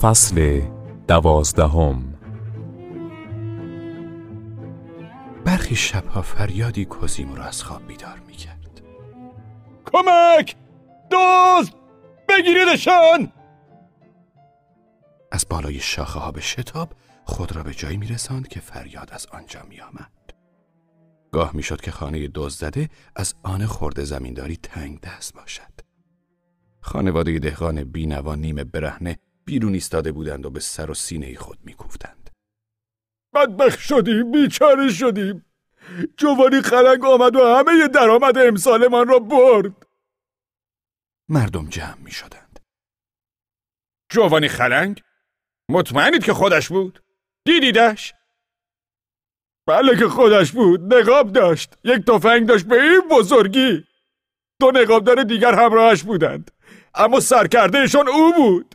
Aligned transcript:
فصل 0.00 0.62
دوازدهم. 1.08 2.14
برخی 5.44 5.76
شبها 5.76 6.22
فریادی 6.22 6.84
کوزیمو 6.84 7.36
را 7.36 7.44
از 7.44 7.62
خواب 7.62 7.86
بیدار 7.86 8.18
می‌کرد. 8.26 8.82
کمک! 9.92 10.56
دوست 11.10 11.72
بگیریدشان! 12.28 13.32
از 15.32 15.46
بالای 15.50 15.78
شاخه 15.78 16.20
ها 16.20 16.32
به 16.32 16.40
شتاب 16.40 16.92
خود 17.24 17.56
را 17.56 17.62
به 17.62 17.74
جایی 17.74 17.96
میرساند 17.96 18.48
که 18.48 18.60
فریاد 18.60 19.08
از 19.12 19.26
آنجا 19.26 19.60
میآمد. 19.68 20.12
گاه 21.32 21.50
می‌شد 21.54 21.80
که 21.80 21.90
خانه 21.90 22.28
دزد 22.34 22.60
زده 22.60 22.88
از 23.16 23.34
آن 23.42 23.66
خورده 23.66 24.04
زمینداری 24.04 24.56
تنگ 24.56 25.00
دست 25.00 25.34
باشد. 25.34 25.72
خانواده 26.80 27.38
دهقان 27.38 27.84
بینوا 27.84 28.34
نیمه 28.34 28.64
برهنه 28.64 29.18
بیرون 29.50 29.74
ایستاده 29.74 30.12
بودند 30.12 30.46
و 30.46 30.50
به 30.50 30.60
سر 30.60 30.90
و 30.90 30.94
سینه 30.94 31.34
خود 31.34 31.58
میکوفتند. 31.64 32.30
بدبخ 33.34 33.80
شدیم 33.80 34.32
بیچاره 34.32 34.88
شدیم. 34.88 35.44
جوانی 36.16 36.60
خلنگ 36.60 37.04
آمد 37.04 37.36
و 37.36 37.56
همه 37.56 37.88
درآمد 37.88 38.38
امسالمان 38.38 39.08
را 39.08 39.18
برد. 39.18 39.86
مردم 41.28 41.68
جمع 41.68 41.98
می 41.98 42.10
شدند 42.10 42.60
جوانی 44.12 44.48
خلنگ 44.48 45.02
مطمئنید 45.70 46.24
که 46.24 46.32
خودش 46.32 46.68
بود؟ 46.68 47.02
دیدیدش؟ 47.44 48.14
بله 49.66 49.96
که 49.98 50.08
خودش 50.08 50.52
بود 50.52 50.94
نقاب 50.94 51.32
داشت. 51.32 51.78
یک 51.84 52.04
تفنگ 52.04 52.48
داشت 52.48 52.66
به 52.66 52.82
این 52.82 53.08
بزرگی. 53.10 53.84
دو 54.60 54.70
نقابدار 54.74 55.22
دیگر 55.22 55.54
همراهش 55.54 56.02
بودند 56.02 56.50
اما 56.94 57.20
سرکردهشان 57.20 58.08
او 58.08 58.32
بود. 58.32 58.74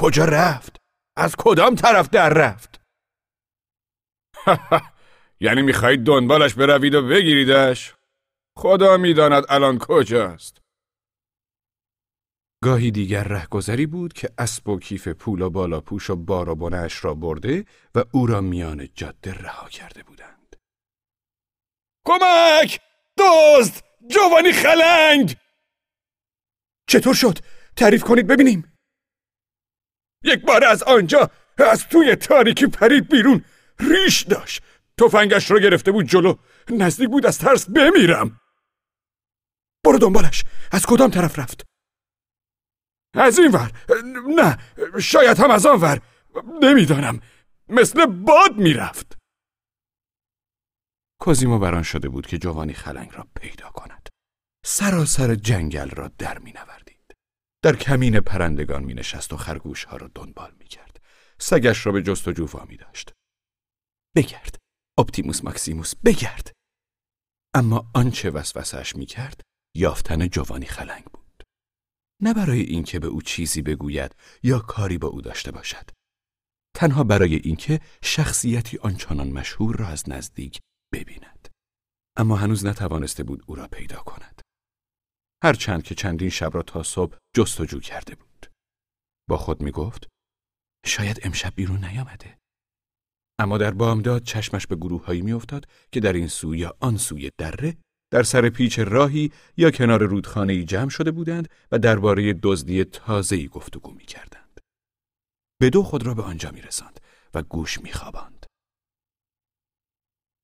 کجا 0.00 0.24
رفت؟ 0.24 0.76
از 1.16 1.34
کدام 1.38 1.74
طرف 1.74 2.08
در 2.08 2.28
رفت؟ 2.28 2.80
یعنی 5.40 5.62
می‌خواهید 5.62 6.04
دنبالش 6.04 6.54
بروید 6.54 6.94
و 6.94 7.08
بگیریدش؟ 7.08 7.94
خدا 8.58 8.96
می‌داند 8.96 9.44
الان 9.48 9.78
کجاست. 9.78 10.58
گاهی 12.64 12.90
دیگر 12.90 13.24
رهگذری 13.24 13.86
بود 13.86 14.12
که 14.12 14.30
اسب 14.38 14.68
و 14.68 14.78
کیف 14.78 15.08
پول 15.08 15.42
و 15.42 15.50
بالا 15.50 15.80
پوش 15.80 16.10
و 16.10 16.16
بار 16.16 16.48
و 16.48 16.54
بنش 16.54 17.04
را 17.04 17.14
برده 17.14 17.64
و 17.94 18.04
او 18.12 18.26
را 18.26 18.40
میان 18.40 18.88
جاده 18.94 19.34
رها 19.34 19.68
کرده 19.68 20.02
بودند. 20.02 20.56
کمک! 22.06 22.80
دزد! 23.18 23.84
جوانی 24.10 24.52
خلنگ! 24.52 25.36
چطور 26.88 27.14
شد؟ 27.14 27.38
تعریف 27.76 28.04
کنید 28.04 28.26
ببینیم. 28.26 28.67
یک 30.22 30.40
بار 30.44 30.64
از 30.64 30.82
آنجا 30.82 31.30
از 31.58 31.88
توی 31.88 32.16
تاریکی 32.16 32.66
پرید 32.66 33.08
بیرون. 33.08 33.44
ریش 33.80 34.22
داشت. 34.22 34.62
تفنگش 35.00 35.50
را 35.50 35.58
گرفته 35.58 35.92
بود 35.92 36.06
جلو. 36.06 36.34
نزدیک 36.70 37.08
بود 37.08 37.26
از 37.26 37.38
ترس 37.38 37.70
بمیرم. 37.70 38.40
برو 39.84 39.98
دنبالش. 39.98 40.44
از 40.72 40.86
کدام 40.86 41.10
طرف 41.10 41.38
رفت؟ 41.38 41.64
از 43.14 43.38
این 43.38 43.52
ور. 43.52 43.72
نه 44.36 44.58
شاید 45.00 45.38
هم 45.38 45.50
از 45.50 45.66
آن 45.66 45.80
ور. 45.80 46.00
نمی‌دانم. 46.62 47.20
مثل 47.68 48.06
باد 48.06 48.56
می‌رفت. 48.56 49.18
کوزیمو 51.20 51.58
بران 51.58 51.82
شده 51.82 52.08
بود 52.08 52.26
که 52.26 52.38
جوانی 52.38 52.72
خلنگ 52.72 53.10
را 53.14 53.26
پیدا 53.40 53.70
کند. 53.70 54.08
سراسر 54.64 55.34
جنگل 55.34 55.90
را 55.90 56.08
در 56.08 56.38
می 56.38 56.52
نوردید. 56.52 56.77
در 57.62 57.76
کمین 57.76 58.20
پرندگان 58.20 58.84
می 58.84 58.94
نشست 58.94 59.32
و 59.32 59.36
خرگوش 59.36 59.84
ها 59.84 59.96
را 59.96 60.10
دنبال 60.14 60.54
می 60.58 60.64
کرد. 60.64 61.02
سگش 61.38 61.86
را 61.86 61.92
به 61.92 62.02
جستجو 62.02 62.46
وامی 62.46 62.76
داشت. 62.76 63.12
بگرد. 64.16 64.56
اپتیموس 64.98 65.44
ماکسیموس 65.44 65.94
بگرد. 66.04 66.52
اما 67.54 67.90
آنچه 67.94 68.30
وسوسش 68.30 68.96
می 68.96 69.06
کرد 69.06 69.40
یافتن 69.76 70.28
جوانی 70.28 70.66
خلنگ 70.66 71.04
بود. 71.04 71.42
نه 72.22 72.34
برای 72.34 72.60
اینکه 72.60 72.98
به 72.98 73.06
او 73.06 73.22
چیزی 73.22 73.62
بگوید 73.62 74.14
یا 74.42 74.58
کاری 74.58 74.98
با 74.98 75.08
او 75.08 75.20
داشته 75.20 75.50
باشد. 75.50 75.90
تنها 76.76 77.04
برای 77.04 77.34
اینکه 77.34 77.80
شخصیتی 78.02 78.78
آنچنان 78.78 79.28
مشهور 79.28 79.76
را 79.76 79.88
از 79.88 80.08
نزدیک 80.08 80.60
ببیند. 80.92 81.48
اما 82.16 82.36
هنوز 82.36 82.66
نتوانسته 82.66 83.24
بود 83.24 83.42
او 83.46 83.54
را 83.54 83.68
پیدا 83.68 83.96
کند. 83.96 84.37
هرچند 85.44 85.82
که 85.82 85.94
چندین 85.94 86.28
شب 86.28 86.50
را 86.54 86.62
تا 86.62 86.82
صبح 86.82 87.16
جستجو 87.36 87.80
کرده 87.80 88.14
بود 88.14 88.46
با 89.28 89.36
خود 89.36 89.62
می 89.62 89.70
گفت 89.70 90.08
شاید 90.86 91.20
امشب 91.22 91.54
بیرون 91.54 91.84
نیامده 91.84 92.38
اما 93.40 93.58
در 93.58 93.70
بامداد 93.70 94.22
چشمش 94.22 94.66
به 94.66 94.76
گروههایی 94.76 95.22
میافتاد 95.22 95.68
که 95.92 96.00
در 96.00 96.12
این 96.12 96.28
سو 96.28 96.54
یا 96.54 96.76
آن 96.80 96.96
سوی 96.96 97.30
دره 97.38 97.76
در 98.12 98.22
سر 98.22 98.48
پیچ 98.48 98.78
راهی 98.78 99.32
یا 99.56 99.70
کنار 99.70 100.02
رودخانه 100.02 100.64
جمع 100.64 100.88
شده 100.88 101.10
بودند 101.10 101.48
و 101.72 101.78
درباره 101.78 102.34
دزدی 102.42 102.84
تازه‌ای 102.84 103.48
گفتگو 103.48 103.94
می‌کردند. 103.94 104.60
به 105.60 105.70
دو 105.70 105.82
خود 105.82 106.06
را 106.06 106.14
به 106.14 106.22
آنجا 106.22 106.50
می‌رساند 106.50 107.00
و 107.34 107.42
گوش 107.42 107.80
می‌خواباند. 107.80 108.46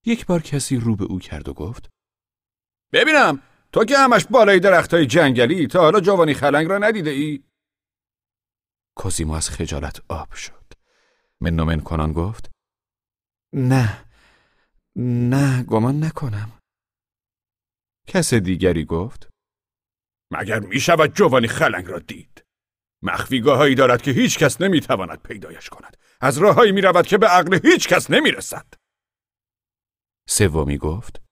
یک 0.07 0.27
بار 0.27 0.43
کسی 0.43 0.77
رو 0.77 0.97
به 0.97 1.05
او 1.05 1.19
کرد 1.19 1.49
و 1.49 1.55
گفت: 1.55 1.89
ببینم 2.93 3.43
تو 3.75 3.85
که 3.85 3.99
همش 3.99 4.27
بالای 4.31 4.61
درختای 4.61 5.07
جنگلی 5.07 5.67
تا 5.67 5.81
حالا 5.81 6.01
جوانی 6.01 6.35
خلنگ 6.35 6.69
را 6.69 6.79
ندیده 6.79 7.11
ای؟ 7.11 7.45
کوزیمو 8.97 9.33
از 9.33 9.51
خجالت 9.51 10.01
آب 10.09 10.33
شد. 10.33 10.73
منومن 11.41 11.81
کنان 11.81 12.13
گفت: 12.13 12.51
نه 13.53 14.05
نه 14.97 15.63
گمان 15.63 16.05
نکنم 16.05 16.53
کس 18.07 18.35
دیگری 18.35 18.85
گفت 18.85 19.29
مگر 20.33 20.61
می 20.61 20.81
شود 20.81 21.15
جوانی 21.15 21.49
خلنگ 21.49 21.87
را 21.87 21.99
دید 21.99 22.45
مخفیگاه 23.03 23.75
دارد 23.75 24.03
که 24.03 24.11
هیچ 24.11 24.39
کس 24.39 24.61
نمی 24.61 24.81
تواند 24.81 25.23
پیدایش 25.23 25.69
کند 25.69 25.97
از 26.21 26.39
راههایی 26.39 26.73
می 26.73 26.81
رود 26.81 27.07
که 27.07 27.19
به 27.19 27.27
عقل 27.27 27.61
هیچ 27.65 27.89
کس 27.89 28.11
نمی 28.11 28.31
رسد 28.31 28.67
سومی 30.29 30.79
گفت 30.79 31.24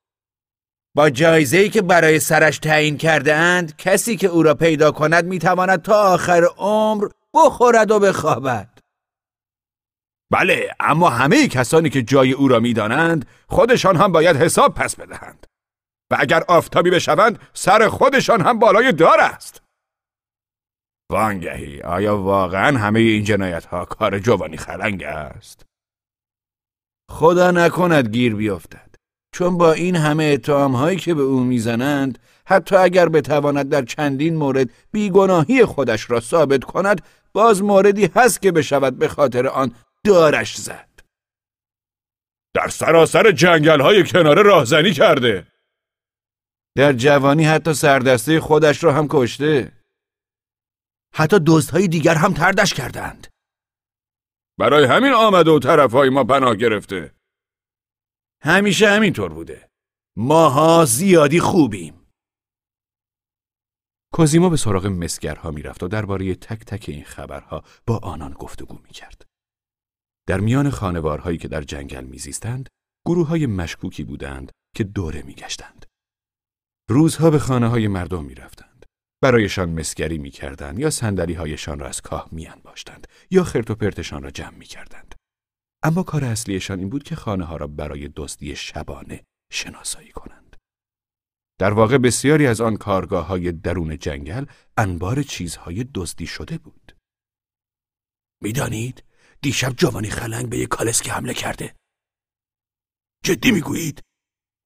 با 0.96 1.10
جایزه‌ای 1.10 1.68
که 1.68 1.82
برای 1.82 2.20
سرش 2.20 2.58
تعیین 2.58 2.96
کرده 2.96 3.34
اند 3.34 3.76
کسی 3.76 4.16
که 4.16 4.26
او 4.26 4.42
را 4.42 4.54
پیدا 4.54 4.92
کند 4.92 5.24
می 5.24 5.38
تواند 5.38 5.82
تا 5.82 6.14
آخر 6.14 6.44
عمر 6.56 7.08
بخورد 7.34 7.90
و 7.90 8.00
بخوابد. 8.00 8.78
بله 10.32 10.74
اما 10.80 11.10
همه 11.10 11.48
کسانی 11.48 11.90
که 11.90 12.02
جای 12.02 12.32
او 12.32 12.48
را 12.48 12.60
می‌دانند 12.60 13.28
خودشان 13.48 13.96
هم 13.96 14.12
باید 14.12 14.36
حساب 14.36 14.74
پس 14.74 14.96
بدهند. 14.96 15.46
و 16.10 16.16
اگر 16.18 16.44
آفتابی 16.48 16.90
بشوند 16.90 17.38
سر 17.52 17.88
خودشان 17.88 18.40
هم 18.40 18.58
بالای 18.58 18.92
دار 18.92 19.20
است. 19.20 19.62
وانگهی 21.10 21.80
آیا 21.80 22.18
واقعا 22.18 22.78
همه 22.78 23.00
این 23.00 23.24
جنایت 23.24 23.64
ها 23.64 23.84
کار 23.84 24.18
جوانی 24.18 24.56
خلنگ 24.56 25.02
است؟ 25.02 25.66
خدا 27.10 27.50
نکند 27.50 28.08
گیر 28.08 28.34
بیفتد. 28.34 28.91
چون 29.32 29.58
با 29.58 29.72
این 29.72 29.96
همه 29.96 30.24
اتهام 30.24 30.76
هایی 30.76 30.98
که 30.98 31.14
به 31.14 31.22
او 31.22 31.40
می‌زنند 31.40 32.18
حتی 32.46 32.76
اگر 32.76 33.08
بتواند 33.08 33.68
در 33.68 33.82
چندین 33.82 34.36
مورد 34.36 34.70
بیگناهی 34.92 35.64
خودش 35.64 36.10
را 36.10 36.20
ثابت 36.20 36.64
کند 36.64 37.02
باز 37.32 37.62
موردی 37.62 38.10
هست 38.16 38.42
که 38.42 38.52
بشود 38.52 38.98
به 38.98 39.08
خاطر 39.08 39.46
آن 39.46 39.74
دارش 40.06 40.56
زد. 40.56 40.88
در 42.54 42.68
سراسر 42.68 43.30
جنگل 43.30 43.80
های 43.80 44.04
کناره 44.04 44.42
راهزنی 44.42 44.92
کرده. 44.92 45.46
در 46.76 46.92
جوانی 46.92 47.44
حتی 47.44 47.74
سردسته 47.74 48.40
خودش 48.40 48.84
را 48.84 48.92
هم 48.92 49.06
کشته. 49.10 49.72
حتی 51.14 51.40
دزدهای 51.46 51.88
دیگر 51.88 52.14
هم 52.14 52.34
تردش 52.34 52.74
کردند. 52.74 53.26
برای 54.58 54.84
همین 54.84 55.12
آمده 55.12 55.50
و 55.50 55.58
طرفهای 55.58 56.08
ما 56.08 56.24
پناه 56.24 56.56
گرفته. 56.56 57.14
همیشه 58.44 58.88
همینطور 58.88 59.32
بوده 59.32 59.68
ماها 60.18 60.84
زیادی 60.84 61.40
خوبیم 61.40 62.06
کوزیما 64.12 64.48
به 64.48 64.56
سراغ 64.56 64.86
مسگرها 64.86 65.50
می‌رفت 65.50 65.82
و 65.82 65.88
درباره 65.88 66.34
تک 66.34 66.64
تک 66.64 66.84
این 66.88 67.04
خبرها 67.04 67.64
با 67.86 67.98
آنان 67.98 68.32
گفتگو 68.32 68.78
می‌کرد. 68.78 69.26
در 70.28 70.40
میان 70.40 70.70
خانوارهایی 70.70 71.38
که 71.38 71.48
در 71.48 71.62
جنگل 71.62 72.04
میزیستند، 72.04 72.68
گروه 73.06 73.26
های 73.26 73.46
مشکوکی 73.46 74.04
بودند 74.04 74.52
که 74.76 74.84
دوره 74.84 75.22
میگشتند. 75.22 75.86
روزها 76.90 77.30
به 77.30 77.38
خانه 77.38 77.68
های 77.68 77.88
مردم 77.88 78.24
می‌رفتند. 78.24 78.86
برایشان 79.22 79.70
مسگری 79.70 80.18
می‌کردند 80.18 80.78
یا 80.78 80.90
سندلی 80.90 81.34
هایشان 81.34 81.78
را 81.78 81.88
از 81.88 82.00
کاه 82.00 82.28
میان 82.32 82.60
باشتند 82.64 83.06
یا 83.30 83.44
خرت 83.44 83.70
و 83.70 83.74
پرتشان 83.74 84.22
را 84.22 84.30
جمع 84.30 84.56
می‌کردند. 84.56 85.14
اما 85.84 86.02
کار 86.02 86.24
اصلیشان 86.24 86.78
این 86.78 86.88
بود 86.88 87.02
که 87.02 87.16
خانه 87.16 87.44
ها 87.44 87.56
را 87.56 87.66
برای 87.66 88.08
دزدی 88.16 88.56
شبانه 88.56 89.24
شناسایی 89.52 90.12
کنند. 90.12 90.56
در 91.58 91.72
واقع 91.72 91.98
بسیاری 91.98 92.46
از 92.46 92.60
آن 92.60 92.76
کارگاه 92.76 93.26
های 93.26 93.52
درون 93.52 93.98
جنگل 93.98 94.46
انبار 94.76 95.22
چیزهای 95.22 95.84
دزدی 95.94 96.26
شده 96.26 96.58
بود. 96.58 96.96
می‌دانید؟ 98.42 99.04
دیشب 99.40 99.72
جوانی 99.76 100.10
خلنگ 100.10 100.48
به 100.48 100.58
یک 100.58 100.68
کالسکی 100.68 101.10
حمله 101.10 101.34
کرده. 101.34 101.74
جدی 103.24 103.50
می‌گویید؟ 103.50 104.00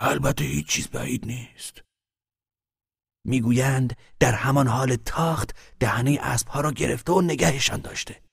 البته 0.01 0.45
هیچ 0.45 0.69
چیز 0.69 0.89
بعید 0.89 1.27
نیست. 1.27 1.83
می‌گویند 3.27 3.97
در 4.21 4.33
همان 4.33 4.69
حال 4.69 4.97
تاخت 4.97 5.77
دهنه 5.81 6.19
اسبها 6.21 6.61
را 6.61 6.73
گرفته 6.73 7.13
و 7.13 7.21
نگهشان 7.21 7.81
داشته. 7.81 8.26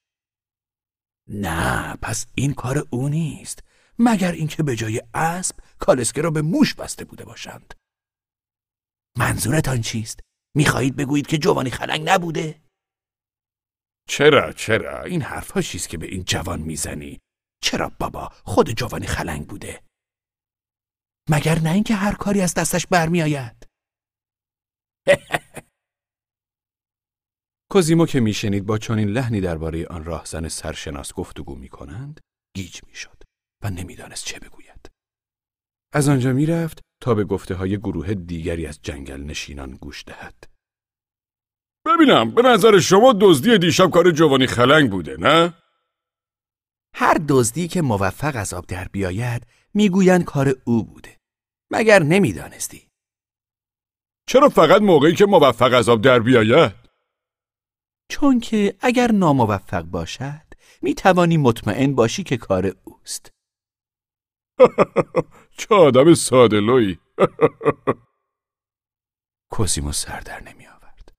نه 1.27 1.95
پس 2.01 2.25
این 2.35 2.53
کار 2.53 2.87
او 2.89 3.09
نیست. 3.09 3.63
مگر 3.99 4.31
اینکه 4.31 4.63
به 4.63 4.75
جای 4.75 5.01
اسب 5.13 5.55
کالسکه 5.79 6.21
را 6.21 6.31
به 6.31 6.41
موش 6.41 6.73
بسته 6.73 7.05
بوده 7.05 7.25
باشند. 7.25 7.73
منظورتان 9.17 9.81
چیست؟ 9.81 10.19
می‌خواهید 10.55 10.95
بگویید 10.95 11.27
که 11.27 11.37
جوانی 11.37 11.69
خلنگ 11.69 12.09
نبوده؟ 12.09 12.61
چرا 14.09 14.53
چرا؟ 14.53 15.03
این 15.03 15.21
حرفها 15.21 15.61
چیست 15.61 15.89
که 15.89 15.97
به 15.97 16.05
این 16.05 16.23
جوان 16.23 16.61
می‌زنی؟ 16.61 17.19
چرا 17.63 17.91
بابا 17.99 18.31
خود 18.43 18.71
جوانی 18.71 19.07
خلنگ 19.07 19.47
بوده؟ 19.47 19.83
مگر 21.29 21.59
نه 21.59 21.71
اینکه 21.71 21.95
هر 21.95 22.15
کاری 22.15 22.41
از 22.41 22.53
دستش 22.53 22.87
برمیآید؟ 22.87 23.67
کوزیمو 27.73 28.05
که 28.05 28.19
میشنید 28.19 28.65
با 28.65 28.77
چنین 28.77 29.09
لحنی 29.09 29.41
درباره 29.41 29.87
آن 29.87 30.05
راهزن 30.05 30.47
سرشناس 30.47 31.13
گفتگو 31.13 31.55
می‌کنند 31.55 32.19
گیج 32.55 32.79
می‌شد 32.87 33.23
و 33.63 33.69
نمی‌دانست 33.69 34.25
چه 34.25 34.39
بگوید 34.39 34.91
از 35.93 36.09
آنجا 36.09 36.33
می‌رفت 36.33 36.79
تا 37.01 37.13
به 37.13 37.23
گفته 37.23 37.55
های 37.55 37.77
گروه 37.77 38.13
دیگری 38.13 38.67
از 38.67 38.79
جنگل 38.81 39.21
نشینان 39.21 39.71
گوش 39.71 40.03
دهد 40.07 40.43
ببینم 41.85 42.31
به 42.31 42.41
نظر 42.41 42.79
شما 42.79 43.13
دزدی 43.21 43.57
دیشب 43.57 43.89
کار 43.89 44.11
جوانی 44.11 44.47
خلنگ 44.47 44.91
بوده 44.91 45.17
نه؟ 45.19 45.53
هر 46.95 47.17
دزدی 47.29 47.67
که 47.67 47.81
موفق 47.81 48.35
از 48.35 48.53
آب 48.53 48.65
در 48.65 48.87
بیاید 48.87 49.47
می‌گویند 49.73 50.23
کار 50.23 50.55
او 50.63 50.83
بوده 50.83 51.17
مگر 51.71 52.03
نمی‌دانستی 52.03 52.87
چرا 54.27 54.49
فقط 54.49 54.81
موقعی 54.81 55.15
که 55.15 55.25
موفق 55.25 55.73
از 55.73 55.89
آب 55.89 56.01
در 56.01 56.19
بیاید؟ 56.19 56.82
چون 58.09 58.39
که 58.39 58.75
اگر 58.79 59.11
ناموفق 59.11 59.83
باشد 59.83 60.53
می 60.81 60.95
توانی 60.95 61.37
مطمئن 61.37 61.95
باشی 61.95 62.23
که 62.23 62.37
کار 62.37 62.75
اوست 62.83 63.31
چه 65.57 65.75
آدم 65.75 66.13
ساده 66.13 66.59
لوی 66.59 66.97
کوسیمو 69.53 69.91
سر 69.91 70.19
در 70.19 70.43
نمی 70.43 70.67
آورد 70.67 71.13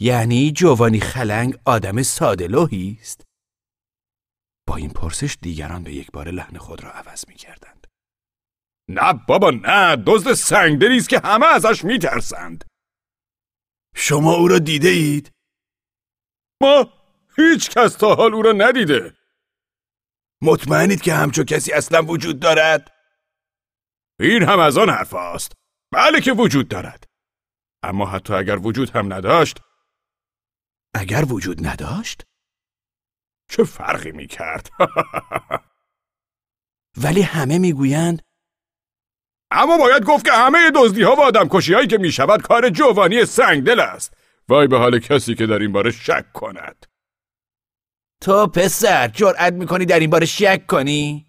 یعنی 0.00 0.52
جوانی 0.52 1.00
خلنگ 1.00 1.58
آدم 1.64 2.02
ساده 2.02 2.48
است؟ 3.00 3.24
با 4.68 4.76
این 4.76 4.90
پرسش 4.90 5.38
دیگران 5.42 5.84
به 5.84 5.92
یک 5.92 6.10
بار 6.10 6.30
لحن 6.30 6.58
خود 6.58 6.84
را 6.84 6.90
عوض 6.90 7.28
می 7.28 7.34
کردند. 7.34 7.86
نه 8.88 9.12
بابا 9.28 9.50
نه 9.50 9.96
دزد 10.06 10.32
سنگدلی 10.32 10.96
است 10.96 11.08
که 11.08 11.20
همه 11.24 11.46
ازش 11.46 11.84
میترسند 11.84 12.64
شما 13.94 14.34
او 14.34 14.48
را 14.48 14.58
دیده 14.58 14.88
اید؟ 14.88 15.30
ما 16.60 16.92
هیچ 17.36 17.70
کس 17.70 17.94
تا 17.94 18.14
حال 18.14 18.34
او 18.34 18.42
را 18.42 18.52
ندیده 18.52 19.16
مطمئنید 20.42 21.02
که 21.02 21.14
همچو 21.14 21.44
کسی 21.44 21.72
اصلا 21.72 22.02
وجود 22.02 22.40
دارد؟ 22.40 22.90
این 24.20 24.42
هم 24.42 24.58
از 24.58 24.78
آن 24.78 24.90
حرف 24.90 25.14
است. 25.14 25.52
بله 25.92 26.20
که 26.20 26.32
وجود 26.32 26.68
دارد 26.68 27.04
اما 27.82 28.06
حتی 28.06 28.34
اگر 28.34 28.58
وجود 28.58 28.90
هم 28.90 29.12
نداشت 29.12 29.60
اگر 30.94 31.24
وجود 31.28 31.66
نداشت؟ 31.66 32.24
چه 33.50 33.64
فرقی 33.64 34.12
می 34.12 34.26
کرد؟ 34.26 34.70
ولی 37.04 37.22
همه 37.22 37.58
می‌گویند 37.58 38.22
اما 39.50 39.78
باید 39.78 40.04
گفت 40.04 40.24
که 40.24 40.32
همه 40.32 40.70
دزدی 40.74 41.02
ها 41.02 41.14
و 41.14 41.20
آدم 41.20 41.48
کشی 41.50 41.74
هایی 41.74 41.86
که 41.86 41.98
می 41.98 42.12
شود 42.12 42.42
کار 42.42 42.68
جوانی 42.68 43.24
سنگدل 43.24 43.80
است 43.80 44.19
وای 44.50 44.66
به 44.66 44.78
حال 44.78 44.98
کسی 44.98 45.34
که 45.34 45.46
در 45.46 45.58
این 45.58 45.72
باره 45.72 45.90
شک 45.90 46.32
کند 46.32 46.86
تو 48.22 48.46
پسر 48.46 49.08
جرأت 49.08 49.52
می‌کنی 49.52 49.84
در 49.84 50.00
این 50.00 50.10
باره 50.10 50.26
شک 50.26 50.66
کنی؟ 50.66 51.26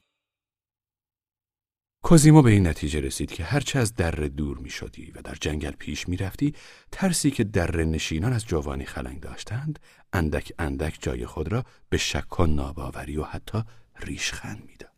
کوزیمو 2.04 2.42
به 2.42 2.52
این 2.52 2.68
نتیجه 2.68 3.00
رسید 3.00 3.32
که 3.32 3.44
هرچه 3.44 3.80
از 3.80 3.96
دره 3.96 4.30
دور 4.30 4.58
می 4.58 4.70
شدی 4.70 5.12
و 5.12 5.22
در 5.22 5.36
جنگل 5.42 5.72
پیش 5.72 6.10
می 6.10 6.18
رفتی 6.18 6.56
ترسی 6.92 7.32
که 7.32 7.44
دره 7.44 7.86
نشینان 7.86 8.34
از 8.34 8.46
جوانی 8.46 8.86
خلنگ 8.86 9.20
داشتند 9.20 9.80
اندک 10.14 10.54
اندک 10.60 10.98
جای 11.02 11.26
خود 11.26 11.52
را 11.52 11.64
به 11.90 11.98
شک 11.98 12.40
و 12.40 12.46
ناباوری 12.46 13.18
و 13.18 13.24
حتی 13.24 13.64
ریشخند 14.00 14.64
می‌داد. 14.68 14.92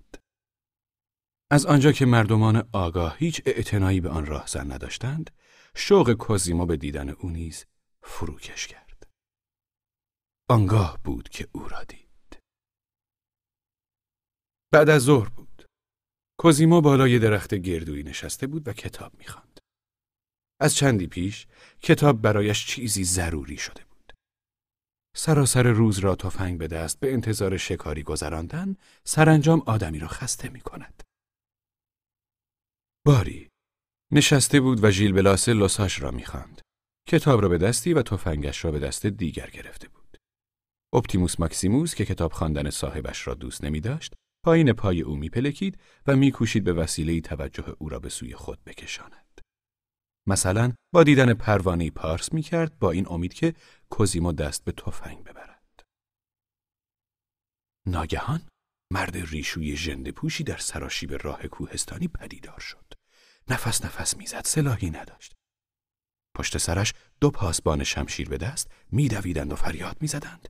از 1.51 1.65
آنجا 1.65 1.91
که 1.91 2.05
مردمان 2.05 2.69
آگاه 2.74 3.15
هیچ 3.17 3.41
اعتنایی 3.45 4.01
به 4.01 4.09
آن 4.09 4.25
راهزن 4.25 4.71
نداشتند 4.71 5.31
شوق 5.75 6.13
کوزیمو 6.13 6.65
به 6.65 6.77
دیدن 6.77 7.09
او 7.09 7.29
نیز 7.29 7.65
فروکش 8.03 8.67
کرد. 8.67 9.07
آنگاه 10.50 11.00
بود 11.03 11.29
که 11.29 11.48
او 11.51 11.67
را 11.67 11.83
دید. 11.83 12.39
بعد 14.74 14.89
از 14.89 15.01
ظهر 15.01 15.29
بود. 15.29 15.65
کوزیمو 16.39 16.81
بالای 16.81 17.19
درخت 17.19 17.53
گردویی 17.53 18.03
نشسته 18.03 18.48
بود 18.48 18.67
و 18.67 18.74
کتاب 18.74 19.17
می‌خواند. 19.17 19.60
از 20.62 20.75
چندی 20.75 21.07
پیش 21.07 21.48
کتاب 21.81 22.22
برایش 22.22 22.67
چیزی 22.67 23.03
ضروری 23.03 23.57
شده 23.57 23.86
بود. 23.86 24.13
سراسر 25.15 25.63
روز 25.63 26.00
را 26.00 26.15
تفنگ 26.15 26.60
به 26.60 26.67
دست 26.67 27.00
به 27.00 27.13
انتظار 27.13 27.57
شکاری 27.57 28.03
گذراندن 28.03 28.75
سرانجام 29.03 29.62
آدمی 29.65 30.00
را 30.00 30.07
خسته 30.07 30.50
می 30.50 30.62
کند. 30.62 31.03
باری 33.05 33.50
نشسته 34.12 34.60
بود 34.60 34.83
و 34.83 34.91
ژیل 34.91 35.13
بلاسه 35.13 35.53
لوساش 35.53 36.01
را 36.01 36.12
می‌خواند. 36.12 36.62
کتاب 37.07 37.41
را 37.41 37.50
به 37.50 37.57
دستی 37.57 37.93
و 37.93 38.01
تفنگش 38.01 38.65
را 38.65 38.72
به 38.72 38.79
دست 38.79 39.05
دیگر 39.05 39.50
گرفته 39.50 39.88
بود. 39.88 40.17
اپتیموس 40.93 41.39
ماکسیموس 41.39 41.95
که 41.95 42.05
کتاب 42.05 42.31
خواندن 42.31 42.69
صاحبش 42.69 43.27
را 43.27 43.33
دوست 43.33 43.63
نمی 43.63 43.81
داشت، 43.81 44.13
پایین 44.45 44.74
پای 44.74 45.01
او 45.01 45.15
میپلکید 45.15 45.79
و 46.07 46.15
میکوشید 46.15 46.63
به 46.63 46.74
وسیله 46.74 47.22
توجه 47.22 47.75
او 47.79 47.89
را 47.89 48.00
به 48.00 48.10
سوی 48.10 48.36
خود 48.36 48.63
بکشاند. 48.63 49.41
مثلا 50.27 50.74
با 50.93 51.03
دیدن 51.03 51.33
پروانه 51.33 51.91
پارس 51.91 52.33
می‌کرد 52.33 52.79
با 52.79 52.91
این 52.91 53.07
امید 53.10 53.33
که 53.33 53.53
کوزیمو 53.89 54.31
دست 54.31 54.63
به 54.63 54.72
تفنگ 54.72 55.24
ببرد. 55.24 55.83
ناگهان 57.88 58.48
مرد 58.91 59.17
ریشوی 59.17 59.75
ژنده 59.75 60.12
پوشی 60.12 60.43
در 60.43 60.57
سراشیب 60.57 61.13
راه 61.13 61.48
کوهستانی 61.48 62.07
پدیدار 62.07 62.60
شد. 62.60 62.93
نفس 63.50 63.86
نفس 63.86 64.17
می‌زد 64.17 64.41
سلاحی 64.45 64.89
نداشت. 64.89 65.33
پشت 66.35 66.57
سرش 66.57 66.93
دو 67.21 67.31
پاسبان 67.31 67.83
شمشیر 67.83 68.29
به 68.29 68.37
دست 68.37 68.71
میدویدند 68.91 69.53
و 69.53 69.55
فریاد 69.55 69.97
می‌زدند. 70.01 70.47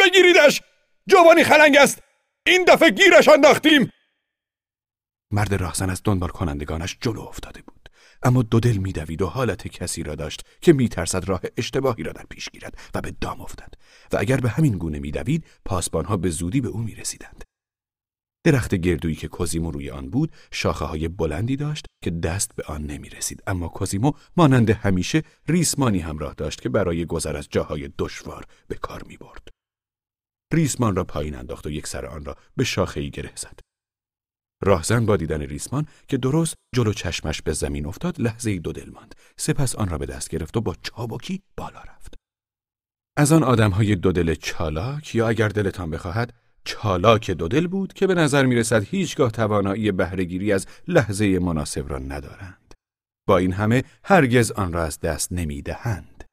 بگیریدش! 0.00 0.62
جوانی 1.06 1.44
خلنگ 1.44 1.76
است! 1.76 2.02
این 2.46 2.64
دفعه 2.64 2.90
گیرش 2.90 3.28
انداختیم! 3.28 3.92
مرد 5.32 5.54
راهزن 5.54 5.90
از 5.90 6.00
دنبال 6.04 6.28
کنندگانش 6.28 6.98
جلو 7.00 7.20
افتاده 7.20 7.62
بود. 7.62 7.80
اما 8.22 8.42
دو 8.42 8.60
دل 8.60 8.76
میدوید 8.76 9.22
و 9.22 9.26
حالت 9.26 9.68
کسی 9.68 10.02
را 10.02 10.14
داشت 10.14 10.42
که 10.60 10.72
میترسد 10.72 11.28
راه 11.28 11.40
اشتباهی 11.56 12.02
را 12.02 12.12
در 12.12 12.24
پیش 12.30 12.50
گیرد 12.50 12.78
و 12.94 13.00
به 13.00 13.10
دام 13.20 13.40
افتد 13.40 13.74
و 14.12 14.16
اگر 14.20 14.36
به 14.36 14.48
همین 14.48 14.78
گونه 14.78 14.98
میدوید 14.98 15.44
پاسبانها 15.64 16.16
به 16.16 16.30
زودی 16.30 16.60
به 16.60 16.68
او 16.68 16.78
می‌رسیدند 16.78 17.44
درخت 18.44 18.74
گردویی 18.74 19.14
که 19.14 19.28
کوزیمو 19.28 19.70
روی 19.70 19.90
آن 19.90 20.10
بود 20.10 20.32
شاخه 20.52 20.84
های 20.84 21.08
بلندی 21.08 21.56
داشت 21.56 21.86
که 22.04 22.10
دست 22.10 22.56
به 22.56 22.62
آن 22.62 22.82
نمی 22.86 23.08
رسید 23.08 23.42
اما 23.46 23.68
کوزیمو 23.68 24.12
مانند 24.36 24.70
همیشه 24.70 25.22
ریسمانی 25.48 25.98
همراه 25.98 26.34
داشت 26.34 26.60
که 26.60 26.68
برای 26.68 27.06
گذر 27.06 27.36
از 27.36 27.48
جاهای 27.50 27.90
دشوار 27.98 28.44
به 28.68 28.74
کار 28.74 29.02
می 29.02 29.16
برد. 29.16 29.48
ریسمان 30.52 30.96
را 30.96 31.04
پایین 31.04 31.34
انداخت 31.34 31.66
و 31.66 31.70
یک 31.70 31.86
سر 31.86 32.06
آن 32.06 32.24
را 32.24 32.36
به 32.56 32.64
شاخه 32.64 33.00
ای 33.00 33.10
گره 33.10 33.32
زد. 33.36 33.60
راهزن 34.62 35.06
با 35.06 35.16
دیدن 35.16 35.42
ریسمان 35.42 35.86
که 36.08 36.16
درست 36.16 36.54
جلو 36.74 36.92
چشمش 36.92 37.42
به 37.42 37.52
زمین 37.52 37.86
افتاد 37.86 38.20
لحظه 38.20 38.50
ای 38.50 38.58
دو 38.58 38.72
دل 38.72 38.90
ماند. 38.90 39.14
سپس 39.36 39.74
آن 39.74 39.88
را 39.88 39.98
به 39.98 40.06
دست 40.06 40.28
گرفت 40.28 40.56
و 40.56 40.60
با 40.60 40.76
چابکی 40.82 41.42
بالا 41.56 41.80
رفت. 41.80 42.14
از 43.16 43.32
آن 43.32 43.42
آدم 43.42 43.70
های 43.70 43.96
دو 43.96 44.12
دل 44.12 44.34
چالاک 44.34 45.14
یا 45.14 45.28
اگر 45.28 45.48
دلتان 45.48 45.90
بخواهد 45.90 46.34
چالاک 46.64 47.30
دودل 47.30 47.66
بود 47.66 47.92
که 47.92 48.06
به 48.06 48.14
نظر 48.14 48.46
می 48.46 48.54
رسد 48.54 48.84
هیچگاه 48.84 49.30
توانایی 49.30 49.92
بهرهگیری 49.92 50.52
از 50.52 50.66
لحظه 50.88 51.38
مناسب 51.38 51.88
را 51.88 51.98
ندارند. 51.98 52.74
با 53.26 53.38
این 53.38 53.52
همه 53.52 53.84
هرگز 54.04 54.52
آن 54.52 54.72
را 54.72 54.82
از 54.82 55.00
دست 55.00 55.32
نمی 55.32 55.62
دهند. 55.62 56.24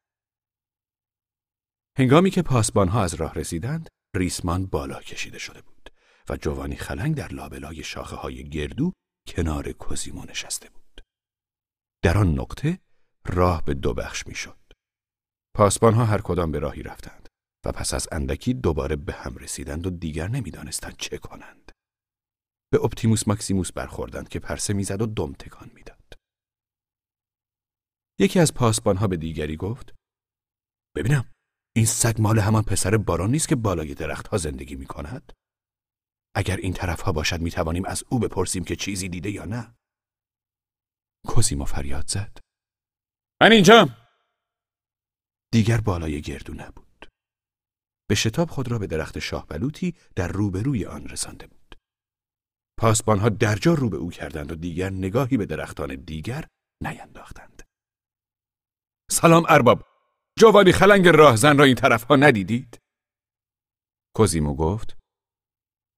هنگامی 1.98 2.30
که 2.30 2.42
پاسبانها 2.42 3.02
از 3.02 3.14
راه 3.14 3.34
رسیدند، 3.34 3.88
ریسمان 4.16 4.66
بالا 4.66 5.00
کشیده 5.00 5.38
شده 5.38 5.62
بود 5.62 5.90
و 6.28 6.36
جوانی 6.36 6.76
خلنگ 6.76 7.14
در 7.14 7.32
لابلای 7.32 7.82
شاخه 7.82 8.16
های 8.16 8.48
گردو 8.48 8.92
کنار 9.26 9.72
کوزیمو 9.72 10.24
نشسته 10.24 10.70
بود. 10.70 11.02
در 12.02 12.18
آن 12.18 12.38
نقطه 12.38 12.78
راه 13.26 13.64
به 13.64 13.74
دو 13.74 13.94
بخش 13.94 14.26
می 14.26 14.34
شد. 14.34 14.58
پاسبانها 15.54 16.04
هر 16.04 16.20
کدام 16.20 16.52
به 16.52 16.58
راهی 16.58 16.82
رفتند. 16.82 17.17
و 17.68 17.72
پس 17.72 17.94
از 17.94 18.08
اندکی 18.12 18.54
دوباره 18.54 18.96
به 18.96 19.12
هم 19.12 19.36
رسیدند 19.36 19.86
و 19.86 19.90
دیگر 19.90 20.28
نمی‌دانستند 20.28 20.96
چه 20.96 21.18
کنند. 21.18 21.72
به 22.72 22.84
اپتیموس 22.84 23.28
ماکسیموس 23.28 23.72
برخوردند 23.72 24.28
که 24.28 24.40
پرسه 24.40 24.72
می‌زد 24.72 25.02
و 25.02 25.06
دم 25.06 25.32
تکان 25.32 25.70
می‌داد. 25.74 26.14
یکی 28.20 28.40
از 28.40 28.54
پاسبانها 28.54 29.06
به 29.06 29.16
دیگری 29.16 29.56
گفت 29.56 29.94
ببینم 30.96 31.34
این 31.76 31.86
سگ 31.86 32.16
مال 32.18 32.38
همان 32.38 32.62
پسر 32.62 32.96
باران 32.96 33.30
نیست 33.30 33.48
که 33.48 33.56
بالای 33.56 33.94
درختها 33.94 34.36
زندگی 34.36 34.76
می 34.76 34.86
کند؟ 34.86 35.32
اگر 36.34 36.56
این 36.56 36.72
طرف 36.72 37.00
ها 37.00 37.12
باشد 37.12 37.40
می 37.40 37.50
توانیم 37.50 37.84
از 37.84 38.04
او 38.08 38.18
بپرسیم 38.18 38.64
که 38.64 38.76
چیزی 38.76 39.08
دیده 39.08 39.30
یا 39.30 39.44
نه؟ 39.44 39.74
کوزیمو 41.26 41.64
فریاد 41.64 42.08
زد. 42.08 42.38
من 43.40 43.52
اینجام. 43.52 43.96
دیگر 45.52 45.80
بالای 45.80 46.22
گردو 46.22 46.54
نبود. 46.54 46.87
به 48.08 48.14
شتاب 48.14 48.50
خود 48.50 48.70
را 48.70 48.78
به 48.78 48.86
درخت 48.86 49.18
شاه 49.18 49.46
بلوطی 49.46 49.94
در 50.16 50.28
روبروی 50.28 50.86
آن 50.86 51.08
رسانده 51.08 51.46
بود. 51.46 51.74
پاسبانها 52.78 53.28
درجا 53.28 53.74
رو 53.74 53.88
به 53.88 53.96
او 53.96 54.10
کردند 54.10 54.52
و 54.52 54.54
دیگر 54.54 54.90
نگاهی 54.90 55.36
به 55.36 55.46
درختان 55.46 55.94
دیگر 55.94 56.44
نینداختند. 56.82 57.62
سلام 59.10 59.44
ارباب 59.48 59.84
جوانی 60.38 60.72
خلنگ 60.72 61.08
راهزن 61.08 61.58
را 61.58 61.64
این 61.64 61.74
طرف 61.74 62.04
ها 62.04 62.16
ندیدید؟ 62.16 62.78
کوزیمو 64.16 64.54
گفت 64.54 64.96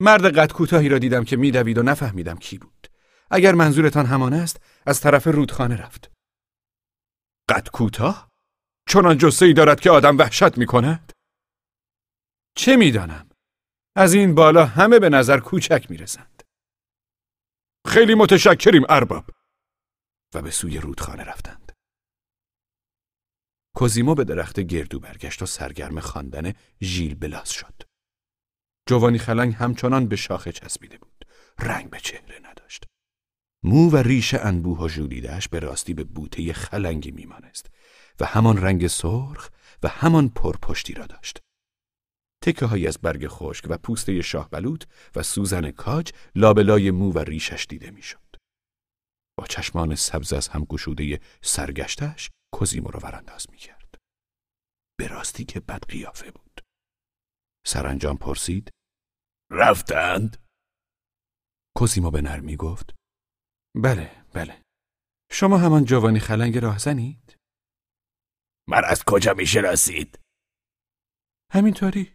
مرد 0.00 0.38
قد 0.38 0.52
کوتاهی 0.52 0.88
را 0.88 0.99
دیدم 0.99 1.25
که 1.25 1.37
میدوید 1.37 1.79
و 1.79 1.83
نفهمیدم 1.83 2.37
کی 2.37 2.59
بود. 2.59 2.87
اگر 3.31 3.55
منظورتان 3.55 4.07
همان 4.07 4.33
است 4.33 4.61
از 4.87 5.00
طرف 5.00 5.26
رودخانه 5.26 5.76
رفت. 5.76 6.12
قد 7.49 7.69
کوتاه؟ 7.69 8.31
چنان 8.88 9.19
جسه 9.19 9.52
دارد 9.52 9.81
که 9.81 9.90
آدم 9.90 10.19
وحشت 10.19 10.59
می 10.59 10.67
کند؟ 10.67 11.12
چه 12.61 12.76
می‌دانم؟ 12.76 13.29
از 13.97 14.14
این 14.14 14.35
بالا 14.35 14.67
همه 14.67 14.99
به 14.99 15.09
نظر 15.09 15.40
کوچک 15.40 15.87
می 15.90 15.97
رسند. 15.97 16.43
خیلی 17.87 18.14
متشکریم 18.14 18.83
ارباب. 18.88 19.25
و 20.35 20.43
به 20.43 20.50
سوی 20.50 20.79
رودخانه 20.79 21.25
رفتند. 21.25 21.73
کوزیمو 23.76 24.14
به 24.14 24.25
درخت 24.25 24.61
گردو 24.61 25.00
برگشت 25.00 25.43
و 25.43 25.47
سرگرم 25.47 26.00
خواندن 26.00 26.52
ژیل 26.83 27.14
بلاس 27.14 27.50
شد. 27.50 27.83
جوانی 28.88 29.19
خلنگ 29.19 29.55
همچنان 29.55 30.09
به 30.09 30.17
شاخه 30.17 30.52
چسبیده 30.52 30.99
بود. 30.99 31.25
رنگ 31.59 31.90
به 31.90 32.00
چهره 32.00 32.38
نداشت. 32.50 32.87
مو 33.62 33.90
و 33.90 33.97
ریش 33.97 34.35
انبوه 34.35 34.79
و 34.81 34.88
ژولیدهاش 34.88 35.49
به 35.49 35.59
راستی 35.59 35.95
به 35.95 36.05
بوته 36.05 36.52
خلنگی 36.52 37.11
میمانست 37.11 37.71
و 38.21 38.26
همان 38.26 38.62
رنگ 38.62 38.87
سرخ 38.87 39.50
و 39.83 39.88
همان 39.88 40.29
پرپشتی 40.29 40.95
را 40.95 41.07
داشت. 41.07 41.40
تکه 42.45 42.67
های 42.67 42.87
از 42.87 42.99
برگ 42.99 43.27
خشک 43.29 43.67
و 43.69 43.79
پوسته 43.79 44.23
شاه 44.23 44.51
بلوط 44.51 44.85
و 45.17 45.23
سوزن 45.23 45.71
کاج 45.71 46.13
لابلای 46.35 46.91
مو 46.91 47.13
و 47.13 47.19
ریشش 47.19 47.67
دیده 47.69 47.91
می‌شد. 47.91 48.37
با 49.39 49.47
چشمان 49.47 49.95
سبز 49.95 50.33
از 50.33 50.49
هم 50.49 50.65
گشوده 50.65 51.21
سرگشتش 51.43 52.31
کوزیمو 52.55 52.91
را 52.91 53.01
ورانداز 53.03 53.51
می 53.51 53.57
کرد. 53.57 53.95
به 54.99 55.09
راستی 55.09 55.45
که 55.45 55.61
بد 55.61 55.85
قیافه 55.89 56.31
بود. 56.31 56.61
سرانجام 57.67 58.17
پرسید 58.17 58.71
رفتند؟ 59.51 60.37
کوزیمو 61.77 62.11
به 62.11 62.21
نرمی 62.23 62.57
گفت 62.57 62.95
بله 63.77 64.25
بله 64.35 64.63
شما 65.33 65.59
همان 65.59 65.85
جوانی 65.85 66.21
خلنگ 66.21 66.59
راهزنید؟ 66.59 67.37
من 68.69 68.83
از 68.85 69.05
کجا 69.07 69.35
می 69.35 69.47
شناسید؟ 69.47 70.19
همینطوری 71.53 72.15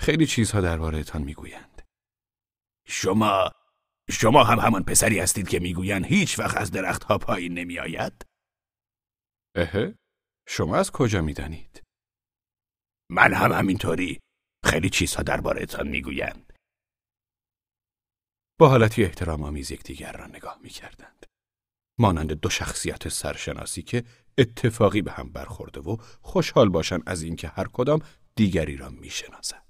خیلی 0.00 0.26
چیزها 0.26 0.60
دربارهتان 0.60 1.22
می‌گویند. 1.22 1.82
شما 2.86 3.50
شما 4.10 4.44
هم 4.44 4.58
همان 4.58 4.84
پسری 4.84 5.18
هستید 5.18 5.48
که 5.48 5.58
می‌گویند 5.58 6.06
هیچ 6.06 6.38
وقت 6.38 6.56
از 6.56 6.70
درختها 6.70 7.18
پایین 7.18 7.54
نمی 7.54 7.78
آید؟ 7.78 8.26
اهه 9.56 9.94
شما 10.48 10.76
از 10.76 10.90
کجا 10.90 11.22
می‌دانید؟ 11.22 11.82
من 13.10 13.34
هم 13.34 13.52
همینطوری 13.52 14.20
خیلی 14.64 14.90
چیزها 14.90 15.22
دربارهتان 15.22 15.88
می‌گویند. 15.88 16.52
با 18.58 18.68
حالتی 18.68 19.04
احترام 19.04 19.42
آمیز 19.42 19.70
یکدیگر 19.70 20.12
را 20.12 20.26
نگاه 20.26 20.58
می‌کردند. 20.62 21.26
مانند 21.98 22.32
دو 22.32 22.50
شخصیت 22.50 23.08
سرشناسی 23.08 23.82
که 23.82 24.04
اتفاقی 24.38 25.02
به 25.02 25.12
هم 25.12 25.32
برخورده 25.32 25.80
و 25.80 25.96
خوشحال 26.22 26.68
باشند 26.68 27.02
از 27.06 27.22
اینکه 27.22 27.48
هر 27.48 27.68
کدام 27.72 27.98
دیگری 28.36 28.76
را 28.76 28.88
می‌شناسند. 28.88 29.69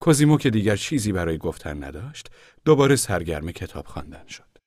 کوزیمو 0.00 0.38
که 0.38 0.50
دیگر 0.50 0.76
چیزی 0.76 1.12
برای 1.12 1.38
گفتن 1.38 1.84
نداشت، 1.84 2.30
دوباره 2.64 2.96
سرگرم 2.96 3.52
کتاب 3.52 3.86
خواندن 3.86 4.26
شد. 4.26 4.58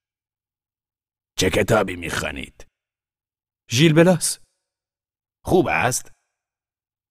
چه 1.38 1.50
کتابی 1.50 1.96
می‌خوانید؟ 1.96 2.68
ژیل 3.72 3.94
بلاس. 3.94 4.40
خوب 5.46 5.68
است؟ 5.68 6.12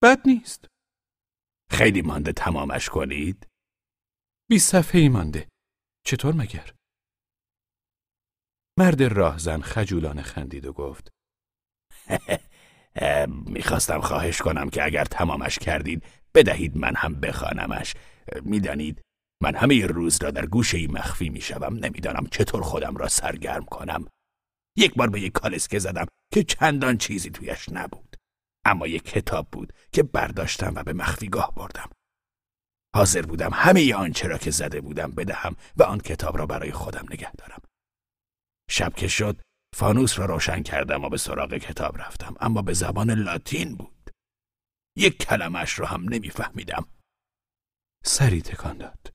بد 0.03 0.19
نیست. 0.27 0.67
خیلی 1.71 2.03
مانده 2.03 2.33
تمامش 2.33 2.89
کنید؟ 2.89 3.47
بیست 4.51 4.73
صفحه 4.73 5.01
ای 5.01 5.09
مانده. 5.09 5.49
چطور 6.07 6.35
مگر؟ 6.35 6.75
مرد 8.79 9.03
راهزن 9.03 9.61
خجولانه 9.61 10.23
خندید 10.23 10.67
و 10.67 10.73
گفت 10.73 11.09
می‌خواستم 13.57 14.01
خواهش 14.01 14.43
کنم 14.43 14.71
که 14.71 14.85
اگر 14.85 15.05
تمامش 15.05 15.59
کردید 15.59 16.05
بدهید 16.35 16.77
من 16.77 16.95
هم 16.97 17.21
بخوانمش 17.21 17.95
می‌دانید 18.43 19.03
من 19.43 19.55
همه 19.55 19.87
روز 19.87 20.23
را 20.23 20.31
در 20.31 20.47
گوشه 20.47 20.87
مخفی 20.87 21.29
می‌شوم. 21.29 21.75
نمی‌دانم 21.75 22.27
چطور 22.27 22.63
خودم 22.63 22.97
را 22.97 23.09
سرگرم 23.09 23.65
کنم. 23.65 24.05
یک 24.77 24.95
بار 24.95 25.11
به 25.11 25.21
یک 25.21 25.33
کالسکه 25.33 25.79
زدم 25.79 26.07
که 26.33 26.45
چندان 26.45 26.99
چیزی 26.99 27.31
تویش 27.31 27.69
نبود. 27.69 28.17
اما 28.65 28.87
یک 28.87 29.03
کتاب 29.05 29.49
بود 29.53 29.73
که 29.93 30.03
برداشتم 30.03 30.73
و 30.75 30.83
به 30.83 30.93
مخفیگاه 30.93 31.55
بردم. 31.55 31.91
حاضر 32.95 33.23
بودم 33.23 33.51
همه 33.53 33.95
آنچه 33.95 34.29
را 34.29 34.39
که 34.39 34.51
زده 34.51 34.81
بودم 34.81 35.11
بدهم 35.11 35.57
و 35.77 35.83
آن 35.83 35.99
کتاب 35.99 36.39
را 36.39 36.47
برای 36.47 36.73
خودم 36.73 37.07
نگه 37.11 37.33
دارم. 37.33 37.63
شب 38.71 38.95
که 38.95 39.09
شد 39.09 39.41
فانوس 39.77 40.19
را 40.19 40.25
روشن 40.25 40.63
کردم 40.63 41.05
و 41.05 41.09
به 41.09 41.17
سراغ 41.17 41.55
کتاب 41.55 41.99
رفتم 41.99 42.35
اما 42.41 42.63
به 42.63 42.73
زبان 42.73 43.11
لاتین 43.11 43.75
بود. 43.77 44.11
یک 44.97 45.19
کلمش 45.19 45.79
را 45.79 45.87
هم 45.87 46.09
نمیفهمیدم. 46.09 46.87
سری 48.05 48.43
تکان 48.43 48.79
داد. 48.79 49.11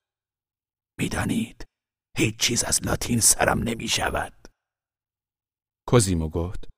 می‌دانید 0.99 1.65
هیچ 2.17 2.39
چیز 2.39 2.63
از 2.63 2.83
لاتین 2.83 3.19
سرم 3.19 3.59
نمی 3.59 3.87
شود 3.87 4.47
کوزیمو 5.87 6.29
گفت 6.29 6.69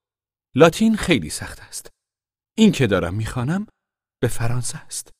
لاتین 0.55 0.95
خیلی 0.95 1.29
سخت 1.29 1.59
است. 1.59 1.89
این 2.57 2.71
که 2.71 2.87
دارم 2.87 3.13
می‌خوانم 3.13 3.67
به 4.21 4.27
فرانسه 4.27 4.77
است. 4.77 5.11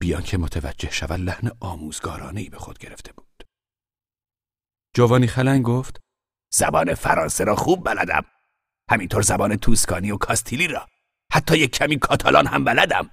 بیان 0.00 0.22
که 0.22 0.38
متوجه 0.38 0.90
شود 0.90 1.20
لحن 1.20 1.50
آموزگارانه 1.60 2.40
ای 2.40 2.48
به 2.48 2.58
خود 2.58 2.78
گرفته 2.78 3.12
بود. 3.12 3.44
جوانی 4.96 5.26
خلنگ 5.26 5.64
گفت 5.64 6.00
زبان 6.52 6.94
فرانسه 6.94 7.44
را 7.44 7.56
خوب 7.56 7.84
بلدم. 7.84 8.24
همینطور 8.90 9.22
زبان 9.22 9.56
توسکانی 9.56 10.10
و 10.10 10.16
کاستیلی 10.16 10.66
را. 10.66 10.88
حتی 11.32 11.58
یک 11.58 11.70
کمی 11.70 11.98
کاتالان 11.98 12.46
هم 12.46 12.64
بلدم. 12.64 13.10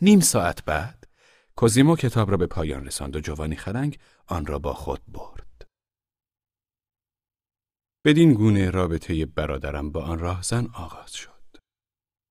نیم 0.00 0.20
ساعت 0.20 0.64
بعد 0.64 1.04
کوزیمو 1.56 1.96
کتاب 1.96 2.30
را 2.30 2.36
به 2.36 2.46
پایان 2.46 2.86
رساند 2.86 3.16
و 3.16 3.20
جوانی 3.20 3.56
خرنگ 3.56 3.98
آن 4.26 4.46
را 4.46 4.58
با 4.58 4.74
خود 4.74 5.02
برد 5.08 5.66
بدین 8.04 8.34
گونه 8.34 8.70
رابطه 8.70 9.26
برادرم 9.26 9.92
با 9.92 10.02
آن 10.04 10.18
راهزن 10.18 10.66
آغاز 10.66 11.12
شد 11.12 11.56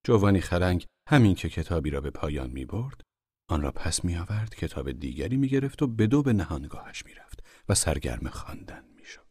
جوانی 0.05 0.41
خرنگ 0.41 0.86
همین 1.09 1.36
که 1.36 1.50
کتابی 1.50 1.89
را 1.89 2.01
به 2.01 2.09
پایان 2.09 2.50
می 2.50 2.65
برد 2.65 3.01
آن 3.50 3.62
را 3.62 3.71
پس 3.71 4.05
می 4.05 4.17
آورد 4.17 4.55
کتاب 4.55 4.91
دیگری 4.91 5.38
می 5.38 5.47
گرفت 5.47 5.81
و 5.81 5.88
به 5.88 6.07
دو 6.07 6.24
به 6.24 6.33
نهانگاهش 6.33 7.05
می 7.05 7.13
رفت 7.13 7.43
و 7.69 7.75
سرگرم 7.75 8.29
خواندن 8.29 8.83
می 8.95 9.05
شد. 9.05 9.27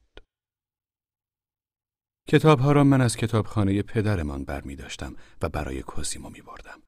کتابها 2.29 2.73
را 2.73 2.85
من 2.85 3.01
از 3.01 3.17
کتابخانه 3.17 3.83
پدرمان 3.83 4.45
بر 4.45 4.61
می 4.61 4.77
و 5.43 5.49
برای 5.49 5.83
کوسیمو 5.83 6.31
می 6.31 6.41
بردم. 6.41 6.86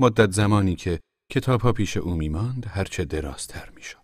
مدت 0.00 0.30
زمانی 0.30 0.76
که 0.76 1.00
کتابها 1.32 1.72
پیش 1.72 1.96
او 1.96 2.14
می 2.14 2.28
ماند 2.28 2.66
هرچه 2.66 3.04
درازتر 3.04 3.70
می 3.70 3.82
شد. 3.82 3.98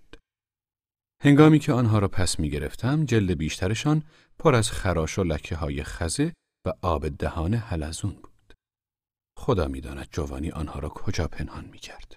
هنگامی 1.22 1.58
که 1.58 1.72
آنها 1.72 1.98
را 1.98 2.08
پس 2.08 2.40
می 2.40 2.50
گرفتم 2.50 3.04
جلد 3.04 3.38
بیشترشان 3.38 4.02
پر 4.38 4.54
از 4.54 4.70
خراش 4.70 5.18
و 5.18 5.24
لکه 5.24 5.56
های 5.56 5.84
خزه 5.84 6.32
و 6.66 6.72
آب 6.82 7.08
دهان 7.08 7.54
حلزون 7.54 8.12
بود. 8.12 8.54
خدا 9.38 9.68
می‌داند 9.68 10.08
جوانی 10.10 10.50
آنها 10.50 10.78
را 10.78 10.88
کجا 10.88 11.28
پنهان 11.28 11.64
می 11.64 11.78
کرد. 11.78 12.16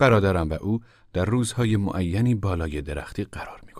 برادرم 0.00 0.50
و 0.50 0.54
او 0.54 0.80
در 1.12 1.24
روزهای 1.24 1.76
معینی 1.76 2.34
بالای 2.34 2.82
درختی 2.82 3.24
قرار 3.24 3.60
می 3.60 3.72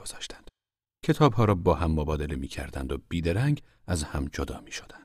کتابها 1.04 1.44
را 1.44 1.54
با 1.54 1.74
هم 1.74 1.92
مبادله 1.92 2.36
می 2.36 2.48
کردند 2.48 2.92
و 2.92 2.98
بیدرنگ 3.08 3.62
از 3.86 4.04
هم 4.04 4.28
جدا 4.32 4.60
می 4.60 4.72
شدند. 4.72 5.03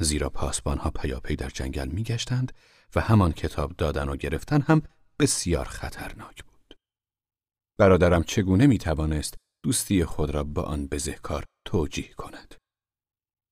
زیرا 0.00 0.28
پاسبانها 0.28 0.90
پیاپی 0.90 1.36
در 1.36 1.48
جنگل 1.48 1.88
میگشتند 1.88 2.52
و 2.94 3.00
همان 3.00 3.32
کتاب 3.32 3.72
دادن 3.76 4.08
و 4.08 4.16
گرفتن 4.16 4.60
هم 4.60 4.82
بسیار 5.18 5.64
خطرناک 5.64 6.44
بود. 6.44 6.78
برادرم 7.78 8.22
چگونه 8.22 8.66
می 8.66 8.78
توانست 8.78 9.34
دوستی 9.64 10.04
خود 10.04 10.30
را 10.30 10.44
با 10.44 10.62
آن 10.62 10.86
بزهکار 10.86 11.44
توجیه 11.66 12.12
کند؟ 12.12 12.54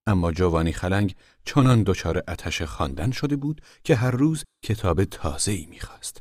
اما 0.06 0.32
جوانی 0.32 0.72
خلنگ 0.72 1.16
چنان 1.44 1.82
دچار 1.82 2.22
اتش 2.28 2.62
خواندن 2.62 3.10
شده 3.10 3.36
بود 3.36 3.60
که 3.84 3.94
هر 3.94 4.10
روز 4.10 4.44
کتاب 4.64 5.04
تازه‌ای 5.04 5.66
می‌خواست. 5.66 6.20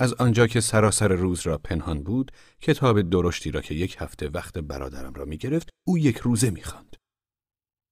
از 0.00 0.14
آنجا 0.14 0.46
که 0.46 0.60
سراسر 0.60 1.08
روز 1.08 1.40
را 1.40 1.58
پنهان 1.58 2.02
بود، 2.02 2.32
کتاب 2.60 3.02
درشتی 3.02 3.50
را 3.50 3.60
که 3.60 3.74
یک 3.74 3.96
هفته 3.98 4.28
وقت 4.28 4.58
برادرم 4.58 5.14
را 5.14 5.24
می‌گرفت، 5.24 5.68
او 5.86 5.98
یک 5.98 6.16
روزه 6.16 6.50
می‌خواند. 6.50 6.96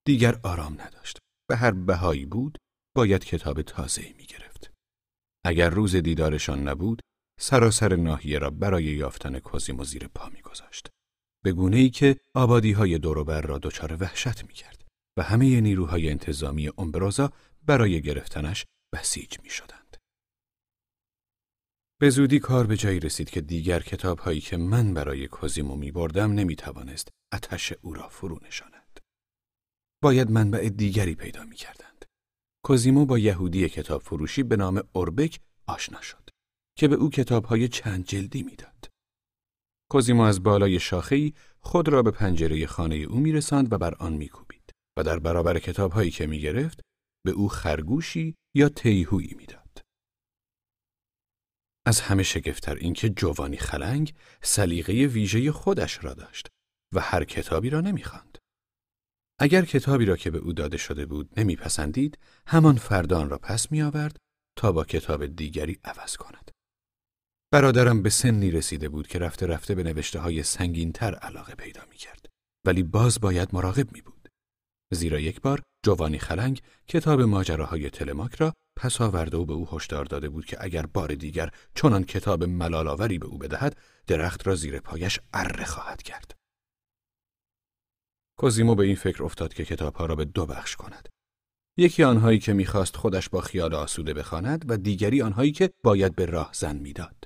دیگر 0.09 0.41
آرام 0.43 0.81
نداشت. 0.81 1.19
به 1.49 1.57
هر 1.57 1.71
بهایی 1.71 2.27
بود، 2.27 2.59
باید 2.97 3.25
کتاب 3.25 3.63
تازه‌ای 3.63 4.13
می‌گرفت. 4.13 4.73
اگر 5.45 5.71
روز 5.71 5.97
دیدارشان 5.97 6.69
نبود، 6.69 7.01
سراسر 7.41 7.97
ناحیه 7.97 8.39
را 8.39 8.51
برای 8.51 8.85
یافتن 8.85 9.39
کوزیمو 9.39 9.85
زیر 9.85 10.09
پا 10.09 10.29
میگذاشت. 10.29 10.89
به 11.45 11.53
گونه 11.53 11.77
ای 11.77 11.91
که 11.91 12.17
آبادی 12.35 12.73
های 12.73 12.99
دوروبر 12.99 13.41
را 13.41 13.59
دچار 13.59 13.97
وحشت 14.01 14.45
می‌کرد 14.45 14.85
و 15.19 15.23
همه 15.23 15.61
نیروهای 15.61 16.11
انتظامی 16.11 16.71
امبرازا 16.79 17.33
برای 17.67 18.03
گرفتنش 18.03 18.65
بسیج 18.95 19.41
می 19.43 19.51
شدند. 19.51 19.97
به 22.01 22.11
زودی 22.11 22.39
کار 22.39 22.67
به 22.67 22.77
جایی 22.77 23.01
رسید 23.01 23.31
که 23.31 23.41
دیگر 23.41 23.81
کتاب 23.81 24.19
هایی 24.19 24.41
که 24.41 24.57
من 24.57 24.95
برای 24.95 25.29
کوزیمو 25.29 25.77
می 25.77 25.93
بردم 25.93 26.33
نمی 26.33 26.57
توانست 26.57 27.09
اتش 27.33 27.73
او 27.83 27.95
را 27.95 28.09
فرو 28.09 28.39
نشاند. 28.47 28.78
باید 30.03 30.31
منبع 30.31 30.69
دیگری 30.69 31.15
پیدا 31.15 31.45
می 31.45 31.57
کردند. 31.57 32.05
کوزیمو 32.65 33.07
با 33.07 33.19
یهودی 33.19 33.69
کتاب 33.69 34.03
فروشی 34.03 34.43
به 34.43 34.57
نام 34.57 34.83
اوربک 34.93 35.41
آشنا 35.67 36.01
شد 36.01 36.31
که 36.77 36.89
به 36.89 36.95
او 36.95 37.11
کتاب 37.11 37.45
های 37.45 37.69
چند 37.69 38.05
جلدی 38.05 38.43
می‌داد. 38.43 38.89
کوزیمو 39.91 40.23
از 40.23 40.43
بالای 40.43 40.81
شاخه‌ای 40.81 41.33
خود 41.61 41.89
را 41.89 42.03
به 42.03 42.11
پنجره 42.11 42.67
خانه 42.67 42.95
او 42.95 43.19
میرساند 43.19 43.73
و 43.73 43.79
بر 43.79 43.95
آن 43.95 44.13
میکوبید 44.13 44.73
و 44.99 45.03
در 45.03 45.19
برابر 45.19 45.59
کتاب 45.59 45.93
هایی 45.93 46.11
که 46.11 46.27
می‌گرفت 46.27 46.81
به 47.27 47.31
او 47.31 47.49
خرگوشی 47.49 48.35
یا 48.55 48.69
تیهویی 48.69 49.35
می‌داد. 49.35 49.81
از 51.87 52.01
همه 52.01 52.23
شگفتتر 52.23 52.75
اینکه 52.75 53.09
جوانی 53.09 53.57
خلنگ 53.57 54.15
سلیقه 54.43 54.93
ویژه 54.93 55.53
خودش 55.53 56.05
را 56.05 56.15
داشت 56.15 56.49
و 56.95 57.01
هر 57.01 57.25
کتابی 57.25 57.71
را 57.71 57.81
نمی‌خواند. 57.81 58.39
اگر 59.39 59.65
کتابی 59.65 60.05
را 60.05 60.17
که 60.17 60.31
به 60.31 60.39
او 60.39 60.53
داده 60.53 60.77
شده 60.77 61.07
بود 61.07 61.41
نمیپسندید، 61.41 62.19
همان 62.47 62.77
فردان 62.77 63.31
را 63.31 63.39
پس 63.39 63.73
می 63.73 63.83
آورد 63.83 64.17
تا 64.57 64.73
با 64.73 64.85
کتاب 64.85 65.27
دیگری 65.27 65.79
عوض 65.85 66.17
کند. 66.17 66.51
برادرم 67.53 68.03
به 68.03 68.11
سنی 68.11 68.51
رسیده 68.51 68.89
بود 68.89 69.09
که 69.09 69.19
رفته 69.19 69.47
رفته 69.47 69.75
به 69.75 69.83
نوشته 69.83 70.19
های 70.19 70.43
سنگینتر 70.43 71.15
علاقه 71.15 71.55
پیدا 71.55 71.81
می 71.91 71.97
کرد. 71.97 72.27
ولی 72.67 72.83
باز 72.83 73.21
باید 73.21 73.49
مراقب 73.53 73.93
می 73.93 74.01
بود. 74.01 74.29
زیرا 74.93 75.21
یک 75.21 75.41
بار 75.41 75.63
جوانی 75.85 76.19
خلنگ 76.19 76.63
کتاب 76.89 77.21
ماجراهای 77.21 77.91
تلماک 77.91 78.35
را 78.35 78.53
پس 78.77 79.01
آورده 79.01 79.37
و 79.37 79.45
به 79.45 79.53
او 79.53 79.69
هشدار 79.73 80.05
داده 80.05 80.29
بود 80.29 80.47
که 80.47 80.57
اگر 80.61 80.87
بار 80.87 81.15
دیگر 81.15 81.51
چنان 81.75 82.05
کتاب 82.05 82.45
ملالاوری 82.45 83.19
به 83.19 83.27
او 83.27 83.39
بدهد 83.39 83.77
درخت 84.07 84.47
را 84.47 84.55
زیر 84.55 84.81
پایش 84.81 85.21
اره 85.33 85.65
خواهد 85.65 86.03
کرد. 86.03 86.38
کوزیمو 88.39 88.75
به 88.75 88.85
این 88.85 88.97
فکر 88.97 89.25
افتاد 89.25 89.55
که 89.55 89.65
کتابها 89.65 90.07
را 90.07 90.15
به 90.15 90.25
دو 90.25 90.47
بخش 90.47 90.77
کند. 90.77 91.09
یکی 91.79 92.03
آنهایی 92.03 92.39
که 92.39 92.53
می‌خواست 92.53 92.97
خودش 92.97 93.29
با 93.29 93.41
خیال 93.41 93.75
آسوده 93.75 94.15
بخواند 94.15 94.65
و 94.69 94.77
دیگری 94.77 95.23
آنهایی 95.23 95.53
که 95.53 95.71
باید 95.85 96.15
به 96.15 96.27
راه 96.27 96.51
زن 96.53 96.77
می‌داد. 96.77 97.25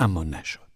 اما 0.00 0.24
نشد. 0.24 0.70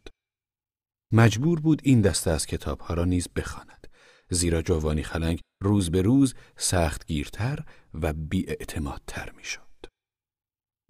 مجبور 1.13 1.61
بود 1.61 1.81
این 1.85 2.01
دسته 2.01 2.31
از 2.31 2.47
کتابها 2.47 2.95
را 2.95 3.05
نیز 3.05 3.29
بخواند. 3.37 3.87
زیرا 4.31 4.63
جوانی 4.63 5.03
خلنگ 5.03 5.41
روز 5.63 5.91
به 5.91 6.03
روز 6.03 6.35
سخت 6.57 7.07
گیرتر 7.07 7.65
و 7.95 8.13
بیاعتمادتر 8.13 9.31
می‌شد. 9.31 9.61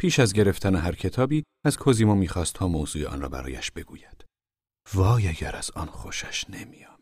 پیش 0.00 0.18
از 0.18 0.32
گرفتن 0.32 0.76
هر 0.76 0.94
کتابی 0.94 1.44
از 1.64 1.76
کوزیمو 1.76 2.14
می‌خواست 2.14 2.54
تا 2.54 2.68
موضوع 2.68 3.06
آن 3.06 3.20
را 3.20 3.28
برایش 3.28 3.70
بگوید. 3.70 4.24
وای 4.94 5.28
اگر 5.28 5.56
از 5.56 5.70
آن 5.70 5.86
خوشش 5.86 6.50
نمیآمد. 6.50 6.93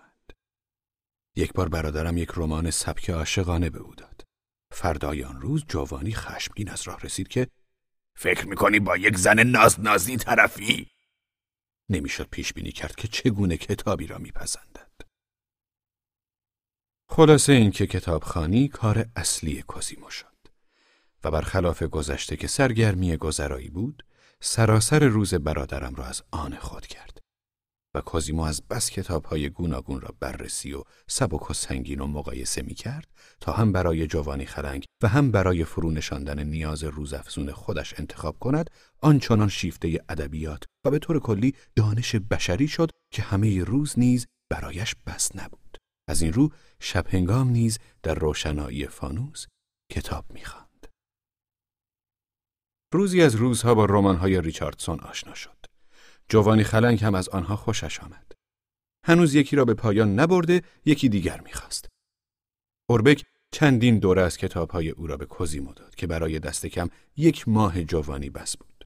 یک 1.37 1.53
بار 1.53 1.68
برادرم 1.68 2.16
یک 2.16 2.31
رمان 2.37 2.71
سبک 2.71 3.11
عاشقانه 3.11 3.71
به 3.71 3.79
او 3.79 3.95
داد. 3.95 4.25
فردای 4.73 5.25
آن 5.25 5.40
روز 5.40 5.64
جوانی 5.68 6.14
خشمگین 6.14 6.71
از 6.71 6.83
راه 6.83 7.01
رسید 7.01 7.29
که 7.29 7.47
فکر 8.16 8.47
می‌کنی 8.47 8.81
با 8.81 8.97
یک 8.97 9.16
زن 9.16 9.40
ناز 9.40 9.81
نازی 9.81 10.16
طرفی؟ 10.16 10.90
نمی‌شد 11.88 12.29
پیش 12.31 12.53
بینی 12.53 12.73
کرد 12.73 12.95
که 12.95 13.09
چگونه 13.09 13.57
کتابی 13.57 14.07
را 14.07 14.18
میپسندد. 14.18 14.90
خلاصه 17.09 17.53
اینکه 17.53 17.87
کتابخانی 17.87 18.68
کار 18.68 19.07
اصلی 19.16 19.62
کوزیمو 19.62 20.11
شد 20.11 20.27
و 21.25 21.31
برخلاف 21.31 21.83
گذشته 21.83 22.37
که 22.37 22.47
سرگرمی 22.47 23.16
گذرایی 23.16 23.68
بود 23.68 24.05
سراسر 24.40 25.05
روز 25.05 25.35
برادرم 25.35 25.95
را 25.95 26.05
از 26.05 26.23
آن 26.31 26.57
خود 26.57 26.87
کرد 26.87 27.12
و 27.94 28.00
کوزیمو 28.00 28.42
از 28.42 28.62
بس 28.70 28.90
کتابهای 28.90 29.50
گوناگون 29.50 30.00
را 30.00 30.14
بررسی 30.20 30.72
و 30.72 30.83
سبک 31.09 31.50
و 31.50 31.55
سنگین 31.55 32.00
و 32.00 32.07
مقایسه 32.07 32.62
می 32.62 32.74
کرد 32.74 33.09
تا 33.40 33.52
هم 33.52 33.72
برای 33.72 34.07
جوانی 34.07 34.46
خرنگ 34.46 34.85
و 35.02 35.09
هم 35.09 35.31
برای 35.31 35.64
فرو 35.64 35.90
نشاندن 35.90 36.42
نیاز 36.42 36.85
روزافزون 36.85 37.52
خودش 37.52 37.94
انتخاب 37.98 38.38
کند 38.38 38.70
آنچنان 39.00 39.48
شیفته 39.48 40.05
ادبیات 40.09 40.64
و 40.87 40.90
به 40.90 40.98
طور 40.98 41.20
کلی 41.20 41.55
دانش 41.76 42.16
بشری 42.16 42.68
شد 42.68 42.90
که 43.12 43.22
همه 43.22 43.64
روز 43.64 43.98
نیز 43.98 44.26
برایش 44.50 44.94
بس 45.07 45.37
نبود 45.37 45.78
از 46.09 46.22
این 46.22 46.33
رو 46.33 46.48
شب 46.81 47.07
هنگام 47.09 47.48
نیز 47.48 47.78
در 48.02 48.14
روشنایی 48.14 48.87
فانوس 48.87 49.46
کتاب 49.92 50.24
می‌خواند. 50.33 50.87
روزی 52.94 53.22
از 53.22 53.35
روزها 53.35 53.74
با 53.74 53.85
رمان‌های 53.85 54.40
ریچاردسون 54.40 55.00
آشنا 55.00 55.35
شد. 55.35 55.71
جوانی 56.28 56.64
خلنگ 56.64 57.04
هم 57.04 57.14
از 57.14 57.28
آنها 57.28 57.56
خوشش 57.56 58.00
آمد. 58.00 58.32
هنوز 59.06 59.35
یکی 59.35 59.56
را 59.56 59.64
به 59.64 59.74
پایان 59.74 60.14
نبرده، 60.20 60.62
یکی 60.85 61.08
دیگر 61.08 61.40
می‌خواست. 61.40 61.88
اوربک 62.90 63.24
چندین 63.54 63.98
دوره 63.98 64.22
از 64.22 64.37
کتابهای 64.37 64.90
او 64.90 65.06
را 65.06 65.16
به 65.16 65.26
کوزیمو 65.26 65.72
داد 65.72 65.94
که 65.94 66.06
برای 66.06 66.38
دست 66.38 66.66
کم 66.66 66.88
یک 67.16 67.48
ماه 67.48 67.85
جوانی 67.85 68.30
بس 68.30 68.56
بود. 68.56 68.85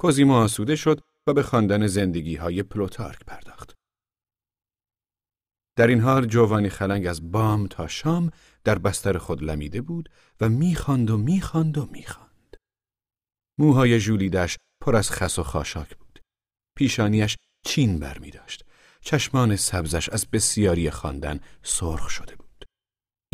کوزیمو 0.00 0.34
آسوده 0.34 0.76
شد 0.76 1.00
و 1.26 1.32
به 1.32 1.42
خواندن 1.42 1.86
زندگی 1.86 2.36
های 2.36 2.62
پلوتارک 2.62 3.24
پرداخت. 3.24 3.74
در 5.76 5.86
این 5.86 6.00
حال 6.00 6.26
جوانی 6.26 6.68
خلنگ 6.68 7.06
از 7.06 7.32
بام 7.32 7.66
تا 7.66 7.86
شام 7.86 8.30
در 8.64 8.78
بستر 8.78 9.18
خود 9.18 9.42
لمیده 9.42 9.80
بود 9.80 10.08
و 10.40 10.48
می‌خواند 10.48 11.10
و 11.10 11.16
می‌خواند 11.16 11.78
و 11.78 11.86
می‌خواند. 11.86 12.56
موهای 13.58 14.00
ژولیدش 14.00 14.56
پر 14.80 14.96
از 14.96 15.10
خس 15.10 15.38
و 15.38 15.42
خاشاک 15.42 15.96
بود. 15.96 16.05
پیشانیش 16.76 17.36
چین 17.66 17.98
بر 17.98 18.18
می 18.18 18.30
داشت. 18.30 18.64
چشمان 19.00 19.56
سبزش 19.56 20.08
از 20.08 20.26
بسیاری 20.30 20.90
خواندن 20.90 21.40
سرخ 21.62 22.10
شده 22.10 22.36
بود. 22.36 22.64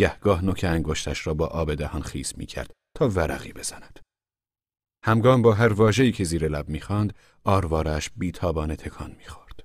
گهگاه 0.00 0.44
نوک 0.44 0.64
انگشتش 0.68 1.26
را 1.26 1.35
با 1.35 1.46
آب 1.46 1.74
دهان 1.74 2.02
خیس 2.02 2.38
می 2.38 2.46
کرد 2.46 2.72
تا 2.96 3.09
ورقی 3.09 3.52
بزند. 3.52 4.00
همگام 5.05 5.42
با 5.42 5.52
هر 5.52 5.72
واژه‌ای 5.72 6.12
که 6.12 6.24
زیر 6.24 6.48
لب 6.48 6.68
می‌خواند 6.68 7.16
آروارش 7.44 8.11
بیتابانه 8.16 8.76
تکان 8.76 9.14
می‌خورد. 9.18 9.61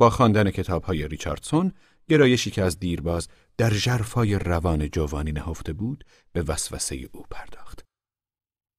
با 0.00 0.10
خواندن 0.10 0.50
کتابهای 0.50 1.08
ریچاردسون 1.08 1.72
گرایشی 2.08 2.50
که 2.50 2.62
از 2.62 2.78
دیرباز 2.78 3.28
در 3.56 3.70
جرفای 3.70 4.34
روان 4.34 4.90
جوانی 4.90 5.32
نهفته 5.32 5.72
بود 5.72 6.04
به 6.32 6.42
وسوسه 6.42 7.08
او 7.12 7.22
پرداخت. 7.30 7.84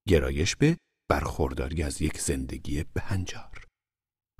گرایش 0.07 0.55
به 0.55 0.77
برخورداری 1.09 1.83
از 1.83 2.01
یک 2.01 2.21
زندگی 2.21 2.83
بهنجار. 2.93 3.64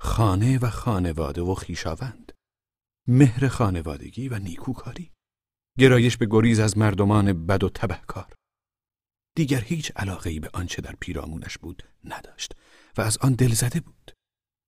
خانه 0.00 0.58
و 0.58 0.70
خانواده 0.70 1.42
و 1.42 1.54
خیشاوند. 1.54 2.32
مهر 3.08 3.48
خانوادگی 3.48 4.28
و 4.28 4.38
نیکوکاری. 4.38 5.12
گرایش 5.78 6.16
به 6.16 6.26
گریز 6.30 6.60
از 6.60 6.78
مردمان 6.78 7.46
بد 7.46 7.64
و 7.64 7.68
تبهکار. 7.68 8.32
دیگر 9.36 9.60
هیچ 9.60 9.92
علاقه 9.96 10.40
به 10.40 10.50
آنچه 10.52 10.82
در 10.82 10.94
پیرامونش 11.00 11.58
بود 11.58 11.82
نداشت 12.04 12.52
و 12.98 13.00
از 13.00 13.18
آن 13.18 13.32
دل 13.32 13.52
زده 13.52 13.80
بود. 13.80 14.12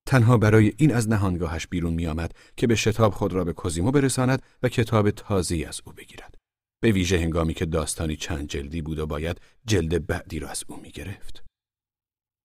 تنها 0.07 0.39
برای 0.39 0.73
این 0.77 0.95
از 0.95 1.09
نهانگاهش 1.09 1.67
بیرون 1.67 1.95
می 1.95 2.07
آمد 2.07 2.35
که 2.57 2.67
به 2.67 2.75
شتاب 2.75 3.13
خود 3.13 3.33
را 3.33 3.45
به 3.45 3.53
کوزیمو 3.53 3.91
برساند 3.91 4.43
و 4.63 4.69
کتاب 4.69 5.11
تازی 5.11 5.65
از 5.65 5.81
او 5.85 5.93
بگیرد. 5.93 6.35
به 6.83 6.93
ویژه 6.93 7.19
هنگامی 7.19 7.55
که 7.55 7.67
داستانی 7.67 8.17
چند 8.17 8.49
جلدی 8.49 8.83
بود 8.83 8.99
و 8.99 9.07
باید 9.07 9.41
جلد 9.67 10.07
بعدی 10.07 10.39
را 10.39 10.49
از 10.49 10.65
او 10.69 10.81
می 10.81 10.91
گرفت. 10.91 11.48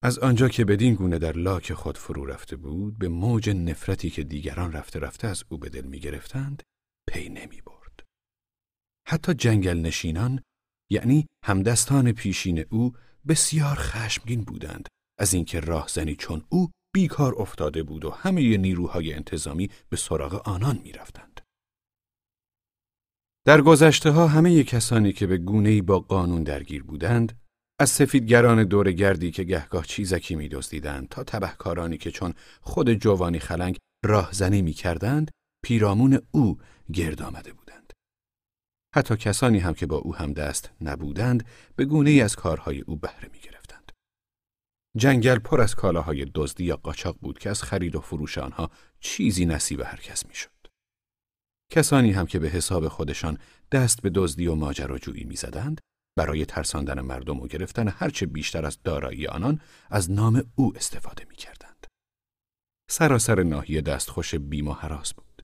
از 0.06 0.20
آنجا 0.20 0.50
که 0.50 0.66
بدین 0.66 0.94
گونه 0.94 1.20
در 1.20 1.32
لاک 1.32 1.74
خود 1.74 1.98
فرو 1.98 2.26
رفته 2.26 2.56
بود 2.56 2.98
به 2.98 3.08
موج 3.08 3.50
نفرتی 3.50 4.10
که 4.10 4.24
دیگران 4.24 4.72
رفته 4.72 5.00
رفته 5.00 5.28
از 5.28 5.44
او 5.50 5.58
به 5.58 5.70
دل 5.70 5.86
می 5.86 6.00
گرفتند 6.00 6.64
پی 7.10 7.30
نمی 7.30 7.62
برد. 7.62 8.04
حتی 9.08 9.34
جنگل 9.34 9.78
نشینان 9.78 10.42
یعنی 10.92 11.28
همدستان 11.44 12.12
پیشین 12.12 12.66
او 12.70 12.94
بسیار 13.28 13.76
خشمگین 13.76 14.44
بودند 14.44 14.88
از 15.20 15.34
اینکه 15.34 15.60
راهزنی 15.60 16.16
چون 16.16 16.44
او 16.50 16.72
بیکار 16.94 17.42
افتاده 17.42 17.84
بود 17.84 18.06
و 18.06 18.10
همه 18.12 18.58
نیروهای 18.58 19.14
انتظامی 19.14 19.70
به 19.90 19.98
سراغ 19.98 20.48
آنان 20.48 20.80
می‌رفتند. 20.84 21.42
در 23.46 23.62
گذشته 23.62 24.12
ها 24.12 24.28
همه 24.28 24.64
کسانی 24.64 25.14
که 25.14 25.28
به 25.28 25.38
گونه‌ای 25.38 25.82
با 25.82 26.00
قانون 26.00 26.44
درگیر 26.44 26.84
بودند 26.84 27.43
از 27.80 27.90
سفیدگران 27.90 28.64
دور 28.64 28.92
گردی 28.92 29.32
که 29.32 29.44
گهگاه 29.44 29.86
چیزکی 29.86 30.36
می 30.36 30.50
دزدیدند 30.50 31.10
تا 31.10 31.24
تبهکارانی 31.24 31.98
که 31.98 32.12
چون 32.12 32.34
خود 32.62 32.94
جوانی 32.94 33.40
خلنگ 33.40 33.78
راهزنی 34.06 34.62
می 34.62 34.74
کردند 34.74 35.32
پیرامون 35.64 36.20
او 36.32 36.58
گرد 36.94 37.22
آمده 37.22 37.54
بودند. 37.54 37.94
حتی 38.96 39.16
کسانی 39.16 39.60
هم 39.60 39.74
که 39.74 39.86
با 39.86 39.98
او 39.98 40.16
هم 40.16 40.34
دست 40.34 40.72
نبودند 40.82 41.46
به 41.76 41.86
گونه 41.86 42.10
ای 42.10 42.22
از 42.22 42.36
کارهای 42.36 42.82
او 42.82 42.96
بهره 42.96 43.30
می 43.34 43.40
گرفتند. 43.40 43.92
جنگل 44.98 45.40
پر 45.40 45.62
از 45.62 45.76
کالاهای 45.76 46.26
دزدی 46.36 46.64
یا 46.64 46.76
قاچاق 46.76 47.18
بود 47.22 47.40
که 47.40 47.50
از 47.50 47.64
خرید 47.64 47.96
و 47.96 48.02
فروش 48.02 48.38
آنها 48.38 48.72
چیزی 49.00 49.46
نصیب 49.46 49.82
هر 49.82 50.00
کس 50.00 50.26
می 50.26 50.36
شد. 50.36 50.50
کسانی 51.72 52.12
هم 52.12 52.26
که 52.26 52.40
به 52.40 52.48
حساب 52.50 52.88
خودشان 52.88 53.38
دست 53.72 54.02
به 54.02 54.10
دزدی 54.10 54.48
و 54.48 54.56
ماجراجویی 54.56 55.24
می 55.24 55.36
زدند 55.36 55.82
برای 56.16 56.46
ترساندن 56.46 57.02
مردم 57.02 57.40
و 57.40 57.48
گرفتن 57.48 57.88
هرچه 57.88 58.26
بیشتر 58.26 58.66
از 58.66 58.84
دارایی 58.84 59.28
آنان 59.28 59.62
از 59.90 60.12
نام 60.12 60.52
او 60.56 60.74
استفاده 60.76 61.26
می 61.30 61.36
کردند. 61.36 61.88
سراسر 62.90 63.44
ناحیه 63.44 63.82
دستخوش 63.82 64.36
بیم 64.36 64.68
و 64.68 64.74
حراس 64.74 65.14
بود. 65.14 65.42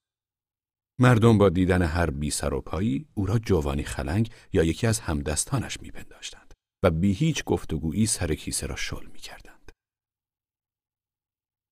مردم 0.99 1.37
با 1.37 1.49
دیدن 1.49 1.81
هر 1.81 2.09
بی 2.09 2.31
سر 2.31 2.53
و 2.53 2.61
پایی 2.61 3.07
او 3.13 3.25
را 3.25 3.39
جوانی 3.39 3.83
خلنگ 3.83 4.31
یا 4.53 4.63
یکی 4.63 4.87
از 4.87 4.99
همدستانش 4.99 5.79
میپنداشتند 5.81 6.53
و 6.83 6.91
بی 6.91 7.13
هیچ 7.13 7.43
گفتگویی 7.43 8.05
سر 8.05 8.35
کیسه 8.35 8.67
را 8.67 8.75
شل 8.75 9.05
می 9.05 9.19
کردند. 9.19 9.71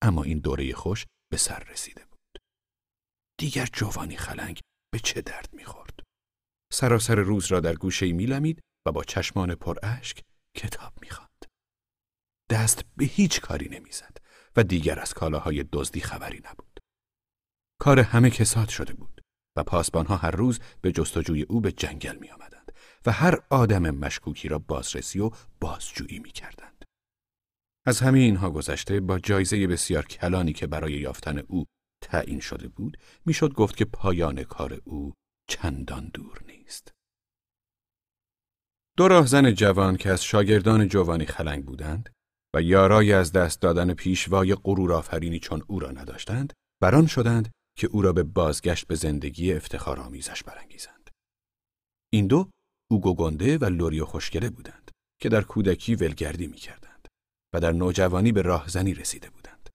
اما 0.01 0.23
این 0.23 0.39
دوره 0.39 0.73
خوش 0.73 1.05
به 1.31 1.37
سر 1.37 1.59
رسیده 1.59 2.05
بود. 2.05 2.41
دیگر 3.39 3.65
جوانی 3.73 4.17
خلنگ 4.17 4.59
به 4.93 4.99
چه 4.99 5.21
درد 5.21 5.49
می‌خورد؟ 5.53 5.99
سراسر 6.73 7.15
روز 7.15 7.51
را 7.51 7.59
در 7.59 7.75
گوشه 7.75 8.11
میلمید 8.11 8.61
و 8.87 8.91
با 8.91 9.03
چشمان 9.03 9.55
پر 9.55 9.77
اشک 9.83 10.23
کتاب 10.55 10.93
می‌خواند. 11.01 11.45
دست 12.49 12.85
به 12.97 13.05
هیچ 13.05 13.41
کاری 13.41 13.69
نمی‌زد 13.69 14.17
و 14.55 14.63
دیگر 14.63 14.99
از 14.99 15.13
کالاهای 15.13 15.65
دزدی 15.73 16.01
خبری 16.01 16.41
نبود. 16.45 16.79
کار 17.79 17.99
همه 17.99 18.29
کساد 18.29 18.69
شده 18.69 18.93
بود 18.93 19.21
و 19.55 19.63
پاسبانها 19.63 20.17
هر 20.17 20.31
روز 20.31 20.59
به 20.81 20.91
جستجوی 20.91 21.41
او 21.41 21.61
به 21.61 21.71
جنگل 21.71 22.17
می 22.17 22.29
آمدند 22.29 22.71
و 23.05 23.11
هر 23.11 23.39
آدم 23.49 23.89
مشکوکی 23.89 24.47
را 24.47 24.59
بازرسی 24.59 25.19
و 25.19 25.31
بازجویی 25.59 26.19
می 26.19 26.31
کردند. 26.31 26.85
از 27.85 27.99
همه 27.99 28.19
اینها 28.19 28.49
گذشته 28.49 28.99
با 28.99 29.19
جایزه 29.19 29.67
بسیار 29.67 30.05
کلانی 30.05 30.53
که 30.53 30.67
برای 30.67 30.93
یافتن 30.93 31.37
او 31.37 31.65
تعیین 32.01 32.39
شده 32.39 32.67
بود 32.67 32.97
می‌شد 33.25 33.53
گفت 33.53 33.77
که 33.77 33.85
پایان 33.85 34.43
کار 34.43 34.81
او 34.85 35.13
چندان 35.49 36.09
دور 36.13 36.43
نیست. 36.47 36.96
دو 38.97 39.07
راهزن 39.07 39.53
جوان 39.53 39.97
که 39.97 40.09
از 40.09 40.23
شاگردان 40.23 40.87
جوانی 40.87 41.25
خلنگ 41.25 41.65
بودند 41.65 42.09
و 42.55 42.61
یارای 42.61 43.13
از 43.13 43.31
دست 43.31 43.61
دادن 43.61 43.93
پیشوای 43.93 44.55
غرور 44.55 44.93
آفرینی 44.93 45.39
چون 45.39 45.63
او 45.67 45.79
را 45.79 45.91
نداشتند 45.91 46.53
بران 46.81 47.05
شدند 47.07 47.51
که 47.77 47.87
او 47.87 48.01
را 48.01 48.13
به 48.13 48.23
بازگشت 48.23 48.87
به 48.87 48.95
زندگی 48.95 49.53
افتخار 49.53 49.99
آمیزش 49.99 50.43
برانگیزند. 50.43 51.09
این 52.13 52.27
دو 52.27 52.49
اوگو 52.91 53.15
گنده 53.15 53.57
و 53.57 53.65
لوریو 53.65 54.05
خوشگله 54.05 54.49
بودند 54.49 54.91
که 55.21 55.29
در 55.29 55.41
کودکی 55.41 55.95
ولگردی 55.95 56.47
می 56.47 56.57
کردند 56.57 57.07
و 57.53 57.59
در 57.59 57.71
نوجوانی 57.71 58.31
به 58.31 58.41
راهزنی 58.41 58.93
رسیده 58.93 59.29
بودند. 59.29 59.69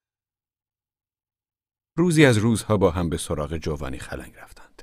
روزی 1.99 2.25
از 2.25 2.39
روزها 2.39 2.77
با 2.77 2.91
هم 2.91 3.09
به 3.09 3.17
سراغ 3.17 3.57
جوانی 3.57 3.99
خلنگ 3.99 4.35
رفتند. 4.37 4.83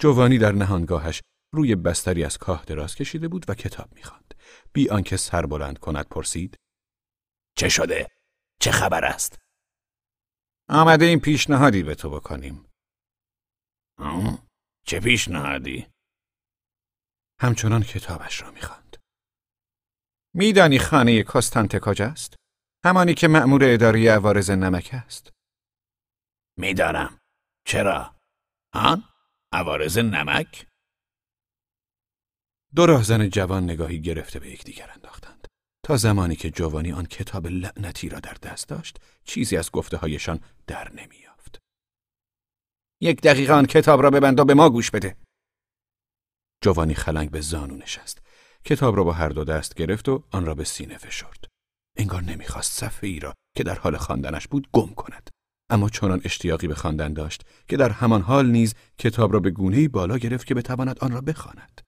جوانی 0.00 0.38
در 0.38 0.52
نهانگاهش 0.52 1.20
روی 1.54 1.74
بستری 1.74 2.24
از 2.24 2.38
کاه 2.38 2.64
دراز 2.64 2.94
کشیده 2.94 3.28
بود 3.28 3.50
و 3.50 3.54
کتاب 3.54 3.94
می‌خواند. 3.94 4.34
بی 4.72 4.90
آنکه 4.90 5.16
سر 5.16 5.46
بلند 5.46 5.78
کند 5.78 6.08
پرسید: 6.08 6.56
چه 7.56 7.68
شده؟ 7.68 8.10
چه 8.60 8.70
خبر 8.70 9.04
است؟ 9.04 9.38
آمده 10.68 11.04
این 11.04 11.20
پیشنهادی 11.20 11.82
به 11.82 11.94
تو 11.94 12.10
بکنیم. 12.10 12.66
چه 14.86 15.00
پیشنهادی؟ 15.00 15.86
همچنان 17.40 17.82
کتابش 17.82 18.42
را 18.42 18.50
می‌خواند. 18.50 18.96
میدانی 20.34 20.78
خانه 20.78 21.22
کاستانته 21.22 21.80
کجاست؟ 21.80 22.34
همانی 22.84 23.14
که 23.14 23.28
مأمور 23.28 23.60
اداری 23.64 24.08
عوارض 24.08 24.50
نمک 24.50 24.90
است. 24.92 25.32
می‌دانم. 26.56 27.20
چرا؟ 27.66 28.16
آن؟ 28.72 29.04
عوارض 29.52 29.98
نمک؟ 29.98 30.66
دو 32.74 32.86
راهزن 32.86 33.28
جوان 33.28 33.64
نگاهی 33.64 34.00
گرفته 34.00 34.38
به 34.38 34.50
یکدیگر 34.50 34.90
انداختند. 34.94 35.48
تا 35.84 35.96
زمانی 35.96 36.36
که 36.36 36.50
جوانی 36.50 36.92
آن 36.92 37.06
کتاب 37.06 37.46
لعنتی 37.46 38.08
را 38.08 38.20
در 38.20 38.36
دست 38.42 38.68
داشت، 38.68 39.00
چیزی 39.24 39.56
از 39.56 39.70
گفته 39.70 39.96
هایشان 39.96 40.40
در 40.66 40.92
نمیافت. 40.92 41.58
یک 43.00 43.20
دقیقه 43.20 43.52
آن 43.52 43.66
کتاب 43.66 44.02
را 44.02 44.10
ببند 44.10 44.40
و 44.40 44.44
به 44.44 44.54
ما 44.54 44.70
گوش 44.70 44.90
بده. 44.90 45.16
جوانی 46.62 46.94
خلنگ 46.94 47.30
به 47.30 47.40
زانو 47.40 47.76
نشست. 47.76 48.22
کتاب 48.64 48.96
را 48.96 49.04
با 49.04 49.12
هر 49.12 49.28
دو 49.28 49.44
دست 49.44 49.74
گرفت 49.74 50.08
و 50.08 50.24
آن 50.30 50.46
را 50.46 50.54
به 50.54 50.64
سینه 50.64 50.98
فشرد. 50.98 51.44
انگار 51.96 52.22
نمی‌خواست 52.22 52.72
صفحه 52.72 53.08
ای 53.08 53.18
را 53.18 53.34
که 53.56 53.62
در 53.62 53.78
حال 53.78 53.96
خواندنش 53.96 54.48
بود 54.48 54.68
گم 54.72 54.94
کند. 54.94 55.30
اما 55.70 55.88
چنان 55.88 56.20
اشتیاقی 56.24 56.66
به 56.66 56.74
خواندن 56.74 57.12
داشت 57.12 57.44
که 57.68 57.76
در 57.76 57.90
همان 57.90 58.22
حال 58.22 58.50
نیز 58.50 58.74
کتاب 58.98 59.32
را 59.32 59.40
به 59.40 59.50
گونه‌ای 59.50 59.88
بالا 59.88 60.18
گرفت 60.18 60.46
که 60.46 60.54
بتواند 60.54 60.98
آن 60.98 61.12
را 61.12 61.20
بخواند. 61.20 61.80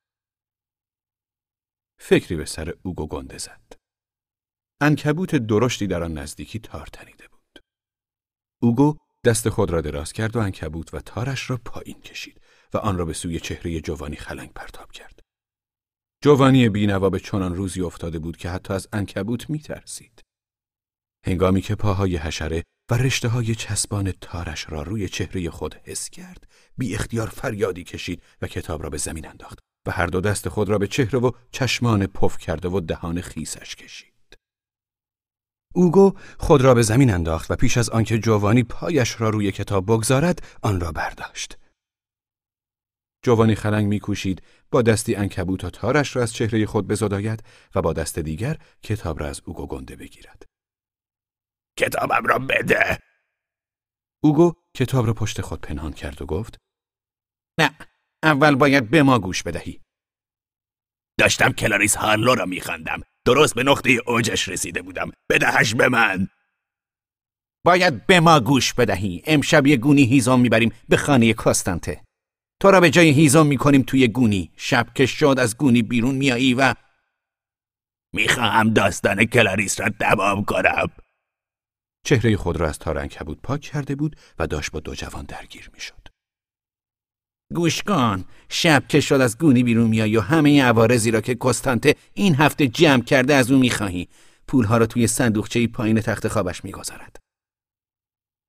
فکری 1.99 2.37
به 2.37 2.45
سر 2.45 2.75
اوگو 2.83 3.07
گنده 3.07 3.39
زد. 3.39 3.73
انکبوت 4.81 5.37
درشتی 5.37 5.87
در 5.87 6.03
آن 6.03 6.19
نزدیکی 6.19 6.59
تار 6.59 6.87
تنیده 6.87 7.29
بود. 7.29 7.61
اوگو 8.63 8.97
دست 9.25 9.49
خود 9.49 9.71
را 9.71 9.81
دراز 9.81 10.13
کرد 10.13 10.37
و 10.37 10.39
انکبوت 10.39 10.95
و 10.95 11.01
تارش 11.01 11.51
را 11.51 11.61
پایین 11.65 12.01
کشید 12.01 12.41
و 12.75 12.79
آن 12.79 12.99
را 12.99 13.05
به 13.05 13.13
سوی 13.13 13.41
چهره 13.41 13.81
جوانی 13.81 14.17
خلنگ 14.17 14.53
پرتاب 14.53 14.93
کرد. 14.93 15.21
جوانی 16.25 16.69
بینوا 16.69 17.11
به 17.11 17.21
چنان 17.21 17.55
روزی 17.55 17.81
افتاده 17.81 18.19
بود 18.19 18.37
که 18.37 18.51
حتی 18.51 18.75
از 18.75 18.89
انکبوت 18.93 19.51
می 19.51 19.59
ترسید. 19.59 20.23
هنگامی 21.27 21.61
که 21.61 21.75
پاهای 21.75 22.17
حشره 22.17 22.65
و 22.91 22.95
رشته 22.95 23.29
های 23.29 23.55
چسبان 23.55 24.13
تارش 24.13 24.67
را 24.69 24.83
روی 24.83 25.09
چهره 25.09 25.51
خود 25.51 25.75
حس 25.75 26.11
کرد، 26.11 26.49
بی 26.79 26.95
اختیار 26.95 27.29
فریادی 27.29 27.85
کشید 27.85 28.23
و 28.43 28.47
کتاب 28.47 28.83
را 28.83 28.91
به 28.91 28.99
زمین 28.99 29.27
انداخت 29.29 29.59
و 29.87 29.90
هر 29.90 30.07
دو 30.07 30.20
دست 30.20 30.49
خود 30.49 30.68
را 30.68 30.79
به 30.79 30.87
چهره 30.87 31.18
و 31.18 31.31
چشمان 31.51 32.07
پف 32.07 32.38
کرده 32.38 32.68
و 32.68 32.81
دهان 32.81 33.20
خیسش 33.20 33.77
کشید. 33.77 34.38
اوگو 35.75 36.12
خود 36.38 36.62
را 36.62 36.75
به 36.75 36.83
زمین 36.83 37.14
انداخت 37.14 37.51
و 37.51 37.57
پیش 37.57 37.79
از 37.79 37.90
آنکه 37.90 38.18
جوانی 38.18 38.62
پایش 38.62 39.20
را 39.20 39.31
روی 39.31 39.53
کتاب 39.53 39.87
بگذارد 39.87 40.46
آن 40.62 40.81
را 40.81 40.92
برداشت. 40.92 41.59
جوانی 43.25 43.55
خلنگ 43.55 43.87
میکوشید 43.87 44.42
با 44.70 44.83
دستی 44.83 45.14
انکبوت 45.14 45.64
و 45.64 45.70
تارش 45.70 46.16
را 46.16 46.22
از 46.22 46.33
چهره 46.33 46.66
خود 46.66 46.88
بزداید 46.88 47.44
و 47.75 47.83
با 47.83 47.92
دست 47.92 48.18
دیگر 48.18 48.59
کتاب 48.83 49.20
را 49.20 49.27
از 49.27 49.42
اوگو 49.44 49.66
گنده 49.66 49.96
بگیرد. 49.96 50.42
کتابم 51.79 52.27
را 52.27 52.38
بده. 52.38 52.99
اوگو 54.25 54.53
کتاب 54.77 55.07
را 55.07 55.12
پشت 55.12 55.40
خود 55.40 55.61
پنهان 55.61 55.92
کرد 55.92 56.22
و 56.22 56.27
گفت 56.27 56.57
نه 57.61 57.70
اول 58.22 58.55
باید 58.55 58.90
به 58.90 59.02
ما 59.02 59.18
گوش 59.18 59.42
بدهی. 59.42 59.81
داشتم 61.18 61.52
کلاریس 61.52 61.96
هارلو 61.96 62.35
را 62.35 62.44
میخواندم. 62.44 63.02
درست 63.24 63.55
به 63.55 63.62
نقطه 63.62 63.90
اوجش 64.07 64.48
رسیده 64.48 64.83
بودم. 64.83 65.11
بدهش 65.31 65.74
به 65.74 65.88
من. 65.88 66.29
باید 67.64 68.07
به 68.07 68.20
ما 68.20 68.40
گوش 68.40 68.74
بدهی. 68.74 69.22
امشب 69.26 69.66
یه 69.66 69.76
گونی 69.76 70.05
هیزم 70.05 70.40
می‌بریم 70.40 70.72
به 70.88 70.96
خانه 70.96 71.33
کاستانته. 71.33 72.05
تو 72.61 72.70
را 72.70 72.81
به 72.81 72.90
جای 72.90 73.11
هیزم 73.11 73.46
می‌کنیم 73.46 73.83
توی 73.83 74.09
گونی. 74.09 74.52
شب 74.57 74.87
که 74.94 75.07
شد 75.07 75.37
از 75.38 75.57
گونی 75.57 75.83
بیرون 75.83 76.14
میایی 76.14 76.55
و 76.55 76.74
می‌خواهم 78.14 78.72
داستان 78.72 79.24
کلاریس 79.24 79.81
را 79.81 79.88
تمام 80.00 80.44
کنم. 80.44 80.88
چهره 82.05 82.37
خود 82.37 82.57
را 82.57 82.68
از 82.68 82.79
تارنگ 82.79 83.11
کبود 83.11 83.42
پاک 83.42 83.61
کرده 83.61 83.94
بود 83.94 84.16
و 84.38 84.46
داشت 84.46 84.70
با 84.70 84.81
دو 84.81 84.94
جوان 84.94 85.24
درگیر 85.24 85.70
می‌شد. 85.74 86.06
گوش 87.55 87.83
کن. 87.83 88.25
شب 88.49 88.85
که 88.89 89.01
شد 89.01 89.15
از 89.15 89.39
گونی 89.39 89.63
بیرون 89.63 89.91
میای 89.91 90.17
و 90.17 90.21
همه 90.21 90.63
عوارضی 90.63 91.11
را 91.11 91.21
که 91.21 91.35
کستانته 91.35 91.95
این 92.15 92.35
هفته 92.35 92.69
جمع 92.69 93.03
کرده 93.03 93.35
از 93.35 93.51
او 93.51 93.59
می‌خواهی. 93.59 94.09
پولها 94.49 94.77
را 94.77 94.87
توی 94.87 95.07
صندوقچه 95.07 95.67
پایین 95.67 96.01
تخت 96.01 96.29
خوابش 96.29 96.65
می‌گذارد. 96.65 97.17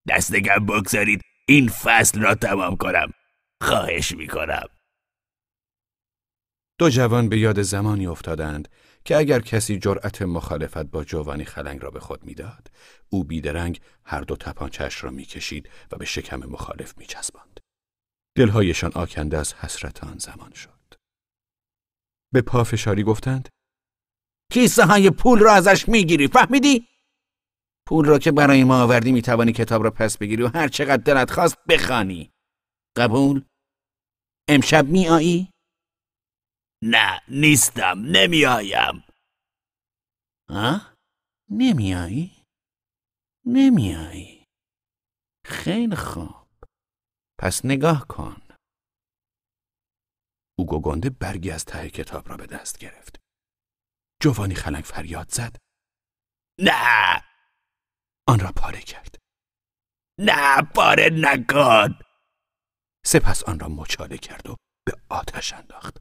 دستگم 0.10 0.66
بگذارید. 0.66 1.22
این 1.48 1.68
فصل 1.68 2.22
را 2.22 2.36
تمام 2.36 2.78
کنم. 2.78 3.12
خواهش 3.64 4.12
می‌کنم. 4.12 4.66
دو 6.80 6.90
جوان 6.90 7.30
به 7.30 7.40
یاد 7.40 7.62
زمانی 7.62 8.08
افتادند 8.08 8.70
که 9.06 9.18
اگر 9.18 9.40
کسی 9.40 9.80
جرأت 9.80 10.22
مخالفت 10.22 10.86
با 10.86 11.04
جوانی 11.04 11.46
خلنگ 11.46 11.84
را 11.84 11.92
به 11.92 12.00
خود 12.00 12.24
می‌داد 12.24 12.72
او 13.10 13.24
بیدرنگ 13.24 13.80
هر 14.06 14.22
دو 14.22 14.36
تپانچش 14.36 15.04
را 15.04 15.12
می‌کشید 15.12 15.70
و 15.92 15.98
به 15.98 16.06
شکم 16.06 16.40
مخالف 16.40 16.98
میچسباند. 16.98 17.60
دلهایشان 18.38 18.92
آکنده 18.96 19.38
از 19.38 19.54
حسرت 19.54 20.04
آن 20.04 20.18
زمان 20.18 20.54
شد 20.54 20.94
به 22.34 22.42
پافشاری 22.42 23.04
گفتند 23.04 23.50
کیسه 24.54 24.86
های 24.86 25.10
پول 25.10 25.40
را 25.40 25.54
ازش 25.54 25.90
می‌گیری 25.90 26.28
فهمیدی؟ 26.28 26.88
پول 27.88 28.06
را 28.06 28.20
که 28.20 28.32
برای 28.32 28.64
ما 28.64 28.84
آوردی 28.84 29.12
می‌توانی 29.12 29.52
کتاب 29.54 29.84
را 29.84 29.92
پس 29.92 30.18
بگیری 30.18 30.44
و 30.44 30.48
هر 30.48 30.68
چقدر 30.68 31.04
دلت 31.04 31.32
خواست 31.32 31.58
بخوانی. 31.70 32.32
قبول؟ 32.98 33.46
امشب 34.50 34.86
میایی؟ 34.86 35.52
نه 36.84 37.22
نیستم 37.28 38.00
نمیآیم 38.06 39.04
ها؟ 40.50 40.82
نمیایی؟ 41.50 42.44
نمیایی 43.46 44.46
خیلی 45.46 45.96
خوب 45.96 46.37
پس 47.40 47.66
نگاه 47.66 48.08
کن. 48.08 48.42
او 50.60 50.82
گنده 50.82 51.10
برگی 51.10 51.52
از 51.52 51.66
ته 51.66 51.90
کتاب 51.90 52.30
را 52.30 52.38
به 52.38 52.46
دست 52.46 52.78
گرفت. 52.78 53.20
جوانی 54.22 54.56
خلنگ 54.56 54.84
فریاد 54.84 55.30
زد. 55.30 55.56
نه! 56.62 57.24
آن 58.28 58.40
را 58.40 58.52
پاره 58.52 58.82
کرد. 58.82 59.16
نه 60.20 60.62
پاره 60.76 61.10
نکن! 61.14 62.00
سپس 63.06 63.44
آن 63.44 63.60
را 63.60 63.68
مچاله 63.70 64.18
کرد 64.18 64.50
و 64.50 64.56
به 64.86 64.94
آتش 65.10 65.54
انداخت. 65.54 65.98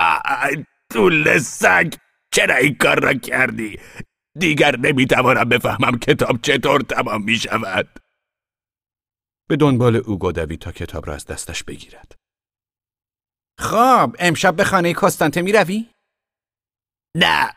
ای 0.00 0.64
طول 0.92 1.38
سگ! 1.38 1.94
چرا 2.34 2.54
این 2.54 2.74
کار 2.74 3.00
را 3.02 3.12
کردی؟ 3.14 3.80
دیگر 4.38 4.76
نمی‌توانم 4.76 5.48
بفهمم 5.48 5.98
کتاب 5.98 6.42
چطور 6.42 6.80
تمام 6.80 7.24
می 7.24 7.36
شود 7.36 8.00
به 9.50 9.56
دنبال 9.56 9.96
او 9.96 10.32
دوید 10.32 10.60
تا 10.60 10.72
کتاب 10.72 11.06
را 11.06 11.14
از 11.14 11.24
دستش 11.26 11.64
بگیرد. 11.64 12.16
خب 13.60 14.16
امشب 14.18 14.56
به 14.56 14.64
خانه 14.64 14.94
کستانته 14.94 15.42
می 15.42 15.52
روی؟ 15.52 15.90
نه 17.16 17.52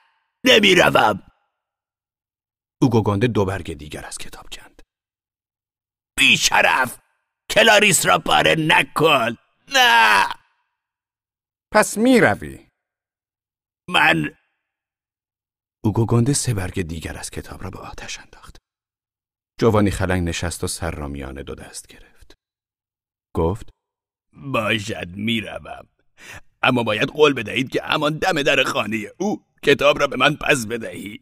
نمی‌روم. 0.46 1.24
او 2.82 2.90
گنده 2.90 3.28
دو 3.28 3.46
برگ 3.46 3.74
دیگر 3.74 4.06
از 4.06 4.18
کتاب 4.18 4.46
کند. 4.52 4.82
بیشرف 6.20 7.00
کلاریس 7.50 8.06
را 8.06 8.20
پاره 8.20 8.56
نکن. 8.60 9.38
نه. 9.68 10.26
پس 11.74 11.98
می 11.98 12.20
روی 12.20 12.68
من 13.90 14.38
او 15.84 15.94
گنده 15.94 16.34
سه 16.34 16.54
برگ 16.54 16.82
دیگر 16.82 17.18
از 17.18 17.30
کتاب 17.30 17.64
را 17.64 17.70
به 17.70 17.80
آتش 17.80 18.20
انداخت. 18.20 18.43
جوانی 19.60 19.92
خلنگ 19.92 20.28
نشست 20.28 20.64
و 20.64 20.68
سر 20.68 20.92
را 20.92 21.08
میان 21.08 21.42
دو 21.42 21.56
دست 21.56 21.88
گرفت. 21.88 22.34
گفت 23.36 23.70
باشد 24.34 25.10
می‌روم. 25.16 25.88
اما 26.62 26.84
باید 26.84 27.10
قول 27.10 27.34
بدهید 27.34 27.70
که 27.70 27.82
همان 27.84 28.18
دم 28.18 28.44
در 28.44 28.64
خانه 28.64 29.12
او 29.20 29.46
کتاب 29.64 30.00
را 30.00 30.08
به 30.08 30.16
من 30.16 30.36
پس 30.36 30.66
بدهی. 30.66 31.22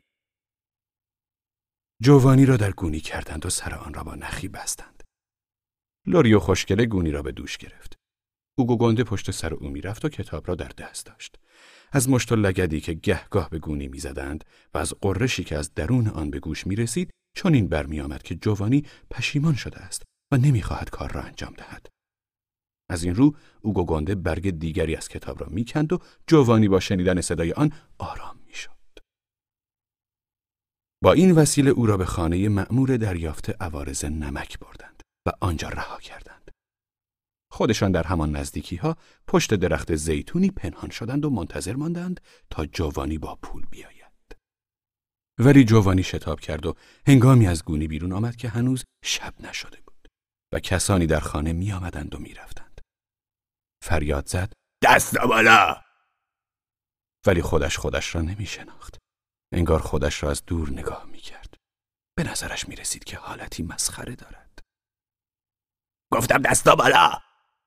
جوانی 2.01 2.45
را 2.45 2.57
در 2.57 2.71
گونی 2.71 2.99
کردند 2.99 3.45
و 3.45 3.49
سر 3.49 3.75
آن 3.75 3.93
را 3.93 4.03
با 4.03 4.15
نخی 4.15 4.47
بستند. 4.47 5.03
لوریو 6.07 6.39
خوشگله 6.39 6.85
گونی 6.85 7.11
را 7.11 7.21
به 7.21 7.31
دوش 7.31 7.57
گرفت. 7.57 7.95
او 8.57 8.77
گنده 8.77 9.03
پشت 9.03 9.31
سر 9.31 9.53
او 9.53 9.69
می‌رفت 9.69 10.05
و 10.05 10.09
کتاب 10.09 10.47
را 10.47 10.55
در 10.55 10.67
دست 10.67 11.05
داشت. 11.05 11.39
از 11.91 12.09
مشت 12.09 12.31
و 12.31 12.35
لگدی 12.35 12.81
که 12.81 12.93
گهگاه 12.93 13.49
به 13.49 13.59
گونی 13.59 13.87
می‌زدند 13.87 14.43
و 14.73 14.77
از 14.77 14.93
قرشی 15.01 15.43
که 15.43 15.57
از 15.57 15.73
درون 15.73 16.07
آن 16.07 16.31
به 16.31 16.39
گوش 16.39 16.67
می 16.67 16.75
رسید 16.75 17.11
چون 17.35 17.53
این 17.53 17.67
برمی 17.67 18.01
آمد 18.01 18.23
که 18.23 18.35
جوانی 18.35 18.85
پشیمان 19.11 19.55
شده 19.55 19.79
است 19.79 20.03
و 20.31 20.37
نمی‌خواهد 20.37 20.89
کار 20.89 21.11
را 21.11 21.21
انجام 21.21 21.53
دهد. 21.53 21.87
از 22.89 23.03
این 23.03 23.15
رو 23.15 23.35
او 23.61 23.73
گنده 23.85 24.15
برگ 24.15 24.49
دیگری 24.49 24.95
از 24.95 25.07
کتاب 25.07 25.41
را 25.41 25.47
می‌کند 25.49 25.93
و 25.93 25.99
جوانی 26.27 26.67
با 26.67 26.79
شنیدن 26.79 27.21
صدای 27.21 27.51
آن 27.51 27.71
آرام 27.97 28.39
می‌شد. 28.47 28.71
با 31.03 31.13
این 31.13 31.31
وسیله 31.31 31.71
او 31.71 31.85
را 31.85 31.97
به 31.97 32.05
خانه 32.05 32.49
مأمور 32.49 32.97
دریافت 32.97 33.61
عوارض 33.61 34.05
نمک 34.05 34.59
بردند 34.59 35.01
و 35.27 35.31
آنجا 35.41 35.69
رها 35.69 35.99
کردند. 35.99 36.51
خودشان 37.51 37.91
در 37.91 38.03
همان 38.03 38.35
نزدیکی 38.35 38.75
ها 38.75 38.97
پشت 39.27 39.53
درخت 39.53 39.95
زیتونی 39.95 40.51
پنهان 40.51 40.89
شدند 40.89 41.25
و 41.25 41.29
منتظر 41.29 41.75
ماندند 41.75 42.21
تا 42.49 42.65
جوانی 42.65 43.17
با 43.17 43.35
پول 43.35 43.65
بیاید. 43.71 44.00
ولی 45.45 45.63
جوانی 45.63 46.03
شتاب 46.03 46.39
کرد 46.39 46.65
و 46.65 46.75
هنگامی 47.07 47.47
از 47.47 47.63
گونی 47.63 47.87
بیرون 47.87 48.11
آمد 48.13 48.35
که 48.35 48.49
هنوز 48.49 48.83
شب 49.05 49.41
نشده 49.41 49.81
بود 49.81 50.07
و 50.53 50.59
کسانی 50.59 51.07
در 51.07 51.19
خانه 51.19 51.53
می 51.53 51.71
آمدند 51.71 52.15
و 52.15 52.19
می 52.19 52.33
رفتند. 52.33 52.81
فریاد 53.83 54.27
زد 54.27 54.53
دست 54.83 55.17
بالا 55.17 55.81
ولی 57.27 57.41
خودش 57.41 57.77
خودش 57.77 58.15
را 58.15 58.21
نمی 58.21 58.45
شناخت. 58.45 58.97
انگار 59.53 59.79
خودش 59.79 60.23
را 60.23 60.31
از 60.31 60.45
دور 60.45 60.69
نگاه 60.69 61.05
می 61.05 61.17
کرد. 61.17 61.55
به 62.17 62.23
نظرش 62.23 62.69
می 62.69 62.75
رسید 62.75 63.03
که 63.03 63.17
حالتی 63.17 63.63
مسخره 63.63 64.15
دارد. 64.15 64.59
گفتم 66.13 66.37
دستا 66.37 66.75
بالا 66.75 67.11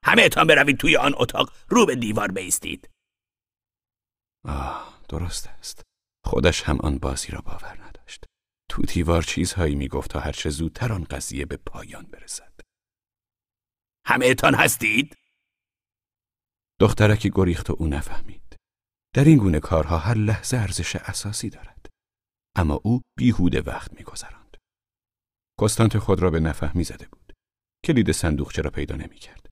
همه 0.05 0.29
تان 0.29 0.47
بروید 0.47 0.77
توی 0.77 0.97
آن 0.97 1.15
اتاق 1.17 1.53
رو 1.69 1.87
به 1.87 1.97
دیوار 1.97 2.33
بیستید 2.33 2.91
آه 4.49 4.99
درست 5.09 5.47
است 5.47 5.83
خودش 6.25 6.63
هم 6.63 6.81
آن 6.81 6.99
بازی 6.99 7.33
را 7.33 7.41
باور 7.41 7.85
نداشت. 7.85 8.25
تو 8.71 8.83
دیوار 8.83 9.23
چیزهایی 9.23 9.75
می‌گفت 9.75 10.11
تا 10.11 10.21
هرچه 10.21 10.51
زودتر 10.51 10.93
آن 10.93 11.05
قضیه 11.05 11.47
به 11.47 11.57
پایان 11.57 12.05
برسد. 12.05 12.61
همه 14.07 14.35
تان 14.35 14.55
هستید؟ 14.55 15.17
دخترکی 16.81 17.31
گریخت 17.35 17.71
و 17.71 17.77
او 17.79 17.87
نفهمید. 17.87 18.57
در 19.15 19.25
این 19.25 19.39
گونه 19.39 19.61
کارها 19.61 19.99
هر 19.99 20.15
لحظه 20.15 20.57
ارزش 20.57 20.97
اساسی 20.97 21.51
دارد. 21.51 21.87
اما 22.57 22.81
او 22.85 23.03
بیهوده 23.19 23.61
وقت 23.61 23.93
میگذراند. 23.93 24.57
کستانت 25.61 25.99
خود 25.99 26.21
را 26.21 26.31
به 26.31 26.41
نفهمی 26.41 26.85
زده 26.85 27.09
بود. 27.09 27.33
کلید 27.85 28.13
صندوقچه 28.13 28.63
را 28.63 28.71
پیدا 28.71 28.97
نمی‌کرد؟ 28.97 29.49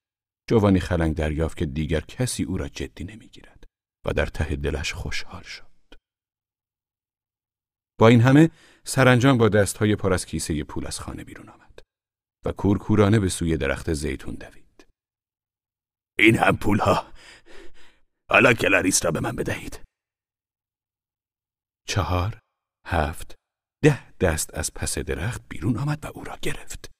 جوانی 0.50 0.80
خلنگ 0.80 1.16
دریافت 1.16 1.56
که 1.56 1.66
دیگر 1.66 2.00
کسی 2.00 2.44
او 2.44 2.56
را 2.56 2.68
جدی 2.68 3.04
نمی‌گیرد 3.04 3.64
و 4.06 4.12
در 4.12 4.26
ته 4.26 4.56
دلش 4.56 4.92
خوشحال 4.92 5.42
شد. 5.42 5.71
با 7.98 8.08
این 8.08 8.20
همه 8.20 8.50
سرانجام 8.84 9.38
با 9.38 9.48
دستهای 9.48 9.96
پر 9.96 10.12
از 10.12 10.26
کیسه 10.26 10.64
پول 10.64 10.86
از 10.86 11.00
خانه 11.00 11.24
بیرون 11.24 11.48
آمد 11.48 11.80
و 12.44 12.52
کورکورانه 12.52 13.18
به 13.18 13.28
سوی 13.28 13.56
درخت 13.56 13.92
زیتون 13.92 14.34
دوید. 14.34 14.86
این 16.18 16.38
هم 16.38 16.56
پولها. 16.56 17.12
حالا 18.30 18.54
کلاریس 18.54 19.04
را 19.04 19.10
به 19.10 19.20
من 19.20 19.36
بدهید. 19.36 19.80
چهار 21.88 22.38
هفت 22.86 23.34
ده 23.84 24.12
دست 24.12 24.54
از 24.54 24.74
پس 24.74 24.98
درخت 24.98 25.42
بیرون 25.48 25.76
آمد 25.76 26.04
و 26.04 26.08
او 26.14 26.24
را 26.24 26.38
گرفت. 26.42 26.90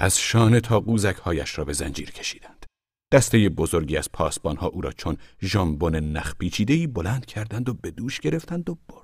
از 0.00 0.18
شانه 0.18 0.60
تا 0.60 0.80
قوزکهایش 0.80 1.58
را 1.58 1.64
به 1.64 1.72
زنجیر 1.72 2.10
کشیدند. 2.10 2.66
دسته 3.12 3.48
بزرگی 3.48 3.96
از 3.96 4.12
پاسبانها 4.12 4.66
او 4.66 4.80
را 4.80 4.92
چون 4.92 5.16
ژامبون 5.42 5.96
نخ 5.96 6.34
پیچیده‌ای 6.36 6.86
بلند 6.86 7.26
کردند 7.26 7.68
و 7.68 7.74
به 7.74 7.90
دوش 7.90 8.20
گرفتند 8.20 8.70
و 8.70 8.74
بردند 8.74 8.99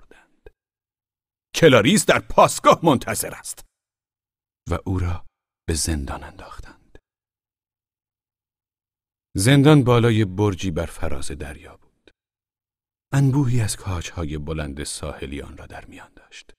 کلاریس 1.56 2.06
در 2.06 2.18
پاسگاه 2.18 2.80
منتظر 2.82 3.34
است 3.34 3.64
و 4.70 4.78
او 4.84 4.98
را 4.98 5.26
به 5.68 5.74
زندان 5.74 6.24
انداختند 6.24 6.98
زندان 9.36 9.84
بالای 9.84 10.24
برجی 10.24 10.70
بر 10.70 10.86
فراز 10.86 11.26
دریا 11.26 11.76
بود 11.76 12.10
انبوهی 13.12 13.60
از 13.60 13.76
کاجهای 13.76 14.38
بلند 14.38 14.84
ساحلی 14.84 15.42
آن 15.42 15.56
را 15.56 15.66
در 15.66 15.84
میان 15.84 16.10
داشت 16.16 16.52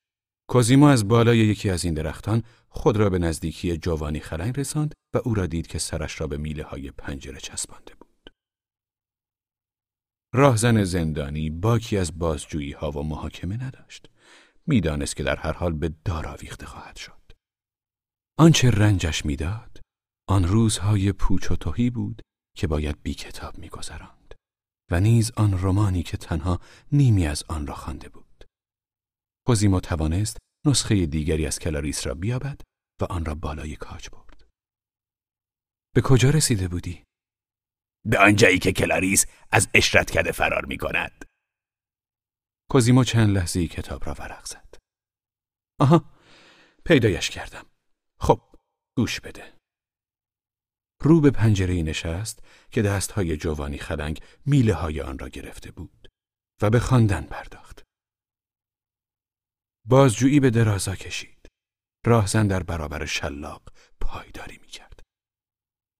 کوزیمو 0.50 0.86
از 0.86 1.08
بالای 1.08 1.38
یکی 1.38 1.70
از 1.70 1.86
این 1.86 1.94
درختان 1.94 2.44
خود 2.70 2.98
را 2.98 3.10
به 3.10 3.20
نزدیکی 3.20 3.78
جوانی 3.78 4.20
خلنگ 4.20 4.60
رساند 4.60 4.94
و 5.16 5.22
او 5.26 5.34
را 5.34 5.46
دید 5.46 5.68
که 5.68 5.80
سرش 5.80 6.22
را 6.22 6.28
به 6.28 6.38
میله 6.38 6.64
های 6.64 6.92
پنجره 6.92 7.40
چسبانده 7.40 7.96
بود. 7.96 8.32
راهزن 10.34 10.84
زندانی 10.84 11.50
باکی 11.50 11.98
از 11.98 12.20
بازجویی 12.20 12.72
ها 12.72 12.92
و 12.92 13.04
محاکمه 13.04 13.64
نداشت. 13.64 14.10
می‌دانست 14.68 15.16
که 15.16 15.24
در 15.24 15.36
هر 15.36 15.54
حال 15.54 15.74
به 15.74 15.90
دار 16.06 16.28
آویخته 16.28 16.66
خواهد 16.66 16.96
شد. 16.96 17.32
آنچه 18.40 18.72
رنجش 18.72 19.26
می‌داد، 19.26 19.82
آن 20.30 20.44
روزهای 20.44 21.12
پوچ 21.12 21.52
و 21.52 21.56
توهی 21.56 21.90
بود 21.90 22.22
که 22.58 22.68
باید 22.68 23.04
بی 23.04 23.14
کتاب 23.14 23.58
میگذراند 23.58 24.36
و 24.92 25.00
نیز 25.00 25.32
آن 25.32 25.58
رومانی 25.58 26.04
که 26.04 26.18
تنها 26.18 26.60
نیمی 26.92 27.28
از 27.28 27.44
آن 27.50 27.68
را 27.68 27.76
خوانده 27.76 28.10
بود. 28.10 28.46
کوزیمو 29.48 29.80
توانست 29.80 30.38
نسخه 30.66 31.06
دیگری 31.06 31.46
از 31.46 31.60
کلاریس 31.60 32.08
را 32.08 32.14
بیابد 32.14 32.62
و 33.02 33.06
آن 33.06 33.26
را 33.26 33.36
بالای 33.36 33.76
کاج 33.76 34.10
برد. 34.10 34.48
به 35.96 36.02
کجا 36.02 36.30
رسیده 36.30 36.68
بودی؟ 36.68 37.04
به 38.06 38.20
آنجایی 38.20 38.60
که 38.60 38.72
کلاریس 38.72 39.26
از 39.52 39.68
عشرتکده 39.74 40.32
فرار 40.32 40.66
می 40.66 40.78
کند. 40.78 41.26
کوزیمو 42.70 43.04
چند 43.04 43.30
لحظه 43.30 43.68
کتاب 43.68 44.06
را 44.06 44.14
ورق 44.20 44.46
زد. 44.46 44.76
آها 45.80 46.14
پیدایش 46.86 47.30
کردم. 47.30 47.66
خب 48.20 48.42
گوش 48.98 49.20
بده. 49.20 49.54
رو 51.02 51.22
به 51.22 51.32
پنجره 51.32 51.82
نشست 51.82 52.40
که 52.72 52.82
دستهای 52.82 53.38
جوانی 53.38 53.78
خلنگ 53.78 54.22
میله 54.46 54.74
های 54.74 55.02
آن 55.02 55.20
را 55.20 55.30
گرفته 55.30 55.72
بود 55.72 56.08
و 56.62 56.70
به 56.70 56.80
خواندن 56.80 57.22
پرداخت. 57.22 57.84
بازجویی 59.86 60.40
به 60.40 60.50
درازا 60.50 60.96
کشید. 60.96 61.48
راهزن 62.06 62.48
در 62.48 62.64
برابر 62.64 63.06
شلاق 63.06 63.74
پایداری 64.02 64.58
می 64.58 64.68
کرد. 64.68 65.00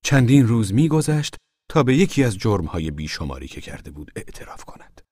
چندین 0.04 0.48
روز 0.48 0.74
میگذشت 0.74 1.36
تا 1.70 1.84
به 1.84 1.96
یکی 1.96 2.24
از 2.24 2.38
جرمهای 2.38 2.92
بیشماری 2.92 3.48
که 3.48 3.62
کرده 3.62 3.92
بود 3.92 4.12
اعتراف 4.16 4.66
کند. 4.66 5.07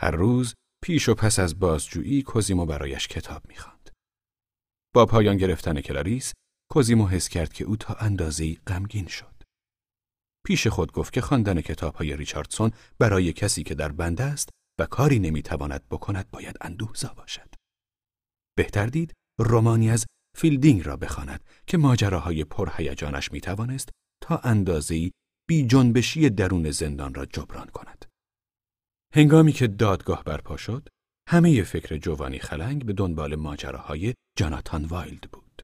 هر 0.00 0.10
روز 0.10 0.54
پیش 0.84 1.08
و 1.08 1.14
پس 1.14 1.38
از 1.38 1.58
بازجویی 1.58 2.22
کوزیمو 2.22 2.66
برایش 2.66 3.08
کتاب 3.08 3.48
می‌خواند. 3.48 3.90
با 4.94 5.06
پایان 5.06 5.36
گرفتن 5.36 5.80
کلاریس 5.80 6.32
کوزیمو 6.70 7.06
حس 7.06 7.28
کرد 7.28 7.52
که 7.52 7.64
او 7.64 7.76
تا 7.76 7.94
اندازه‌ای 7.94 8.58
غمگین 8.66 9.06
شد. 9.06 9.42
پیش 10.46 10.66
خود 10.66 10.92
گفت 10.92 11.12
که 11.12 11.20
خواندن 11.20 11.60
کتابهای 11.60 12.16
ریچاردسون 12.16 12.70
برای 12.98 13.32
کسی 13.32 13.62
که 13.62 13.74
در 13.74 13.92
بند 13.92 14.24
است 14.24 14.48
و 14.80 14.86
کاری 14.86 15.18
نمی‌تواند 15.18 15.88
بکند 15.90 16.30
باید 16.30 16.56
اندوهزا 16.60 17.14
باشد. 17.14 17.54
بهتر 18.56 18.86
دید 18.86 19.12
رومانی 19.40 19.90
از 19.90 20.06
فیلدینگ 20.36 20.86
را 20.86 20.96
بخواند 20.96 21.44
که 21.66 21.78
ماجراهای 21.78 22.44
پرهیجانش 22.44 23.32
می‌توانست 23.32 23.88
تا 24.22 24.36
اندازه‌ای 24.36 25.10
بی 25.48 25.66
جنبشی 25.66 26.30
درون 26.30 26.70
زندان 26.70 27.14
را 27.14 27.26
جبران 27.26 27.66
کند. 27.66 28.04
هنگامی 29.14 29.52
که 29.52 29.66
دادگاه 29.66 30.24
برپا 30.24 30.56
شد، 30.56 30.88
همه 31.28 31.62
فکر 31.62 31.96
جوانی 31.96 32.38
خلنگ 32.38 32.86
به 32.86 32.92
دنبال 32.92 33.34
ماجراهای 33.34 34.14
جاناتان 34.38 34.84
وایلد 34.84 35.30
بود. 35.32 35.62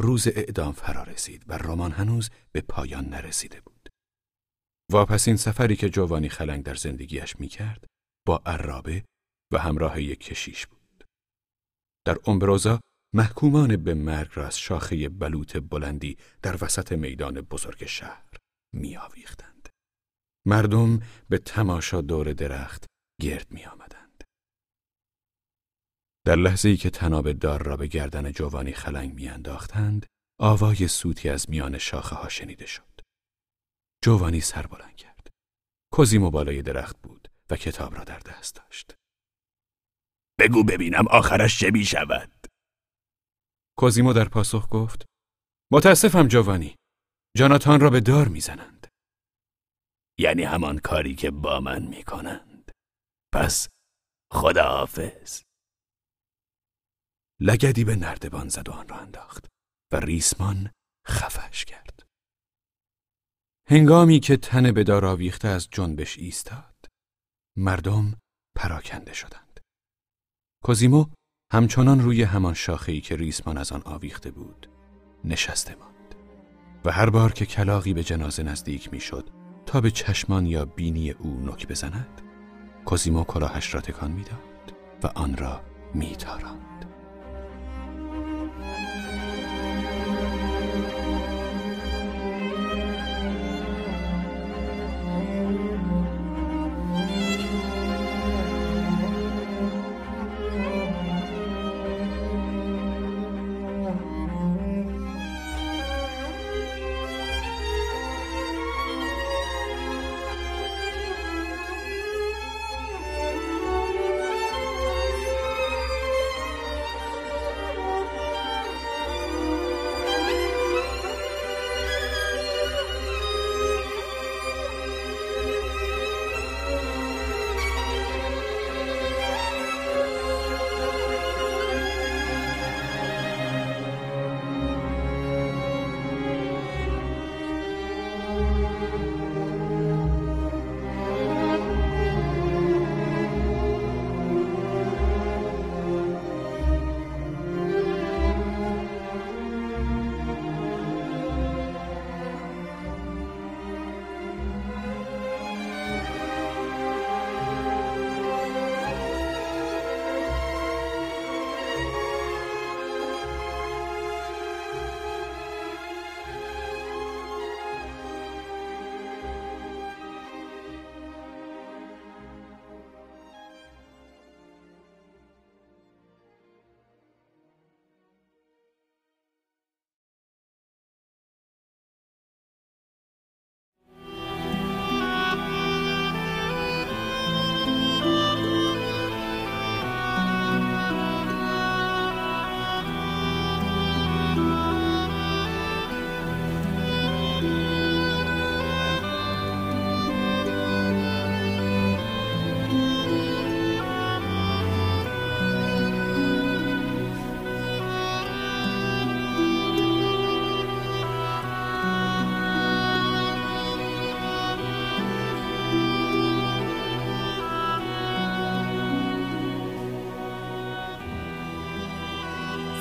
روز 0.00 0.28
اعدام 0.28 0.72
فرا 0.72 1.02
رسید 1.02 1.44
و 1.46 1.58
رمان 1.58 1.92
هنوز 1.92 2.30
به 2.52 2.60
پایان 2.60 3.04
نرسیده 3.04 3.60
بود. 3.60 3.88
واپسین 4.92 5.36
سفری 5.36 5.76
که 5.76 5.88
جوانی 5.88 6.28
خلنگ 6.28 6.64
در 6.64 6.74
زندگیش 6.74 7.40
می 7.40 7.48
کرد 7.48 7.84
با 8.26 8.42
عرابه 8.46 9.04
و 9.52 9.58
همراه 9.58 10.02
یک 10.02 10.20
کشیش 10.20 10.66
بود. 10.66 11.04
در 12.06 12.16
امبروزا 12.26 12.80
محکومان 13.14 13.76
به 13.76 13.94
مرگ 13.94 14.30
را 14.34 14.46
از 14.46 14.58
شاخه 14.58 15.08
بلوط 15.08 15.56
بلندی 15.56 16.18
در 16.42 16.64
وسط 16.64 16.92
میدان 16.92 17.40
بزرگ 17.40 17.86
شهر 17.86 18.30
می. 18.72 18.98
مردم 20.46 21.00
به 21.28 21.38
تماشا 21.38 22.00
دور 22.00 22.32
درخت 22.32 22.84
گرد 23.20 23.52
می 23.52 23.64
آمدند. 23.64 24.24
در 26.26 26.36
لحظه 26.36 26.68
ای 26.68 26.76
که 26.76 26.90
تناب 26.90 27.32
دار 27.32 27.62
را 27.62 27.76
به 27.76 27.86
گردن 27.86 28.32
جوانی 28.32 28.72
خلنگ 28.72 29.14
می 29.14 29.28
انداختند، 29.28 30.06
آوای 30.40 30.88
سوتی 30.88 31.28
از 31.28 31.50
میان 31.50 31.78
شاخه 31.78 32.16
ها 32.16 32.28
شنیده 32.28 32.66
شد. 32.66 33.00
جوانی 34.04 34.40
سر 34.40 34.66
بلند 34.66 34.96
کرد. 34.96 35.30
کوزیمو 35.92 36.30
بالای 36.30 36.62
درخت 36.62 37.02
بود 37.02 37.28
و 37.50 37.56
کتاب 37.56 37.94
را 37.94 38.04
در 38.04 38.18
دست 38.18 38.54
داشت. 38.54 38.94
بگو 40.40 40.64
ببینم 40.64 41.08
آخرش 41.10 41.58
چه 41.58 41.70
می 41.70 41.84
شود. 41.84 42.46
کوزیمو 43.78 44.12
در 44.12 44.28
پاسخ 44.28 44.68
گفت 44.70 45.04
متاسفم 45.72 46.28
جوانی. 46.28 46.76
جاناتان 47.36 47.80
را 47.80 47.90
به 47.90 48.00
دار 48.00 48.28
می‌زنند. 48.28 48.86
یعنی 50.18 50.42
همان 50.42 50.78
کاری 50.78 51.14
که 51.14 51.30
با 51.30 51.60
من 51.60 51.82
می 51.82 52.04
کنند. 52.04 52.72
پس 53.32 53.68
خداحافظ. 54.32 55.42
لگدی 57.40 57.84
به 57.84 57.96
نردبان 57.96 58.48
زد 58.48 58.68
و 58.68 58.72
آن 58.72 58.88
را 58.88 58.96
انداخت 58.96 59.46
و 59.92 59.96
ریسمان 59.96 60.70
خفش 61.08 61.64
کرد. 61.64 62.02
هنگامی 63.68 64.20
که 64.20 64.36
تن 64.36 64.72
به 64.72 64.84
دار 64.84 65.04
آویخته 65.04 65.48
از 65.48 65.68
جنبش 65.70 66.18
ایستاد، 66.18 66.86
مردم 67.56 68.20
پراکنده 68.56 69.12
شدند. 69.12 69.60
کوزیمو 70.64 71.06
همچنان 71.52 72.00
روی 72.00 72.22
همان 72.22 72.54
شاخه‌ای 72.54 73.00
که 73.00 73.16
ریسمان 73.16 73.58
از 73.58 73.72
آن 73.72 73.82
آویخته 73.82 74.30
بود، 74.30 74.70
نشسته 75.24 75.74
ماند 75.74 76.14
و 76.84 76.92
هر 76.92 77.10
بار 77.10 77.32
که 77.32 77.46
کلاقی 77.46 77.94
به 77.94 78.04
جنازه 78.04 78.42
نزدیک 78.42 78.92
می‌شد 78.92 79.43
تا 79.66 79.80
به 79.80 79.90
چشمان 79.90 80.46
یا 80.46 80.64
بینی 80.64 81.10
او 81.10 81.40
نک 81.46 81.68
بزند، 81.68 82.20
کوزیمو 82.84 83.24
کلاهش 83.24 83.74
را 83.74 83.80
تکان 83.80 84.10
می‌داد 84.10 84.74
و 85.02 85.06
آن 85.14 85.36
را 85.36 85.60
میتاراند. 85.94 86.73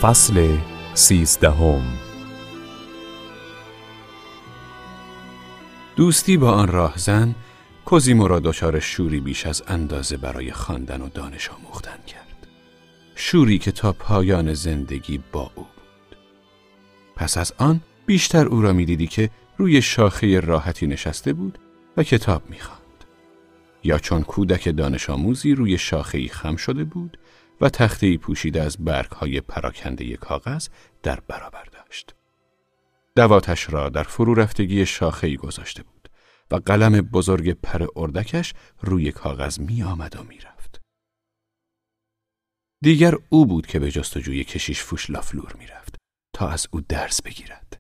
فصل 0.04 0.58
سیزدهم 0.94 1.82
دوستی 5.96 6.38
با 6.38 6.52
آن 6.52 6.68
راهزن 6.68 7.36
کوزیمو 7.86 8.28
را 8.28 8.40
دچار 8.40 8.80
شوری 8.80 9.20
بیش 9.20 9.46
از 9.46 9.64
اندازه 9.68 10.18
برای 10.18 10.52
خواندن 10.52 11.02
و 11.02 11.10
دانش 11.10 11.50
آموختن 11.50 11.98
کرد. 12.08 12.48
شوری 13.16 13.58
که 13.58 13.72
تا 13.72 13.92
پایان 13.94 14.54
زندگی 14.54 15.20
با 15.32 15.52
او 15.56 15.64
بود. 15.64 16.18
پس 17.16 17.38
از 17.38 17.54
آن 17.58 17.82
بیشتر 18.06 18.46
او 18.46 18.62
را 18.62 18.74
می‌دیدی 18.74 19.08
که 19.08 19.30
روی 19.58 19.82
شاخه 19.82 20.40
راحتی 20.40 20.88
نشسته 20.88 21.34
بود 21.34 21.60
و 21.98 22.04
کتاب 22.04 22.44
می‌خواند. 22.50 23.04
یا 23.84 23.98
چون 24.00 24.22
کودک 24.22 24.70
دانش 24.70 25.10
آموزی 25.10 25.56
روی 25.56 25.78
شاخه 25.78 26.28
خم 26.28 26.56
شده 26.56 26.84
بود 26.84 27.18
و 27.62 27.70
تخته 27.70 28.18
پوشیده 28.18 28.62
از 28.62 28.78
برگ 28.78 29.12
های 29.12 29.42
پراکنده 29.42 30.18
کاغذ 30.18 30.68
در 31.04 31.20
برابر 31.20 31.64
داشت. 31.64 32.16
دواتش 33.16 33.70
را 33.70 33.90
در 33.90 34.04
فرو 34.04 34.34
رفتگی 34.34 34.86
شاخه 34.86 35.36
گذاشته 35.36 35.84
بود 35.84 36.10
و 36.52 36.56
قلم 36.56 37.02
بزرگ 37.02 37.52
پر 37.52 37.88
اردکش 37.96 38.54
روی 38.82 39.12
کاغذ 39.12 39.60
می 39.60 39.84
آمد 39.84 40.16
و 40.16 40.24
می 40.24 40.38
رفت. 40.38 40.82
دیگر 42.84 43.16
او 43.30 43.46
بود 43.46 43.68
که 43.68 43.80
به 43.80 43.92
جستجوی 43.92 44.44
کشیش 44.44 44.82
فوش 44.82 45.10
لافلور 45.10 45.54
می 45.60 45.68
رفت 45.68 45.96
تا 46.36 46.50
از 46.50 46.68
او 46.72 46.82
درس 46.82 47.22
بگیرد. 47.22 47.78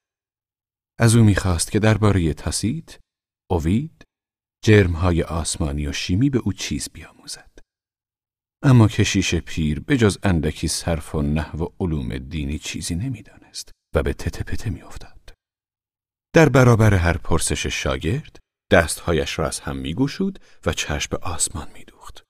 از 1.00 1.16
او 1.16 1.24
می‌خواست 1.24 1.72
که 1.72 1.80
درباره 1.80 2.34
تاسیت، 2.34 3.00
اوید، 3.52 4.04
جرمهای 4.64 5.24
آسمانی 5.24 5.88
و 5.88 5.92
شیمی 5.92 6.30
به 6.30 6.40
او 6.40 6.54
چیز 6.54 6.90
بیاموزد. 6.94 7.53
اما 8.66 8.88
کشیش 8.88 9.36
پیر 9.36 9.80
به 9.80 9.98
جز 9.98 10.18
اندکی 10.24 10.68
صرف 10.68 11.16
و 11.16 11.22
نحو 11.22 11.64
و 11.64 11.68
علوم 11.80 12.18
دینی 12.18 12.60
چیزی 12.60 12.96
نمی‌دانست 12.96 13.72
و 13.96 14.04
به 14.04 14.14
تته 14.14 14.44
پته 14.44 14.70
میافتاد. 14.70 15.34
در 16.34 16.50
برابر 16.50 16.94
هر 16.94 17.18
پرسش 17.18 17.68
شاگرد 17.68 18.40
دستهایش 18.72 19.40
را 19.40 19.48
از 19.48 19.60
هم 19.60 19.78
میگوشود 19.78 20.40
و 20.66 20.74
چشم 20.74 21.08
به 21.12 21.18
آسمان 21.18 21.72
میدوخت. 21.72 22.24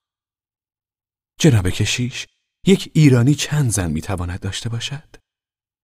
جناب 1.39 1.69
کشیش، 1.69 2.27
یک 2.67 2.91
ایرانی 2.93 3.35
چند 3.35 3.71
زن 3.71 3.91
می‌تواند 3.91 4.39
داشته 4.39 4.69
باشد؟ 4.69 5.15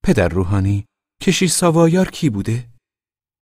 پدر 0.05 0.27
روحانی، 0.27 0.85
کشیش 1.21 1.51
ساوایار 1.51 2.09
کی 2.11 2.29
بوده؟ 2.29 2.69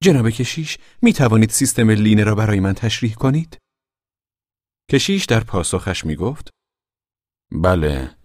جناب 0.04 0.30
کشیش، 0.30 0.78
می 1.02 1.14
توانید 1.14 1.50
سیستم 1.50 1.90
لینه 1.90 2.24
را 2.24 2.36
برای 2.36 2.60
من 2.60 2.74
تشریح 2.74 3.14
کنید؟ 3.14 3.58
کشیش 4.92 5.26
در 5.26 5.44
پاسخش 5.44 6.06
می 6.06 6.16
گفت 6.16 6.50
بله، 7.52 8.18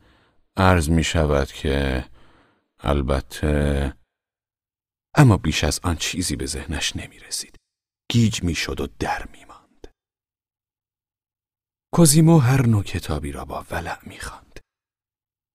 عرض 0.56 0.90
می 0.90 1.04
شود 1.04 1.52
که 1.52 2.04
البته 2.78 3.94
اما 5.14 5.36
بیش 5.36 5.64
از 5.64 5.80
آن 5.82 5.96
چیزی 5.96 6.36
به 6.36 6.46
ذهنش 6.46 6.96
نمی 6.96 7.18
رسید. 7.18 7.56
گیج 8.10 8.42
می 8.42 8.54
شد 8.54 8.80
و 8.80 8.86
در 8.98 9.28
می 9.32 9.44
ماند. 9.44 9.88
کوزیمو 11.92 12.38
هر 12.38 12.66
نوع 12.66 12.82
کتابی 12.82 13.32
را 13.32 13.44
با 13.44 13.66
ولع 13.70 14.08
می 14.08 14.20
خاند. 14.20 14.60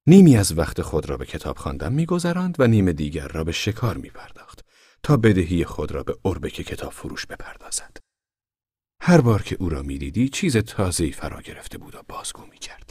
نیمی 0.07 0.38
از 0.38 0.57
وقت 0.57 0.82
خود 0.82 1.09
را 1.09 1.18
به 1.18 1.26
کتاب 1.26 1.57
خواندن 1.57 1.93
میگذراند 1.93 2.55
و 2.59 2.68
نیم 2.68 2.91
دیگر 2.91 3.28
را 3.28 3.43
به 3.43 3.51
شکار 3.51 3.97
می 3.97 4.09
پرداخت 4.09 4.65
تا 5.03 5.18
بدهی 5.18 5.65
خود 5.65 5.91
را 5.91 6.03
به 6.03 6.18
اربک 6.26 6.53
کتاب 6.53 6.91
فروش 6.91 7.26
بپردازد. 7.26 7.97
هر 9.01 9.22
بار 9.22 9.43
که 9.43 9.57
او 9.59 9.70
را 9.70 9.82
می‌دیدی 9.82 10.30
چیز 10.30 10.57
تازه‌ای 10.57 11.11
فرا 11.11 11.41
گرفته 11.41 11.78
بود 11.78 11.95
و 11.95 12.03
بازگو 12.07 12.45
می 12.45 12.57
کرد. 12.59 12.87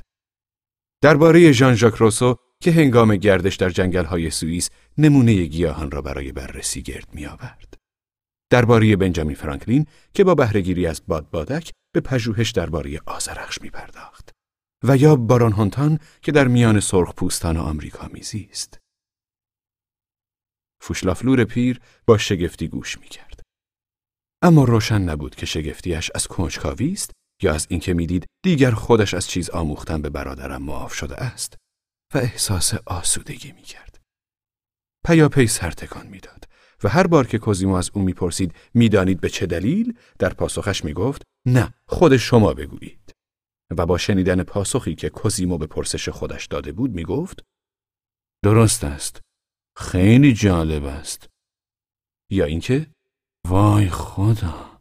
درباره 1.02 1.52
ژان 1.52 1.74
ژاک 1.74 1.94
روسو 1.94 2.36
که 2.60 2.72
هنگام 2.72 3.16
گردش 3.16 3.56
در 3.56 3.70
جنگل‌های 3.70 4.30
سوئیس 4.30 4.70
نمونه 4.98 5.44
گیاهان 5.44 5.90
را 5.90 6.02
برای 6.02 6.32
بررسی 6.32 6.82
گرد 6.82 7.14
می 7.14 7.26
آورد. 7.26 7.74
درباره 8.50 8.96
بنجامین 8.96 9.34
فرانکلین 9.34 9.86
که 10.14 10.24
با 10.24 10.34
بهرهگیری 10.34 10.86
از 10.86 11.02
بادبادک 11.06 11.72
به 11.94 12.00
پژوهش 12.00 12.50
درباره 12.50 13.00
آذرخش 13.06 13.62
می 13.62 13.70
پرداخت. 13.70 14.32
و 14.84 14.96
یا 14.96 15.16
بارون 15.16 15.52
هونتان 15.52 15.98
که 16.22 16.32
در 16.32 16.48
میان 16.48 16.80
سرخ 16.80 17.14
پوستان 17.14 17.56
آمریکا 17.56 18.08
میزیست. 18.12 18.78
فوشلافلور 20.80 21.44
پیر 21.44 21.80
با 22.06 22.18
شگفتی 22.18 22.68
گوش 22.68 22.98
می 22.98 23.08
کرد. 23.08 23.42
اما 24.42 24.64
روشن 24.64 25.02
نبود 25.02 25.34
که 25.34 25.46
شگفتیش 25.46 26.10
از 26.14 26.26
کنجکاوی 26.26 26.92
است 26.92 27.10
یا 27.42 27.54
از 27.54 27.66
اینکه 27.70 27.94
می‌دید 27.94 28.26
دیگر 28.44 28.70
خودش 28.70 29.14
از 29.14 29.28
چیز 29.28 29.50
آموختن 29.50 30.02
به 30.02 30.10
برادرم 30.10 30.62
معاف 30.62 30.94
شده 30.94 31.16
است 31.16 31.56
و 32.14 32.18
احساس 32.18 32.74
آسودگی 32.74 33.52
می 33.52 33.62
کرد. 33.62 34.00
پیاپی 35.06 35.46
سرتکان 35.46 36.06
می‌داد 36.06 36.44
و 36.84 36.88
هر 36.88 37.06
بار 37.06 37.26
که 37.26 37.38
کوزیمو 37.38 37.74
از 37.74 37.90
او 37.94 38.02
می‌پرسید 38.02 38.54
می‌دانید 38.74 39.20
به 39.20 39.28
چه 39.28 39.46
دلیل 39.46 39.98
در 40.18 40.34
پاسخش 40.34 40.84
می‌گفت 40.84 41.22
نه 41.46 41.74
خود 41.88 42.16
شما 42.16 42.54
بگویید. 42.54 43.12
و 43.78 43.86
با 43.86 43.98
شنیدن 43.98 44.42
پاسخی 44.42 44.94
که 44.94 45.08
کوزیمو 45.08 45.58
به 45.58 45.66
پرسش 45.66 46.08
خودش 46.08 46.46
داده 46.46 46.72
بود 46.72 46.90
می‌گفت 46.90 47.44
درست 48.44 48.84
است. 48.84 49.20
خیلی 49.76 50.32
جالب 50.32 50.84
است. 50.84 51.28
یا 52.30 52.44
اینکه 52.44 52.86
وای 53.46 53.90
خدا. 53.90 54.75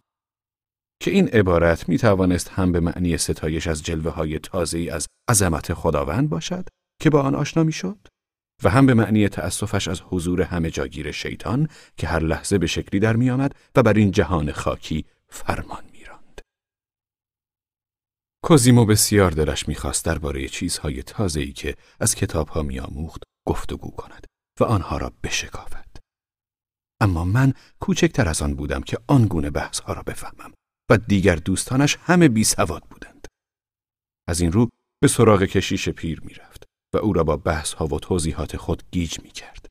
که 0.99 1.11
این 1.11 1.27
عبارت 1.27 1.89
می 1.89 1.97
توانست 1.97 2.49
هم 2.49 2.71
به 2.71 2.79
معنی 2.79 3.17
ستایش 3.17 3.67
از 3.67 3.83
جلوه 3.83 4.11
های 4.11 4.39
تازه 4.39 4.89
از 4.91 5.07
عظمت 5.29 5.73
خداوند 5.73 6.29
باشد 6.29 6.67
که 7.01 7.09
با 7.09 7.21
آن 7.21 7.35
آشنا 7.35 7.63
می 7.63 7.71
شد 7.71 8.07
و 8.63 8.69
هم 8.69 8.85
به 8.85 8.93
معنی 8.93 9.29
تأسفش 9.29 9.87
از 9.87 10.01
حضور 10.01 10.41
همه 10.41 10.71
جاگیر 10.71 11.11
شیطان 11.11 11.69
که 11.97 12.07
هر 12.07 12.19
لحظه 12.19 12.57
به 12.57 12.67
شکلی 12.67 12.99
در 12.99 13.15
می 13.15 13.29
آمد 13.29 13.55
و 13.75 13.83
بر 13.83 13.93
این 13.93 14.11
جهان 14.11 14.51
خاکی 14.51 15.05
فرمان 15.29 15.83
می 15.91 16.03
راند. 16.03 16.41
کوزیمو 18.43 18.85
بسیار 18.85 19.31
دلش 19.31 19.67
می‌خواست 19.67 20.05
درباره 20.05 20.47
چیزهای 20.47 21.03
تازه‌ای 21.03 21.53
که 21.53 21.75
از 21.99 22.15
کتابها 22.15 22.61
میآموخت 22.61 23.23
گفتگو 23.47 23.91
کند 23.91 24.25
و 24.59 24.63
آنها 24.63 24.97
را 24.97 25.13
بشکافد. 25.23 25.85
اما 27.01 27.25
من 27.25 27.53
کوچکتر 27.79 28.29
از 28.29 28.41
آن 28.41 28.53
بودم 28.53 28.81
که 28.81 28.97
آن 29.07 29.25
گونه 29.25 29.49
بحثها 29.49 29.93
را 29.93 30.03
بفهمم 30.03 30.53
و 30.89 30.97
دیگر 30.97 31.35
دوستانش 31.35 31.97
همه 32.01 32.27
بی 32.27 32.43
سواد 32.43 32.83
بودند. 32.83 33.27
از 34.27 34.41
این 34.41 34.51
رو 34.51 34.69
به 35.01 35.07
سراغ 35.07 35.43
کشیش 35.43 35.89
پیر 35.89 36.21
می‌رفت 36.21 36.63
و 36.93 36.97
او 36.97 37.13
را 37.13 37.23
با 37.23 37.37
بحث 37.37 37.73
ها 37.73 37.87
و 37.87 37.99
توضیحات 37.99 38.57
خود 38.57 38.83
گیج 38.91 39.19
می 39.19 39.29
کرد. 39.29 39.65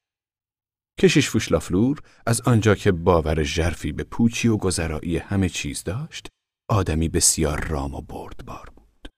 کشیش 1.01 1.29
فوشلافلور 1.29 2.01
از 2.27 2.41
آنجا 2.41 2.75
که 2.75 2.93
باور 2.93 3.43
ژرفی 3.43 3.93
به 3.93 4.05
پوچی 4.05 4.49
و 4.49 4.57
گذرایی 4.57 5.19
همه 5.19 5.49
چیز 5.49 5.85
داشت، 5.85 6.29
آدمی 6.69 7.09
بسیار 7.09 7.65
رام 7.69 7.95
و 7.95 8.01
بردبار 8.01 8.71
بود. 8.75 9.09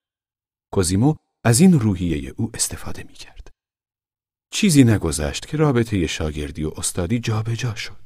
کوزیمو 0.72 1.14
از 1.44 1.60
این 1.60 1.80
روحیه 1.80 2.34
او 2.36 2.50
استفاده 2.54 3.02
می 3.02 3.14
کرد. 3.14 3.50
چیزی 4.52 4.84
نگذشت 4.84 5.46
که 5.46 5.56
رابطه 5.56 6.06
شاگردی 6.06 6.64
و 6.64 6.72
استادی 6.76 7.18
جابجا 7.18 7.54
جا 7.54 7.74
شد. 7.74 8.05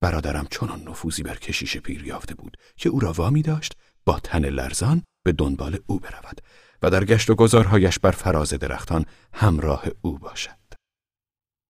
برادرم 0.00 0.46
چنان 0.50 0.82
نفوذی 0.88 1.22
بر 1.22 1.34
کشیش 1.34 1.76
پیر 1.76 2.06
یافته 2.06 2.34
بود 2.34 2.56
که 2.76 2.88
او 2.88 3.00
را 3.00 3.12
وامی 3.12 3.42
داشت 3.42 3.76
با 4.04 4.20
تن 4.20 4.44
لرزان 4.44 5.02
به 5.24 5.32
دنبال 5.32 5.78
او 5.86 5.98
برود 5.98 6.40
و 6.82 6.90
در 6.90 7.04
گشت 7.04 7.30
و 7.30 7.34
گذارهایش 7.34 7.98
بر 7.98 8.10
فراز 8.10 8.54
درختان 8.54 9.04
همراه 9.34 9.84
او 10.02 10.18
باشد. 10.18 10.60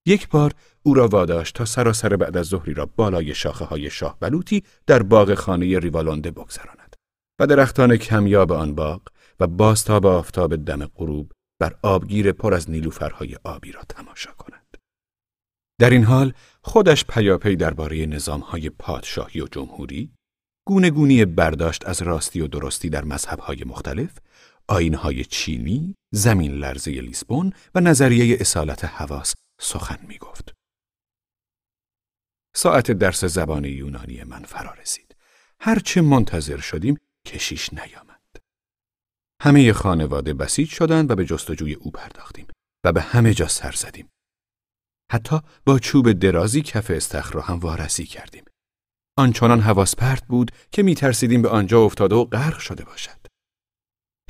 یک 0.06 0.28
بار 0.28 0.52
او 0.82 0.94
را 0.94 1.08
واداشت 1.08 1.54
تا 1.54 1.64
سراسر 1.64 2.16
بعد 2.16 2.36
از 2.36 2.46
ظهری 2.46 2.74
را 2.74 2.86
بالای 2.86 3.34
شاخه 3.34 3.64
های 3.64 3.90
شاه 3.90 4.16
بلوطی 4.20 4.62
در 4.86 5.02
باغ 5.02 5.34
خانه 5.34 5.78
ریوالونده 5.78 6.30
بگذراند 6.30 6.96
و 7.40 7.46
درختان 7.46 7.96
کمیاب 7.96 8.52
آن 8.52 8.74
باغ 8.74 9.02
و 9.40 9.46
بازتاب 9.46 10.06
آفتاب 10.06 10.56
دم 10.56 10.86
غروب 10.86 11.32
بر 11.60 11.74
آبگیر 11.82 12.32
پر 12.32 12.54
از 12.54 12.70
نیلوفرهای 12.70 13.36
آبی 13.44 13.72
را 13.72 13.82
تماشا 13.88 14.32
کند. 14.32 14.76
در 15.80 15.90
این 15.90 16.04
حال 16.04 16.32
خودش 16.62 17.04
پیاپی 17.04 17.56
درباره 17.56 18.06
نظامهای 18.06 18.70
پادشاهی 18.70 19.40
و 19.40 19.46
جمهوری، 19.46 20.12
گونه 20.66 20.90
گونی 20.90 21.24
برداشت 21.24 21.86
از 21.86 22.02
راستی 22.02 22.40
و 22.40 22.46
درستی 22.46 22.88
در 22.88 23.04
مذهبهای 23.04 23.64
مختلف 23.66 24.18
آینهای 24.68 25.24
چینی، 25.24 25.94
زمین 26.12 26.52
لرزه 26.52 26.90
لیسبون 26.90 27.52
و 27.74 27.80
نظریه 27.80 28.36
اصالت 28.40 28.84
حواس 28.84 29.34
سخن 29.60 29.98
می 30.08 30.18
گفت. 30.18 30.54
ساعت 32.54 32.90
درس 32.90 33.24
زبان 33.24 33.64
یونانی 33.64 34.24
من 34.24 34.42
فرا 34.42 34.74
رسید. 34.74 35.16
هرچه 35.60 36.00
منتظر 36.00 36.56
شدیم 36.56 36.98
کشیش 37.26 37.72
نیامد. 37.72 38.20
همه 39.42 39.72
خانواده 39.72 40.34
بسیج 40.34 40.68
شدند 40.68 41.10
و 41.10 41.14
به 41.14 41.24
جستجوی 41.24 41.74
او 41.74 41.90
پرداختیم 41.90 42.46
و 42.84 42.92
به 42.92 43.00
همه 43.00 43.34
جا 43.34 43.48
سر 43.48 43.72
زدیم. 43.72 44.08
حتی 45.10 45.40
با 45.66 45.78
چوب 45.78 46.12
درازی 46.12 46.62
کف 46.62 46.90
استخر 46.90 47.32
را 47.32 47.40
هم 47.40 47.58
وارسی 47.58 48.06
کردیم. 48.06 48.44
آنچنان 49.18 49.60
حواس 49.60 49.96
پرت 49.96 50.26
بود 50.26 50.50
که 50.72 50.82
می 50.82 50.94
ترسیدیم 50.94 51.42
به 51.42 51.48
آنجا 51.48 51.80
افتاده 51.80 52.14
و 52.14 52.24
غرق 52.24 52.58
شده 52.58 52.84
باشد. 52.84 53.26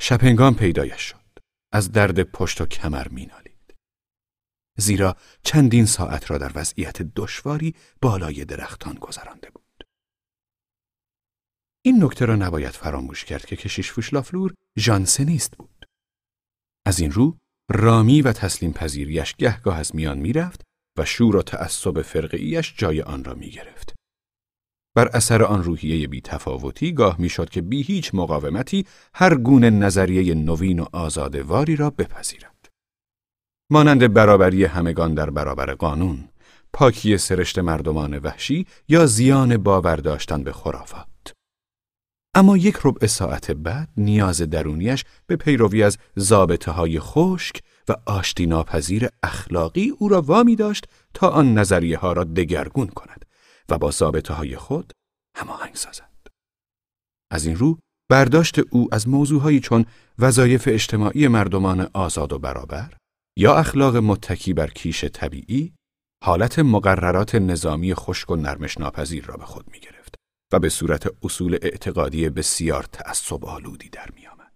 شپنگام 0.01 0.55
پیدایش 0.55 1.01
شد. 1.01 1.21
از 1.73 1.91
درد 1.91 2.23
پشت 2.23 2.61
و 2.61 2.65
کمر 2.65 3.07
مینالید. 3.07 3.75
زیرا 4.77 5.15
چندین 5.43 5.85
ساعت 5.85 6.31
را 6.31 6.37
در 6.37 6.51
وضعیت 6.55 7.01
دشواری 7.01 7.75
بالای 8.01 8.45
درختان 8.45 8.93
گذرانده 8.93 9.49
بود. 9.49 9.83
این 11.85 12.03
نکته 12.03 12.25
را 12.25 12.35
نباید 12.35 12.71
فراموش 12.71 13.25
کرد 13.25 13.45
که 13.45 13.55
کشیش 13.55 13.91
فوشلافلور 13.91 14.53
ژانسنیست 14.79 15.57
بود. 15.57 15.85
از 16.85 16.99
این 16.99 17.11
رو 17.11 17.37
رامی 17.71 18.21
و 18.21 18.33
تسلیم 18.33 18.73
پذیریش 18.73 19.35
گهگاه 19.35 19.77
از 19.77 19.95
میان 19.95 20.17
می‌رفت 20.17 20.61
و 20.97 21.05
شور 21.05 21.35
و 21.35 21.41
تعصب 21.41 22.01
فرقیش 22.01 22.73
جای 22.77 23.01
آن 23.01 23.23
را 23.23 23.33
می 23.33 23.49
گرفت. 23.49 23.93
بر 24.95 25.07
اثر 25.07 25.43
آن 25.43 25.63
روحیه 25.63 26.07
بی 26.07 26.21
تفاوتی 26.21 26.93
گاه 26.93 27.21
می‌شد 27.21 27.49
که 27.49 27.61
بی 27.61 27.81
هیچ 27.81 28.11
مقاومتی 28.13 28.85
هر 29.13 29.35
گونه 29.35 29.69
نظریه 29.69 30.33
نوین 30.33 30.79
و 30.79 30.85
آزادواری 30.93 31.75
را 31.75 31.89
بپذیرد. 31.89 32.69
مانند 33.71 34.13
برابری 34.13 34.65
همگان 34.65 35.13
در 35.13 35.29
برابر 35.29 35.73
قانون، 35.73 36.29
پاکی 36.73 37.17
سرشت 37.17 37.59
مردمان 37.59 38.17
وحشی 38.17 38.65
یا 38.87 39.05
زیان 39.05 39.57
باور 39.57 39.95
داشتن 39.95 40.43
به 40.43 40.51
خرافات. 40.51 41.07
اما 42.35 42.57
یک 42.57 42.77
ربع 42.83 43.07
ساعت 43.07 43.51
بعد 43.51 43.89
نیاز 43.97 44.41
درونیش 44.41 45.05
به 45.27 45.35
پیروی 45.35 45.83
از 45.83 45.97
ضابطه 46.19 46.71
های 46.71 46.99
خشک 46.99 47.61
آشتی 48.05 48.45
ناپذیر 48.45 49.09
اخلاقی 49.23 49.89
او 49.89 50.09
را 50.09 50.21
وامی 50.21 50.55
داشت 50.55 50.87
تا 51.13 51.29
آن 51.29 51.53
نظریه 51.53 51.97
ها 51.97 52.13
را 52.13 52.23
دگرگون 52.23 52.87
کند 52.87 53.25
و 53.69 53.77
با 53.77 53.91
ضابطه 53.91 54.33
های 54.33 54.55
خود 54.55 54.93
هماهنگ 55.37 55.75
سازد. 55.75 56.11
از 57.31 57.45
این 57.45 57.55
رو 57.55 57.79
برداشت 58.09 58.59
او 58.59 58.87
از 58.91 59.07
موضوعهایی 59.07 59.59
چون 59.59 59.85
وظایف 60.19 60.67
اجتماعی 60.67 61.27
مردمان 61.27 61.89
آزاد 61.93 62.33
و 62.33 62.39
برابر 62.39 62.93
یا 63.37 63.55
اخلاق 63.55 63.97
متکی 63.97 64.53
بر 64.53 64.67
کیش 64.67 65.05
طبیعی 65.05 65.73
حالت 66.23 66.59
مقررات 66.59 67.35
نظامی 67.35 67.93
خشک 67.95 68.29
و 68.29 68.35
نرمش 68.35 68.77
ناپذیر 68.77 69.25
را 69.25 69.37
به 69.37 69.45
خود 69.45 69.71
می 69.71 69.79
گرفت 69.79 70.15
و 70.53 70.59
به 70.59 70.69
صورت 70.69 71.07
اصول 71.23 71.57
اعتقادی 71.61 72.29
بسیار 72.29 72.83
تعصب 72.83 73.45
آلودی 73.45 73.89
در 73.89 74.09
می 74.15 74.27
آمد. 74.27 74.51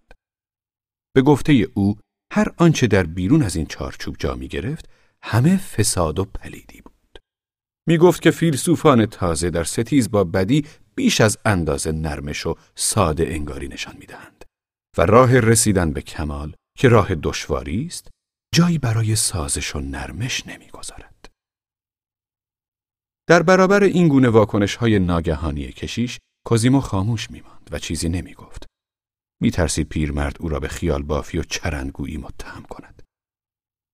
به 1.15 1.21
گفته 1.21 1.67
او 1.73 1.97
هر 2.36 2.47
آنچه 2.57 2.88
در 2.88 3.03
بیرون 3.03 3.43
از 3.43 3.55
این 3.55 3.65
چارچوب 3.65 4.15
جا 4.19 4.36
می 4.36 4.47
گرفت 4.47 4.89
همه 5.21 5.57
فساد 5.57 6.19
و 6.19 6.25
پلیدی 6.25 6.81
بود. 6.81 7.19
می 7.88 7.97
گفت 7.97 8.21
که 8.21 8.31
فیلسوفان 8.31 9.05
تازه 9.05 9.49
در 9.49 9.63
ستیز 9.63 10.11
با 10.11 10.23
بدی 10.23 10.65
بیش 10.95 11.21
از 11.21 11.38
اندازه 11.45 11.91
نرمش 11.91 12.45
و 12.45 12.55
ساده 12.75 13.27
انگاری 13.27 13.67
نشان 13.67 13.97
می 13.99 14.05
دهند 14.05 14.45
و 14.97 15.01
راه 15.01 15.39
رسیدن 15.39 15.91
به 15.91 16.01
کمال 16.01 16.53
که 16.77 16.89
راه 16.89 17.15
دشواری 17.15 17.86
است 17.86 18.07
جایی 18.53 18.77
برای 18.77 19.15
سازش 19.15 19.75
و 19.75 19.79
نرمش 19.79 20.47
نمی‌گذارد. 20.47 21.29
در 23.27 23.43
برابر 23.43 23.83
این 23.83 24.07
گونه 24.07 24.29
واکنش 24.29 24.75
های 24.75 24.99
ناگهانی 24.99 25.71
کشیش 25.71 26.19
کوزیمو 26.45 26.81
خاموش 26.81 27.31
می 27.31 27.41
ماند 27.41 27.69
و 27.71 27.79
چیزی 27.79 28.09
نمی 28.09 28.33
گفت. 28.33 28.65
می 29.46 29.52
ترسید 29.52 29.89
پیرمرد 29.89 30.38
او 30.39 30.50
را 30.50 30.60
به 30.60 30.68
خیال 30.68 31.04
بافی 31.04 31.38
و 31.38 31.43
چرندگویی 31.43 32.18
متهم 32.18 32.64
کند. 32.64 33.04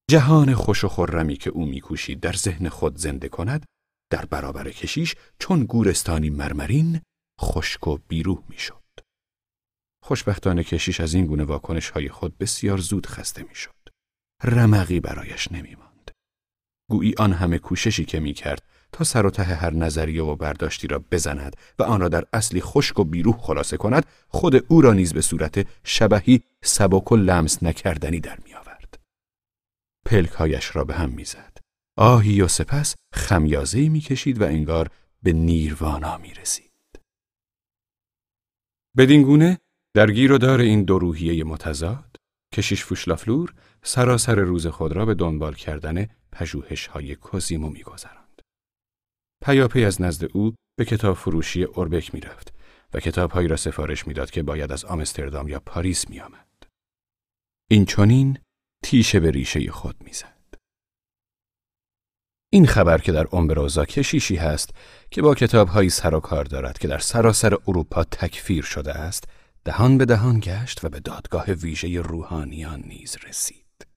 جهان 0.10 0.54
خوش 0.54 0.84
و 0.84 0.88
خرمی 0.88 1.36
که 1.36 1.49
او 1.49 1.66
میکوشید 1.66 2.20
در 2.20 2.34
ذهن 2.34 2.70
خود 2.70 2.97
زنده 2.97 3.30
کند 3.30 3.66
در 4.12 4.26
برابر 4.26 4.72
کشیش 4.72 5.16
چون 5.39 5.64
گورستانی 5.64 6.30
مرمرین 6.30 7.02
خشک 7.41 7.88
و 7.88 7.97
بیروح 8.08 8.43
می‌شد. 8.49 8.84
خوشبختانه 10.04 10.64
کشیش 10.64 10.99
از 10.99 11.14
این 11.14 11.26
گونه 11.26 11.43
واکنش 11.43 11.89
های 11.89 12.10
خود 12.10 12.38
بسیار 12.38 12.78
زود 12.78 13.06
خسته 13.06 13.43
می‌شد. 13.43 13.89
رمقی 14.43 14.99
برایش 14.99 15.52
نمی 15.52 15.76
ماند. 15.76 16.12
گویی 16.89 17.16
آن 17.18 17.34
همه 17.34 17.60
کوششی 17.60 18.06
که 18.06 18.20
می 18.20 18.34
کرد 18.34 18.70
تا 18.91 19.03
سر 19.03 19.25
و 19.25 19.29
ته 19.29 19.43
هر 19.43 19.73
نظریه 19.73 20.23
و 20.23 20.35
برداشتی 20.35 20.87
را 20.87 20.99
بزند 21.11 21.55
و 21.79 21.83
آن 21.83 22.01
را 22.01 22.09
در 22.09 22.25
اصلی 22.33 22.61
خشک 22.61 22.99
و 22.99 23.03
بیروح 23.03 23.37
خلاصه 23.37 23.77
کند 23.77 24.05
خود 24.27 24.65
او 24.67 24.81
را 24.81 24.93
نیز 24.93 25.13
به 25.13 25.21
صورت 25.21 25.67
شبهی 25.83 26.41
سبک 26.63 27.11
و 27.11 27.15
لمس 27.15 27.63
نکردنی 27.63 28.19
در 28.19 28.39
می 28.45 28.53
آورد. 28.53 28.99
پلکهایش 30.05 30.75
را 30.75 30.83
به 30.83 30.93
هم 30.93 31.09
می‌زد. 31.09 31.57
آهی 31.97 32.41
و 32.41 32.47
سپس 32.47 32.95
خمیازهی 33.13 33.89
می‌کشید 33.89 34.41
و 34.41 34.43
انگار 34.43 34.89
به 35.23 35.33
نیروانا 35.33 36.17
می 36.17 36.33
رسید. 36.33 36.71
بدین 38.97 39.21
گونه 39.23 39.59
در 39.93 40.11
گیر 40.11 40.31
و 40.31 40.37
دار 40.37 40.59
این 40.59 40.83
دو 40.83 40.99
روحیه 40.99 41.43
متضاد 41.43 42.17
کشیش 42.53 42.83
فوشلافلور 42.83 43.53
سراسر 43.83 44.35
روز 44.35 44.67
خود 44.67 44.91
را 44.91 45.05
به 45.05 45.13
دنبال 45.13 45.53
کردن 45.53 46.07
پژوهش 46.31 46.87
های 46.87 47.15
کوزیمو 47.15 47.69
میگذراند. 47.69 48.20
پیاپی 49.41 49.85
از 49.85 50.01
نزد 50.01 50.29
او 50.33 50.55
به 50.79 50.85
کتاب 50.85 51.15
فروشی 51.15 51.63
اوربک 51.63 52.13
می‌رفت 52.13 52.53
و 52.93 52.99
کتابهایی 52.99 53.47
را 53.47 53.55
سفارش 53.55 54.07
می‌داد 54.07 54.31
که 54.31 54.43
باید 54.43 54.71
از 54.71 54.85
آمستردام 54.85 55.47
یا 55.47 55.59
پاریس 55.59 56.09
میآمد. 56.09 56.47
این 57.71 57.85
چونین 57.85 58.37
تیشه 58.83 59.19
به 59.19 59.31
ریشه 59.31 59.71
خود 59.71 59.95
می‌زد. 60.03 60.41
این 62.53 62.67
خبر 62.67 62.97
که 62.97 63.11
در 63.11 63.27
امبروزا 63.31 63.85
کشیشی 63.85 64.35
هست 64.35 64.69
که 65.11 65.21
با 65.21 65.35
کتابهایی 65.35 65.89
سر 65.89 66.15
و 66.15 66.19
کار 66.19 66.43
دارد 66.43 66.77
که 66.77 66.87
در 66.87 66.99
سراسر 66.99 67.57
اروپا 67.67 68.03
تکفیر 68.03 68.63
شده 68.63 68.93
است 68.93 69.23
دهان 69.65 69.97
به 69.97 70.05
دهان 70.05 70.39
گشت 70.39 70.85
و 70.85 70.89
به 70.89 70.99
دادگاه 70.99 71.45
ویژه 71.45 72.01
روحانیان 72.01 72.83
نیز 72.87 73.17
رسید. 73.27 73.87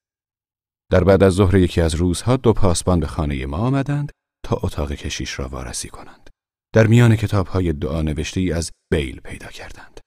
در 0.93 1.05
بعد 1.05 1.23
از 1.23 1.33
ظهر 1.33 1.55
یکی 1.55 1.81
از 1.81 1.95
روزها 1.95 2.37
دو 2.37 2.53
پاسبان 2.53 3.01
به 3.01 3.07
خانه 3.07 3.47
ما 3.47 3.57
آمدند 3.57 4.13
تا 4.45 4.61
اتاق 4.63 4.93
کشیش 4.93 5.39
را 5.39 5.49
وارسی 5.49 5.89
کنند. 5.89 6.31
در 6.75 6.87
میان 6.87 7.17
کتابهای 7.17 7.73
دعا 7.73 8.03
نوشته 8.03 8.41
ای 8.41 8.53
از 8.53 8.73
بیل 8.93 9.21
پیدا 9.21 9.47
کردند. 9.47 10.01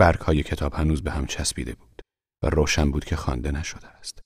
برگ 0.00 0.20
های 0.20 0.42
کتاب 0.42 0.74
هنوز 0.74 1.02
به 1.02 1.10
هم 1.10 1.26
چسبیده 1.26 1.74
بود 1.74 2.02
و 2.44 2.50
روشن 2.50 2.90
بود 2.90 3.04
که 3.04 3.16
خوانده 3.16 3.50
نشده 3.50 3.86
است. 3.88 4.20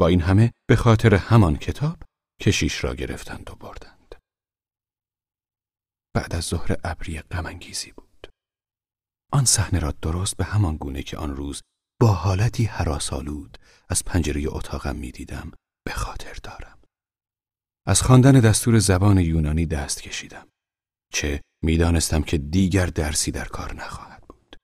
با 0.00 0.06
این 0.06 0.20
همه 0.20 0.52
به 0.68 0.76
خاطر 0.76 1.14
همان 1.14 1.56
کتاب 1.56 2.02
کشیش 2.40 2.84
را 2.84 2.94
گرفتند 2.94 3.50
و 3.50 3.54
بردند. 3.54 4.14
بعد 6.14 6.34
از 6.34 6.44
ظهر 6.44 6.76
ابری 6.84 7.20
غمانگیزی 7.20 7.92
بود. 7.92 8.28
آن 9.32 9.44
صحنه 9.44 9.78
را 9.78 9.90
درست 9.90 10.36
به 10.36 10.44
همان 10.44 10.76
گونه 10.76 11.02
که 11.02 11.16
آن 11.16 11.36
روز 11.36 11.62
با 12.00 12.12
حالتی 12.12 12.64
حراسالود 12.64 13.58
از 13.88 14.04
پنجره 14.04 14.44
اتاقم 14.48 14.96
می‌دیدم 14.96 15.52
به 15.86 15.92
خاطر 15.92 16.34
دارم. 16.42 16.79
از 17.86 18.02
خواندن 18.02 18.32
دستور 18.32 18.78
زبان 18.78 19.18
یونانی 19.18 19.66
دست 19.66 20.02
کشیدم. 20.02 20.48
چه 21.12 21.40
می‌دانستم 21.62 22.22
که 22.22 22.38
دیگر 22.38 22.86
درسی 22.86 23.30
در 23.30 23.44
کار 23.44 23.74
نخواهد 23.74 24.22
بود. 24.28 24.56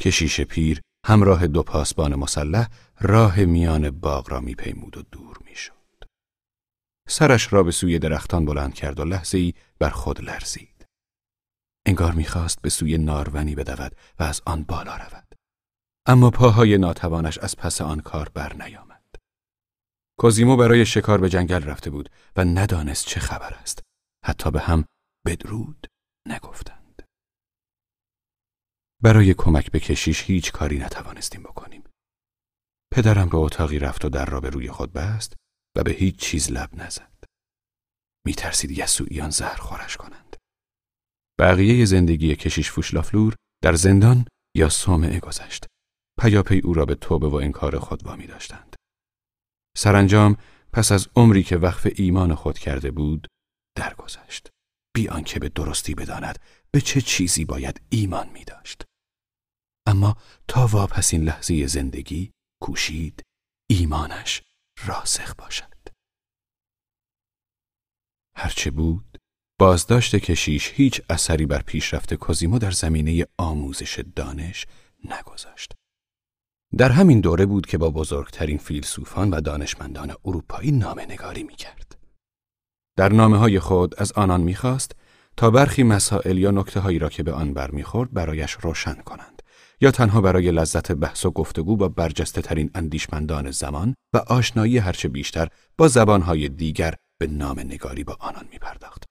کشیش 0.00 0.40
پیر 0.40 0.80
همراه 1.06 1.46
دو 1.46 1.62
پاسبان 1.62 2.14
مسلح 2.14 2.68
راه 3.00 3.40
میان 3.44 3.90
باغ 3.90 4.30
را 4.30 4.40
میپیمود 4.40 4.96
و 4.96 5.02
دور 5.02 5.38
می‌شد. 5.44 5.72
سرش 7.08 7.52
را 7.52 7.62
به 7.62 7.70
سوی 7.70 7.98
درختان 7.98 8.44
بلند 8.44 8.74
کرد 8.74 9.00
و 9.00 9.04
لحظه 9.04 9.38
ای 9.38 9.54
بر 9.78 9.90
خود 9.90 10.20
لرزید. 10.20 10.86
انگار 11.86 12.12
می‌خواست 12.12 12.62
به 12.62 12.70
سوی 12.70 12.98
نارونی 12.98 13.54
بدود 13.54 13.96
و 14.18 14.22
از 14.22 14.42
آن 14.46 14.62
بالا 14.62 14.96
رود. 14.96 15.34
اما 16.06 16.30
پاهای 16.30 16.78
ناتوانش 16.78 17.38
از 17.38 17.56
پس 17.56 17.80
آن 17.80 18.00
کار 18.00 18.28
بر 18.28 18.52
نیامد. 18.54 18.91
کوزیمو 20.18 20.56
برای 20.56 20.86
شکار 20.86 21.20
به 21.20 21.28
جنگل 21.28 21.62
رفته 21.62 21.90
بود 21.90 22.10
و 22.36 22.44
ندانست 22.44 23.06
چه 23.06 23.20
خبر 23.20 23.54
است. 23.54 23.82
حتی 24.24 24.50
به 24.50 24.60
هم 24.60 24.84
بدرود 25.26 25.86
نگفتند. 26.28 27.02
برای 29.02 29.34
کمک 29.34 29.70
به 29.70 29.80
کشیش 29.80 30.22
هیچ 30.22 30.52
کاری 30.52 30.78
نتوانستیم 30.78 31.42
بکنیم. 31.42 31.84
پدرم 32.92 33.28
به 33.28 33.36
اتاقی 33.36 33.78
رفت 33.78 34.04
و 34.04 34.08
در 34.08 34.24
را 34.24 34.40
به 34.40 34.50
روی 34.50 34.70
خود 34.70 34.92
بست 34.92 35.36
و 35.76 35.82
به 35.82 35.92
هیچ 35.92 36.16
چیز 36.16 36.50
لب 36.50 36.74
نزد. 36.74 37.24
می 38.26 38.34
ترسید 38.34 38.70
یسوعیان 38.70 39.30
زهر 39.30 39.56
خورش 39.56 39.96
کنند. 39.96 40.36
بقیه 41.40 41.84
زندگی 41.84 42.36
کشیش 42.36 42.70
فوشلافلور 42.70 43.34
در 43.62 43.74
زندان 43.74 44.26
یا 44.56 44.68
صومعه 44.68 45.20
گذشت. 45.20 45.66
پیاپی 46.20 46.58
او 46.58 46.74
را 46.74 46.84
به 46.84 46.94
توبه 46.94 47.28
و 47.28 47.34
انکار 47.34 47.78
خود 47.78 48.04
وامی 48.06 48.26
داشتند. 48.26 48.71
سرانجام 49.76 50.36
پس 50.72 50.92
از 50.92 51.08
عمری 51.16 51.42
که 51.42 51.56
وقف 51.56 51.86
ایمان 51.96 52.34
خود 52.34 52.58
کرده 52.58 52.90
بود 52.90 53.28
درگذشت. 53.76 54.48
بی 54.94 55.08
آنکه 55.08 55.38
به 55.38 55.48
درستی 55.48 55.94
بداند 55.94 56.38
به 56.70 56.80
چه 56.80 57.00
چیزی 57.00 57.44
باید 57.44 57.80
ایمان 57.90 58.28
می 58.28 58.44
داشت. 58.44 58.82
اما 59.86 60.16
تا 60.48 60.66
واپسین 60.66 61.22
لحظه 61.24 61.66
زندگی 61.66 62.32
کوشید 62.62 63.22
ایمانش 63.70 64.42
راسخ 64.86 65.34
باشد. 65.34 65.72
هرچه 68.36 68.70
بود، 68.70 69.18
بازداشت 69.60 70.16
کشیش 70.16 70.72
هیچ 70.74 71.02
اثری 71.10 71.46
بر 71.46 71.62
پیشرفت 71.62 72.14
کوزیمو 72.14 72.58
در 72.58 72.70
زمینه 72.70 73.26
آموزش 73.38 74.04
دانش 74.16 74.66
نگذاشت. 75.04 75.72
در 76.78 76.92
همین 76.92 77.20
دوره 77.20 77.46
بود 77.46 77.66
که 77.66 77.78
با 77.78 77.90
بزرگترین 77.90 78.58
فیلسوفان 78.58 79.30
و 79.30 79.40
دانشمندان 79.40 80.14
اروپایی 80.24 80.72
نامه 80.72 81.04
نگاری 81.04 81.42
می 81.42 81.54
کرد. 81.54 81.98
در 82.96 83.12
نامه 83.12 83.38
های 83.38 83.58
خود 83.58 83.94
از 83.98 84.12
آنان 84.12 84.40
می‌خواست 84.40 84.92
تا 85.36 85.50
برخی 85.50 85.82
مسائل 85.82 86.38
یا 86.38 86.50
نکته 86.50 86.80
هایی 86.80 86.98
را 86.98 87.08
که 87.08 87.22
به 87.22 87.32
آن 87.32 87.54
برمیخورد 87.54 88.12
برایش 88.12 88.52
روشن 88.52 88.94
کنند 88.94 89.42
یا 89.80 89.90
تنها 89.90 90.20
برای 90.20 90.50
لذت 90.50 90.92
بحث 90.92 91.26
و 91.26 91.30
گفتگو 91.30 91.76
با 91.76 91.88
برجسته 91.88 92.42
ترین 92.42 92.70
اندیشمندان 92.74 93.50
زمان 93.50 93.94
و 94.14 94.18
آشنایی 94.18 94.78
هرچه 94.78 95.08
بیشتر 95.08 95.48
با 95.78 95.88
زبانهای 95.88 96.48
دیگر 96.48 96.94
به 97.20 97.26
نام 97.26 97.60
نگاری 97.60 98.04
با 98.04 98.16
آنان 98.20 98.44
می 98.52 98.58
پرداخت. 98.58 99.04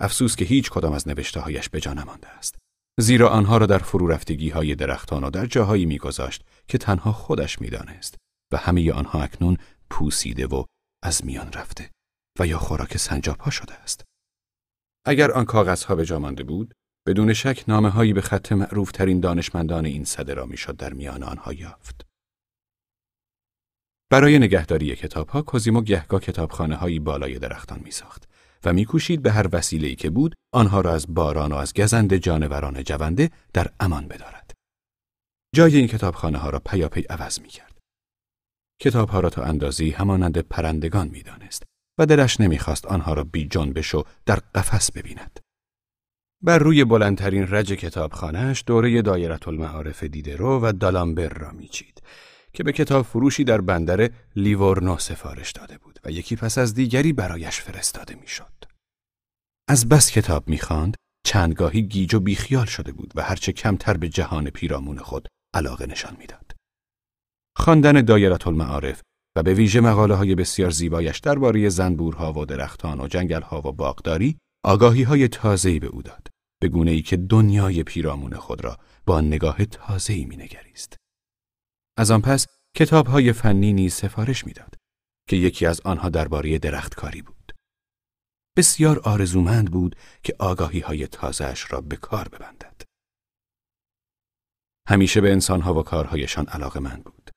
افسوس 0.00 0.36
که 0.36 0.44
هیچ 0.44 0.70
کدام 0.70 0.92
از 0.92 1.08
نوشته 1.08 1.40
هایش 1.40 1.68
به 1.68 1.80
جا 1.80 1.92
نمانده 1.92 2.28
است. 2.28 2.56
زیرا 2.98 3.28
آنها 3.28 3.58
را 3.58 3.66
در 3.66 3.78
فرو 3.78 4.06
رفتگی 4.06 4.48
های 4.48 4.74
درختان 4.74 5.24
و 5.24 5.30
در 5.30 5.46
جاهایی 5.46 5.86
میگذاشت 5.86 6.44
که 6.68 6.78
تنها 6.78 7.12
خودش 7.12 7.60
می‌دانست 7.60 8.16
و 8.52 8.56
همه 8.56 8.92
آنها 8.92 9.22
اکنون 9.22 9.56
پوسیده 9.90 10.46
و 10.46 10.64
از 11.02 11.24
میان 11.24 11.52
رفته 11.52 11.90
و 12.38 12.46
یا 12.46 12.58
خوراک 12.58 12.96
سنجاب 12.96 13.50
شده 13.50 13.74
است. 13.74 14.04
اگر 15.06 15.32
آن 15.32 15.44
کاغذها 15.44 15.94
به 15.94 16.04
جا 16.04 16.18
مانده 16.18 16.42
بود، 16.42 16.74
بدون 17.06 17.32
شک 17.32 17.64
نامه 17.68 17.88
هایی 17.88 18.12
به 18.12 18.20
خط 18.20 18.52
معروف 18.52 18.92
ترین 18.92 19.20
دانشمندان 19.20 19.86
این 19.86 20.04
صده 20.04 20.34
را 20.34 20.46
می‌شد 20.46 20.76
در 20.76 20.92
میان 20.92 21.22
آنها 21.22 21.52
یافت. 21.52 22.06
برای 24.10 24.38
نگهداری 24.38 24.96
کتاب 24.96 25.28
ها 25.28 25.42
کوزیمو 25.42 25.82
گهگاه 25.82 26.20
کتابخانه 26.20 26.76
هایی 26.76 26.98
بالای 26.98 27.38
درختان 27.38 27.80
می 27.84 27.90
ساخت 27.90 28.28
و 28.66 28.72
میکوشید 28.72 29.22
به 29.22 29.32
هر 29.32 29.46
وسیله‌ای 29.52 29.94
که 29.94 30.10
بود 30.10 30.34
آنها 30.52 30.80
را 30.80 30.94
از 30.94 31.14
باران 31.14 31.52
و 31.52 31.56
از 31.56 31.74
گزند 31.74 32.14
جانوران 32.14 32.84
جونده 32.84 33.30
در 33.52 33.66
امان 33.80 34.08
بدارد. 34.08 34.52
جای 35.54 35.76
این 35.76 35.86
کتابخانه 35.86 36.38
ها 36.38 36.50
را 36.50 36.58
پیاپی 36.58 37.00
عوض 37.00 37.40
می 37.40 37.48
کرد. 37.48 37.78
کتاب 38.82 39.08
ها 39.08 39.20
را 39.20 39.30
تا 39.30 39.42
اندازی 39.42 39.90
همانند 39.90 40.38
پرندگان 40.38 41.08
می 41.08 41.22
دانست 41.22 41.62
و 41.98 42.06
دلش 42.06 42.40
نمی‌خواست 42.40 42.86
آنها 42.86 43.14
را 43.14 43.24
بی 43.24 43.48
جنبش 43.48 43.94
و 43.94 44.04
در 44.26 44.36
قفس 44.54 44.92
ببیند. 44.92 45.40
بر 46.42 46.58
روی 46.58 46.84
بلندترین 46.84 47.46
رج 47.50 47.72
کتابخانهش 47.72 48.64
دوره 48.66 49.02
دایرت 49.02 49.48
المعارف 49.48 50.02
دیدرو 50.02 50.60
و 50.60 50.72
دالامبر 50.72 51.28
را 51.28 51.50
میچید 51.50 52.02
که 52.56 52.64
به 52.64 52.72
کتاب 52.72 53.04
فروشی 53.04 53.44
در 53.44 53.60
بندر 53.60 54.10
لیورنو 54.36 54.98
سفارش 54.98 55.52
داده 55.52 55.78
بود 55.78 56.00
و 56.04 56.10
یکی 56.10 56.36
پس 56.36 56.58
از 56.58 56.74
دیگری 56.74 57.12
برایش 57.12 57.60
فرستاده 57.60 58.14
می‌شد. 58.14 58.64
از 59.68 59.88
بس 59.88 60.10
کتاب 60.10 60.48
می‌خواند 60.48 60.96
چندگاهی 61.26 61.82
گیج 61.82 62.14
و 62.14 62.20
بیخیال 62.20 62.66
شده 62.66 62.92
بود 62.92 63.12
و 63.14 63.22
هرچه 63.22 63.52
کمتر 63.52 63.96
به 63.96 64.08
جهان 64.08 64.50
پیرامون 64.50 64.98
خود 64.98 65.28
علاقه 65.54 65.86
نشان 65.86 66.16
می‌داد. 66.18 66.52
خواندن 67.56 67.92
دایرت 67.92 68.46
المعارف 68.46 69.02
و 69.36 69.42
به 69.42 69.54
ویژه 69.54 69.80
مقاله 69.80 70.14
های 70.14 70.34
بسیار 70.34 70.70
زیبایش 70.70 71.18
درباره 71.18 71.68
زنبورها 71.68 72.32
و 72.32 72.44
درختان 72.44 73.00
و 73.00 73.08
جنگلها 73.08 73.58
و 73.58 73.72
باغداری 73.72 74.38
آگاهی 74.64 75.02
های 75.02 75.28
تازه‌ای 75.28 75.78
به 75.78 75.86
او 75.86 76.02
داد 76.02 76.28
به 76.62 76.68
گونه 76.68 76.90
ای 76.90 77.02
که 77.02 77.16
دنیای 77.16 77.82
پیرامون 77.82 78.34
خود 78.34 78.64
را 78.64 78.76
با 79.06 79.20
نگاه 79.20 79.64
تازه‌ای 79.64 80.24
مینگریست 80.24 80.96
از 81.98 82.10
آن 82.10 82.22
پس 82.22 82.46
کتاب 82.76 83.06
های 83.06 83.32
فنی 83.32 83.72
نیز 83.72 83.94
سفارش 83.94 84.46
می‌داد 84.46 84.74
که 85.28 85.36
یکی 85.36 85.66
از 85.66 85.80
آنها 85.80 86.08
درباره 86.08 86.58
درختکاری 86.58 87.22
بود 87.22 87.52
بسیار 88.56 89.00
آرزومند 89.04 89.70
بود 89.70 89.96
که 90.22 90.36
آگاهی 90.38 90.80
های 90.80 91.06
تازهش 91.06 91.72
را 91.72 91.80
به 91.80 91.96
کار 91.96 92.28
ببندد 92.28 92.82
همیشه 94.88 95.20
به 95.20 95.32
انسانها 95.32 95.74
و 95.74 95.82
کارهایشان 95.82 96.46
علاقه 96.46 96.80
من 96.80 97.02
بود 97.04 97.30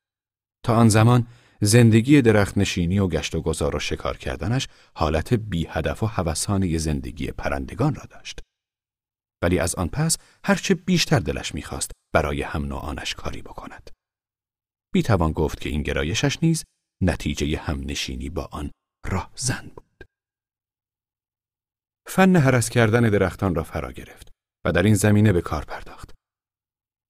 تا 0.65 0.75
آن 0.75 0.89
زمان 0.89 1.27
زندگی 1.61 2.21
درخت 2.21 2.57
نشینی 2.57 2.99
و 2.99 3.07
گشت 3.07 3.35
و 3.35 3.41
گذار 3.41 3.75
و 3.75 3.79
شکار 3.79 4.17
کردنش 4.17 4.67
حالت 4.95 5.33
بی 5.33 5.67
هدف 5.69 6.03
و 6.03 6.05
هوسانه 6.05 6.77
زندگی 6.77 7.31
پرندگان 7.31 7.95
را 7.95 8.03
داشت. 8.09 8.39
ولی 9.43 9.59
از 9.59 9.75
آن 9.75 9.87
پس 9.87 10.17
هرچه 10.43 10.75
بیشتر 10.75 11.19
دلش 11.19 11.55
می‌خواست 11.55 11.91
برای 12.13 12.41
هم 12.41 12.65
نوعانش 12.65 13.15
کاری 13.15 13.41
بکند. 13.41 13.89
بی 14.93 15.03
توان 15.03 15.31
گفت 15.31 15.61
که 15.61 15.69
این 15.69 15.81
گرایشش 15.81 16.43
نیز 16.43 16.63
نتیجه 17.03 17.57
هم 17.57 17.79
نشینی 17.85 18.29
با 18.29 18.49
آن 18.51 18.71
راه 19.05 19.31
زن 19.35 19.71
بود. 19.75 20.03
فن 22.07 22.35
هرس 22.35 22.69
کردن 22.69 23.09
درختان 23.09 23.55
را 23.55 23.63
فرا 23.63 23.91
گرفت 23.91 24.29
و 24.65 24.71
در 24.71 24.83
این 24.83 24.95
زمینه 24.95 25.33
به 25.33 25.41
کار 25.41 25.65
پرداخت. 25.65 26.11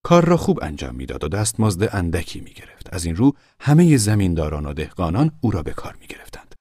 کار 0.04 0.26
را 0.26 0.38
خوب 0.38 0.60
انجام 0.64 0.96
می‌داد 0.96 1.24
و 1.24 1.28
دستمزد 1.28 1.96
اندکی 1.96 2.42
می 2.42 2.54
گرفت. 2.54 2.94
از 2.94 3.06
این 3.06 3.16
رو 3.16 3.36
همه 3.60 3.98
زمینداران 3.98 4.66
و 4.66 4.74
دهقانان 4.74 5.40
او 5.42 5.52
را 5.52 5.64
به 5.64 5.74
کار 5.74 5.96
می 5.96 6.08
گرفتند. 6.08 6.56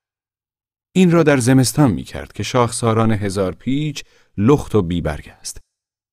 این 0.97 1.11
را 1.11 1.23
در 1.23 1.37
زمستان 1.37 1.91
می 1.91 2.03
کرد 2.03 2.33
که 2.33 2.43
شاخساران 2.43 3.13
هزار 3.13 3.55
پیچ 3.55 4.05
لخت 4.37 4.75
و 4.75 4.83
بیبرگ 4.83 5.29
است 5.29 5.59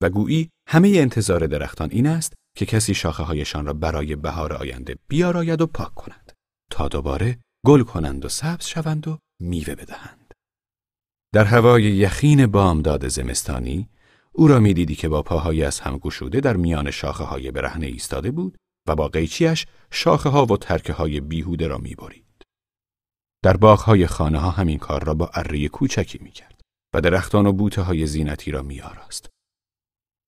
و 0.04 0.10
گویی 0.10 0.50
همه 0.68 0.88
انتظار 0.96 1.48
درختان 1.48 1.92
این 1.92 2.08
است 2.08 2.34
که 2.56 2.66
کسی 2.66 2.94
شاخه 2.94 3.24
هایشان 3.24 3.66
را 3.66 3.74
برای 3.74 4.16
بهار 4.16 4.54
آینده 4.54 4.96
بیاراید 5.08 5.62
و 5.62 5.68
پاک 5.68 5.94
کند 5.94 6.32
تا 6.72 6.88
دوباره 6.88 7.40
گل 7.66 7.84
کنند 7.84 8.26
و 8.26 8.30
سبز 8.30 8.66
شوند 8.66 9.08
و 9.08 9.18
میوه 9.42 9.76
بدهند. 9.76 10.34
در 11.34 11.46
هوای 11.46 11.84
یخین 11.84 12.48
بامداد 12.48 13.08
زمستانی 13.08 13.90
او 14.32 14.48
را 14.48 14.60
می‌دیدی 14.60 14.96
که 14.96 15.10
با 15.10 15.22
پاهایی 15.22 15.64
از 15.64 15.80
هم 15.80 15.98
گشوده 15.98 16.40
در 16.40 16.56
میان 16.56 16.92
شاخه 16.92 17.24
های 17.24 17.52
برهنه 17.52 17.86
ایستاده 17.86 18.32
بود 18.32 18.58
و 18.88 18.96
با 18.96 19.08
قیچیش 19.08 19.66
شاخه 19.92 20.30
ها 20.30 20.46
و 20.46 20.58
ترکه 20.58 20.94
های 20.94 21.22
بیهوده 21.22 21.68
را 21.68 21.78
می‌برید. 21.78 22.26
در 23.44 23.58
باغ 23.58 23.80
های 23.80 24.08
خانه 24.08 24.40
ها 24.40 24.50
همین 24.50 24.78
کار 24.78 25.04
را 25.04 25.14
با 25.14 25.30
اره 25.34 25.68
کوچکی 25.68 26.20
می‌کرد 26.22 26.62
و 26.94 27.02
درختان 27.02 27.46
و 27.46 27.54
بوته 27.54 27.82
های 27.82 28.08
زینتی 28.08 28.52
را 28.52 28.62
میآراست. 28.62 29.30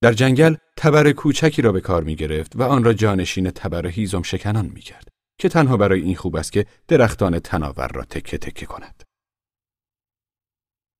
در 0.00 0.12
جنگل 0.12 0.56
تبر 0.76 1.12
کوچکی 1.12 1.62
را 1.62 1.72
به 1.72 1.80
کار 1.80 2.04
می 2.04 2.16
گرفت 2.16 2.56
و 2.56 2.62
آن 2.62 2.84
را 2.84 2.92
جانشین 2.92 3.50
تبر 3.50 3.86
هیزم 3.86 4.22
شکنان 4.22 4.66
می 4.66 4.80
کرد 4.80 5.08
که 5.40 5.48
تنها 5.48 5.76
برای 5.76 6.00
این 6.00 6.16
خوب 6.16 6.36
است 6.36 6.52
که 6.52 6.66
درختان 6.88 7.38
تناور 7.38 7.88
را 7.88 8.04
تکه 8.04 8.38
تکه 8.38 8.66
کند. 8.66 9.02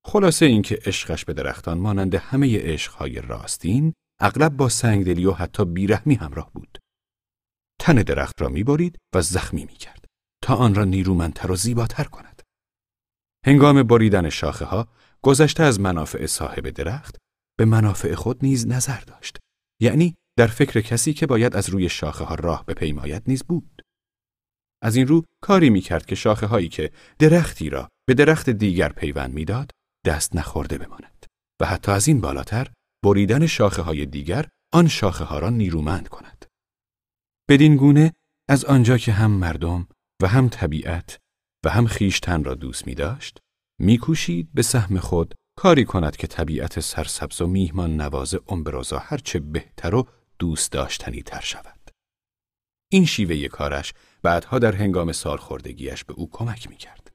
خلاصه 0.07 0.47
اینکه 0.47 0.79
عشقش 0.87 1.25
به 1.25 1.33
درختان 1.33 1.79
مانند 1.79 2.15
همه 2.15 2.59
عشقهای 2.59 3.21
راستین 3.21 3.95
اغلب 4.21 4.57
با 4.57 4.69
سنگدلی 4.69 5.27
و 5.27 5.33
حتی 5.33 5.65
بیرحمی 5.65 6.15
همراه 6.15 6.51
بود. 6.53 6.79
تن 7.81 7.95
درخت 7.95 8.43
را 8.43 8.49
می‌برید 8.49 8.99
و 9.15 9.23
زخمی 9.23 9.65
می‌کرد 9.65 10.05
تا 10.43 10.55
آن 10.55 10.75
را 10.75 10.85
نیرومندتر 10.85 11.51
و 11.51 11.57
زیباتر 11.57 12.05
کند. 12.05 12.43
هنگام 13.47 13.83
بریدن 13.83 14.29
شاخه 14.29 14.65
ها 14.65 14.89
گذشته 15.23 15.63
از 15.63 15.81
منافع 15.81 16.27
صاحب 16.27 16.71
درخت 16.71 17.17
به 17.59 17.65
منافع 17.65 18.15
خود 18.15 18.45
نیز 18.45 18.67
نظر 18.67 19.01
داشت. 19.01 19.39
یعنی 19.83 20.15
در 20.39 20.47
فکر 20.47 20.81
کسی 20.81 21.13
که 21.13 21.27
باید 21.27 21.57
از 21.57 21.69
روی 21.69 21.89
شاخه 21.89 22.25
ها 22.25 22.35
راه 22.35 22.65
به 22.65 22.75
پیمایت 22.75 23.23
نیز 23.29 23.43
بود. 23.43 23.83
از 24.83 24.97
این 24.97 25.07
رو 25.07 25.25
کاری 25.43 25.71
می‌کرد 25.71 26.07
که 26.07 26.15
شاخه 26.15 26.47
هایی 26.47 26.69
که 26.69 26.93
درختی 27.19 27.71
را 27.71 27.89
به 28.09 28.15
درخت 28.15 28.51
دیگر 28.51 28.93
پیوند 28.93 29.35
می‌داد 29.35 29.71
دست 30.07 30.37
نخورده 30.37 30.79
بماند 30.79 31.27
و 31.61 31.67
حتی 31.67 31.93
از 31.93 32.09
این 32.09 32.21
بالاتر 32.21 32.73
بریدن 33.05 33.47
شاخه 33.47 33.83
های 33.83 34.07
دیگر 34.07 34.49
آن 34.73 34.89
شاخه 34.89 35.25
ها 35.25 35.39
را 35.39 35.51
نیرومند 35.51 36.09
کند. 36.09 36.45
بدین 37.51 37.77
گونه 37.77 38.13
از 38.49 38.65
آنجا 38.65 38.99
که 38.99 39.13
هم 39.13 39.31
مردم 39.31 39.89
و 40.23 40.29
هم 40.29 40.49
طبیعت 40.49 41.19
و 41.65 41.71
هم 41.71 41.87
خیشتن 41.87 42.45
را 42.45 42.55
دوست 42.55 42.87
می 42.87 42.95
داشت، 42.95 43.39
می 43.81 44.01
به 44.55 44.63
سهم 44.63 44.99
خود 44.99 45.35
کاری 45.59 45.85
کند 45.85 46.17
که 46.17 46.27
طبیعت 46.27 46.81
سرسبز 46.81 47.41
و 47.41 47.47
میهمان 47.47 47.97
نواز 48.01 48.35
امبروزا 48.49 48.99
هرچه 48.99 49.39
بهتر 49.39 49.95
و 49.95 50.07
دوست 50.39 50.73
داشتنی 50.73 51.23
تر 51.23 51.41
شود. 51.41 51.91
این 52.89 53.05
شیوه 53.05 53.49
کارش 53.49 53.95
بعدها 54.23 54.59
در 54.59 54.73
هنگام 54.73 55.13
سالخوردگیش 55.13 56.05
به 56.05 56.15
او 56.15 56.29
کمک 56.33 56.71
می 56.71 56.77
کرد. 56.77 57.11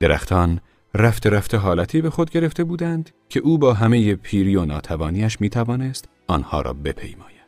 درختان 0.00 0.60
رفته 0.94 1.30
رفته 1.30 1.56
حالتی 1.56 2.00
به 2.00 2.10
خود 2.10 2.30
گرفته 2.30 2.64
بودند 2.64 3.10
که 3.28 3.40
او 3.40 3.58
با 3.58 3.74
همه 3.74 4.14
پیری 4.14 4.56
و 4.56 4.64
ناتوانیش 4.64 5.40
می 5.40 5.50
توانست 5.50 6.08
آنها 6.26 6.60
را 6.60 6.72
بپیماید. 6.72 7.38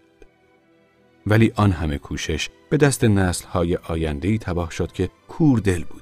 ولی 1.27 1.53
آن 1.57 1.73
همه 1.73 1.99
کوشش 1.99 2.49
به 2.71 2.77
دست 2.77 3.05
نسلهای 3.05 3.77
آیندهی 3.77 4.39
تباه 4.39 4.71
شد 4.71 4.93
که 4.93 5.11
کور 5.29 5.59
دل 5.59 5.85
بودند. 5.85 6.00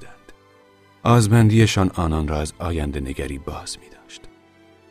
آزمندیشان 1.09 1.91
آنان 1.95 2.29
را 2.29 2.41
از 2.41 2.53
آینده 2.59 3.01
نگری 3.01 3.39
باز 3.39 3.79
می 3.79 3.89
داشت. 3.89 4.23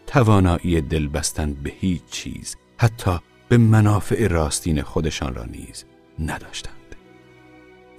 توانایی 0.08 0.82
دل 0.82 1.08
بستن 1.08 1.54
به 1.54 1.74
هیچ 1.80 2.02
چیز 2.12 2.56
حتی 2.78 3.20
به 3.50 3.58
منافع 3.58 4.28
راستین 4.28 4.82
خودشان 4.82 5.36
را 5.36 5.46
نیز 5.46 5.86
نداشتند. 6.20 6.96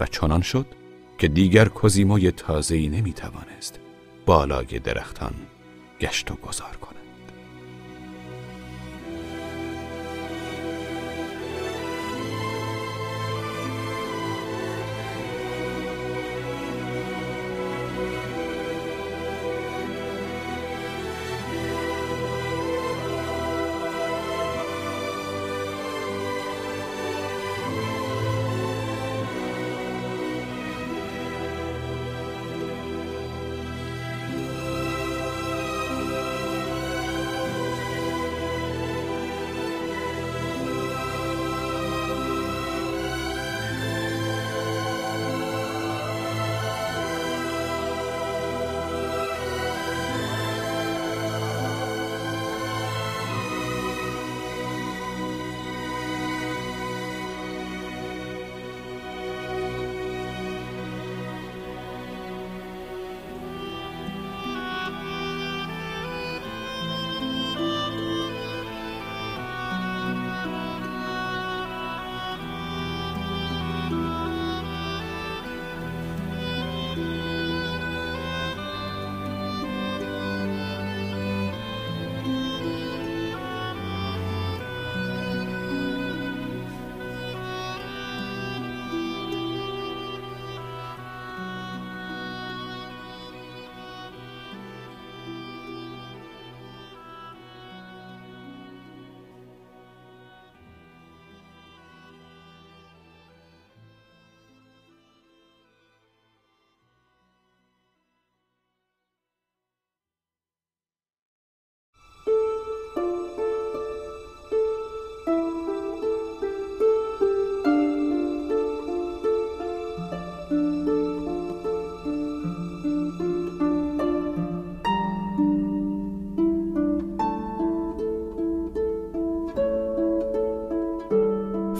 و 0.00 0.06
چنان 0.06 0.42
شد 0.42 0.66
که 1.18 1.28
دیگر 1.28 1.68
کوزیموی 1.68 2.30
تازه‌ای 2.30 2.88
نمی 2.88 3.12
توانست 3.12 3.80
بالای 4.26 4.78
درختان 4.78 5.34
گشت 6.00 6.30
و 6.30 6.34
گذار 6.34 6.77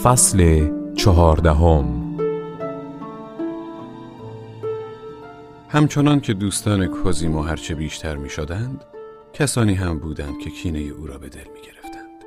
فصل 0.09 0.69
چهاردهم 0.95 2.17
همچنان 5.69 6.21
که 6.21 6.35
دوستان 6.35 6.87
کوزیمو 6.87 7.43
هرچه 7.43 7.75
بیشتر 7.75 8.17
می 8.17 8.31
شدند 8.31 8.85
کسانی 9.33 9.75
هم 9.75 9.99
بودند 9.99 10.39
که 10.39 10.51
کینه 10.51 10.79
او 10.79 11.07
را 11.07 11.19
به 11.19 11.29
دل 11.29 11.45
می 11.55 11.61
گرفتند. 11.61 12.25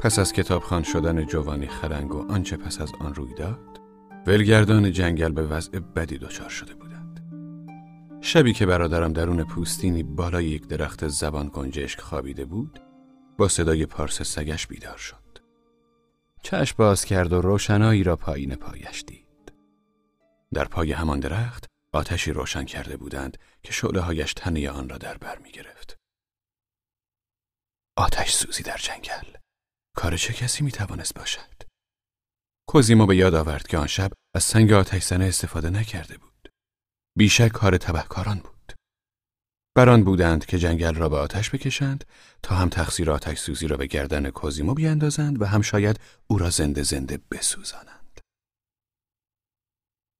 پس 0.00 0.18
از 0.18 0.32
کتابخان 0.32 0.82
شدن 0.82 1.26
جوانی 1.26 1.66
خرنگ 1.66 2.14
و 2.14 2.32
آنچه 2.32 2.56
پس 2.56 2.80
از 2.80 2.92
آن 3.00 3.14
روی 3.14 3.34
داد 3.34 3.80
ولگردان 4.26 4.92
جنگل 4.92 5.32
به 5.32 5.42
وضع 5.42 5.78
بدی 5.78 6.18
دچار 6.18 6.48
شده 6.48 6.74
بودند. 6.74 7.20
شبی 8.20 8.52
که 8.52 8.66
برادرم 8.66 9.12
درون 9.12 9.44
پوستینی 9.44 10.02
بالای 10.02 10.44
یک 10.44 10.66
درخت 10.66 11.08
زبان 11.08 11.50
گنجشک 11.52 12.00
خوابیده 12.00 12.44
بود 12.44 12.80
با 13.38 13.48
صدای 13.48 13.86
پارس 13.86 14.22
سگش 14.22 14.66
بیدار 14.66 14.96
شد. 14.96 15.21
چشم 16.42 16.74
باز 16.78 17.04
کرد 17.04 17.32
و 17.32 17.40
روشنایی 17.40 18.02
را 18.02 18.16
پایین 18.16 18.54
پایش 18.54 19.04
دید. 19.06 19.52
در 20.54 20.64
پای 20.64 20.92
همان 20.92 21.20
درخت 21.20 21.66
آتشی 21.92 22.32
روشن 22.32 22.64
کرده 22.64 22.96
بودند 22.96 23.38
که 23.62 23.72
شعله 23.72 24.00
هایش 24.00 24.34
تنه 24.34 24.70
آن 24.70 24.88
را 24.88 24.98
در 24.98 25.18
بر 25.18 25.38
می 25.38 25.50
گرفت. 25.50 25.96
آتش 27.96 28.34
سوزی 28.34 28.62
در 28.62 28.76
جنگل. 28.76 29.36
کار 29.96 30.16
چه 30.16 30.32
کسی 30.32 30.64
می 30.64 30.72
توانست 30.72 31.14
باشد؟ 31.14 31.62
کوزیمو 32.68 33.06
به 33.06 33.16
یاد 33.16 33.34
آورد 33.34 33.66
که 33.66 33.78
آن 33.78 33.86
شب 33.86 34.12
از 34.34 34.44
سنگ 34.44 34.72
آتش 34.72 35.12
استفاده 35.12 35.70
نکرده 35.70 36.18
بود. 36.18 36.48
بیشک 37.18 37.48
کار 37.48 37.76
تبهکاران 37.76 38.38
بود. 38.38 38.51
بران 39.74 40.04
بودند 40.04 40.46
که 40.46 40.58
جنگل 40.58 40.94
را 40.94 41.08
به 41.08 41.16
آتش 41.16 41.50
بکشند 41.50 42.04
تا 42.42 42.54
هم 42.54 42.68
تقصیر 42.68 43.10
آتش 43.10 43.38
سوزی 43.38 43.66
را 43.66 43.76
به 43.76 43.86
گردن 43.86 44.30
کوزیمو 44.30 44.74
بیاندازند 44.74 45.42
و 45.42 45.44
هم 45.44 45.62
شاید 45.62 46.00
او 46.26 46.38
را 46.38 46.50
زنده 46.50 46.82
زنده 46.82 47.18
بسوزانند. 47.30 48.20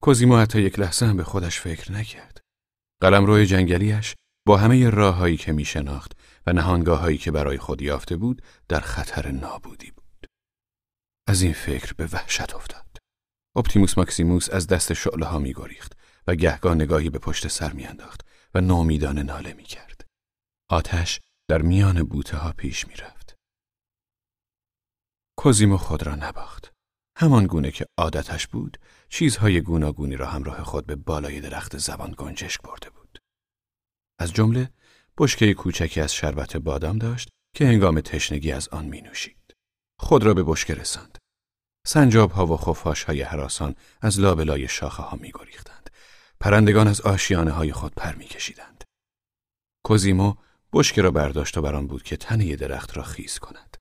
کوزیمو 0.03 0.36
حتی 0.36 0.62
یک 0.62 0.78
لحظه 0.78 1.07
هم 1.07 1.16
به 1.16 1.24
خودش 1.24 1.61
فکر 1.61 1.92
نکرد. 1.92 2.40
روی 3.03 3.46
جنگلیش 3.46 4.14
با 4.46 4.57
همه 4.57 4.90
راههایی 4.90 5.36
که 5.36 5.53
می 5.53 5.64
شناخت 5.64 6.12
و 6.46 6.53
نهانگاههایی 6.53 7.18
که 7.18 7.30
برای 7.30 7.59
خود 7.59 7.82
یافته 7.82 8.16
بود 8.16 8.42
در 8.68 8.80
خطر 8.80 9.30
نابودی 9.30 9.90
بود. 9.90 10.26
از 11.26 11.42
این 11.42 11.53
فکر 11.53 11.92
به 11.92 12.07
وحشت 12.12 12.55
افتاد. 12.55 12.98
اپتیموس 13.57 13.98
ماکسیموس 13.98 14.50
از 14.50 14.66
دست 14.66 14.92
شعله 14.92 15.26
ها 15.26 15.38
می 15.38 15.53
گریخت 15.53 15.96
و 16.26 16.34
گهگاه 16.34 16.74
نگاهی 16.74 17.11
به 17.11 17.18
پشت 17.18 17.48
سر 17.48 17.72
می 17.72 17.84
انداخت 17.84 18.20
و 18.55 18.61
نامیدانه 18.61 19.22
ناله 19.22 19.53
می 19.53 19.64
کرد. 19.64 20.07
آتش 20.70 21.20
در 21.50 21.62
میان 21.62 22.03
بوته 22.03 22.36
ها 22.36 22.53
پیش 22.53 22.88
می 22.88 22.94
رفت. 22.94 23.34
کوزیمو 25.38 25.76
خود 25.76 26.03
را 26.03 26.14
نباخت. 26.14 26.72
همان 27.18 27.46
گونه 27.46 27.70
که 27.70 27.86
عادتش 27.98 28.46
بود، 28.46 28.78
چیزهای 29.09 29.61
گوناگونی 29.61 30.16
را 30.16 30.26
همراه 30.26 30.62
خود 30.62 30.86
به 30.86 30.96
بالای 30.96 31.40
درخت 31.40 31.78
زبان 31.78 32.14
گنجشک 32.18 32.62
برده 32.62 32.90
بود. 32.90 33.18
از 34.18 34.32
جمله 34.32 34.70
بشکه 35.18 35.55
کوچکی 35.55 36.00
از 36.00 36.14
شربت 36.14 36.57
بادام 36.57 36.98
داشت 36.98 37.28
که 37.57 37.66
هنگام 37.66 38.00
تشنگی 38.00 38.53
از 38.53 38.68
آن 38.68 38.84
می 38.84 39.00
نوشید. 39.00 39.55
خود 39.98 40.24
را 40.24 40.34
به 40.34 40.42
بشکه 40.42 40.74
رساند. 40.74 41.18
سنجاب 41.86 42.30
ها 42.30 42.46
و 42.46 42.57
خفاش 42.57 43.05
های 43.05 43.22
حراسان 43.22 43.74
از 44.00 44.20
لابلای 44.20 44.68
شاخه 44.68 45.03
ها 45.03 45.16
می 45.16 45.32
گریختند. 45.34 45.90
پرندگان 46.43 46.88
از 46.88 47.01
آشیانه 47.01 47.51
های 47.51 47.72
خود 47.72 47.95
پر 47.95 48.14
می 48.14 48.24
کشیدند. 48.24 48.84
کوزیمو 49.84 50.34
بشکه 50.72 51.03
را 51.03 51.11
برداشت 51.11 51.59
و 51.59 51.62
بران 51.62 51.86
بود 51.86 52.03
که 52.03 52.16
تنه 52.16 52.57
درخت 52.57 52.97
را 52.97 53.03
خیز 53.03 53.38
کند. 53.38 53.76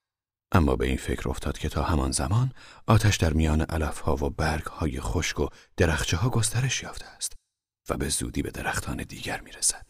اما 0.52 0.76
به 0.76 0.88
این 0.88 0.98
فکر 0.98 1.30
افتاد 1.30 1.58
که 1.58 1.70
تا 1.70 1.84
همان 1.84 2.12
زمان 2.12 2.54
آتش 2.88 3.18
در 3.18 3.34
میان 3.34 3.62
علف 3.62 4.00
ها 4.00 4.16
و 4.16 4.30
برگ 4.30 4.66
های 4.66 5.02
خشک 5.02 5.40
و 5.40 5.48
درخچه 5.78 6.18
ها 6.18 6.30
گسترش 6.30 6.84
یافته 6.84 7.06
است 7.06 7.34
و 7.90 7.98
به 7.98 8.10
زودی 8.10 8.42
به 8.42 8.52
درختان 8.52 8.98
دیگر 8.98 9.42
می 9.42 9.52
رسد. 9.52 9.90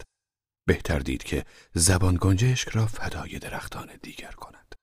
بهتر 0.66 0.98
دید 0.98 1.22
که 1.22 1.44
زبان 1.74 2.18
گنجشک 2.20 2.68
را 2.68 2.86
فدای 2.86 3.38
درختان 3.38 3.90
دیگر 4.02 4.32
کند. 4.32 4.74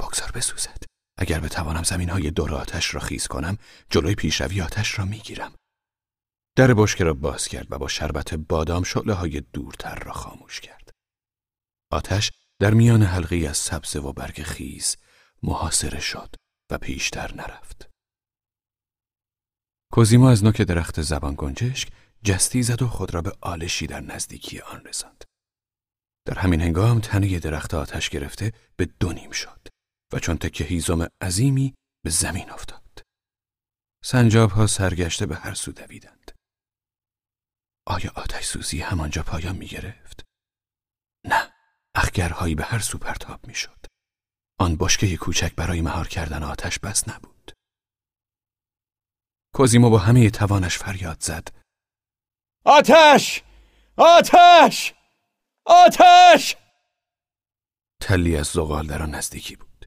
بگذار 0.00 0.30
بسوزد. 0.34 0.82
اگر 1.18 1.40
بتوانم 1.40 1.82
زمین 1.82 2.10
های 2.10 2.30
دور 2.30 2.54
آتش 2.54 2.94
را 2.94 3.00
خیز 3.00 3.26
کنم 3.26 3.58
جلوی 3.90 4.14
پیشروی 4.14 4.60
آتش 4.62 4.98
را 4.98 5.04
می‌گیرم. 5.04 5.52
در 6.56 6.74
بشکه 6.74 7.04
را 7.04 7.14
باز 7.14 7.48
کرد 7.48 7.72
و 7.72 7.78
با 7.78 7.88
شربت 7.88 8.34
بادام 8.34 8.82
شعله 8.82 9.12
های 9.12 9.40
دورتر 9.40 9.94
را 9.94 10.12
خاموش 10.12 10.60
کرد. 10.60 10.90
آتش 11.90 12.32
در 12.60 12.74
میان 12.74 13.02
حلقی 13.02 13.46
از 13.46 13.56
سبز 13.56 13.96
و 13.96 14.12
برگ 14.12 14.42
خیز 14.42 14.96
محاصره 15.42 16.00
شد 16.00 16.34
و 16.70 16.78
پیشتر 16.78 17.34
نرفت. 17.34 17.90
کوزیما 19.92 20.30
از 20.30 20.44
نوک 20.44 20.62
درخت 20.62 21.02
زبان 21.02 21.34
گنجشک 21.38 21.92
جستی 22.24 22.62
زد 22.62 22.82
و 22.82 22.88
خود 22.88 23.14
را 23.14 23.22
به 23.22 23.32
آلشی 23.40 23.86
در 23.86 24.00
نزدیکی 24.00 24.60
آن 24.60 24.84
رساند. 24.84 25.24
در 26.26 26.38
همین 26.38 26.60
هنگام 26.60 27.00
تنه 27.00 27.38
درخت 27.38 27.74
آتش 27.74 28.10
گرفته 28.10 28.52
به 28.76 28.88
دو 29.00 29.12
نیم 29.12 29.30
شد 29.30 29.68
و 30.12 30.18
چون 30.18 30.38
تکه 30.38 30.64
هیزم 30.64 31.08
عظیمی 31.20 31.74
به 32.04 32.10
زمین 32.10 32.50
افتاد. 32.50 33.02
سنجاب 34.04 34.50
ها 34.50 34.66
سرگشته 34.66 35.26
به 35.26 35.36
هر 35.36 35.54
سو 35.54 35.72
دویدند. 35.72 36.33
آیا 37.86 38.12
آتش 38.16 38.44
سوزی 38.44 38.80
همانجا 38.80 39.22
پایان 39.22 39.56
می 39.56 39.66
گرفت؟ 39.66 40.24
نه، 41.26 41.52
اخگرهایی 41.94 42.54
به 42.54 42.64
هر 42.64 42.78
سو 42.78 42.98
پرتاب 42.98 43.46
می 43.46 43.54
شد. 43.54 43.86
آن 44.60 44.76
بشکه 44.76 45.16
کوچک 45.16 45.54
برای 45.54 45.80
مهار 45.80 46.08
کردن 46.08 46.42
آتش 46.42 46.78
بس 46.78 47.08
نبود. 47.08 47.52
کوزیمو 49.54 49.90
با 49.90 49.98
همه 49.98 50.30
توانش 50.30 50.78
فریاد 50.78 51.20
زد. 51.20 51.48
آتش! 52.64 53.42
آتش! 53.96 54.94
آتش! 55.66 56.56
تلی 58.02 58.36
از 58.36 58.46
زغال 58.46 58.86
در 58.86 59.02
آن 59.02 59.10
نزدیکی 59.10 59.56
بود. 59.56 59.86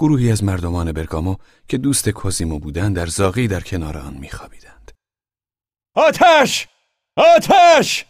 گروهی 0.00 0.32
از 0.32 0.44
مردمان 0.44 0.92
برگامو 0.92 1.36
که 1.68 1.78
دوست 1.78 2.08
کوزیمو 2.08 2.58
بودند 2.58 2.96
در 2.96 3.06
زاغی 3.06 3.48
در 3.48 3.60
کنار 3.60 3.98
آن 3.98 4.14
میخوابیدند. 4.14 4.92
آتش! 5.94 6.68
آتش! 7.16 8.04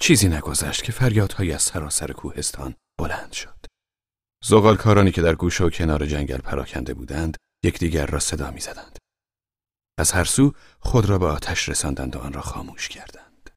چیزی 0.00 0.28
نگذشت 0.28 0.84
که 0.84 0.92
فریادهایی 0.92 1.52
از 1.52 1.62
سراسر 1.62 2.12
کوهستان 2.12 2.74
بلند 2.98 3.32
شد. 3.32 3.66
زغالکارانی 4.44 5.12
که 5.12 5.22
در 5.22 5.34
گوشه 5.34 5.64
و 5.64 5.70
کنار 5.70 6.06
جنگل 6.06 6.38
پراکنده 6.38 6.94
بودند 6.94 7.36
یکدیگر 7.64 8.06
را 8.06 8.18
صدا 8.18 8.50
می‌زدند. 8.50 8.98
از 9.98 10.12
هر 10.12 10.24
سو 10.24 10.52
خود 10.80 11.04
را 11.04 11.18
به 11.18 11.26
آتش 11.26 11.68
رساندند 11.68 12.16
و 12.16 12.18
آن 12.18 12.32
را 12.32 12.40
خاموش 12.40 12.88
کردند. 12.88 13.50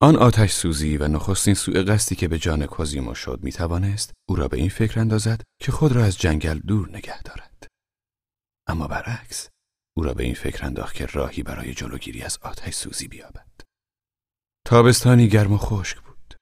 آن 0.00 0.16
آتش 0.16 0.52
سوزی 0.52 0.96
و 0.96 1.08
نخستین 1.08 1.54
سوء 1.54 1.82
قصدی 1.82 2.14
که 2.14 2.28
به 2.28 2.38
جان 2.38 2.66
کوزیمو 2.66 3.14
شد 3.14 3.40
می 3.42 3.52
توانست 3.52 4.12
او 4.28 4.36
را 4.36 4.48
به 4.48 4.56
این 4.56 4.68
فکر 4.68 5.00
اندازد 5.00 5.42
که 5.60 5.72
خود 5.72 5.92
را 5.92 6.04
از 6.04 6.18
جنگل 6.18 6.58
دور 6.58 6.88
نگه 6.88 7.22
دارد. 7.22 7.66
اما 8.66 8.88
برعکس 8.88 9.51
او 9.96 10.02
را 10.02 10.14
به 10.14 10.24
این 10.24 10.34
فکر 10.34 10.66
انداخت 10.66 10.94
که 10.94 11.06
راهی 11.06 11.42
برای 11.42 11.74
جلوگیری 11.74 12.22
از 12.22 12.38
آتش 12.42 12.74
سوزی 12.74 13.08
بیابد. 13.08 13.46
تابستانی 14.66 15.28
گرم 15.28 15.52
و 15.52 15.58
خشک 15.58 16.00
بود. 16.00 16.34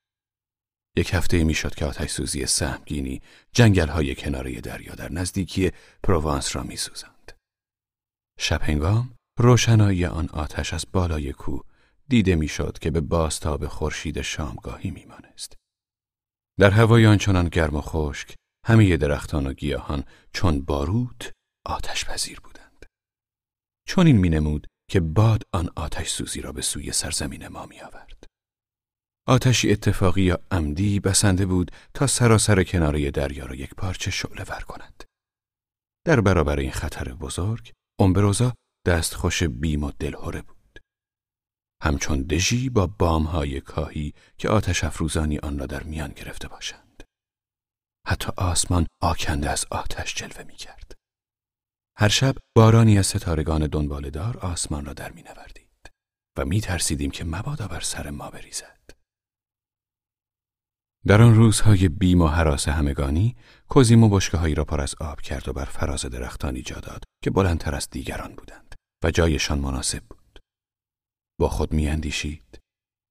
یک 0.96 1.14
هفته 1.14 1.44
می‌شد 1.44 1.74
که 1.74 1.84
آتش 1.84 2.10
سوزی 2.10 2.46
سهمگینی 2.46 3.22
جنگل 3.52 3.88
های 3.88 4.14
کناره 4.14 4.60
دریا 4.60 4.94
در 4.94 5.12
نزدیکی 5.12 5.70
پروانس 6.02 6.56
را 6.56 6.62
میسوزند. 6.62 7.32
شب 8.38 8.62
هنگام 8.62 9.14
روشنایی 9.38 10.04
آن 10.04 10.28
آتش 10.28 10.74
از 10.74 10.86
بالای 10.92 11.32
کوه 11.32 11.64
دیده 12.08 12.34
می‌شد 12.34 12.78
که 12.78 12.90
به 12.90 13.00
باستاب 13.00 13.66
خورشید 13.66 14.22
شامگاهی 14.22 14.90
میمانست. 14.90 15.56
در 16.58 16.70
هوای 16.70 17.06
آنچنان 17.06 17.48
گرم 17.48 17.76
و 17.76 17.80
خشک 17.80 18.34
همه 18.66 18.96
درختان 18.96 19.46
و 19.46 19.52
گیاهان 19.52 20.04
چون 20.32 20.60
باروت 20.60 21.32
آتش 21.66 22.04
پذیر 22.04 22.40
بودند. 22.40 22.49
چون 23.90 24.06
این 24.06 24.16
مینمود 24.16 24.66
که 24.90 25.00
باد 25.00 25.42
آن 25.52 25.68
آتش 25.76 26.08
سوزی 26.08 26.40
را 26.40 26.52
به 26.52 26.62
سوی 26.62 26.92
سرزمین 26.92 27.48
ما 27.48 27.66
می 27.66 27.80
آورد. 27.80 28.24
آتشی 29.28 29.72
اتفاقی 29.72 30.22
یا 30.22 30.38
عمدی 30.50 31.00
بسنده 31.00 31.46
بود 31.46 31.70
تا 31.94 32.06
سراسر 32.06 32.64
کناره 32.64 33.10
دریا 33.10 33.46
را 33.46 33.54
یک 33.54 33.74
پارچه 33.74 34.10
شعله 34.10 34.44
ور 34.44 34.60
کند. 34.60 35.04
در 36.06 36.20
برابر 36.20 36.58
این 36.58 36.70
خطر 36.70 37.12
بزرگ، 37.14 37.72
امبروزا 38.00 38.54
دستخوش 38.86 39.42
بیم 39.42 39.84
و 39.84 39.92
دلهوره 39.98 40.42
بود. 40.42 40.78
همچون 41.82 42.22
دژی 42.22 42.68
با 42.68 42.86
بامهای 42.86 43.60
کاهی 43.60 44.14
که 44.38 44.48
آتش 44.48 44.84
افروزانی 44.84 45.38
آن 45.38 45.58
را 45.58 45.66
در 45.66 45.82
میان 45.82 46.12
گرفته 46.12 46.48
باشند. 46.48 47.02
حتی 48.06 48.32
آسمان 48.36 48.86
آکنده 49.02 49.50
از 49.50 49.66
آتش 49.70 50.14
جلوه 50.14 50.42
می 50.42 50.56
کرد. 50.56 50.89
هر 51.96 52.08
شب 52.08 52.34
بارانی 52.56 52.98
از 52.98 53.06
ستارگان 53.06 53.66
دنبالدار 53.66 54.38
آسمان 54.38 54.84
را 54.84 54.92
در 54.92 55.12
می 55.12 55.22
نوردید 55.22 55.90
و 56.38 56.44
می 56.44 56.60
ترسیدیم 56.60 57.10
که 57.10 57.24
مبادا 57.24 57.68
بر 57.68 57.80
سر 57.80 58.10
ما 58.10 58.30
بریزد. 58.30 58.80
در 61.06 61.22
آن 61.22 61.34
روزهای 61.34 61.88
بیم 61.88 62.20
و 62.20 62.26
حراس 62.26 62.68
همگانی 62.68 63.36
کوزیمو 63.68 64.08
بشکههایی 64.08 64.54
را 64.54 64.64
پر 64.64 64.80
از 64.80 64.94
آب 65.00 65.20
کرد 65.20 65.48
و 65.48 65.52
بر 65.52 65.64
فراز 65.64 66.06
درختانی 66.06 66.62
جا 66.62 66.80
داد 66.80 67.04
که 67.24 67.30
بلندتر 67.30 67.74
از 67.74 67.90
دیگران 67.90 68.34
بودند 68.34 68.74
و 69.04 69.10
جایشان 69.10 69.58
مناسب 69.58 70.02
بود 70.10 70.38
با 71.40 71.48
خود 71.48 71.72
میاندیشید 71.72 72.58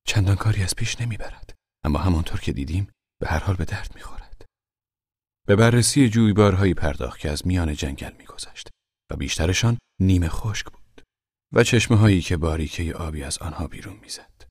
چندان 0.08 0.36
کاری 0.36 0.64
از 0.64 0.76
پیش 0.76 1.02
نمی‌برد 1.02 1.56
اما 1.86 2.00
همانطور 2.00 2.40
که 2.40 2.54
دیدیم 2.54 2.88
به 3.22 3.28
هر 3.28 3.40
حال 3.40 3.56
به 3.56 3.66
درد 3.66 3.92
می‌خورد 3.96 4.19
به 5.50 5.56
بررسی 5.56 6.10
جویبارهایی 6.10 6.74
پرداخت 6.74 7.20
که 7.20 7.30
از 7.30 7.48
میان 7.48 7.74
جنگل 7.74 8.14
میگذشت 8.18 8.70
و 9.12 9.16
بیشترشان 9.16 9.78
نیمه 10.00 10.30
خشک 10.30 10.66
بود 10.66 11.02
و 11.54 11.64
چشمه 11.64 11.98
هایی 11.98 12.22
که 12.22 12.38
باریکه 12.38 12.94
آبی 12.94 13.24
از 13.24 13.38
آنها 13.38 13.68
بیرون 13.68 14.00
می‌زد 14.02 14.44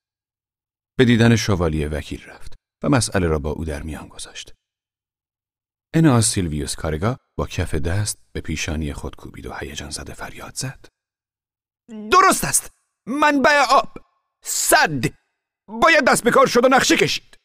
به 0.99 1.05
دیدن 1.05 1.37
شوالیه 1.37 1.89
وکیل 1.89 2.25
رفت 2.25 2.55
و 2.83 2.89
مسئله 2.89 3.27
را 3.27 3.39
با 3.39 3.51
او 3.51 3.65
در 3.65 3.83
میان 3.83 4.09
گذاشت. 4.09 4.55
اناس 5.95 6.31
سیلویوس 6.31 6.75
کارگا 6.75 7.17
با 7.37 7.47
کف 7.47 7.75
دست 7.75 8.19
به 8.33 8.41
پیشانی 8.41 8.93
خود 8.93 9.17
کوبید 9.17 9.47
و 9.47 9.55
هیجان 9.55 9.91
زده 9.91 10.15
فریاد 10.15 10.55
زد. 10.55 10.87
درست 12.11 12.45
است. 12.45 12.71
منبع 13.07 13.65
آب. 13.71 13.99
صد. 14.43 15.05
باید 15.69 16.05
دست 16.05 16.25
به 16.25 16.31
کار 16.31 16.47
شد 16.47 16.65
و 16.65 16.69
نقشه 16.69 16.97
کشید. 16.97 17.38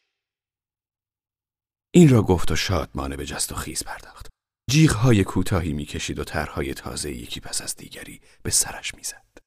این 1.96 2.08
را 2.08 2.22
گفت 2.22 2.50
و 2.50 2.56
شادمانه 2.56 3.16
به 3.16 3.26
جست 3.26 3.52
و 3.52 3.54
خیز 3.54 3.84
پرداخت. 3.84 4.28
جیغهای 4.70 5.24
کوتاهی 5.24 5.72
می‌کشید 5.72 6.18
و 6.18 6.24
طرحهای 6.24 6.74
تازه 6.74 7.12
یکی 7.12 7.40
پس 7.40 7.62
از 7.62 7.76
دیگری 7.76 8.20
به 8.42 8.50
سرش 8.50 8.94
می‌زد. 8.94 9.38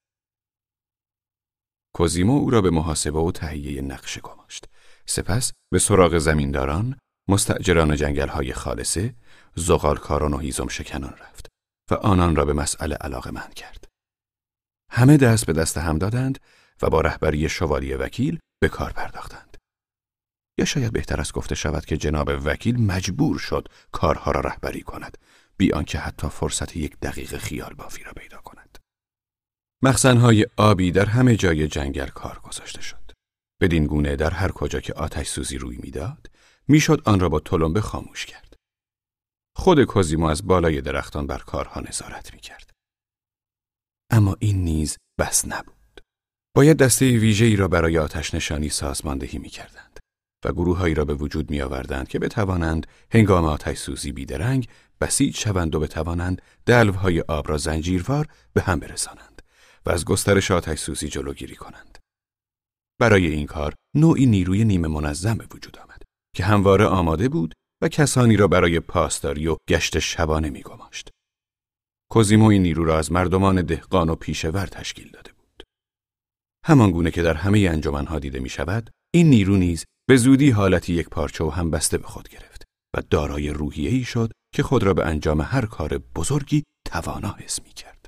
کوزیمو 1.95 2.38
او 2.39 2.50
را 2.50 2.62
به 2.62 2.70
محاسبه 2.70 3.20
و 3.20 3.32
تهیه 3.32 3.82
نقشه 3.82 4.22
گماشت. 4.22 4.66
سپس 5.06 5.52
به 5.72 5.80
سراغ 5.80 6.18
زمینداران، 6.18 6.98
مستجران 7.30 7.95
جنگل 7.95 8.28
های 8.28 8.54
خالصه، 8.54 9.16
زغالکاران 9.56 10.34
و 10.34 10.38
هیزم 10.38 10.68
شکنان 10.68 11.14
رفت 11.20 11.48
و 11.91 11.93
آنان 11.93 12.36
را 12.36 12.45
به 12.45 12.54
مسئله 12.54 12.95
علاقه 12.95 13.32
من 13.32 13.52
کرد. 13.56 13.86
همه 14.91 15.18
دست 15.18 15.45
به 15.45 15.54
دست 15.54 15.78
هم 15.78 15.98
دادند 15.98 16.39
و 16.82 16.89
با 16.89 17.02
رهبری 17.02 17.50
شوالی 17.50 17.93
وکیل 17.93 18.39
به 18.62 18.70
کار 18.70 18.91
پرداختند. 18.91 19.47
یا 20.58 20.66
شاید 20.66 20.93
بهتر 20.93 21.22
است 21.22 21.34
گفته 21.34 21.55
شود 21.55 21.86
که 21.86 21.97
جناب 21.97 22.32
وکیل 22.45 22.82
مجبور 22.82 23.39
شد 23.39 23.68
کارها 23.91 24.32
را 24.32 24.41
رهبری 24.41 24.82
کند 24.82 25.18
بی 25.58 25.72
آنکه 25.74 25.99
حتی 25.99 26.30
فرصت 26.30 26.78
یک 26.78 26.99
دقیقه 26.99 27.38
خیال 27.38 27.74
بافی 27.74 28.03
را 28.03 28.12
پیدا 28.12 28.38
کند. 28.38 28.78
مخزنهای 29.84 30.45
آبی 30.58 30.91
در 30.91 31.05
همه 31.05 31.36
جای 31.36 31.68
جنگل 31.68 32.08
کار 32.08 32.39
گذاشته 32.39 32.82
شد. 32.82 33.12
بدین 33.62 33.86
گونه 33.86 34.16
در 34.16 34.30
هر 34.30 34.51
کجا 34.51 34.80
که 34.80 34.93
آتش 34.93 35.28
سوزی 35.28 35.58
روی 35.58 35.78
می‌داد 35.78 36.28
می‌شد 36.68 37.01
آن 37.05 37.20
را 37.20 37.30
با 37.30 37.39
تلمبه 37.39 37.82
خاموش 37.82 38.26
کرد. 38.26 38.53
خود 39.55 39.84
کوزیمو 39.84 40.26
از 40.26 40.47
بالای 40.47 40.82
درختان 40.82 41.28
بر 41.28 41.38
کارها 41.38 41.82
نظارت 41.82 42.34
می‌کرد. 42.34 42.72
اما 44.12 44.36
این 44.39 44.64
نیز 44.64 44.97
بس 45.20 45.47
نبود. 45.47 46.01
باید 46.55 46.78
دسته 46.78 47.18
ویژه‌ای 47.18 47.55
را 47.55 47.68
برای 47.68 47.97
آتش 47.97 48.34
نشانی 48.34 48.70
سازماندهی 48.70 49.38
می‌کردند 49.38 49.99
و 50.46 50.52
گروههایی 50.52 50.94
را 50.96 51.06
به 51.06 51.14
وجود 51.14 51.52
می 51.52 51.62
آوردند 51.62 52.08
که 52.08 52.20
بتوانند 52.20 52.88
هنگام 53.12 53.46
آتش 53.46 53.78
سوزی 53.78 54.12
بیدرنگ 54.12 54.68
بسیج 55.02 55.38
شوند 55.38 55.76
و 55.76 55.80
بتوانند 55.80 56.42
دلوهای 56.66 57.22
آب 57.22 57.50
را 57.50 57.58
زنجیروار 57.58 58.28
به 58.54 58.62
هم 58.62 58.80
برسانند 58.80 59.42
و 59.86 59.90
از 59.90 60.06
گسترش 60.06 60.52
آتش 60.52 60.80
سوزی 60.80 61.08
جلوگیری 61.08 61.56
کنند. 61.56 61.98
برای 63.00 63.28
این 63.28 63.46
کار 63.46 63.74
نوعی 63.96 64.26
نیروی 64.26 64.66
نیمه 64.66 64.88
منظم 64.88 65.38
به 65.38 65.46
وجود 65.54 65.80
آمد 65.80 66.02
که 66.36 66.44
همواره 66.44 66.86
آماده 66.86 67.30
بود 67.30 67.54
و 67.82 67.88
کسانی 67.88 68.38
را 68.38 68.48
برای 68.48 68.80
پاسداری 68.80 69.48
و 69.48 69.58
گشت 69.70 70.00
شبانه 70.00 70.50
می 70.50 70.62
گماشت. 70.62 71.10
کوزیمو 72.12 72.46
این 72.46 72.62
نیرو 72.62 72.86
را 72.86 72.98
از 72.98 73.12
مردمان 73.12 73.62
دهقان 73.62 74.10
و 74.10 74.16
پیشور 74.16 74.66
تشکیل 74.66 75.12
داده 75.12 75.32
بود. 75.32 75.64
همان 76.66 76.92
گونه 76.92 77.12
که 77.12 77.22
در 77.22 77.34
همه 77.34 77.60
انجمنها 77.60 78.20
دیده 78.20 78.40
می 78.40 78.50
شود، 78.50 78.90
این 79.14 79.30
نیرو 79.30 79.58
نیز 79.58 79.86
به 80.08 80.18
زودی 80.18 80.49
حالتی 80.49 80.93
یک 80.93 81.10
پارچه 81.10 81.43
و 81.43 81.49
هم 81.49 81.72
بسته 81.72 81.97
به 81.97 82.08
خود 82.08 82.30
گرفت 82.30 82.64
و 82.95 83.01
دارای 83.01 83.49
روحیه‌ای 83.49 84.03
شد 84.03 84.32
که 84.53 84.64
خود 84.64 84.84
را 84.84 84.93
به 84.93 85.05
انجام 85.05 85.41
هر 85.41 85.66
کار 85.66 85.97
بزرگی 85.97 86.64
توانا 86.86 87.32
حس 87.32 87.62
می 87.62 87.70
کرد. 87.70 88.05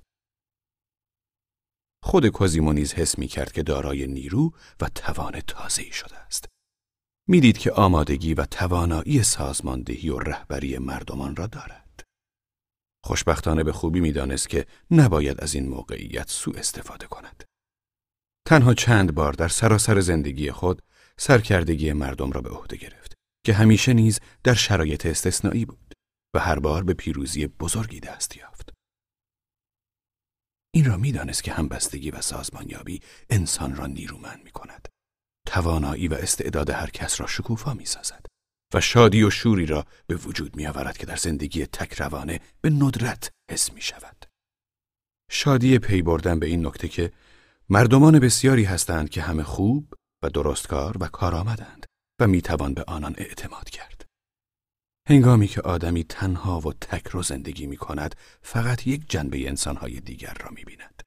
خود 2.04 2.28
کوزیمو 2.28 2.74
نیز 2.74 2.93
حس 2.93 3.20
می 3.20 3.28
کرد 3.28 3.52
که 3.52 3.64
دارای 3.64 4.08
نیرو 4.08 4.54
و 4.82 4.89
توان 4.95 5.41
تازه‌ای 5.41 5.91
شده 5.91 6.18
است. 6.18 6.45
می‌دید 7.28 7.58
که 7.58 7.72
آمادگی 7.72 8.34
و 8.34 8.45
توانایی 8.45 9.24
سازماندهی 9.24 10.10
و 10.10 10.20
رهبری 10.20 10.78
مردمان 10.78 11.36
را 11.36 11.47
دارد. 11.47 12.04
خوشبختانه 13.04 13.64
به 13.64 13.72
خوبی 13.72 14.00
می‌دانست 14.00 14.50
که 14.50 14.66
نباید 14.91 15.41
از 15.41 15.56
این 15.56 15.70
موقعیت 15.70 16.30
سوء 16.30 16.60
استفاده 16.60 17.08
کند. 17.08 17.43
تنها 18.47 18.74
چند 18.74 19.16
بار 19.16 19.34
در 19.34 19.47
سراسر 19.47 20.00
زندگی 20.00 20.52
خود 20.52 20.82
سرکردگی 21.20 21.94
مردم 21.94 22.32
را 22.32 22.42
به 22.42 22.50
عهده 22.50 22.78
گرفت 22.78 23.14
که 23.46 23.54
همیشه 23.54 23.94
نیز 23.94 24.20
در 24.44 24.54
شرایط 24.54 25.06
استثنایی 25.06 25.66
بود 25.66 25.94
و 26.36 26.40
هر 26.40 26.60
بار 26.60 26.84
به 26.84 26.94
پیروزی 26.94 27.48
بزرگی 27.48 28.00
دست 28.00 28.38
یافت. 28.38 28.70
این 30.74 30.86
را 30.86 30.98
می‌دانست 30.98 31.44
که 31.44 31.52
همبستگی 31.52 32.12
و 32.12 32.22
سازمانیابی 32.22 33.02
انسان 33.30 33.76
را 33.76 33.86
نیرومند 33.86 34.44
می 34.44 34.52
کند. 34.52 34.88
توانایی 35.48 36.08
و 36.08 36.14
استعداد 36.14 36.70
هر 36.70 36.90
کس 36.90 37.22
را 37.22 37.28
شکوفا 37.28 37.74
می 37.74 37.86
سازد 37.86 38.26
و 38.74 38.82
شادی 38.82 39.24
و 39.24 39.30
شوری 39.30 39.66
را 39.66 39.86
به 40.08 40.16
وجود 40.16 40.56
می 40.56 40.68
آورد 40.68 40.98
که 40.98 41.06
در 41.06 41.16
زندگی 41.16 41.66
تکروانه 41.66 42.40
به 42.62 42.70
ندرت 42.70 43.30
حس 43.52 43.74
می 43.74 43.82
شود. 43.82 44.26
شادی 45.32 45.80
پی 45.80 46.02
بردن 46.02 46.40
به 46.40 46.46
این 46.46 46.66
نکته 46.66 46.88
که 46.88 47.12
مردمان 47.70 48.20
بسیاری 48.20 48.64
هستند 48.64 49.10
که 49.10 49.22
همه 49.22 49.44
خوب 49.44 49.94
و 50.24 50.30
درستکار 50.30 50.98
و 51.00 51.08
کارآمدند 51.08 51.86
و 52.22 52.28
می 52.28 52.42
توان 52.42 52.74
به 52.74 52.84
آنان 52.84 53.16
اعتماد 53.18 53.70
کرد. 53.70 54.06
هنگامی 55.08 55.48
که 55.48 55.62
آدمی 55.62 56.04
تنها 56.04 56.60
و 56.60 56.74
تک 56.74 57.08
رو 57.08 57.24
زندگی 57.24 57.68
می 57.68 57.78
کند 57.78 58.16
فقط 58.42 58.88
یک 58.88 59.10
جنبه 59.10 59.48
انسانهای 59.48 60.00
دیگر 60.00 60.34
را 60.34 60.50
می 60.52 60.64
بیند. 60.64 61.04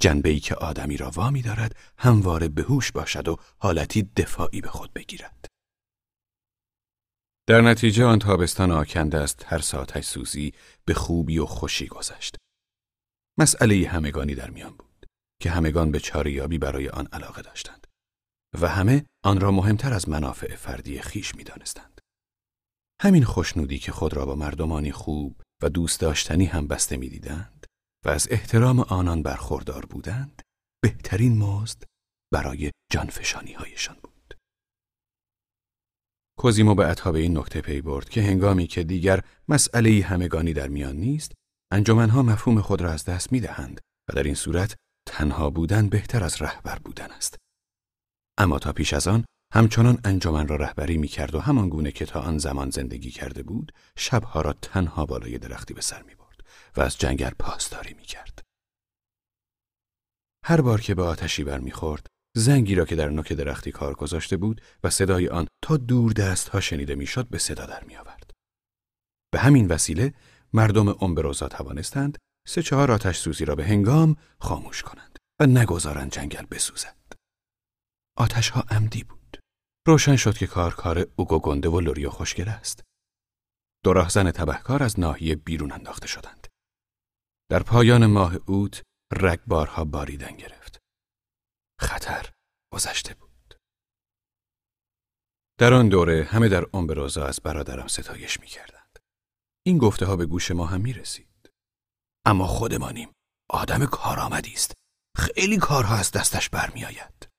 جنبه 0.00 0.28
ای 0.28 0.40
که 0.40 0.54
آدمی 0.54 0.96
را 0.96 1.10
وامی 1.10 1.42
دارد 1.42 1.76
همواره 1.98 2.48
بهوش 2.48 2.92
باشد 2.92 3.28
و 3.28 3.36
حالتی 3.58 4.02
دفاعی 4.02 4.60
به 4.60 4.68
خود 4.68 4.92
بگیرد. 4.92 5.46
در 7.48 7.60
نتیجه 7.60 8.04
آن 8.04 8.18
تابستان 8.18 8.70
آکنده 8.70 9.18
است 9.18 9.36
ترس 9.36 9.74
آتش 9.74 10.04
سوزی 10.04 10.52
به 10.84 10.94
خوبی 10.94 11.38
و 11.38 11.46
خوشی 11.46 11.86
گذشت. 11.86 12.36
مسئله 13.38 13.88
همگانی 13.88 14.34
در 14.34 14.50
میان 14.50 14.70
بود 14.70 15.06
که 15.42 15.50
همگان 15.50 15.90
به 15.90 16.00
چاریابی 16.00 16.58
برای 16.58 16.88
آن 16.88 17.08
علاقه 17.12 17.42
داشتند 17.42 17.79
و 18.60 18.68
همه 18.68 19.06
آن 19.24 19.40
را 19.40 19.50
مهمتر 19.50 19.92
از 19.92 20.08
منافع 20.08 20.56
فردی 20.56 21.00
خیش 21.00 21.34
می 21.34 21.44
دانستند. 21.44 22.00
همین 23.02 23.24
خوشنودی 23.24 23.78
که 23.78 23.92
خود 23.92 24.14
را 24.14 24.26
با 24.26 24.34
مردمانی 24.34 24.92
خوب 24.92 25.42
و 25.62 25.68
دوست 25.68 26.00
داشتنی 26.00 26.44
هم 26.44 26.66
بسته 26.66 26.96
می‌دیدند 26.96 27.66
و 28.04 28.08
از 28.08 28.28
احترام 28.30 28.80
آنان 28.80 29.22
برخوردار 29.22 29.86
بودند 29.86 30.42
بهترین 30.82 31.38
مزد 31.38 31.82
برای 32.32 32.70
جانفشانی 32.92 33.52
هایشان 33.52 33.96
بود. 34.02 34.34
کوزیمو 36.38 36.74
به 36.74 36.94
به 37.12 37.18
این 37.18 37.38
نکته 37.38 37.60
پی 37.60 37.80
برد 37.80 38.08
که 38.08 38.22
هنگامی 38.22 38.66
که 38.66 38.84
دیگر 38.84 39.24
مسئله 39.48 40.02
همگانی 40.04 40.52
در 40.52 40.68
میان 40.68 40.96
نیست، 40.96 41.32
انجمنها 41.72 42.22
مفهوم 42.22 42.60
خود 42.60 42.80
را 42.80 42.90
از 42.92 43.04
دست 43.04 43.32
می 43.32 43.40
دهند 43.40 43.80
و 44.08 44.12
در 44.12 44.22
این 44.22 44.34
صورت 44.34 44.76
تنها 45.08 45.50
بودن 45.50 45.88
بهتر 45.88 46.24
از 46.24 46.42
رهبر 46.42 46.78
بودن 46.78 47.10
است. 47.10 47.36
اما 48.40 48.58
تا 48.58 48.72
پیش 48.72 48.94
از 48.94 49.08
آن 49.08 49.24
همچنان 49.54 49.98
انجمن 50.04 50.48
را 50.48 50.56
رهبری 50.56 50.98
می 50.98 51.08
کرد 51.08 51.34
و 51.34 51.40
همان 51.40 51.68
گونه 51.68 51.92
که 51.92 52.06
تا 52.06 52.20
آن 52.20 52.38
زمان 52.38 52.70
زندگی 52.70 53.10
کرده 53.10 53.42
بود 53.42 53.72
شبها 53.96 54.40
را 54.40 54.52
تنها 54.52 55.06
بالای 55.06 55.38
درختی 55.38 55.74
به 55.74 55.80
سر 55.80 56.02
می 56.02 56.14
برد 56.14 56.40
و 56.76 56.80
از 56.80 56.98
جنگل 56.98 57.30
پاسداری 57.38 57.94
می 57.94 58.02
کرد. 58.02 58.42
هر 60.44 60.60
بار 60.60 60.80
که 60.80 60.94
به 60.94 61.02
آتشی 61.02 61.44
برمیخورد 61.44 62.06
زنگی 62.36 62.74
را 62.74 62.84
که 62.84 62.96
در 62.96 63.08
نوک 63.08 63.32
درختی 63.32 63.72
کار 63.72 63.94
گذاشته 63.94 64.36
بود 64.36 64.60
و 64.84 64.90
صدای 64.90 65.28
آن 65.28 65.46
تا 65.64 65.76
دور 65.76 66.12
دست 66.12 66.48
ها 66.48 66.60
شنیده 66.60 66.94
می‌شد 66.94 67.28
به 67.28 67.38
صدا 67.38 67.66
در 67.66 67.84
می 67.84 67.96
آورد. 67.96 68.30
به 69.32 69.38
همین 69.38 69.68
وسیله 69.68 70.14
مردم 70.52 70.88
امبروزا 70.88 71.48
توانستند 71.48 72.18
سه 72.48 72.62
چهار 72.62 72.92
آتش 72.92 73.18
سوزی 73.18 73.44
را 73.44 73.54
به 73.54 73.64
هنگام 73.64 74.16
خاموش 74.40 74.82
کنند 74.82 75.18
و 75.40 75.46
نگذارند 75.46 76.12
جنگل 76.12 76.46
بسوزد. 76.50 76.99
آتش 78.16 78.50
ها 78.50 78.60
عمدی 78.70 79.04
بود. 79.04 79.40
روشن 79.86 80.16
شد 80.16 80.36
که 80.36 80.46
کار 80.46 80.74
کار 80.74 81.06
اوگو 81.16 81.38
گنده 81.38 81.68
و 81.68 81.80
لوریو 81.80 82.10
خوشگل 82.10 82.48
است. 82.48 82.82
دو 83.84 83.92
راهزن 83.92 84.30
تبهکار 84.30 84.82
از 84.82 85.00
ناحیه 85.00 85.36
بیرون 85.36 85.72
انداخته 85.72 86.06
شدند. 86.06 86.46
در 87.50 87.62
پایان 87.62 88.06
ماه 88.06 88.34
اوت 88.46 88.82
رگبارها 89.12 89.84
باریدن 89.84 90.36
گرفت. 90.36 90.78
خطر 91.80 92.30
گذشته 92.72 93.14
بود. 93.14 93.30
در 95.58 95.74
آن 95.74 95.88
دوره 95.88 96.24
همه 96.24 96.48
در 96.48 96.66
امبروزا 96.74 97.26
از 97.26 97.40
برادرم 97.40 97.86
ستایش 97.86 98.40
می 98.40 98.46
کردند. 98.46 98.98
این 99.66 99.78
گفته 99.78 100.06
ها 100.06 100.16
به 100.16 100.26
گوش 100.26 100.50
ما 100.50 100.66
هم 100.66 100.80
می 100.80 100.92
رسید. 100.92 101.50
اما 102.26 102.46
خودمانیم. 102.46 103.12
آدم 103.50 103.86
کارآمدی 103.86 104.52
است. 104.52 104.74
خیلی 105.16 105.56
کارها 105.58 105.96
از 105.96 106.10
دستش 106.10 106.50
برمیآید. 106.50 107.29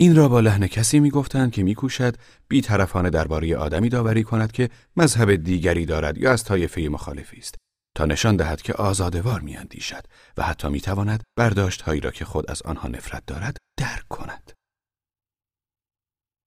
این 0.00 0.16
را 0.16 0.28
با 0.28 0.40
لحن 0.40 0.66
کسی 0.66 1.00
می‌گفتند 1.00 1.52
که 1.52 1.62
میکوشد 1.62 2.16
بیطرفانه 2.48 3.10
درباره 3.10 3.56
آدمی 3.56 3.88
داوری 3.88 4.22
کند 4.22 4.52
که 4.52 4.70
مذهب 4.96 5.34
دیگری 5.34 5.86
دارد 5.86 6.18
یا 6.18 6.32
از 6.32 6.44
طایفه 6.44 6.80
مخالفی 6.80 7.36
است 7.36 7.54
تا 7.96 8.04
نشان 8.04 8.36
دهد 8.36 8.62
که 8.62 8.72
آزادوار 8.72 9.40
میاندیشد 9.40 10.06
و 10.36 10.42
حتی 10.42 10.68
می‌تواند 10.68 11.22
برداشت 11.38 11.82
هایی 11.82 12.00
را 12.00 12.10
که 12.10 12.24
خود 12.24 12.50
از 12.50 12.62
آنها 12.62 12.88
نفرت 12.88 13.26
دارد 13.26 13.56
درک 13.78 14.08
کند. 14.08 14.52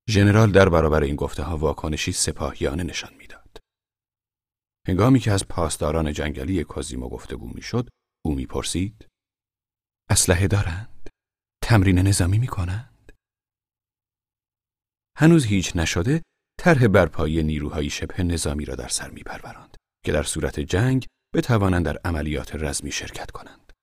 ژنرال 0.09 0.51
در 0.51 0.69
برابر 0.69 1.03
این 1.03 1.15
گفته 1.15 1.43
ها 1.43 1.57
واکنشی 1.57 2.11
سپاهیانه 2.11 2.83
نشان 2.83 3.13
می‌داد. 3.13 3.57
هنگامی 4.87 5.19
که 5.19 5.31
از 5.31 5.47
پاسداران 5.47 6.13
جنگلی 6.13 6.63
کازیمو 6.63 7.09
گفتگو 7.09 7.47
می‌شد، 7.47 7.89
او 8.25 8.35
می‌پرسید: 8.35 9.07
اسلحه 10.09 10.47
دارند؟ 10.47 11.09
تمرین 11.63 11.99
نظامی 11.99 12.37
می‌کنند؟ 12.39 12.90
هنوز 15.21 15.45
هیچ 15.45 15.75
نشده، 15.75 16.21
طرح 16.59 16.87
برپایی 16.87 17.43
نیروهای 17.43 17.89
شبه 17.89 18.23
نظامی 18.23 18.65
را 18.65 18.75
در 18.75 18.87
سر 18.87 19.09
میپروراند 19.09 19.77
که 20.05 20.11
در 20.11 20.23
صورت 20.23 20.59
جنگ 20.59 21.07
بتوانند 21.35 21.85
در 21.85 21.97
عملیات 21.97 22.55
رزمی 22.55 22.91
شرکت 22.91 23.31
کنند. 23.31 23.73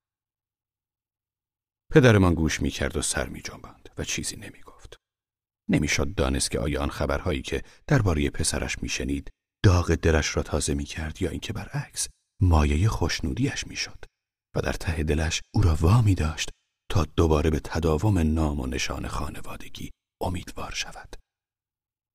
پدرمان 1.92 2.34
گوش 2.34 2.62
می‌کرد 2.62 2.96
و 2.96 3.02
سر 3.02 3.28
میجنباند 3.28 3.88
و 3.98 4.04
چیزی 4.04 4.36
نمی‌گفت. 4.36 4.96
نمی‌شد 5.70 6.14
دانست 6.14 6.50
که 6.50 6.58
آیا 6.58 6.82
آن 6.82 6.90
خبرهایی 6.90 7.42
که 7.42 7.62
درباره 7.86 8.30
پسرش 8.30 8.82
میشنید 8.82 9.30
داغ 9.64 9.94
درش 9.94 10.36
را 10.36 10.42
تازه 10.42 10.74
می‌کرد 10.74 11.22
یا 11.22 11.30
اینکه 11.30 11.52
برعکس 11.52 12.08
مایه 12.42 12.88
خوشنودیش 12.88 13.66
می‌شد 13.66 14.04
و 14.56 14.60
در 14.60 14.72
ته 14.72 15.02
دلش 15.02 15.40
او 15.54 15.62
را 15.62 15.74
وامی 15.74 16.14
داشت 16.14 16.50
تا 16.90 17.04
دوباره 17.04 17.50
به 17.50 17.60
تداوم 17.60 18.18
نام 18.18 18.60
و 18.60 18.66
نشان 18.66 19.08
خانوادگی 19.08 19.90
امیدوار 20.22 20.72
شود. 20.72 21.16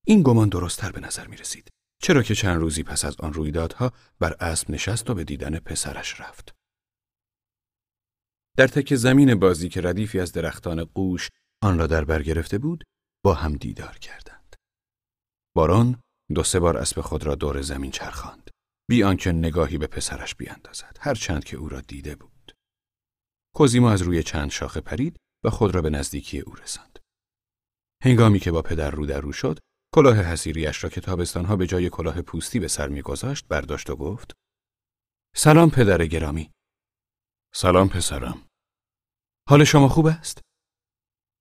این 0.08 0.24
گمان 0.24 0.50
درستتر 0.50 0.92
به 0.92 1.00
نظر 1.00 1.28
می 1.28 1.38
رسید. 1.38 1.70
چرا 2.02 2.24
که 2.24 2.36
چند 2.36 2.62
روزی 2.62 2.84
پس 2.84 3.06
از 3.06 3.16
آن 3.20 3.34
رویدادها 3.34 3.92
بر 4.20 4.34
اسب 4.40 4.72
نشست 4.72 5.10
و 5.10 5.14
به 5.14 5.24
دیدن 5.24 5.60
پسرش 5.60 6.22
رفت. 6.22 6.56
در 8.58 8.68
تک 8.68 8.96
زمین 8.96 9.36
بازی 9.36 9.70
که 9.70 9.82
ردیفی 9.82 10.20
از 10.20 10.32
درختان 10.32 10.84
قوش 10.84 11.30
آن 11.64 11.78
را 11.78 11.88
در 11.88 12.06
بر 12.06 12.24
گرفته 12.24 12.58
بود، 12.58 12.84
با 13.26 13.34
هم 13.34 13.54
دیدار 13.54 13.98
کردند. 13.98 14.56
باران 15.56 16.02
دو 16.36 16.44
سه 16.44 16.60
بار 16.60 16.78
اسب 16.78 17.02
خود 17.02 17.24
را 17.24 17.36
دور 17.36 17.62
زمین 17.62 17.92
چرخاند. 17.92 18.50
بی 18.90 19.04
آنکه 19.04 19.32
نگاهی 19.32 19.78
به 19.78 19.88
پسرش 19.88 20.36
بیاندازد 20.36 20.98
هر 21.00 21.14
چند 21.14 21.44
که 21.44 21.58
او 21.58 21.70
را 21.70 21.82
دیده 21.82 22.16
بود. 22.16 22.52
کوزیمو 23.56 23.88
از 23.88 24.02
روی 24.02 24.24
چند 24.24 24.52
شاخه 24.52 24.82
پرید 24.82 25.18
و 25.46 25.50
خود 25.50 25.76
را 25.76 25.82
به 25.82 25.90
نزدیکی 25.90 26.40
او 26.40 26.56
رساند. 26.56 27.00
هنگامی 28.04 28.40
که 28.40 28.52
با 28.52 28.62
پدر 28.62 28.92
رو 28.92 29.06
در 29.06 29.22
رو 29.22 29.32
شد، 29.32 29.60
کلاه 29.94 30.16
حسیریش 30.16 30.84
را 30.84 30.90
که 30.90 31.02
تابستانها 31.02 31.56
به 31.56 31.68
جای 31.68 31.90
کلاه 31.90 32.22
پوستی 32.22 32.60
به 32.60 32.68
سر 32.68 32.88
میگذاشت 32.88 33.48
برداشت 33.48 33.90
و 33.90 33.96
گفت 33.96 34.32
سلام 35.36 35.70
پدر 35.70 36.06
گرامی. 36.06 36.52
سلام 37.56 37.90
پسرم. 37.90 38.48
حال 39.50 39.64
شما 39.64 39.88
خوب 39.88 40.06
است؟ 40.06 40.42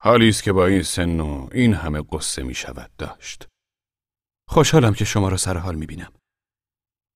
حالی 0.03 0.28
است 0.28 0.42
که 0.42 0.53
با 0.53 0.66
این 0.66 0.82
سن 0.82 1.20
و 1.20 1.48
این 1.53 1.74
همه 1.74 2.03
قصه 2.12 2.42
می 2.42 2.55
شود 2.55 2.90
داشت. 2.98 3.48
خوشحالم 4.48 4.94
که 4.94 5.05
شما 5.05 5.28
را 5.28 5.36
سر 5.36 5.57
حال 5.57 5.74
می 5.74 5.86
بینم 5.86 6.12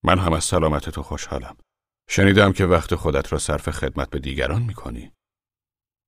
من 0.04 0.18
هم 0.18 0.32
از 0.32 0.44
سلامت 0.44 0.90
تو 0.90 1.02
خوشحالم. 1.02 1.56
شنیدم 2.08 2.52
که 2.52 2.66
وقت 2.66 2.94
خودت 2.94 3.32
را 3.32 3.38
صرف 3.38 3.70
خدمت 3.70 4.10
به 4.10 4.18
دیگران 4.18 4.62
می 4.62 4.74
کنی 4.74 5.12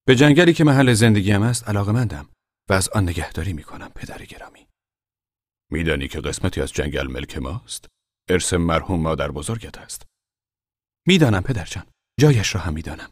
به 0.06 0.16
جنگلی 0.16 0.52
که 0.52 0.64
محل 0.64 0.92
زندگیم 0.92 1.42
است 1.42 1.68
علاقه 1.68 1.92
مندم 1.92 2.28
و 2.70 2.72
از 2.72 2.88
آن 2.88 3.02
نگهداری 3.02 3.52
می 3.52 3.62
کنم 3.62 3.88
پدر 3.94 4.24
گرامی. 4.24 4.67
میدانی 5.70 6.08
که 6.08 6.20
قسمتی 6.20 6.60
از 6.60 6.72
جنگل 6.72 7.06
ملک 7.06 7.38
ماست؟ 7.38 7.86
ارث 8.30 8.54
مرحوم 8.54 9.00
مادر 9.00 9.30
بزرگت 9.30 9.78
است. 9.78 10.06
می‌دانم 11.06 11.42
پدرجان. 11.42 11.86
جایش 12.20 12.54
را 12.54 12.60
هم 12.60 12.72
می‌دانم. 12.72 13.10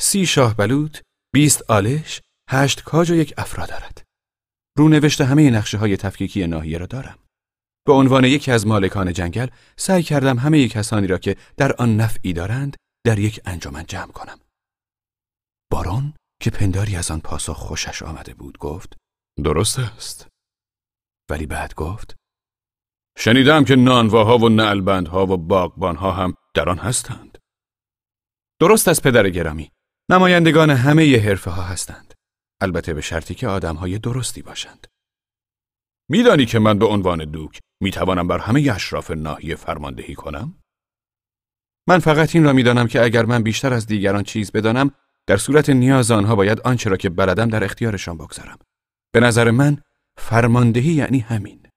سی 0.00 0.26
شاه 0.26 0.56
بلوط، 0.56 0.98
بیست 1.34 1.70
آلش، 1.70 2.20
هشت 2.50 2.82
کاج 2.82 3.10
و 3.10 3.14
یک 3.14 3.34
افرا 3.38 3.66
دارد. 3.66 4.04
رونوشت 4.78 5.20
همه 5.20 5.50
نقشه 5.50 5.78
های 5.78 5.96
تفکیکی 5.96 6.46
ناحیه 6.46 6.78
را 6.78 6.86
دارم. 6.86 7.18
به 7.86 7.92
عنوان 7.92 8.24
یکی 8.24 8.50
از 8.50 8.66
مالکان 8.66 9.12
جنگل 9.12 9.48
سعی 9.76 10.02
کردم 10.02 10.38
همه 10.38 10.68
کسانی 10.68 11.06
را 11.06 11.18
که 11.18 11.36
در 11.56 11.72
آن 11.72 11.96
نفعی 11.96 12.32
دارند 12.32 12.76
در 13.06 13.18
یک 13.18 13.40
انجمن 13.44 13.84
جمع 13.88 14.12
کنم. 14.12 14.40
بارون 15.72 16.14
که 16.42 16.50
پنداری 16.50 16.96
از 16.96 17.10
آن 17.10 17.20
پاسخ 17.20 17.56
خوشش 17.56 18.02
آمده 18.02 18.34
بود 18.34 18.58
گفت 18.58 18.96
درست 19.44 19.78
است. 19.78 20.28
ولی 21.30 21.46
بعد 21.46 21.74
گفت 21.74 22.16
شنیدم 23.18 23.64
که 23.64 23.76
نانواها 23.76 24.38
و 24.38 24.48
نعلبندها 24.48 25.26
و 25.26 25.36
باغبانها 25.36 26.12
هم 26.12 26.34
در 26.54 26.68
آن 26.68 26.78
هستند. 26.78 27.38
درست 28.60 28.88
از 28.88 29.02
پدر 29.02 29.30
گرامی. 29.30 29.70
نمایندگان 30.10 30.70
همه 30.70 31.06
ی 31.06 31.16
حرفه 31.16 31.50
ها 31.50 31.62
هستند. 31.62 32.14
البته 32.60 32.94
به 32.94 33.00
شرطی 33.00 33.34
که 33.34 33.48
آدمهای 33.48 33.98
درستی 33.98 34.42
باشند. 34.42 34.86
میدانی 36.08 36.46
که 36.46 36.58
من 36.58 36.78
به 36.78 36.86
عنوان 36.86 37.24
دوک 37.24 37.60
می‌توانم 37.80 38.28
بر 38.28 38.38
همه 38.38 38.72
اشراف 38.72 39.10
ناحیه 39.10 39.54
فرماندهی 39.54 40.14
کنم؟ 40.14 40.62
من 41.88 41.98
فقط 41.98 42.34
این 42.34 42.44
را 42.44 42.52
می‌دانم 42.52 42.88
که 42.88 43.02
اگر 43.02 43.24
من 43.24 43.42
بیشتر 43.42 43.74
از 43.74 43.86
دیگران 43.86 44.22
چیز 44.22 44.52
بدانم 44.52 44.90
در 45.26 45.36
صورت 45.36 45.70
نیاز 45.70 46.10
آنها 46.10 46.36
باید 46.36 46.60
آنچه 46.60 46.90
را 46.90 46.96
که 46.96 47.10
بلدم 47.10 47.48
در 47.48 47.64
اختیارشان 47.64 48.18
بگذارم. 48.18 48.58
به 49.12 49.20
نظر 49.20 49.50
من 49.50 49.82
فرماندهی 50.20 50.92
یعنی 50.92 51.18
همین. 51.18 51.68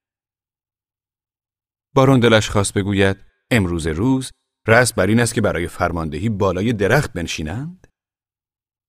بارون 1.95 2.19
دلش 2.19 2.49
خواست 2.49 2.73
بگوید 2.73 3.17
امروز 3.51 3.87
روز 3.87 4.31
رس 4.67 4.93
بر 4.93 5.07
این 5.07 5.19
است 5.19 5.33
که 5.33 5.41
برای 5.41 5.67
فرماندهی 5.67 6.29
بالای 6.29 6.73
درخت 6.73 7.13
بنشینند؟ 7.13 7.87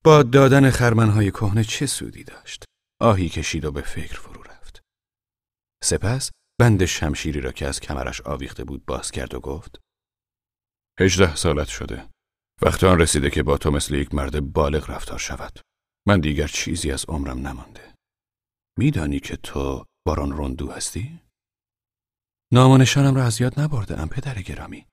با 0.03 0.23
دادن 0.23 0.69
خرمنهای 0.69 1.31
کهنه 1.31 1.63
چه 1.63 1.85
سودی 1.85 2.23
داشت؟ 2.23 2.63
آهی 3.01 3.29
کشید 3.29 3.65
و 3.65 3.71
به 3.71 3.81
فکر 3.81 4.19
فرو 4.19 4.43
رفت. 4.43 4.81
سپس 5.83 6.31
بند 6.59 6.85
شمشیری 6.85 7.41
را 7.41 7.51
که 7.51 7.67
از 7.67 7.79
کمرش 7.79 8.21
آویخته 8.21 8.63
بود 8.63 8.85
باز 8.85 9.11
کرد 9.11 9.33
و 9.33 9.39
گفت 9.39 9.79
هجده 10.99 11.35
سالت 11.35 11.67
شده. 11.67 12.09
وقت 12.61 12.83
آن 12.83 12.99
رسیده 12.99 13.29
که 13.29 13.43
با 13.43 13.57
تو 13.57 13.71
مثل 13.71 13.93
یک 13.93 14.13
مرد 14.13 14.53
بالغ 14.53 14.89
رفتار 14.91 15.19
شود. 15.19 15.59
من 16.07 16.19
دیگر 16.19 16.47
چیزی 16.47 16.91
از 16.91 17.05
عمرم 17.07 17.47
نمانده. 17.47 17.94
میدانی 18.77 19.19
که 19.19 19.35
تو 19.35 19.85
باران 20.05 20.31
روندو 20.31 20.71
هستی؟ 20.71 21.19
نام 22.53 22.71
و 22.71 22.77
نشانم 22.77 23.15
را 23.15 23.23
از 23.23 23.41
یاد 23.41 23.59
نبرده 23.59 23.99
ام 23.99 24.09
پدر 24.09 24.41
گرامی. 24.41 24.85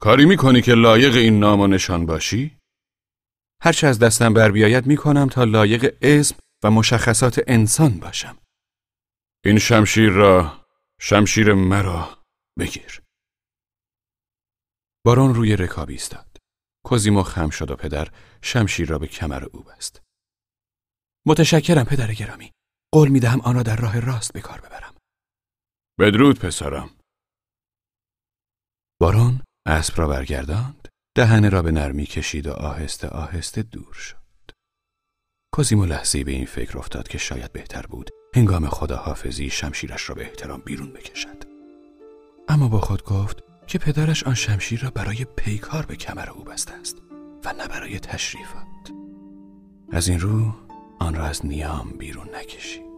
کاری 0.00 0.24
می‌کنی 0.24 0.62
که 0.62 0.72
لایق 0.74 1.14
این 1.14 1.38
نام 1.38 1.60
و 1.60 1.66
نشان 1.66 2.06
باشی؟ 2.06 2.58
هرچه 3.62 3.86
از 3.86 3.98
دستم 3.98 4.34
بر 4.34 4.50
بیاید 4.50 4.86
می‌کنم 4.86 5.28
تا 5.28 5.44
لایق 5.44 5.98
اسم 6.02 6.36
و 6.64 6.70
مشخصات 6.70 7.40
انسان 7.46 7.98
باشم. 7.98 8.38
این 9.44 9.58
شمشیر 9.58 10.10
را، 10.10 10.66
شمشیر 11.00 11.54
مرا 11.54 12.18
بگیر. 12.58 13.02
باران 15.04 15.34
روی 15.34 15.56
رکابی 15.56 15.92
ایستاد. 15.92 16.36
کوزیمو 16.84 17.22
خم 17.22 17.50
شد 17.50 17.70
و 17.70 17.76
پدر 17.76 18.08
شمشیر 18.42 18.88
را 18.88 18.98
به 18.98 19.06
کمر 19.06 19.44
او 19.44 19.62
بست. 19.62 20.02
متشکرم 21.26 21.84
پدر 21.84 22.14
گرامی. 22.14 22.52
قول 22.92 23.08
می 23.08 23.20
دهم 23.20 23.40
آن 23.40 23.54
را 23.54 23.62
در 23.62 23.76
راه 23.76 24.00
راست 24.00 24.32
به 24.32 24.40
کار 24.40 24.60
ببرم. 24.60 24.94
بدرود 26.00 26.38
پسرم. 26.38 26.90
باران 29.00 29.42
اسب 29.66 29.98
را 29.98 30.08
برگرداند، 30.08 30.88
دهنه 31.16 31.48
را 31.48 31.62
به 31.62 31.72
نرمی 31.72 32.06
کشید 32.06 32.46
و 32.46 32.52
آهسته 32.52 33.08
آهسته 33.08 33.62
دور 33.62 33.92
شد. 33.92 34.16
کوزیمو 35.54 35.84
لحظه 35.84 36.24
به 36.24 36.32
این 36.32 36.46
فکر 36.46 36.78
افتاد 36.78 37.08
که 37.08 37.18
شاید 37.18 37.52
بهتر 37.52 37.86
بود 37.86 38.10
هنگام 38.34 38.68
خداحافظی 38.68 39.50
شمشیرش 39.50 40.08
را 40.08 40.14
به 40.14 40.22
احترام 40.22 40.60
بیرون 40.60 40.92
بکشد. 40.92 41.44
اما 42.48 42.68
با 42.68 42.80
خود 42.80 43.04
گفت 43.04 43.42
که 43.66 43.78
پدرش 43.78 44.24
آن 44.24 44.34
شمشیر 44.34 44.80
را 44.80 44.90
برای 44.90 45.24
پیکار 45.24 45.86
به 45.86 45.96
کمر 45.96 46.30
او 46.30 46.44
بسته 46.44 46.72
است 46.74 46.96
و 47.44 47.52
نه 47.52 47.68
برای 47.68 48.00
تشریفات. 48.00 48.92
از 49.92 50.08
این 50.08 50.20
رو 50.20 50.65
آن 50.98 51.14
را 51.14 51.24
از 51.24 51.46
نیام 51.46 51.90
بیرون 51.98 52.28
نکشید. 52.34 52.95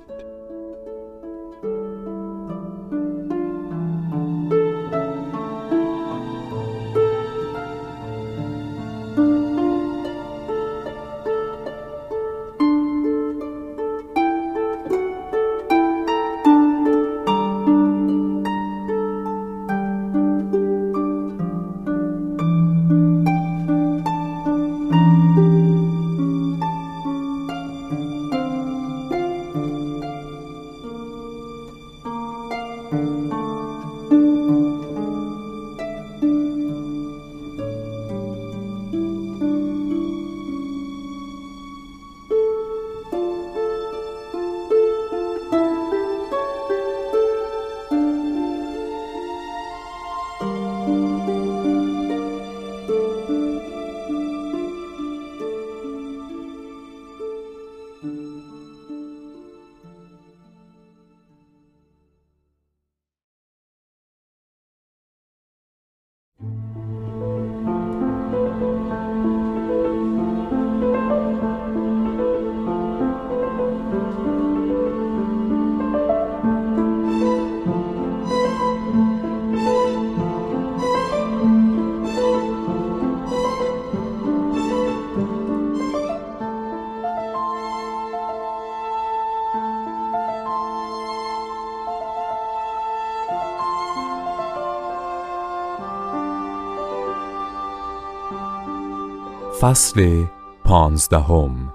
فصل 99.60 100.24
پانزدهم 100.64 101.74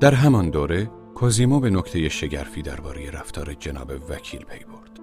در 0.00 0.14
همان 0.14 0.50
دوره 0.50 0.90
کوزیمو 1.14 1.60
به 1.60 1.70
نکته 1.70 2.08
شگرفی 2.08 2.62
درباره 2.62 3.10
رفتار 3.10 3.54
جناب 3.54 3.92
وکیل 4.10 4.44
پی 4.44 4.64
برد. 4.64 5.00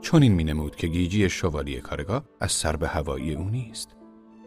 چون 0.00 0.22
این 0.22 0.32
مینمود 0.32 0.76
که 0.76 0.86
گیجی 0.86 1.30
شوالیه 1.30 1.80
کارگاه 1.80 2.24
از 2.40 2.52
سر 2.52 2.76
به 2.76 2.88
هوایی 2.88 3.34
او 3.34 3.48
نیست 3.48 3.96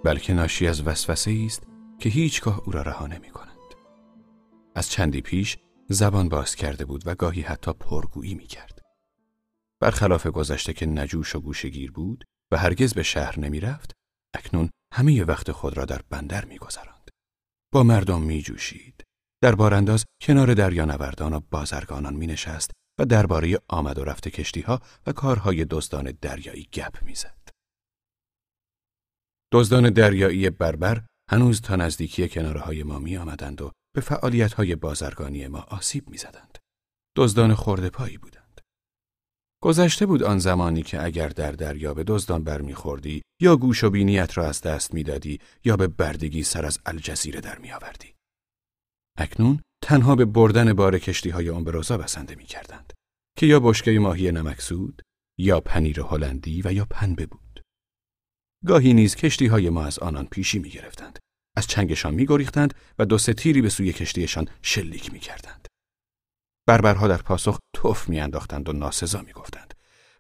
بلکه 0.03 0.33
ناشی 0.33 0.67
از 0.67 0.87
وسوسه 0.87 1.43
است 1.45 1.63
که 1.99 2.09
هیچگاه 2.09 2.61
او 2.65 2.71
را 2.71 2.81
رها 2.81 3.07
نمی 3.07 3.29
کند. 3.29 3.75
از 4.75 4.89
چندی 4.89 5.21
پیش 5.21 5.57
زبان 5.89 6.29
باز 6.29 6.55
کرده 6.55 6.85
بود 6.85 7.03
و 7.05 7.15
گاهی 7.15 7.41
حتی 7.41 7.73
پرگویی 7.73 8.35
می 8.35 8.47
کرد. 8.47 8.79
برخلاف 9.79 10.27
گذشته 10.27 10.73
که 10.73 10.85
نجوش 10.85 11.35
و 11.35 11.39
گوشگیر 11.39 11.91
بود 11.91 12.23
و 12.51 12.57
هرگز 12.57 12.93
به 12.93 13.03
شهر 13.03 13.39
نمی 13.39 13.59
رفت، 13.59 13.91
اکنون 14.33 14.69
همه 14.95 15.23
وقت 15.23 15.51
خود 15.51 15.77
را 15.77 15.85
در 15.85 16.01
بندر 16.09 16.45
می 16.45 16.57
گذراند. 16.57 17.09
با 17.73 17.83
مردم 17.83 18.21
می 18.21 18.41
جوشید. 18.41 19.03
در 19.43 19.55
بارانداز 19.55 20.05
کنار 20.21 20.53
دریانوردان 20.53 21.33
و 21.33 21.39
بازرگانان 21.51 22.15
می 22.15 22.27
نشست 22.27 22.71
و 22.99 23.05
درباره 23.05 23.59
آمد 23.67 23.97
و 23.97 24.03
رفت 24.03 24.27
کشتی 24.27 24.61
ها 24.61 24.81
و 25.07 25.11
کارهای 25.11 25.65
دزدان 25.65 26.17
دریایی 26.21 26.69
گپ 26.73 27.03
می 27.03 27.15
زد. 27.15 27.49
دزدان 29.53 29.89
دریایی 29.89 30.49
بربر 30.49 31.05
هنوز 31.31 31.61
تا 31.61 31.75
نزدیکی 31.75 32.29
کناره 32.29 32.59
های 32.59 32.83
ما 32.83 32.99
می 32.99 33.17
آمدند 33.17 33.61
و 33.61 33.71
به 33.95 34.01
فعالیت 34.01 34.53
های 34.53 34.75
بازرگانی 34.75 35.47
ما 35.47 35.59
آسیب 35.59 36.09
می 36.09 36.17
زدند. 36.17 36.57
دزدان 37.15 37.53
خورده 37.53 37.89
پایی 37.89 38.17
بودند. 38.17 38.44
گذشته 39.65 40.05
بود 40.05 40.23
آن 40.23 40.39
زمانی 40.39 40.83
که 40.83 41.03
اگر 41.03 41.29
در 41.29 41.51
دریا 41.51 41.93
به 41.93 42.03
دزدان 42.03 42.43
برمیخوردی 42.43 43.21
یا 43.41 43.57
گوش 43.57 43.83
و 43.83 43.89
بینیت 43.89 44.37
را 44.37 44.47
از 44.47 44.61
دست 44.61 44.93
می‌دادی 44.93 45.39
یا 45.63 45.77
به 45.77 45.87
بردگی 45.87 46.43
سر 46.43 46.65
از 46.65 46.79
الجزیره 46.85 47.41
در 47.41 47.59
میآوردی. 47.59 48.13
اکنون 49.17 49.59
تنها 49.83 50.15
به 50.15 50.25
بردن 50.25 50.73
بار 50.73 50.99
کشتی 50.99 51.29
های 51.29 51.49
امبروزا 51.49 51.97
بسنده 51.97 52.35
می 52.35 52.43
کردند 52.43 52.93
که 53.37 53.45
یا 53.45 53.59
بشکه 53.59 53.99
ماهی 53.99 54.31
نمکسود 54.31 55.01
یا 55.39 55.59
پنیر 55.59 56.01
هلندی 56.01 56.61
و 56.65 56.73
یا 56.73 56.85
پنبه 56.89 57.25
بود. 57.25 57.61
گاهی 58.65 58.93
نیز 58.93 59.15
کشتی 59.15 59.47
های 59.47 59.69
ما 59.69 59.85
از 59.85 59.99
آنان 59.99 60.25
پیشی 60.25 60.59
می 60.59 60.69
گرفتند. 60.69 61.19
از 61.57 61.67
چنگشان 61.67 62.13
می 62.13 62.25
گریختند 62.25 62.73
و 62.99 63.05
دو 63.05 63.17
سه 63.17 63.33
تیری 63.33 63.61
به 63.61 63.69
سوی 63.69 63.93
کشتیشان 63.93 64.47
شلیک 64.61 65.13
می 65.13 65.19
کردند. 65.19 65.67
بربرها 66.67 67.07
در 67.07 67.21
پاسخ 67.21 67.59
توف 67.73 68.09
می 68.09 68.19
انداختند 68.19 68.69
و 68.69 68.73
ناسزا 68.73 69.21
می 69.21 69.33
گفتند 69.33 69.73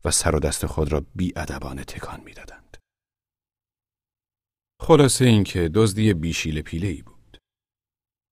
و 0.05 0.11
سر 0.11 0.35
و 0.35 0.39
دست 0.39 0.65
خود 0.65 0.91
را 0.91 1.05
بی 1.15 1.33
ادبانه 1.35 1.83
تکان 1.83 2.21
می 2.21 2.33
دادند. 2.33 2.77
خلاصه 4.81 5.25
اینکه 5.25 5.69
دزدی 5.73 6.13
بیشیل 6.13 6.61
پیله 6.61 6.87
ای 6.87 7.01
بود. 7.01 7.37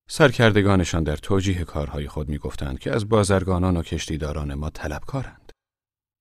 سرکردگانشان 0.10 1.03
در 1.03 1.15
توجیه 1.15 1.64
کارهای 1.64 2.07
خود 2.07 2.30
می 2.30 2.38
گفتند 2.38 2.80
که 2.80 2.91
از 2.91 3.10
بازرگانان 3.10 3.77
و 3.77 3.84
کشتیداران 3.84 4.53
ما 4.53 4.69
طلبکارند. 4.69 5.52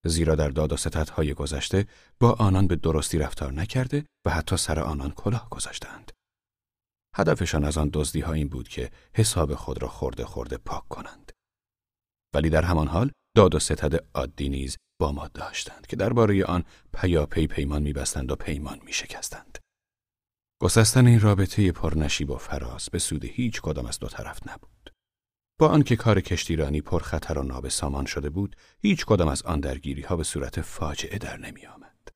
زیرا 0.06 0.34
در 0.34 0.48
داد 0.48 0.72
و 0.72 0.76
ستدهای 0.76 1.34
گذشته 1.34 1.86
با 2.20 2.32
آنان 2.32 2.66
به 2.66 2.76
درستی 2.76 3.18
رفتار 3.18 3.52
نکرده 3.52 4.04
و 4.24 4.30
حتی 4.30 4.56
سر 4.56 4.80
آنان 4.80 5.10
کلاه 5.10 5.48
گذاشتند. 5.50 6.12
هدفشان 7.16 7.64
از 7.64 7.78
آن 7.78 7.90
دزدی 7.92 8.20
ها 8.20 8.32
این 8.32 8.48
بود 8.48 8.68
که 8.68 8.90
حساب 9.14 9.54
خود 9.54 9.82
را 9.82 9.88
خورده 9.88 10.24
خورده 10.24 10.56
پاک 10.56 10.88
کنند. 10.88 11.21
ولی 12.34 12.50
در 12.50 12.62
همان 12.62 12.88
حال 12.88 13.10
داد 13.36 13.54
و 13.54 13.58
ستد 13.58 14.06
عادی 14.14 14.48
نیز 14.48 14.76
با 15.00 15.12
ما 15.12 15.28
داشتند 15.28 15.86
که 15.86 15.96
درباره 15.96 16.44
آن 16.44 16.64
پیاپی 16.92 17.46
پیمان 17.46 17.82
میبستند 17.82 18.30
و 18.30 18.36
پیمان 18.36 18.80
میشکستند. 18.84 19.58
گسستن 20.62 21.06
این 21.06 21.20
رابطه 21.20 21.72
پرنشیب 21.72 22.30
و 22.30 22.36
فراز 22.36 22.88
به 22.92 22.98
سود 22.98 23.24
هیچ 23.24 23.60
کدام 23.60 23.86
از 23.86 23.98
دو 23.98 24.08
طرف 24.08 24.48
نبود. 24.48 24.90
با 25.58 25.68
آنکه 25.68 25.96
کار 25.96 26.20
کشتیرانی 26.20 26.80
پرخطر 26.80 27.38
و 27.38 27.42
ناب 27.42 27.68
سامان 27.68 28.06
شده 28.06 28.30
بود، 28.30 28.56
هیچ 28.78 29.06
کدام 29.06 29.28
از 29.28 29.42
آن 29.42 29.60
درگیری 29.60 30.02
ها 30.02 30.16
به 30.16 30.24
صورت 30.24 30.60
فاجعه 30.60 31.18
در 31.18 31.36
نمی 31.36 31.66
آمد. 31.66 32.08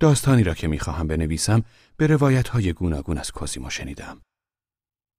داستانی 0.00 0.42
را 0.42 0.54
که 0.54 0.68
می‌خواهم 0.68 1.06
بنویسم 1.06 1.62
به 1.96 2.06
روایت 2.06 2.48
های 2.48 2.72
گوناگون 2.72 3.18
از 3.18 3.32
کوزیمو 3.32 3.70
شنیدم. 3.70 4.22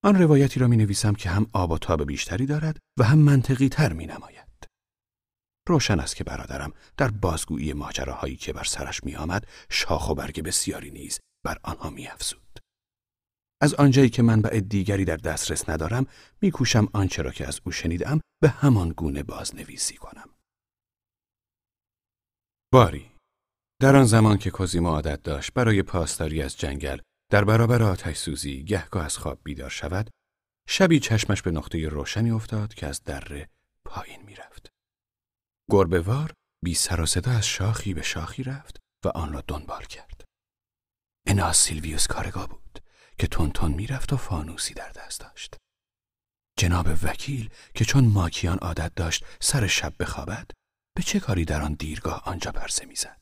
آن 0.04 0.16
روایتی 0.16 0.60
را 0.60 0.68
می 0.68 0.78
نویسم 0.78 1.14
که 1.14 1.30
هم 1.30 1.46
آب 1.54 1.72
و 1.72 1.78
تاب 1.78 2.08
بیشتری 2.08 2.46
دارد 2.46 2.80
و 3.00 3.04
هم 3.04 3.18
منطقی 3.20 3.70
تر 3.70 3.94
می 3.94 4.06
نماید. 4.06 4.68
روشن 5.68 6.00
است 6.00 6.16
که 6.16 6.24
برادرم 6.24 6.74
در 6.98 7.12
بازگویی 7.12 7.74
ماجراهایی 7.74 8.36
که 8.36 8.54
بر 8.54 8.64
سرش 8.64 9.04
می 9.04 9.16
آمد 9.16 9.48
شاخ 9.70 10.10
و 10.10 10.16
برگ 10.16 10.44
بسیاری 10.44 10.92
نیز 10.92 11.20
بر 11.46 11.58
آنها 11.64 11.90
می 11.90 12.08
افزود. 12.08 12.60
از 13.62 13.74
آنجایی 13.74 14.10
که 14.10 14.22
منبع 14.22 14.60
دیگری 14.60 15.06
در 15.06 15.18
دسترس 15.18 15.70
ندارم 15.70 16.06
میکوشم 16.42 16.88
آنچه 16.94 17.22
را 17.22 17.32
که 17.32 17.48
از 17.48 17.62
او 17.66 17.72
شنیدم 17.72 18.22
به 18.42 18.50
همان 18.50 18.90
گونه 18.90 19.24
بازنویسی 19.24 19.96
کنم. 19.96 20.30
باری 22.74 23.12
در 23.82 23.96
آن 23.96 24.06
زمان 24.06 24.38
که 24.38 24.52
کوزیمو 24.52 24.90
عادت 24.90 25.24
داشت 25.24 25.54
برای 25.54 25.84
پاسداری 25.84 26.42
از 26.42 26.58
جنگل 26.58 26.98
در 27.32 27.44
برابر 27.44 27.84
آتش 27.84 28.18
سوزی 28.18 28.64
گهگاه 28.64 29.06
از 29.06 29.18
خواب 29.18 29.40
بیدار 29.44 29.70
شود 29.70 30.10
شبی 30.70 31.00
چشمش 31.00 31.42
به 31.42 31.52
نقطه 31.52 31.90
روشنی 31.90 32.32
افتاد 32.32 32.74
که 32.74 32.88
از 32.88 33.04
دره 33.04 33.50
پایین 33.86 34.22
می‌رفت. 34.22 34.70
گربهوار 35.70 36.34
بی 36.64 36.74
سر 36.74 37.02
و 37.02 37.06
صدا 37.06 37.32
از 37.32 37.48
شاخی 37.48 37.94
به 37.94 38.02
شاخی 38.02 38.44
رفت 38.44 38.78
و 39.06 39.08
آن 39.08 39.34
را 39.34 39.44
دنبال 39.48 39.84
کرد. 39.84 40.24
انا 41.28 41.54
سیلویوس 41.54 42.08
کارگاه 42.08 42.48
بود 42.48 42.80
که 43.20 43.28
تون 43.28 43.74
می‌رفت 43.74 44.14
و 44.14 44.18
فانوسی 44.18 44.74
در 44.74 44.90
دست 44.90 45.20
داشت. 45.20 45.58
جناب 46.60 46.88
وکیل 47.04 47.50
که 47.76 47.86
چون 47.86 48.06
ماکیان 48.06 48.58
عادت 48.58 48.96
داشت 48.96 49.26
سر 49.40 49.68
شب 49.68 49.94
بخوابد 50.00 50.52
به 50.96 51.04
چه 51.04 51.20
کاری 51.20 51.46
در 51.46 51.62
آن 51.62 51.74
دیرگاه 51.74 52.24
آنجا 52.26 52.52
پرسه 52.52 52.86
می‌زد؟ 52.86 53.21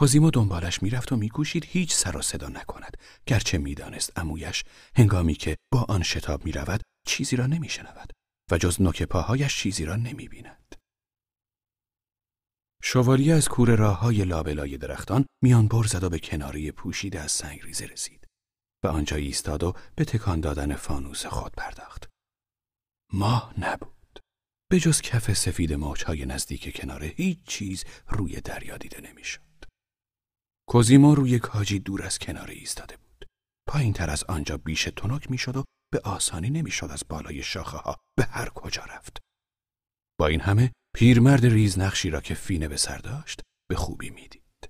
کوزیمو 0.00 0.30
دنبالش 0.30 0.82
می‌رفت 0.82 1.12
و 1.12 1.16
میکوشید 1.16 1.64
هیچ 1.64 1.94
سر 1.94 2.16
و 2.16 2.22
صدا 2.22 2.48
نکند 2.48 2.96
گرچه 3.26 3.58
می‌دانست 3.58 4.18
امویش 4.18 4.64
هنگامی 4.96 5.34
که 5.34 5.56
با 5.72 5.86
آن 5.88 6.02
شتاب 6.02 6.44
می‌رود 6.44 6.82
چیزی 7.06 7.36
را 7.36 7.46
نمیشنود 7.46 8.12
و 8.50 8.58
جز 8.58 8.80
نوک 8.82 9.02
پاهایش 9.02 9.56
چیزی 9.56 9.84
را 9.84 9.96
نمی‌بیند 9.96 10.74
شوالیه 12.82 13.34
از 13.34 13.48
کور 13.48 13.76
راه 13.76 13.98
های 13.98 14.24
لابلای 14.24 14.78
درختان 14.78 15.26
میان 15.42 15.68
بر 15.68 15.82
زد 15.82 16.04
و 16.04 16.08
به 16.10 16.18
کناری 16.18 16.72
پوشیده 16.72 17.20
از 17.20 17.32
سنگ 17.32 17.60
ریزه 17.62 17.86
رسید 17.86 18.26
و 18.84 18.88
آنجا 18.88 19.16
ایستاد 19.16 19.62
و 19.62 19.72
به 19.96 20.04
تکان 20.04 20.40
دادن 20.40 20.74
فانوس 20.74 21.26
خود 21.26 21.52
پرداخت. 21.52 22.08
ماه 23.12 23.54
نبود. 23.58 24.20
به 24.70 24.80
جز 24.80 25.00
کف 25.00 25.32
سفید 25.32 25.72
موجهای 25.72 26.26
نزدیک 26.26 26.76
کناره 26.76 27.06
هیچ 27.06 27.38
چیز 27.46 27.84
روی 28.08 28.40
دریا 28.40 28.76
دیده 28.76 29.00
نمی‌شد. 29.00 29.49
کوزیمو 30.70 31.14
روی 31.14 31.38
کاجی 31.38 31.78
دور 31.78 32.02
از 32.02 32.18
کناره 32.18 32.54
ایستاده 32.54 32.96
بود. 32.96 33.26
پایین 33.68 33.92
تر 33.92 34.10
از 34.10 34.24
آنجا 34.24 34.56
بیش 34.56 34.88
تنک 34.96 35.30
می‌شد 35.30 35.56
و 35.56 35.64
به 35.92 36.00
آسانی 36.04 36.50
نمی‌شد 36.50 36.90
از 36.90 37.02
بالای 37.08 37.42
شاخه 37.42 37.76
ها 37.76 37.96
به 38.18 38.24
هر 38.24 38.48
کجا 38.48 38.84
رفت. 38.84 39.18
با 40.20 40.26
این 40.26 40.40
همه 40.40 40.72
پیرمرد 40.96 41.46
ریزنقشی 41.46 42.10
را 42.10 42.20
که 42.20 42.34
فینه 42.34 42.68
به 42.68 42.76
سر 42.76 42.98
داشت 42.98 43.40
به 43.70 43.76
خوبی 43.76 44.10
می‌دید. 44.10 44.68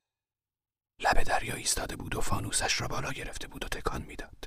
لب 1.00 1.22
دریا 1.22 1.54
ایستاده 1.54 1.96
بود 1.96 2.14
و 2.14 2.20
فانوسش 2.20 2.80
را 2.80 2.88
بالا 2.88 3.12
گرفته 3.12 3.48
بود 3.48 3.64
و 3.64 3.68
تکان 3.68 4.02
می‌داد. 4.02 4.44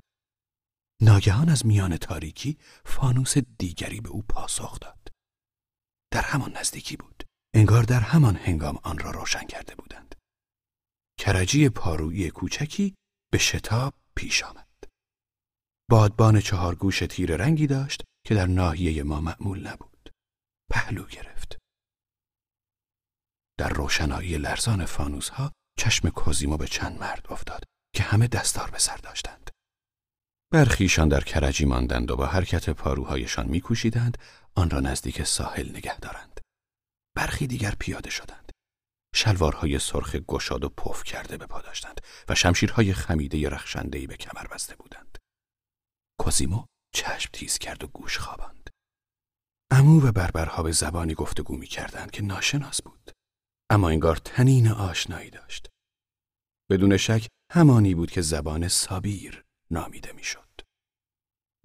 ناگهان 1.01 1.49
از 1.49 1.65
میان 1.65 1.97
تاریکی 1.97 2.57
فانوس 2.85 3.37
دیگری 3.37 4.01
به 4.01 4.09
او 4.09 4.21
پاسخ 4.21 4.79
داد. 4.79 5.07
در 6.13 6.21
همان 6.21 6.57
نزدیکی 6.57 6.97
بود. 6.97 7.23
انگار 7.55 7.83
در 7.83 7.99
همان 7.99 8.35
هنگام 8.35 8.79
آن 8.83 8.97
را 8.97 9.11
روشن 9.11 9.47
کرده 9.47 9.75
بودند. 9.75 10.02
کرجی 11.25 11.69
پارویی 11.69 12.29
کوچکی 12.29 12.95
به 13.31 13.37
شتاب 13.37 13.93
پیش 14.15 14.43
آمد. 14.43 14.67
بادبان 15.89 16.39
چهار 16.39 16.75
گوش 16.75 16.99
تیر 16.99 17.35
رنگی 17.35 17.67
داشت 17.67 18.03
که 18.27 18.35
در 18.35 18.45
ناحیه 18.45 19.03
ما 19.03 19.21
معمول 19.21 19.67
نبود. 19.67 20.09
پهلو 20.71 21.05
گرفت. 21.05 21.57
در 23.59 23.69
روشنایی 23.69 24.37
لرزان 24.37 24.85
فانوس 24.85 25.29
ها 25.29 25.51
چشم 25.79 26.09
کوزیمو 26.09 26.57
به 26.57 26.67
چند 26.67 26.99
مرد 26.99 27.25
افتاد 27.29 27.63
که 27.95 28.03
همه 28.03 28.27
دستار 28.27 28.71
به 28.71 28.77
سر 28.77 28.97
داشتند. 28.97 29.49
برخیشان 30.51 31.07
در 31.07 31.21
کرجی 31.21 31.65
ماندند 31.65 32.11
و 32.11 32.15
با 32.15 32.25
حرکت 32.25 32.69
پاروهایشان 32.69 33.47
میکوشیدند 33.47 34.17
آن 34.55 34.69
را 34.69 34.79
نزدیک 34.79 35.23
ساحل 35.23 35.69
نگه 35.69 35.99
دارند. 35.99 36.39
برخی 37.15 37.47
دیگر 37.47 37.75
پیاده 37.79 38.09
شدند. 38.09 38.51
شلوارهای 39.13 39.79
سرخ 39.79 40.15
گشاد 40.15 40.63
و 40.63 40.69
پف 40.69 41.03
کرده 41.03 41.37
به 41.37 41.45
پا 41.45 41.61
داشتند 41.61 42.01
و 42.29 42.35
شمشیرهای 42.35 42.93
خمیده 42.93 43.49
رخشندهی 43.49 44.07
به 44.07 44.17
کمر 44.17 44.47
بسته 44.47 44.75
بودند. 44.75 45.17
کوزیمو 46.19 46.65
چشم 46.93 47.29
تیز 47.33 47.57
کرد 47.57 47.83
و 47.83 47.87
گوش 47.87 48.17
خواباند. 48.17 48.69
امو 49.71 50.07
و 50.07 50.11
بربرها 50.11 50.63
به 50.63 50.71
زبانی 50.71 51.13
گفتگو 51.13 51.57
می 51.57 51.67
کردند 51.67 52.11
که 52.11 52.23
ناشناس 52.23 52.81
بود. 52.81 53.11
اما 53.69 53.89
انگار 53.89 54.15
تنین 54.15 54.67
آشنایی 54.67 55.29
داشت. 55.29 55.69
بدون 56.69 56.97
شک 56.97 57.27
همانی 57.51 57.95
بود 57.95 58.11
که 58.11 58.21
زبان 58.21 58.67
سابیر 58.67 59.43
نامیده 59.71 60.11
می‌شد. 60.11 60.61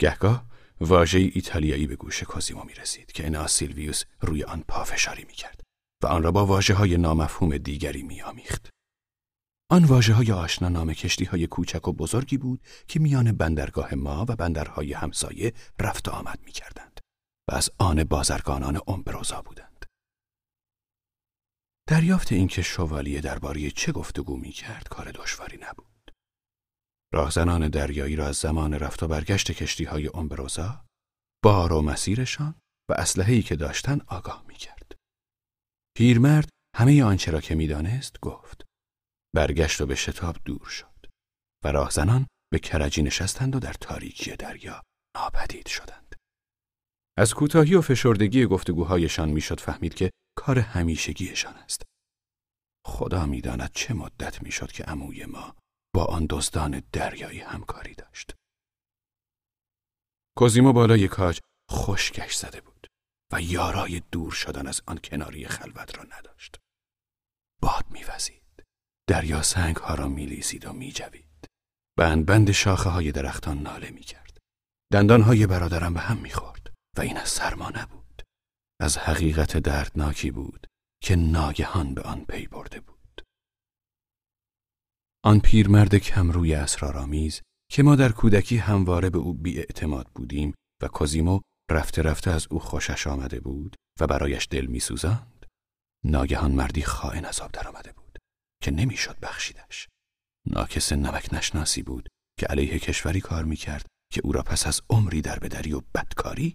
گهگاه 0.00 0.46
واژه 0.80 1.18
ایتالیایی 1.18 1.86
به 1.86 1.96
گوش 1.96 2.22
کوزیمو 2.22 2.64
می 2.64 2.74
رسید 2.74 3.12
که 3.12 3.26
انا 3.26 3.46
سیلویوس 3.46 4.04
روی 4.20 4.44
آن 4.44 4.64
پافشاری 4.68 5.24
می 5.24 5.32
کرد 5.32 5.67
و 6.02 6.06
آن 6.06 6.22
را 6.22 6.32
با 6.32 6.46
واجه 6.46 6.74
های 6.74 6.96
نامفهوم 6.96 7.58
دیگری 7.58 8.02
می 8.02 8.22
آمیخت. 8.22 8.70
آن 9.70 9.84
واجه 9.84 10.14
های 10.14 10.32
آشنا 10.32 10.68
نام 10.68 10.92
کشتی 10.92 11.24
های 11.24 11.46
کوچک 11.46 11.88
و 11.88 11.92
بزرگی 11.92 12.38
بود 12.38 12.60
که 12.88 13.00
میان 13.00 13.32
بندرگاه 13.32 13.94
ما 13.94 14.22
و 14.28 14.36
بندرهای 14.36 14.92
همسایه 14.92 15.52
رفت 15.80 16.08
و 16.08 16.10
آمد 16.10 16.40
می 16.44 16.52
کردند 16.52 17.00
و 17.50 17.54
از 17.54 17.70
آن 17.78 18.04
بازرگانان 18.04 18.80
امبروزا 18.86 19.42
بودند. 19.42 19.84
دریافت 21.88 22.32
اینکه 22.32 22.62
شوالیه 22.62 23.20
درباره 23.20 23.70
چه 23.70 23.92
گفتگو 23.92 24.36
می 24.36 24.50
کرد 24.50 24.88
کار 24.88 25.10
دشواری 25.10 25.58
نبود. 25.62 25.88
راهزنان 27.14 27.68
دریایی 27.68 28.16
را 28.16 28.26
از 28.26 28.36
زمان 28.36 28.74
رفت 28.74 29.02
و 29.02 29.08
برگشت 29.08 29.52
کشتی 29.52 29.84
های 29.84 30.10
امبروزا، 30.14 30.84
بار 31.44 31.72
و 31.72 31.82
مسیرشان 31.82 32.54
و 32.90 32.94
اسلحه‌ای 32.98 33.42
که 33.42 33.56
داشتن 33.56 34.00
آگاه 34.06 34.44
می 34.48 34.54
کرد. 34.54 34.77
پیرمرد 35.98 36.48
همه 36.76 37.02
آنچه 37.02 37.30
را 37.30 37.40
که 37.40 37.54
می‌دانست 37.54 38.20
گفت. 38.20 38.64
برگشت 39.34 39.80
و 39.80 39.86
به 39.86 39.94
شتاب 39.94 40.36
دور 40.44 40.66
شد 40.68 41.06
و 41.64 41.72
راهزنان 41.72 42.26
به 42.52 42.58
کرجی 42.58 43.02
نشستند 43.02 43.56
و 43.56 43.58
در 43.58 43.72
تاریکی 43.72 44.36
دریا 44.36 44.82
ناپدید 45.16 45.68
شدند. 45.68 46.14
از 47.16 47.34
کوتاهی 47.34 47.74
و 47.74 47.80
فشردگی 47.80 48.46
گفتگوهایشان 48.46 49.28
می‌شد 49.28 49.60
فهمید 49.60 49.94
که 49.94 50.10
کار 50.36 50.58
همیشگیشان 50.58 51.54
است. 51.54 51.82
خدا 52.86 53.26
می‌داند 53.26 53.72
چه 53.74 53.94
مدت 53.94 54.42
می‌شد 54.42 54.72
که 54.72 54.84
عموی 54.84 55.24
ما 55.24 55.56
با 55.94 56.04
آن 56.04 56.26
دزدان 56.30 56.82
دریایی 56.92 57.40
همکاری 57.40 57.94
داشت. 57.94 58.34
کوزیمو 60.36 60.72
بالای 60.72 61.08
کاج 61.08 61.40
خشکش 61.70 62.34
زده 62.36 62.60
بود 62.60 62.67
و 63.32 63.42
یارای 63.42 64.02
دور 64.12 64.32
شدن 64.32 64.66
از 64.66 64.82
آن 64.86 64.98
کناری 65.04 65.46
خلوت 65.46 65.98
را 65.98 66.04
نداشت. 66.04 66.56
باد 67.62 67.84
میوزید. 67.90 68.64
دریا 69.08 69.42
سنگ 69.42 69.76
ها 69.76 69.94
را 69.94 70.08
میلیزید 70.08 70.66
و 70.66 70.72
میجوید. 70.72 71.46
بند 71.98 72.26
بند 72.26 72.50
شاخه 72.50 72.90
های 72.90 73.12
درختان 73.12 73.58
ناله 73.58 73.90
می‌کرد. 73.90 74.38
دندان 74.92 75.22
های 75.22 75.46
برادرم 75.46 75.94
به 75.94 76.00
هم 76.00 76.16
می‌خورد 76.16 76.74
و 76.96 77.00
این 77.00 77.16
از 77.16 77.28
سرما 77.28 77.70
نبود. 77.70 78.22
از 78.80 78.98
حقیقت 78.98 79.56
دردناکی 79.56 80.30
بود 80.30 80.66
که 81.02 81.16
ناگهان 81.16 81.94
به 81.94 82.02
آن 82.02 82.24
پی 82.24 82.46
برده 82.46 82.80
بود. 82.80 82.98
آن 85.24 85.40
پیرمرد 85.40 85.94
کمروی 85.94 86.54
اسرارآمیز 86.54 87.42
که 87.70 87.82
ما 87.82 87.96
در 87.96 88.12
کودکی 88.12 88.56
همواره 88.56 89.10
به 89.10 89.18
او 89.18 89.34
بی 89.34 89.64
بودیم 90.14 90.54
و 90.82 90.88
کوزیمو 90.88 91.40
رفته 91.70 92.02
رفته 92.02 92.30
از 92.30 92.46
او 92.50 92.58
خوشش 92.58 93.06
آمده 93.06 93.40
بود 93.40 93.76
و 94.00 94.06
برایش 94.06 94.48
دل 94.50 94.66
میسوزاند. 94.66 95.46
ناگهان 96.04 96.52
مردی 96.52 96.82
خائن 96.82 97.24
از 97.24 97.40
آب 97.40 97.52
درآمده 97.52 97.92
بود 97.92 98.18
که 98.62 98.70
نمی‌شد 98.70 99.18
بخشیدش. 99.20 99.88
ناکس 100.46 100.92
نمک 100.92 101.28
نشناسی 101.34 101.82
بود 101.82 102.08
که 102.38 102.46
علیه 102.46 102.78
کشوری 102.78 103.20
کار 103.20 103.44
می‌کرد 103.44 103.86
که 104.12 104.20
او 104.24 104.32
را 104.32 104.42
پس 104.42 104.66
از 104.66 104.82
عمری 104.90 105.22
در 105.22 105.38
بدری 105.38 105.72
و 105.72 105.80
بدکاری 105.94 106.54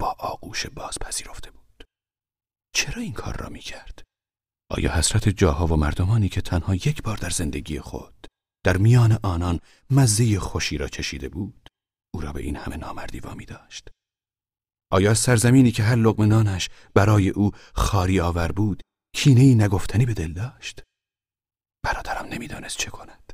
با 0.00 0.16
آغوش 0.18 0.66
باز 0.66 0.98
پذیرفته 1.00 1.50
بود. 1.50 1.84
چرا 2.74 3.02
این 3.02 3.12
کار 3.12 3.36
را 3.36 3.48
می‌کرد؟ 3.48 4.02
آیا 4.70 4.92
حسرت 4.92 5.28
جاها 5.28 5.66
و 5.66 5.76
مردمانی 5.76 6.28
که 6.28 6.40
تنها 6.40 6.74
یک 6.74 7.02
بار 7.02 7.16
در 7.16 7.30
زندگی 7.30 7.80
خود 7.80 8.26
در 8.64 8.76
میان 8.76 9.18
آنان 9.22 9.60
مزه 9.90 10.38
خوشی 10.38 10.78
را 10.78 10.88
چشیده 10.88 11.28
بود 11.28 11.68
او 12.14 12.20
را 12.20 12.32
به 12.32 12.42
این 12.42 12.56
همه 12.56 12.76
نامردی 12.76 13.20
وامی 13.20 13.44
داشت؟ 13.44 13.88
آیا 14.90 15.14
سرزمینی 15.14 15.70
که 15.70 15.82
هر 15.82 15.96
لقمه 15.96 16.26
نانش 16.26 16.68
برای 16.94 17.28
او 17.28 17.50
خاری 17.74 18.20
آور 18.20 18.52
بود 18.52 18.82
کینه 19.14 19.40
ای 19.40 19.54
نگفتنی 19.54 20.06
به 20.06 20.14
دل 20.14 20.32
داشت؟ 20.32 20.82
برادرم 21.84 22.26
نمی‌دانست 22.26 22.78
چه 22.78 22.90
کند. 22.90 23.32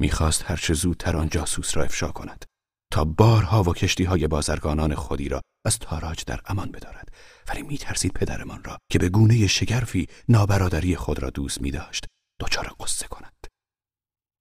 می‌خواست 0.00 0.42
هرچه 0.42 0.74
زودتر 0.74 1.16
آن 1.16 1.28
جاسوس 1.28 1.76
را 1.76 1.82
افشا 1.82 2.12
کند 2.12 2.44
تا 2.92 3.04
بارها 3.04 3.62
و 3.62 3.74
کشتی 3.74 4.04
های 4.04 4.28
بازرگانان 4.28 4.94
خودی 4.94 5.28
را 5.28 5.40
از 5.66 5.78
تاراج 5.78 6.24
در 6.24 6.40
امان 6.46 6.70
بدارد. 6.70 7.08
ولی 7.48 7.62
میترسید 7.62 8.12
پدرمان 8.12 8.64
را 8.64 8.78
که 8.92 8.98
به 8.98 9.08
گونه 9.08 9.46
شگرفی 9.46 10.08
نابرادری 10.28 10.96
خود 10.96 11.18
را 11.18 11.30
دوست 11.30 11.60
می 11.60 11.70
داشت 11.70 12.04
دچار 12.40 12.74
قصه 12.80 13.06
کند. 13.06 13.46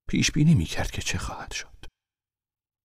پیش 0.10 0.32
بینی 0.32 0.56
می 0.56 0.66
کرد 0.66 0.92
که 0.92 1.02
چه 1.02 1.18
خواهد 1.18 1.52
شد. 1.52 1.86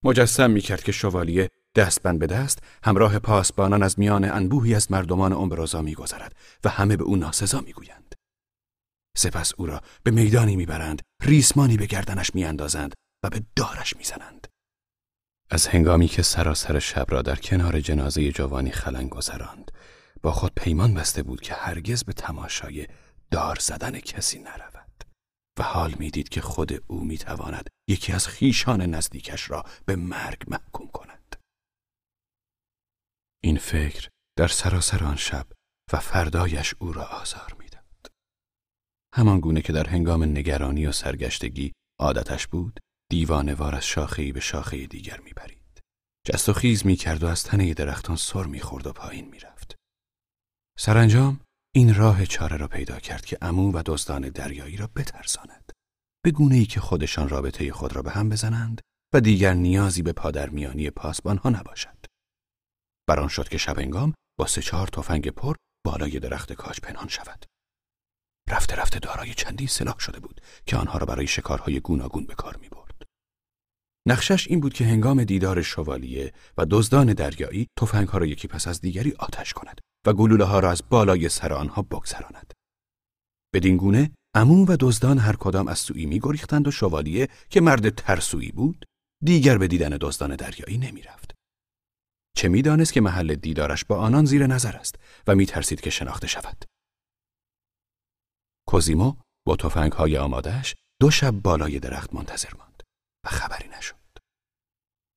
مجسم 0.04 0.50
می 0.50 0.60
کرد 0.60 0.82
که 0.82 0.92
شوالیه 0.92 1.48
دستبند 1.74 2.18
به 2.18 2.26
دست 2.26 2.58
همراه 2.84 3.18
پاسبانان 3.18 3.82
از 3.82 3.98
میان 3.98 4.24
انبوهی 4.24 4.74
از 4.74 4.92
مردمان 4.92 5.32
امبرازا 5.32 5.82
میگذرد 5.82 6.36
و 6.64 6.68
همه 6.68 6.96
به 6.96 7.04
او 7.04 7.16
ناسزا 7.16 7.60
می‌گویند. 7.60 8.14
سپس 9.16 9.52
او 9.56 9.66
را 9.66 9.80
به 10.02 10.10
میدانی 10.10 10.56
می‌برند 10.56 11.02
ریسمانی 11.22 11.76
به 11.76 11.86
گردنش 11.86 12.34
میاندازند 12.34 12.94
و 13.24 13.30
به 13.30 13.42
دارش 13.56 13.96
می‌زنند. 13.96 14.46
از 15.50 15.66
هنگامی 15.66 16.08
که 16.08 16.22
سراسر 16.22 16.78
شب 16.78 17.06
را 17.08 17.22
در 17.22 17.36
کنار 17.36 17.80
جنازه 17.80 18.32
جوانی 18.32 18.70
خلنگ 18.70 19.10
گذراند 19.10 19.72
با 20.22 20.32
خود 20.32 20.52
پیمان 20.56 20.94
بسته 20.94 21.22
بود 21.22 21.40
که 21.40 21.54
هرگز 21.54 22.04
به 22.04 22.12
تماشای 22.12 22.86
دار 23.30 23.58
زدن 23.60 24.00
کسی 24.00 24.38
نرود. 24.38 25.04
و 25.58 25.62
حال 25.62 25.94
می‌دید 25.98 26.28
که 26.28 26.40
خود 26.40 26.82
او 26.86 27.04
می‌تواند 27.04 27.68
یکی 27.88 28.12
از 28.12 28.28
خیشان 28.28 28.82
نزدیکش 28.82 29.50
را 29.50 29.64
به 29.86 29.96
مرگ 29.96 30.44
محکوم 30.48 30.88
کند. 30.88 31.17
این 33.44 33.58
فکر 33.58 34.08
در 34.38 34.48
سراسر 34.48 35.04
آن 35.04 35.16
شب 35.16 35.46
و 35.92 35.96
فردایش 35.96 36.74
او 36.78 36.92
را 36.92 37.04
آزار 37.04 37.56
می‌داد. 37.58 38.06
همان 39.14 39.40
گونه 39.40 39.62
که 39.62 39.72
در 39.72 39.88
هنگام 39.88 40.24
نگرانی 40.24 40.86
و 40.86 40.92
سرگشتگی 40.92 41.72
عادتش 42.00 42.46
بود 42.46 42.80
دیوانوار 43.10 43.74
از 43.74 43.86
شاخهای 43.86 44.32
به 44.32 44.40
شاخه 44.40 44.86
دیگر 44.86 45.20
میپرید. 45.20 45.80
جست 46.26 46.48
و 46.48 46.52
خیز 46.52 46.86
می‌کرد 46.86 47.22
و 47.22 47.26
از 47.26 47.44
تنه 47.44 47.74
درختان 47.74 48.16
سر 48.16 48.44
می‌خورد 48.44 48.86
و 48.86 48.92
پایین 48.92 49.28
می‌رفت. 49.28 49.76
سرانجام 50.78 51.40
این 51.74 51.94
راه 51.94 52.26
چاره 52.26 52.56
را 52.56 52.68
پیدا 52.68 53.00
کرد 53.00 53.24
که 53.24 53.38
امو 53.42 53.72
و 53.72 53.82
دزدان 53.86 54.28
دریایی 54.28 54.76
را 54.76 54.86
بترساند. 54.96 55.72
به 56.24 56.30
گونه 56.30 56.54
ای 56.54 56.66
که 56.66 56.80
خودشان 56.80 57.28
رابطه 57.28 57.72
خود 57.72 57.96
را 57.96 58.02
به 58.02 58.10
هم 58.10 58.28
بزنند 58.28 58.80
و 59.14 59.20
دیگر 59.20 59.54
نیازی 59.54 60.02
به 60.02 60.12
پادرمیانی 60.12 60.90
پاسبان 60.90 61.36
ها 61.36 61.50
بران 63.08 63.28
شد 63.28 63.48
که 63.48 63.58
شبنگام 63.58 64.14
با 64.38 64.46
سه 64.46 64.62
چهار 64.62 64.86
تفنگ 64.86 65.28
پر 65.28 65.56
بالای 65.86 66.18
درخت 66.18 66.52
کاج 66.52 66.80
پنهان 66.80 67.08
شود. 67.08 67.44
رفته 68.48 68.76
رفته 68.76 68.98
دارای 68.98 69.34
چندی 69.34 69.66
سلاح 69.66 69.98
شده 69.98 70.20
بود 70.20 70.40
که 70.66 70.76
آنها 70.76 70.98
را 70.98 71.06
برای 71.06 71.26
شکارهای 71.26 71.80
گوناگون 71.80 72.26
به 72.26 72.34
کار 72.34 72.56
می 72.56 72.68
برد. 72.68 73.02
نقشش 74.08 74.48
این 74.48 74.60
بود 74.60 74.72
که 74.72 74.84
هنگام 74.84 75.24
دیدار 75.24 75.62
شوالیه 75.62 76.32
و 76.56 76.66
دزدان 76.70 77.12
دریایی 77.12 77.68
تفنگها 77.78 78.18
را 78.18 78.26
یکی 78.26 78.48
پس 78.48 78.68
از 78.68 78.80
دیگری 78.80 79.12
آتش 79.18 79.52
کند 79.52 79.80
و 80.06 80.12
گلوله 80.12 80.44
ها 80.44 80.60
را 80.60 80.70
از 80.70 80.82
بالای 80.90 81.28
سر 81.28 81.52
آنها 81.52 81.82
بگذراند. 81.82 82.54
بدین 83.54 83.76
گونه 83.76 84.10
عمو 84.34 84.66
و 84.68 84.76
دزدان 84.80 85.18
هر 85.18 85.36
کدام 85.36 85.68
از 85.68 85.78
سوی 85.78 86.06
می 86.06 86.20
گریختند 86.20 86.68
و 86.68 86.70
شوالیه 86.70 87.28
که 87.50 87.60
مرد 87.60 87.94
ترسویی 87.94 88.52
بود 88.52 88.84
دیگر 89.24 89.58
به 89.58 89.68
دیدن 89.68 89.98
دزدان 90.00 90.36
دریایی 90.36 90.78
نمی 90.78 91.02
رفت. 91.02 91.37
چه 92.38 92.48
می‌دانست 92.48 92.92
که 92.92 93.00
محل 93.00 93.34
دیدارش 93.34 93.84
با 93.84 93.98
آنان 93.98 94.24
زیر 94.24 94.46
نظر 94.46 94.76
است 94.76 94.94
و 95.26 95.34
میترسید 95.34 95.80
که 95.80 95.90
شناخته 95.90 96.26
شود. 96.26 96.64
کوزیمو 98.68 99.16
با 99.46 99.56
توفنگ 99.56 99.92
های 99.92 100.18
آمادهش 100.18 100.74
دو 101.00 101.10
شب 101.10 101.30
بالای 101.30 101.78
درخت 101.78 102.14
منتظر 102.14 102.48
ماند 102.58 102.82
و 103.26 103.28
خبری 103.28 103.68
نشد. 103.68 103.94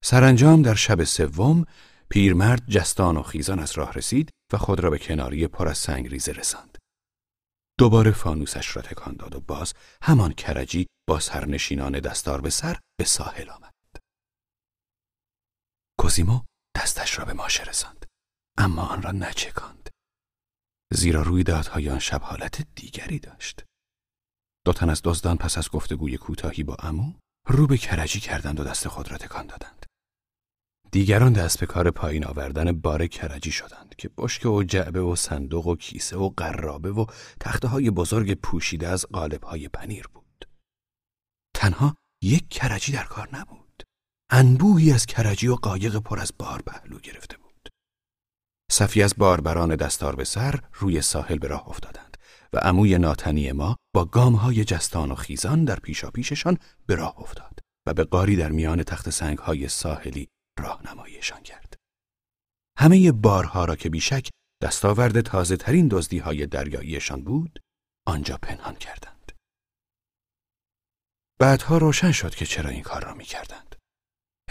سرانجام 0.03 0.61
در 0.61 0.75
شب 0.75 1.03
سوم 1.03 1.65
پیرمرد 2.09 2.69
جستان 2.69 3.17
و 3.17 3.23
خیزان 3.23 3.59
از 3.59 3.71
راه 3.71 3.93
رسید 3.93 4.29
و 4.53 4.57
خود 4.57 4.79
را 4.79 4.89
به 4.89 4.99
کناری 4.99 5.47
پر 5.47 5.67
از 5.67 5.77
سنگریزه 5.77 6.31
رساند. 6.31 6.77
دوباره 7.79 8.11
فانوسش 8.11 8.75
را 8.75 8.81
تکان 8.81 9.15
داد 9.15 9.35
و 9.35 9.39
باز 9.39 9.73
همان 10.01 10.33
کرجی 10.33 10.87
با 11.07 11.19
سرنشینان 11.19 11.99
دستار 11.99 12.41
به 12.41 12.49
سر 12.49 12.79
به 12.99 13.05
ساحل 13.05 13.49
آمد. 13.49 13.73
کوزیمو 15.99 16.41
دستش 16.75 17.19
را 17.19 17.25
به 17.25 17.33
ماشه 17.33 17.63
رساند. 17.63 18.05
اما 18.57 18.81
آن 18.81 19.01
را 19.01 19.11
نچکاند. 19.11 19.89
زیرا 20.93 21.21
رویدادهای 21.21 21.89
آن 21.89 21.99
شب 21.99 22.21
حالت 22.21 22.67
دیگری 22.75 23.19
داشت. 23.19 23.63
دو 24.65 24.73
تن 24.73 24.89
از 24.89 25.01
دزدان 25.03 25.37
پس 25.37 25.57
از 25.57 25.69
گفتگوی 25.69 26.17
کوتاهی 26.17 26.63
با 26.63 26.75
امو 26.79 27.13
رو 27.47 27.67
به 27.67 27.77
کرجی 27.77 28.19
کردند 28.19 28.59
و 28.59 28.63
دست 28.63 28.87
خود 28.87 29.11
را 29.11 29.17
تکان 29.17 29.47
دادند. 29.47 29.85
دیگران 30.91 31.33
دست 31.33 31.59
به 31.59 31.65
کار 31.65 31.91
پایین 31.91 32.25
آوردن 32.25 32.71
بار 32.71 33.07
کرجی 33.07 33.51
شدند 33.51 33.95
که 33.95 34.09
بشکه 34.17 34.49
و 34.49 34.63
جعبه 34.63 35.01
و 35.01 35.15
صندوق 35.15 35.67
و 35.67 35.75
کیسه 35.75 36.17
و 36.17 36.29
قرابه 36.29 36.91
و 36.91 37.05
تخته 37.39 37.67
های 37.67 37.91
بزرگ 37.91 38.33
پوشیده 38.33 38.87
از 38.87 39.05
قالب 39.05 39.43
های 39.43 39.67
پنیر 39.67 40.07
بود. 40.07 40.47
تنها 41.55 41.95
یک 42.21 42.49
کرجی 42.49 42.91
در 42.91 43.03
کار 43.03 43.35
نبود. 43.35 43.60
انبوهی 44.33 44.91
از 44.91 45.05
کرجی 45.05 45.47
و 45.47 45.55
قایق 45.55 45.97
پر 45.97 46.19
از 46.19 46.31
بار 46.39 46.61
پهلو 46.61 46.99
گرفته 46.99 47.37
بود 47.37 47.69
صفی 48.71 49.03
از 49.03 49.13
باربران 49.17 49.75
دستار 49.75 50.15
به 50.15 50.23
سر 50.23 50.59
روی 50.73 51.01
ساحل 51.01 51.37
به 51.37 51.47
راه 51.47 51.69
افتادند 51.69 52.17
و 52.53 52.57
عموی 52.57 52.97
ناتنی 52.97 53.51
ما 53.51 53.75
با 53.95 54.05
گامهای 54.05 54.63
جستان 54.63 55.11
و 55.11 55.15
خیزان 55.15 55.65
در 55.65 55.79
پیشا 55.79 56.11
پیششان 56.11 56.57
به 56.85 56.95
راه 56.95 57.19
افتاد 57.19 57.59
و 57.85 57.93
به 57.93 58.03
قاری 58.03 58.35
در 58.35 58.51
میان 58.51 58.83
تخت 58.83 59.09
سنگهای 59.09 59.67
ساحلی 59.67 60.27
راهنماییشان 60.59 61.41
کرد. 61.43 61.75
همه 62.77 63.11
بارها 63.11 63.65
را 63.65 63.75
که 63.75 63.89
بیشک 63.89 64.29
دستاورد 64.63 65.21
تازه 65.21 65.57
ترین 65.57 65.87
دزدی 65.87 66.17
های 66.17 66.45
دریاییشان 66.45 67.23
بود، 67.23 67.59
آنجا 68.07 68.37
پنهان 68.41 68.75
کردند. 68.75 69.31
بعدها 71.39 71.77
روشن 71.77 72.11
شد 72.11 72.35
که 72.35 72.45
چرا 72.45 72.69
این 72.69 72.83
کار 72.83 73.03
را 73.03 73.13
می 73.13 73.25
کردند. 73.25 73.70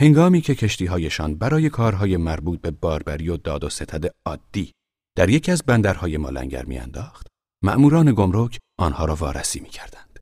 هنگامی 0.01 0.41
که 0.41 0.55
کشتیهایشان 0.55 1.35
برای 1.35 1.71
کارهای 1.71 2.17
مربوط 2.17 2.61
به 2.61 2.71
باربری 2.71 3.29
و 3.29 3.37
داد 3.37 3.65
و 3.65 3.69
ستد 3.69 4.15
عادی 4.27 4.73
در 5.17 5.29
یکی 5.29 5.53
از 5.53 5.63
بندرهای 5.63 6.17
ما 6.17 6.31
لنگر 6.31 6.65
میانداخت، 6.65 7.27
مأموران 7.65 8.13
گمرک 8.13 8.59
آنها 8.79 9.05
را 9.05 9.15
وارسی 9.15 9.61
می‌کردند. 9.61 10.19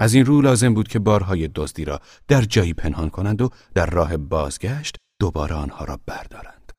از 0.00 0.14
این 0.14 0.26
رو 0.26 0.40
لازم 0.40 0.74
بود 0.74 0.88
که 0.88 0.98
بارهای 0.98 1.48
دزدی 1.54 1.84
را 1.84 2.00
در 2.28 2.42
جایی 2.42 2.74
پنهان 2.74 3.10
کنند 3.10 3.42
و 3.42 3.50
در 3.74 3.86
راه 3.86 4.16
بازگشت 4.16 4.96
دوباره 5.20 5.54
آنها 5.54 5.84
را 5.84 6.00
بردارند. 6.06 6.72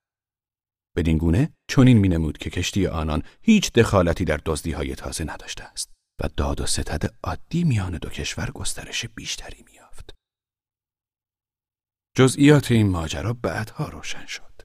بدین 0.97 1.17
گونه 1.17 1.53
چنین 1.69 1.97
مینمود 1.97 2.37
که 2.37 2.49
کشتی 2.49 2.87
آنان 2.87 3.23
هیچ 3.41 3.71
دخالتی 3.71 4.25
در 4.25 4.39
دزدی 4.45 4.71
های 4.71 4.95
تازه 4.95 5.23
نداشته 5.23 5.63
است 5.63 5.89
و 6.23 6.29
داد 6.37 6.61
و 6.61 6.65
ستد 6.65 7.15
عادی 7.23 7.63
میان 7.63 7.97
دو 7.97 8.09
کشور 8.09 8.51
گسترش 8.51 9.05
بیشتری 9.05 9.63
میافت. 9.65 9.78
جزئیات 12.19 12.71
این 12.71 12.89
ماجرا 12.89 13.33
بعدها 13.33 13.89
روشن 13.89 14.25
شد. 14.25 14.61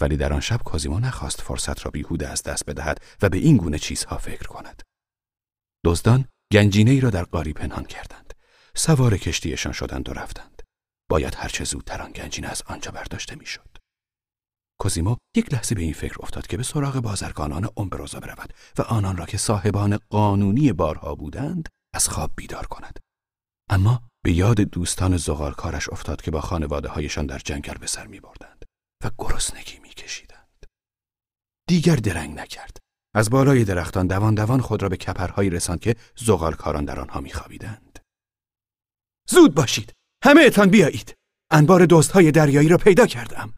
ولی 0.00 0.16
در 0.16 0.32
آن 0.32 0.40
شب 0.40 0.60
کوزیمو 0.64 0.98
نخواست 0.98 1.40
فرصت 1.40 1.84
را 1.84 1.90
بیهوده 1.90 2.28
از 2.28 2.42
دست 2.42 2.66
بدهد 2.66 3.02
و 3.22 3.28
به 3.28 3.38
این 3.38 3.56
گونه 3.56 3.78
چیزها 3.78 4.18
فکر 4.18 4.46
کند. 4.46 4.82
دزدان 5.84 6.28
گنجینه 6.52 6.90
ای 6.90 7.00
را 7.00 7.10
در 7.10 7.24
قاری 7.24 7.52
پنهان 7.52 7.84
کردند. 7.84 8.34
سوار 8.74 9.16
کشتیشان 9.16 9.72
شدند 9.72 10.08
و 10.08 10.12
رفتند. 10.12 10.62
باید 11.10 11.34
هرچه 11.34 11.64
زودتر 11.64 12.02
آن 12.02 12.12
گنجینه 12.12 12.48
از 12.48 12.62
آنجا 12.66 12.90
برداشته 12.90 13.34
می‌شد. 13.36 13.78
کوزیمو 14.80 15.16
یک 15.36 15.52
لحظه 15.52 15.74
به 15.74 15.82
این 15.82 15.92
فکر 15.92 16.16
افتاد 16.20 16.46
که 16.46 16.56
به 16.56 16.62
سراغ 16.62 17.00
بازرگانان 17.00 17.68
امبروزا 17.76 18.20
برود 18.20 18.54
و 18.78 18.82
آنان 18.82 19.16
را 19.16 19.26
که 19.26 19.38
صاحبان 19.38 19.98
قانونی 20.10 20.72
بارها 20.72 21.14
بودند 21.14 21.68
از 21.94 22.08
خواب 22.08 22.32
بیدار 22.36 22.66
کند. 22.66 22.98
اما 23.70 24.02
به 24.24 24.32
یاد 24.32 24.60
دوستان 24.60 25.16
زغالکارش 25.16 25.88
افتاد 25.88 26.22
که 26.22 26.30
با 26.30 26.40
خانواده 26.40 26.88
هایشان 26.88 27.26
در 27.26 27.38
جنگل 27.38 27.74
به 27.74 27.86
سر 27.86 28.06
می 28.06 28.20
بردند 28.20 28.64
و 29.04 29.10
گرسنگی 29.18 29.78
می 29.78 29.88
کشیدند. 29.88 30.66
دیگر 31.68 31.96
درنگ 31.96 32.38
نکرد. 32.38 32.76
از 33.14 33.30
بالای 33.30 33.64
درختان 33.64 34.06
دوان 34.06 34.34
دوان 34.34 34.60
خود 34.60 34.82
را 34.82 34.88
به 34.88 34.96
کپرهایی 34.96 35.50
رساند 35.50 35.80
که 35.80 35.96
زغالکاران 36.16 36.84
در 36.84 37.00
آنها 37.00 37.20
میخوابیدند. 37.20 37.98
زود 39.28 39.54
باشید! 39.54 39.92
همه 40.24 40.42
اتان 40.46 40.70
بیایید! 40.70 41.14
انبار 41.50 41.88
های 42.14 42.30
دریایی 42.30 42.68
را 42.68 42.76
پیدا 42.76 43.06
کردم. 43.06 43.54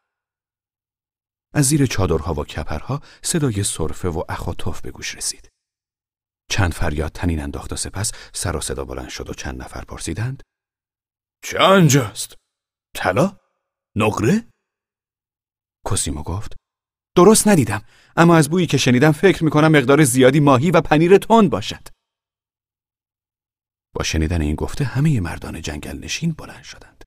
از 1.54 1.64
زیر 1.64 1.86
چادرها 1.86 2.34
و 2.34 2.44
کپرها 2.44 3.00
صدای 3.22 3.64
صرفه 3.64 4.08
و 4.08 4.22
اخ 4.28 4.48
و 4.48 4.52
به 4.82 4.90
گوش 4.90 5.14
رسید. 5.14 5.48
چند 6.50 6.74
فریاد 6.74 7.12
تنین 7.12 7.42
انداخت 7.42 7.72
و 7.72 7.76
سپس 7.76 8.12
سر 8.32 8.56
و 8.56 8.60
صدا 8.60 8.84
بلند 8.84 9.08
شد 9.08 9.30
و 9.30 9.34
چند 9.34 9.62
نفر 9.62 9.84
پرسیدند. 9.84 10.42
چه 11.44 11.58
آنجاست؟ 11.58 12.34
طلا؟ 12.94 13.36
نقره؟ 13.96 14.44
کوسیمو 15.84 16.22
گفت 16.22 16.56
درست 17.16 17.48
ندیدم 17.48 17.82
اما 18.16 18.36
از 18.36 18.50
بویی 18.50 18.66
که 18.66 18.76
شنیدم 18.76 19.12
فکر 19.12 19.44
می‌کنم 19.44 19.72
مقدار 19.72 20.04
زیادی 20.04 20.40
ماهی 20.40 20.70
و 20.70 20.80
پنیر 20.80 21.18
تند 21.18 21.50
باشد 21.50 21.88
با 23.94 24.02
شنیدن 24.02 24.40
این 24.40 24.54
گفته 24.54 24.84
همه 24.84 25.20
مردان 25.20 25.62
جنگل 25.62 25.98
نشین 25.98 26.32
بلند 26.32 26.64
شدند 26.64 27.04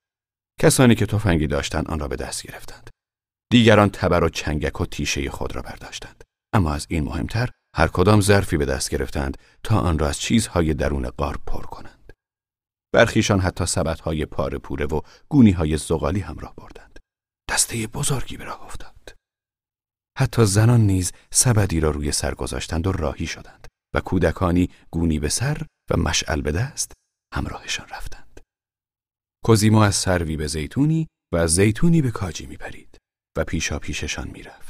کسانی 0.60 0.96
که 0.96 1.06
تفنگی 1.06 1.48
داشتند 1.48 1.88
آن 1.88 2.00
را 2.00 2.08
به 2.08 2.16
دست 2.16 2.44
گرفتند 2.44 2.90
دیگران 3.52 3.90
تبر 3.90 4.24
و 4.24 4.30
چنگک 4.30 4.82
و 4.82 4.86
تیشه 4.86 5.30
خود 5.30 5.56
را 5.56 5.62
برداشتند 5.62 6.24
اما 6.54 6.74
از 6.74 6.88
این 6.90 7.04
مهمتر 7.04 7.50
هر 7.80 7.88
کدام 7.88 8.22
ظرفی 8.22 8.58
به 8.58 8.66
دست 8.66 8.90
گرفتند 8.90 9.38
تا 9.64 9.80
آن 9.80 10.00
را 10.00 10.08
از 10.08 10.20
چیزهای 10.20 10.74
درون 10.74 11.10
قار 11.10 11.38
پر 11.48 11.62
کنند 11.62 12.14
برخیشان 12.94 13.40
حتی 13.40 13.66
سبدهای 13.66 14.26
پاره 14.26 14.58
پوره 14.58 14.86
و 14.86 15.02
گونیهای 15.30 15.78
زغالی 15.78 16.20
همراه 16.20 16.56
بردند 16.56 17.00
دسته 17.50 17.88
بزرگی 17.88 18.38
به 18.38 18.44
راه 18.44 18.64
افتاد 18.64 19.16
حتی 20.18 20.46
زنان 20.46 20.82
نیز 20.82 21.12
سبدی 21.32 21.80
را 21.80 21.92
روی 21.92 22.12
سر 22.12 22.34
گذاشتند 22.34 22.88
و 22.88 22.92
راهی 22.92 23.28
شدند 23.28 23.68
و 23.96 24.02
کودکانی 24.02 24.70
گونی 24.92 25.20
به 25.20 25.30
سر 25.30 25.66
و 25.92 25.98
مشعل 25.98 26.42
به 26.42 26.52
دست 26.52 26.92
همراهشان 27.34 27.88
رفتند. 27.90 28.40
کوزیمو 29.46 29.78
از 29.78 29.96
سروی 29.96 30.38
به 30.38 30.48
زیتونی 30.48 31.08
و 31.34 31.38
از 31.38 31.56
زیتونی 31.56 32.02
به 32.02 32.12
کاجی 32.12 32.46
می 32.46 32.58
پرید 32.58 32.98
و 33.38 33.44
پیشا 33.44 33.80
پیششان 33.80 34.28
می 34.28 34.44
رفت. 34.44 34.69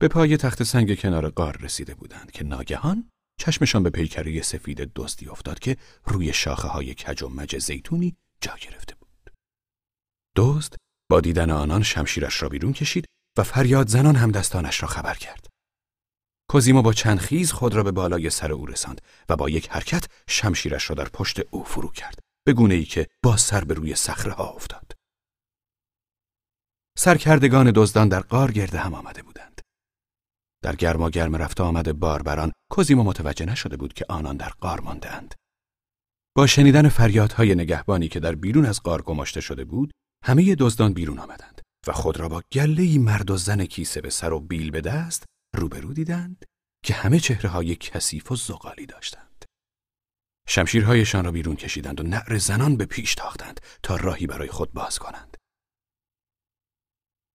به 0.00 0.08
پای 0.08 0.36
تخت 0.36 0.62
سنگ 0.62 0.98
کنار 0.98 1.30
قار 1.30 1.56
رسیده 1.56 1.94
بودند 1.94 2.30
که 2.30 2.44
ناگهان 2.44 3.10
چشمشان 3.40 3.82
به 3.82 3.90
پیکره 3.90 4.42
سفید 4.42 4.92
دزدی 4.94 5.28
افتاد 5.28 5.58
که 5.58 5.76
روی 6.04 6.32
شاخه 6.32 6.68
های 6.68 6.94
کج 6.94 7.22
و 7.22 7.28
مج 7.28 7.58
زیتونی 7.58 8.16
جا 8.40 8.54
گرفته 8.60 8.94
بود. 8.94 9.32
دزد 10.36 10.74
با 11.10 11.20
دیدن 11.20 11.50
آنان 11.50 11.82
شمشیرش 11.82 12.42
را 12.42 12.48
بیرون 12.48 12.72
کشید 12.72 13.06
و 13.38 13.42
فریاد 13.42 13.88
زنان 13.88 14.16
هم 14.16 14.30
دستانش 14.30 14.82
را 14.82 14.88
خبر 14.88 15.14
کرد. 15.14 15.46
کوزیما 16.50 16.82
با 16.82 16.92
چند 16.92 17.18
خیز 17.18 17.52
خود 17.52 17.74
را 17.74 17.82
به 17.82 17.92
بالای 17.92 18.30
سر 18.30 18.52
او 18.52 18.66
رساند 18.66 19.00
و 19.28 19.36
با 19.36 19.48
یک 19.48 19.70
حرکت 19.70 20.06
شمشیرش 20.28 20.90
را 20.90 20.96
در 20.96 21.08
پشت 21.08 21.40
او 21.50 21.64
فرو 21.64 21.88
کرد 21.88 22.18
به 22.46 22.52
گونه 22.52 22.74
ای 22.74 22.84
که 22.84 23.06
با 23.22 23.36
سر 23.36 23.64
به 23.64 23.74
روی 23.74 23.94
صخره 23.94 24.32
ها 24.32 24.48
افتاد. 24.48 24.92
سرکردگان 26.98 27.72
دزدان 27.74 28.08
در 28.08 28.20
قار 28.20 28.52
گرده 28.52 28.78
هم 28.78 28.94
آمده 28.94 29.22
بودند. 29.22 29.60
در 30.64 30.76
گرما 30.76 31.10
گرم 31.10 31.36
رفت 31.36 31.60
آمد 31.60 31.98
باربران 31.98 32.52
کوزیما 32.70 33.02
متوجه 33.02 33.46
نشده 33.46 33.76
بود 33.76 33.92
که 33.92 34.04
آنان 34.08 34.36
در 34.36 34.48
قار 34.48 34.80
ماندهاند. 34.80 35.34
با 36.36 36.46
شنیدن 36.46 36.88
فریادهای 36.88 37.54
نگهبانی 37.54 38.08
که 38.08 38.20
در 38.20 38.34
بیرون 38.34 38.66
از 38.66 38.82
قار 38.82 39.02
گماشته 39.02 39.40
شده 39.40 39.64
بود، 39.64 39.90
همه 40.24 40.54
دزدان 40.54 40.92
بیرون 40.92 41.18
آمدند. 41.18 41.60
و 41.86 41.92
خود 41.92 42.20
را 42.20 42.28
با 42.28 42.42
گله 42.52 42.98
مرد 42.98 43.30
و 43.30 43.36
زن 43.36 43.64
کیسه 43.64 44.00
به 44.00 44.10
سر 44.10 44.32
و 44.32 44.40
بیل 44.40 44.70
به 44.70 44.80
دست 44.80 45.24
روبرو 45.56 45.92
دیدند 45.92 46.44
که 46.84 46.94
همه 46.94 47.20
چهره 47.20 47.50
های 47.50 47.76
کثیف 47.76 48.32
و 48.32 48.36
زغالی 48.36 48.86
داشتند. 48.86 49.44
شمشیرهایشان 50.48 51.24
را 51.24 51.32
بیرون 51.32 51.56
کشیدند 51.56 52.00
و 52.00 52.02
نعر 52.02 52.38
زنان 52.38 52.76
به 52.76 52.84
پیش 52.84 53.14
تاختند 53.14 53.60
تا 53.82 53.96
راهی 53.96 54.26
برای 54.26 54.48
خود 54.48 54.72
باز 54.72 54.98
کنند. 54.98 55.36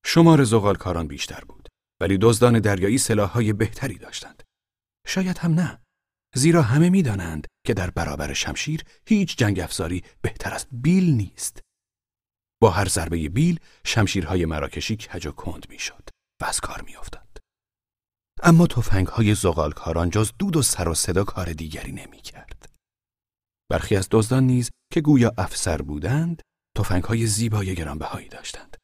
شمار 0.05 0.43
زغالکاران 0.43 1.07
بیشتر 1.07 1.43
بود 1.47 1.68
ولی 2.01 2.17
دزدان 2.21 2.59
دریایی 2.59 2.97
سلاحهای 2.97 3.53
بهتری 3.53 3.97
داشتند. 3.97 4.43
شاید 5.07 5.37
هم 5.37 5.53
نه 5.53 5.81
زیرا 6.35 6.61
همه 6.61 6.89
می‌دانند 6.89 7.47
که 7.67 7.73
در 7.73 7.89
برابر 7.89 8.33
شمشیر 8.33 8.83
هیچ 9.07 9.37
جنگ 9.37 9.59
افزاری 9.59 10.03
بهتر 10.21 10.53
از 10.53 10.67
بیل 10.71 11.13
نیست. 11.13 11.59
با 12.61 12.69
هر 12.69 12.87
ضربه 12.87 13.29
بیل 13.29 13.59
شمشیرهای 13.85 14.45
مراکشی 14.45 14.97
کج 14.97 15.27
و 15.27 15.31
کند 15.31 15.65
می‌شد 15.69 16.09
و 16.41 16.45
از 16.45 16.59
کار 16.59 16.81
میافتاد. 16.81 17.37
اما 18.43 18.67
تفنگهای 18.67 19.35
زغالکاران 19.35 20.09
جز 20.09 20.31
دود 20.39 20.55
و 20.55 20.61
سر 20.61 20.89
و 20.89 20.93
صدا 20.93 21.23
کار 21.23 21.53
دیگری 21.53 21.91
نمی‌کرد. 21.91 22.75
برخی 23.71 23.95
از 23.95 24.07
دزدان 24.11 24.43
نیز 24.43 24.69
که 24.93 25.01
گویا 25.01 25.33
افسر 25.37 25.81
بودند 25.81 26.41
تفنگهای 26.77 27.27
زیبای 27.27 27.75
گرانبهایی 27.75 28.29
داشتند 28.29 28.77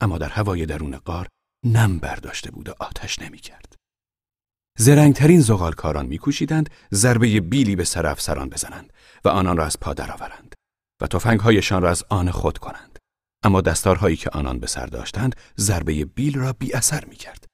اما 0.00 0.18
در 0.18 0.28
هوای 0.28 0.66
درون 0.66 0.96
قار 0.96 1.28
نم 1.64 1.98
برداشته 1.98 2.50
بود 2.50 2.68
و 2.68 2.74
آتش 2.80 3.18
نمی‌کرد. 3.18 3.74
زرنگترین 4.78 5.40
زغالکاران 5.40 6.06
میکوشیدند 6.06 6.70
ضربه 6.94 7.40
بیلی 7.40 7.76
به 7.76 7.84
سر 7.84 8.06
افسران 8.06 8.48
بزنند 8.48 8.92
و 9.24 9.28
آنان 9.28 9.56
را 9.56 9.66
از 9.66 9.80
پا 9.80 9.94
درآورند 9.94 10.54
و 11.02 11.06
تفنگهایشان 11.06 11.82
را 11.82 11.90
از 11.90 12.04
آن 12.08 12.30
خود 12.30 12.58
کنند. 12.58 12.98
اما 13.44 13.60
دستارهایی 13.60 14.16
که 14.16 14.30
آنان 14.30 14.60
به 14.60 14.66
سر 14.66 14.86
داشتند 14.86 15.36
ضربه 15.58 16.04
بیل 16.04 16.38
را 16.38 16.52
بی 16.52 16.72
اثر 16.72 17.04
می 17.04 17.16
کرد. 17.16 17.46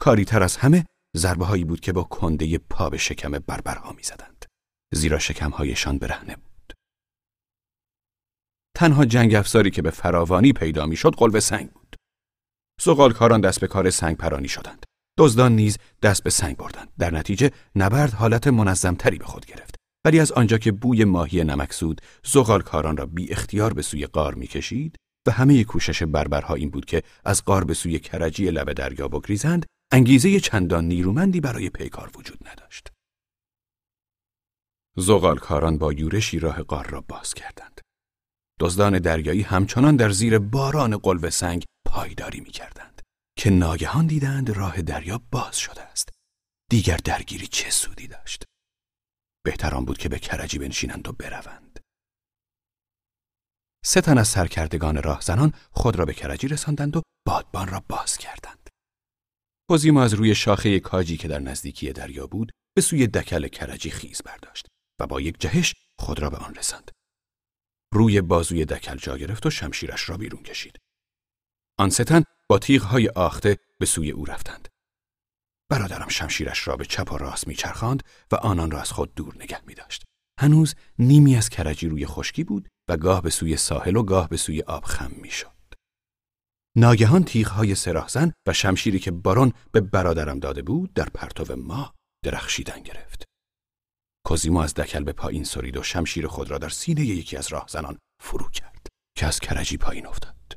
کاری 0.00 0.24
تر 0.24 0.42
از 0.42 0.56
همه 0.56 0.86
ضربه 1.16 1.44
هایی 1.46 1.64
بود 1.64 1.80
که 1.80 1.92
با 1.92 2.02
کنده 2.02 2.58
پا 2.58 2.90
به 2.90 2.98
شکم 2.98 3.30
بربرها 3.30 3.92
می 3.92 4.02
زدند. 4.02 4.44
زیرا 4.94 5.18
شکمهایشان 5.18 5.98
برهنه 5.98 6.36
بود. 6.36 6.72
تنها 8.76 9.04
جنگ 9.04 9.34
افزاری 9.34 9.70
که 9.70 9.82
به 9.82 9.90
فراوانی 9.90 10.52
پیدا 10.52 10.86
می 10.86 10.96
شد 10.96 11.14
قلب 11.16 11.38
سنگ 11.38 11.70
بود. 11.70 11.95
کاران 13.14 13.40
دست 13.40 13.60
به 13.60 13.66
کار 13.66 13.90
سنگ 13.90 14.16
پرانی 14.16 14.48
شدند. 14.48 14.84
دزدان 15.18 15.56
نیز 15.56 15.78
دست 16.02 16.22
به 16.22 16.30
سنگ 16.30 16.56
بردند. 16.56 16.88
در 16.98 17.14
نتیجه 17.14 17.50
نبرد 17.76 18.12
حالت 18.12 18.46
منظمتری 18.46 19.18
به 19.18 19.24
خود 19.24 19.46
گرفت 19.46 19.76
ولی 20.06 20.20
از 20.20 20.32
آنجا 20.32 20.58
که 20.58 20.72
بوی 20.72 21.04
ماهی 21.04 21.44
نمکسود 21.44 22.00
زغالکاران 22.24 22.96
را 22.96 23.06
بی 23.06 23.32
اختیار 23.32 23.72
به 23.72 23.82
سوی 23.82 24.06
قار 24.06 24.34
می‌کشید 24.34 24.96
و 25.28 25.30
همه 25.30 25.64
کوشش 25.64 26.02
بربرها 26.02 26.54
این 26.54 26.70
بود 26.70 26.84
که 26.84 27.02
از 27.24 27.44
قار 27.44 27.64
به 27.64 27.74
سوی 27.74 27.98
کرجی 27.98 28.50
لب 28.50 28.72
دریا 28.72 29.08
بگریزند 29.08 29.66
انگیزه 29.92 30.40
چندان 30.40 30.84
نیرومندی 30.84 31.40
برای 31.40 31.70
پیکار 31.70 32.10
وجود 32.14 32.38
نداشت 32.48 32.92
زغالکاران 34.96 35.78
با 35.78 35.92
یورشی 35.92 36.38
راه 36.38 36.62
قار 36.62 36.86
را 36.86 37.00
باز 37.00 37.34
کردند 37.34 37.80
دزدان 38.60 38.98
دریایی 38.98 39.42
همچنان 39.42 39.96
در 39.96 40.10
زیر 40.10 40.38
باران 40.38 40.96
قلب 40.96 41.28
سنگ 41.28 41.64
پایداری 41.86 42.40
می 42.40 42.50
کردند 42.50 43.02
که 43.38 43.50
ناگهان 43.50 44.06
دیدند 44.06 44.50
راه 44.50 44.82
دریا 44.82 45.20
باز 45.30 45.58
شده 45.58 45.82
است. 45.82 46.08
دیگر 46.70 46.96
درگیری 46.96 47.46
چه 47.46 47.70
سودی 47.70 48.08
داشت؟ 48.08 48.44
بهتر 49.44 49.74
آن 49.74 49.84
بود 49.84 49.98
که 49.98 50.08
به 50.08 50.18
کرجی 50.18 50.58
بنشینند 50.58 51.08
و 51.08 51.12
بروند. 51.12 51.80
سه 53.84 54.00
تن 54.00 54.18
از 54.18 54.28
سرکردگان 54.28 55.02
راهزنان 55.02 55.52
خود 55.70 55.96
را 55.96 56.04
به 56.04 56.14
کرجی 56.14 56.48
رساندند 56.48 56.96
و 56.96 57.02
بادبان 57.26 57.68
را 57.68 57.84
باز 57.88 58.18
کردند. 58.18 58.70
کوزیما 59.70 60.02
از 60.02 60.14
روی 60.14 60.34
شاخه 60.34 60.80
کاجی 60.80 61.16
که 61.16 61.28
در 61.28 61.38
نزدیکی 61.38 61.92
دریا 61.92 62.26
بود 62.26 62.52
به 62.76 62.82
سوی 62.82 63.06
دکل 63.06 63.48
کرجی 63.48 63.90
خیز 63.90 64.22
برداشت 64.22 64.66
و 65.00 65.06
با 65.06 65.20
یک 65.20 65.40
جهش 65.40 65.74
خود 65.98 66.20
را 66.20 66.30
به 66.30 66.36
آن 66.36 66.54
رساند. 66.54 66.95
روی 67.92 68.20
بازوی 68.20 68.64
دکل 68.64 68.96
جا 68.96 69.18
گرفت 69.18 69.46
و 69.46 69.50
شمشیرش 69.50 70.08
را 70.08 70.16
بیرون 70.16 70.42
کشید 70.42 70.78
آن 71.78 71.90
ستن 71.90 72.22
با 72.48 72.58
تیغهای 72.58 73.08
آخته 73.08 73.58
به 73.78 73.86
سوی 73.86 74.10
او 74.10 74.24
رفتند 74.24 74.68
برادرم 75.68 76.08
شمشیرش 76.08 76.68
را 76.68 76.76
به 76.76 76.84
چپ 76.84 77.12
و 77.12 77.16
راست 77.16 77.48
میچرخاند 77.48 78.02
و 78.32 78.36
آنان 78.36 78.70
را 78.70 78.80
از 78.80 78.92
خود 78.92 79.14
دور 79.14 79.34
نگه 79.36 79.60
می 79.66 79.74
داشت. 79.74 80.04
هنوز 80.40 80.74
نیمی 80.98 81.36
از 81.36 81.48
کرجی 81.48 81.88
روی 81.88 82.06
خشکی 82.06 82.44
بود 82.44 82.68
و 82.88 82.96
گاه 82.96 83.22
به 83.22 83.30
سوی 83.30 83.56
ساحل 83.56 83.96
و 83.96 84.02
گاه 84.02 84.28
به 84.28 84.36
سوی 84.36 84.62
آب 84.62 84.84
خم 84.84 85.12
می 85.16 85.30
شد. 85.30 85.56
ناگهان 86.76 87.24
تیغهای 87.24 87.74
سراحزن 87.74 88.32
و 88.46 88.52
شمشیری 88.52 88.98
که 88.98 89.10
بارون 89.10 89.52
به 89.72 89.80
برادرم 89.80 90.38
داده 90.38 90.62
بود 90.62 90.92
در 90.92 91.08
پرتو 91.08 91.56
ما 91.56 91.94
درخشیدن 92.24 92.82
گرفت. 92.82 93.24
کوزیمو 94.26 94.58
از 94.58 94.74
دکل 94.74 95.04
به 95.04 95.12
پایین 95.12 95.44
سرید 95.44 95.76
و 95.76 95.82
شمشیر 95.82 96.26
خود 96.26 96.50
را 96.50 96.58
در 96.58 96.68
سینه 96.68 97.00
یکی 97.00 97.36
از 97.36 97.48
راهزنان 97.48 97.98
فرو 98.22 98.48
کرد 98.48 98.86
که 99.18 99.26
از 99.26 99.40
کرجی 99.40 99.76
پایین 99.76 100.06
افتاد. 100.06 100.56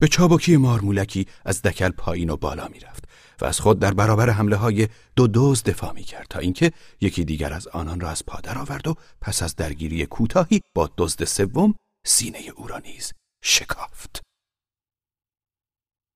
به 0.00 0.08
چابکی 0.08 0.56
مارمولکی 0.56 1.26
از 1.44 1.62
دکل 1.62 1.90
پایین 1.90 2.30
و 2.30 2.36
بالا 2.36 2.68
می‌رفت 2.68 3.04
و 3.40 3.44
از 3.44 3.60
خود 3.60 3.78
در 3.78 3.94
برابر 3.94 4.30
حمله 4.30 4.56
های 4.56 4.88
دو 5.16 5.26
دوز 5.26 5.62
دفاع 5.62 5.92
می 5.92 6.02
کرد 6.02 6.26
تا 6.30 6.38
اینکه 6.38 6.72
یکی 7.00 7.24
دیگر 7.24 7.52
از 7.52 7.68
آنان 7.68 8.00
را 8.00 8.10
از 8.10 8.26
پادر 8.26 8.58
آورد 8.58 8.88
و 8.88 8.94
پس 9.20 9.42
از 9.42 9.56
درگیری 9.56 10.06
کوتاهی 10.06 10.60
با 10.74 10.90
دزد 10.98 11.24
سوم 11.24 11.74
سینه 12.06 12.42
او 12.56 12.66
را 12.66 12.78
نیز 12.78 13.12
شکافت. 13.44 14.20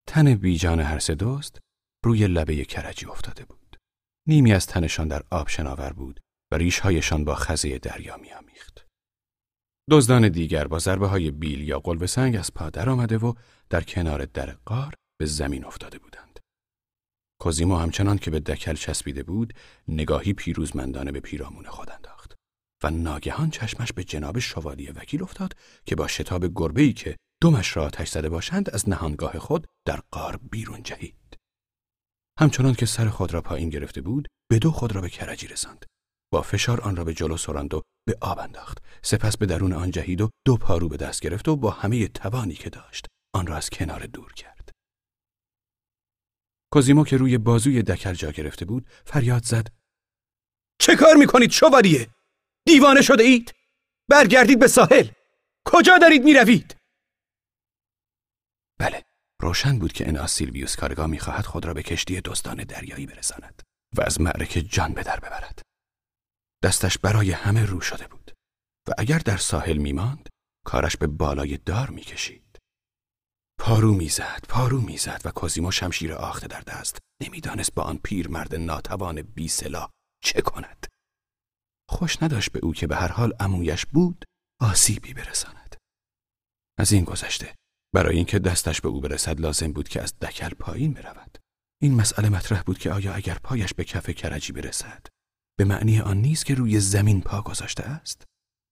تن 0.08 0.34
بیجان 0.34 0.80
هر 0.80 0.98
سه 0.98 1.14
دوست 1.14 1.58
روی 2.04 2.26
لبه 2.26 2.64
کرجی 2.64 3.06
افتاده 3.06 3.44
بود. 3.44 3.76
نیمی 4.28 4.52
از 4.52 4.66
تنشان 4.66 5.08
در 5.08 5.22
آب 5.30 5.48
شناور 5.48 5.92
بود 5.92 6.20
ریشهایشان 6.58 7.24
با 7.24 7.34
خزه 7.34 7.78
دریا 7.78 8.16
میامیخت. 8.16 8.86
دزدان 9.90 10.28
دیگر 10.28 10.66
با 10.66 10.78
ضربه 10.78 11.06
های 11.06 11.30
بیل 11.30 11.68
یا 11.68 11.80
قلب 11.80 12.06
سنگ 12.06 12.36
از 12.36 12.54
پادر 12.54 12.88
آمده 12.90 13.18
و 13.18 13.34
در 13.70 13.80
کنار 13.80 14.24
در 14.24 14.56
قار 14.64 14.94
به 15.20 15.26
زمین 15.26 15.64
افتاده 15.64 15.98
بودند. 15.98 16.40
کوزیمو 17.40 17.76
همچنان 17.76 18.18
که 18.18 18.30
به 18.30 18.40
دکل 18.40 18.74
چسبیده 18.74 19.22
بود 19.22 19.54
نگاهی 19.88 20.32
پیروزمندانه 20.32 21.12
به 21.12 21.20
پیرامون 21.20 21.64
خود 21.64 21.90
انداخت 21.90 22.34
و 22.84 22.90
ناگهان 22.90 23.50
چشمش 23.50 23.92
به 23.92 24.04
جناب 24.04 24.38
شوالی 24.38 24.86
وکیل 24.86 25.22
افتاد 25.22 25.56
که 25.86 25.96
با 25.96 26.06
شتاب 26.06 26.46
گربه‌ای 26.54 26.92
که 26.92 27.16
دمش 27.42 27.76
را 27.76 27.84
آتش 27.84 28.08
زده 28.08 28.28
باشند 28.28 28.70
از 28.70 28.88
نهانگاه 28.88 29.38
خود 29.38 29.66
در 29.86 30.00
قار 30.10 30.36
بیرون 30.50 30.82
جهید 30.82 31.38
همچنان 32.40 32.74
که 32.74 32.86
سر 32.86 33.08
خود 33.08 33.34
را 33.34 33.40
پایین 33.40 33.68
گرفته 33.68 34.00
بود 34.00 34.28
به 34.50 34.58
دو 34.58 34.70
خود 34.70 34.94
را 34.94 35.00
به 35.00 35.08
کرجی 35.08 35.46
رساند 35.46 35.84
با 36.34 36.42
فشار 36.42 36.80
آن 36.80 36.96
را 36.96 37.04
به 37.04 37.14
جلو 37.14 37.36
سراند 37.36 37.74
و 37.74 37.82
به 38.06 38.18
آب 38.20 38.38
انداخت 38.38 38.78
سپس 39.02 39.36
به 39.36 39.46
درون 39.46 39.72
آن 39.72 39.90
جهید 39.90 40.20
و 40.20 40.30
دو 40.46 40.56
پارو 40.56 40.88
به 40.88 40.96
دست 40.96 41.20
گرفت 41.20 41.48
و 41.48 41.56
با 41.56 41.70
همه 41.70 42.08
توانی 42.08 42.54
که 42.54 42.70
داشت 42.70 43.06
آن 43.34 43.46
را 43.46 43.56
از 43.56 43.70
کنار 43.70 44.06
دور 44.06 44.32
کرد 44.32 44.70
کوزیمو 46.72 47.04
که 47.04 47.16
روی 47.16 47.38
بازوی 47.38 47.82
دکل 47.82 48.12
جا 48.12 48.30
گرفته 48.30 48.64
بود 48.64 48.86
فریاد 49.04 49.44
زد 49.44 49.68
چه 50.80 50.96
کار 50.96 51.16
می‌کنید 51.16 51.50
شوالیه؟ 51.50 52.08
دیوانه 52.66 53.02
شده 53.02 53.22
اید؟ 53.22 53.52
برگردید 54.08 54.58
به 54.58 54.68
ساحل 54.68 55.08
کجا 55.66 55.98
دارید 55.98 56.24
می‌روید؟ 56.24 56.76
بله 58.78 59.02
روشن 59.40 59.78
بود 59.78 59.92
که 59.92 60.08
ان 60.08 60.26
سیلویوس 60.26 60.76
کارگاه 60.76 61.06
می‌خواهد 61.06 61.46
خود 61.46 61.64
را 61.66 61.74
به 61.74 61.82
کشتی 61.82 62.20
دزدان 62.20 62.56
دریایی 62.56 63.06
برساند 63.06 63.62
و 63.96 64.02
از 64.02 64.20
معرکه 64.20 64.62
جان 64.62 64.92
به 64.92 65.02
در 65.02 65.20
ببرد 65.20 65.73
دستش 66.64 66.98
برای 66.98 67.30
همه 67.30 67.64
رو 67.66 67.80
شده 67.80 68.08
بود 68.08 68.32
و 68.88 68.92
اگر 68.98 69.18
در 69.18 69.36
ساحل 69.36 69.76
میماند 69.76 70.28
کارش 70.66 70.96
به 70.96 71.06
بالای 71.06 71.56
دار 71.56 71.90
می‌کشید. 71.90 72.58
پارو 73.58 73.94
می‌زد 73.94 74.44
پارو 74.48 74.80
می‌زد 74.80 75.22
و 75.24 75.30
کازیمو 75.30 75.70
شمشیر 75.70 76.12
آخته 76.12 76.46
در 76.46 76.60
دست. 76.60 76.98
نمی‌دانست 77.22 77.74
با 77.74 77.82
آن 77.82 77.98
پیرمرد 77.98 78.54
ناتوان 78.54 79.22
بی 79.22 79.48
سلا 79.48 79.90
چه 80.22 80.40
کند. 80.40 80.86
خوش 81.88 82.22
نداشت 82.22 82.52
به 82.52 82.60
او 82.62 82.72
که 82.72 82.86
به 82.86 82.96
هر 82.96 83.12
حال 83.12 83.32
امویش 83.40 83.86
بود 83.86 84.24
آسیبی 84.60 85.14
برساند. 85.14 85.76
از 86.78 86.92
این 86.92 87.04
گذشته 87.04 87.54
برای 87.94 88.16
اینکه 88.16 88.38
دستش 88.38 88.80
به 88.80 88.88
او 88.88 89.00
برسد 89.00 89.40
لازم 89.40 89.72
بود 89.72 89.88
که 89.88 90.02
از 90.02 90.18
دکل 90.18 90.50
پایین 90.50 90.92
برود. 90.92 91.38
این 91.82 91.94
مسئله 91.94 92.28
مطرح 92.28 92.62
بود 92.62 92.78
که 92.78 92.92
آیا 92.92 93.14
اگر 93.14 93.38
پایش 93.42 93.74
به 93.74 93.84
کف 93.84 94.10
کرجی 94.10 94.52
برسد 94.52 95.06
به 95.58 95.64
معنی 95.64 96.00
آن 96.00 96.16
نیست 96.16 96.46
که 96.46 96.54
روی 96.54 96.80
زمین 96.80 97.20
پا 97.20 97.42
گذاشته 97.42 97.82
است 97.82 98.24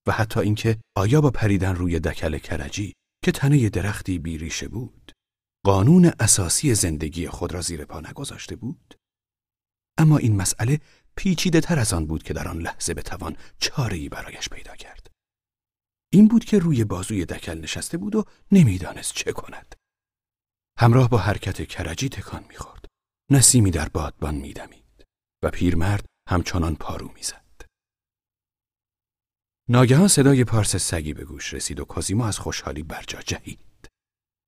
و 0.09 0.13
حتی 0.13 0.41
اینکه 0.41 0.79
آیا 0.97 1.21
با 1.21 1.31
پریدن 1.31 1.75
روی 1.75 2.01
دکل 2.01 2.39
کرجی 2.39 2.93
که 3.25 3.33
تنه 3.33 3.69
درختی 3.69 4.19
بیریشه 4.19 4.69
بود 4.69 5.13
قانون 5.65 6.13
اساسی 6.21 6.75
زندگی 6.75 7.29
خود 7.29 7.53
را 7.53 7.61
زیر 7.61 7.85
پا 7.85 8.01
نگذاشته 8.01 8.57
بود؟ 8.57 8.95
اما 9.99 10.19
این 10.19 10.37
مسئله 10.37 10.81
پیچیده 11.17 11.61
تر 11.61 11.79
از 11.79 11.93
آن 11.93 12.07
بود 12.07 12.23
که 12.23 12.35
در 12.35 12.49
آن 12.49 12.59
لحظه 12.59 12.95
بتوان 12.95 13.37
چاره 13.59 14.09
برایش 14.09 14.49
پیدا 14.49 14.77
کرد. 14.77 15.07
این 16.13 16.29
بود 16.29 16.45
که 16.45 16.59
روی 16.59 16.85
بازوی 16.85 17.25
دکل 17.25 17.59
نشسته 17.59 17.99
بود 17.99 18.15
و 18.15 18.25
نمی‌دانست 18.53 19.15
چه 19.15 19.33
کند. 19.33 19.75
همراه 20.79 21.09
با 21.09 21.19
حرکت 21.19 21.69
کرجی 21.69 22.09
تکان 22.09 22.45
می‌خورد. 22.49 22.85
نسیمی 23.31 23.71
در 23.71 23.89
بادبان 23.89 24.35
میدمید 24.35 25.05
و 25.45 25.51
پیرمرد 25.51 26.07
همچنان 26.29 26.77
پارو 26.77 27.13
می‌زد 27.15 27.43
ناگهان 29.69 30.09
صدای 30.09 30.45
پارس 30.45 30.77
سگی 30.77 31.15
به 31.15 31.25
گوش 31.25 31.55
رسید 31.55 31.81
و 31.81 31.85
کازیما 31.85 32.29
از 32.29 32.39
خوشحالی 32.39 32.83
برجا 32.83 33.21
جهید. 33.21 33.89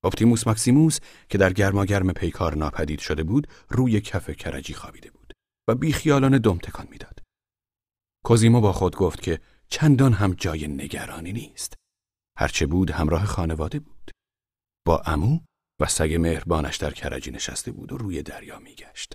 اپتیموس 0.04 0.46
ماکسیموس 0.46 0.98
که 1.28 1.38
در 1.38 1.52
گرماگرم 1.52 2.12
پیکار 2.12 2.56
ناپدید 2.56 3.00
شده 3.00 3.22
بود 3.22 3.48
روی 3.68 4.00
کف 4.00 4.30
کرجی 4.30 4.74
خوابیده 4.74 5.10
بود 5.10 5.32
و 5.68 5.74
بیخیالانه 5.74 6.38
دم 6.38 6.58
تکان 6.58 6.88
می‌داد. 6.90 7.22
کوزیمو 8.24 8.60
با 8.60 8.72
خود 8.72 8.96
گفت 8.96 9.22
که 9.22 9.40
چندان 9.68 10.12
هم 10.12 10.32
جای 10.32 10.68
نگرانی 10.68 11.32
نیست. 11.32 11.74
هرچه 12.38 12.66
بود 12.66 12.90
همراه 12.90 13.24
خانواده 13.24 13.80
بود. 13.80 14.10
با 14.86 15.02
امو 15.06 15.40
و 15.80 15.86
سگ 15.86 16.16
مهربانش 16.20 16.76
در 16.76 16.90
کرجی 16.90 17.30
نشسته 17.30 17.72
بود 17.72 17.92
و 17.92 17.98
روی 17.98 18.22
دریا 18.22 18.58
میگشت. 18.58 19.14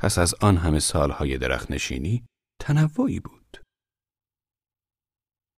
پس 0.00 0.18
از 0.18 0.34
آن 0.34 0.56
همه 0.56 0.80
سالهای 0.80 1.38
درخت 1.38 1.70
نشینی 1.70 2.26
تنوعی 2.60 3.20
بود. 3.20 3.64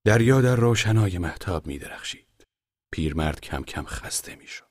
دریا 0.07 0.41
در 0.41 0.57
روشنای 0.57 1.19
محتاب 1.19 1.67
می 1.67 1.79
درخشید. 1.79 2.47
پیرمرد 2.93 3.41
کم 3.41 3.63
کم 3.63 3.85
خسته 3.85 4.37
می 4.37 4.47
شد. 4.47 4.71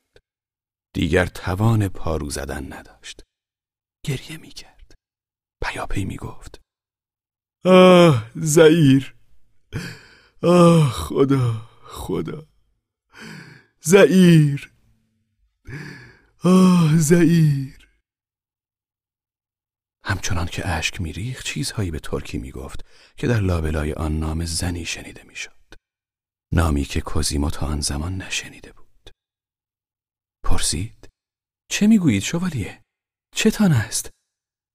دیگر 0.93 1.25
توان 1.25 1.87
پارو 1.87 2.29
زدن 2.29 2.73
نداشت. 2.73 3.23
گریه 4.05 4.37
می 4.37 4.49
کرد. 4.49 4.93
پیاپی 5.63 6.05
می 6.05 6.17
گفت. 6.17 6.61
آه 7.65 8.31
زعیر 8.35 9.15
آه 10.43 10.89
خدا 10.91 11.53
خدا 11.83 12.47
زعیر 13.81 14.73
آه 16.43 16.97
زعیر 16.97 17.80
همچنان 20.05 20.45
که 20.45 20.67
اشک 20.67 21.01
میریخت 21.01 21.45
چیزهایی 21.45 21.91
به 21.91 21.99
ترکی 21.99 22.37
می‌گفت 22.37 22.85
که 23.17 23.27
در 23.27 23.39
لابلای 23.39 23.93
آن 23.93 24.19
نام 24.19 24.45
زنی 24.45 24.85
شنیده 24.85 25.23
می‌شد. 25.23 25.73
نامی 26.53 26.83
که 26.83 27.01
کوزیمو 27.01 27.49
تا 27.49 27.65
آن 27.65 27.81
زمان 27.81 28.17
نشنیده 28.17 28.73
بود. 28.73 29.09
پرسید 30.43 31.09
چه 31.71 31.87
می‌گویید 31.87 32.23
شوالیه؟ 32.23 32.81
چه 33.35 33.51
تان 33.51 33.71
است؟ 33.71 34.09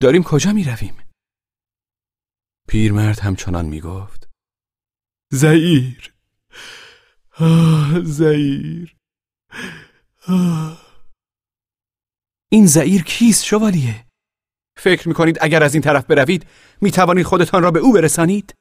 داریم 0.02 0.22
کجا 0.22 0.52
می‌رویم؟ 0.52 1.02
پیرمرد 2.68 3.18
همچنان 3.18 3.66
می 3.66 3.80
گفت 3.80 4.28
زعیر. 5.32 6.14
آه 7.38 8.00
زعیر. 8.04 8.96
این 12.52 12.66
زعیر 12.66 13.02
کیست 13.02 13.44
شوالیه؟ 13.44 14.05
فکر 14.78 15.08
می‌کنید 15.08 15.38
اگر 15.40 15.62
از 15.62 15.74
این 15.74 15.82
طرف 15.82 16.04
بروید 16.04 16.46
می 16.80 16.90
توانید 16.90 17.26
خودتان 17.26 17.62
را 17.62 17.70
به 17.70 17.78
او 17.78 17.92
برسانید؟ 17.92 18.54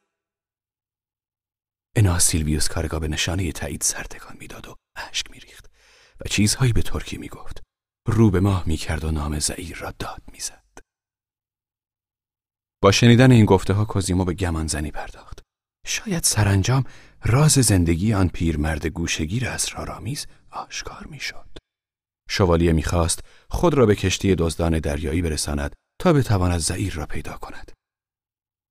انا 1.95 2.19
سیلویوس 2.19 2.67
کارگاه 2.67 2.99
به 2.99 3.07
نشانه 3.07 3.51
تایید 3.51 3.81
سرتکان 3.81 4.37
می‌داد 4.39 4.67
و 4.67 4.75
اشک 4.95 5.31
میریخت 5.31 5.71
و 6.19 6.29
چیزهایی 6.29 6.73
به 6.73 6.81
ترکی 6.81 7.17
می‌گفت. 7.17 7.61
رو 8.07 8.31
به 8.31 8.39
ماه 8.39 8.63
می‌کرد 8.67 9.03
و 9.03 9.11
نام 9.11 9.39
زعیر 9.39 9.77
را 9.77 9.93
داد 9.99 10.23
می‌زد. 10.31 10.65
با 12.81 12.91
شنیدن 12.91 13.31
این 13.31 13.45
گفته 13.45 13.73
ها 13.73 13.85
کوزیمو 13.85 14.25
به 14.25 14.33
گمان 14.33 14.67
زنی 14.67 14.91
پرداخت. 14.91 15.41
شاید 15.85 16.23
سرانجام 16.23 16.83
راز 17.25 17.51
زندگی 17.51 18.13
آن 18.13 18.29
پیرمرد 18.29 18.85
گوشگیر 18.85 19.47
اسرارآمیز 19.49 20.27
آشکار 20.51 21.07
می‌شد. 21.07 21.49
شوالیه 22.29 22.73
می‌خواست 22.73 23.19
خود 23.49 23.73
را 23.73 23.85
به 23.85 23.95
کشتی 23.95 24.35
دزدان 24.35 24.79
دریایی 24.79 25.21
برساند 25.21 25.75
تا 25.99 26.13
بتواند 26.13 26.59
زعیر 26.59 26.93
را 26.93 27.05
پیدا 27.05 27.37
کند. 27.37 27.71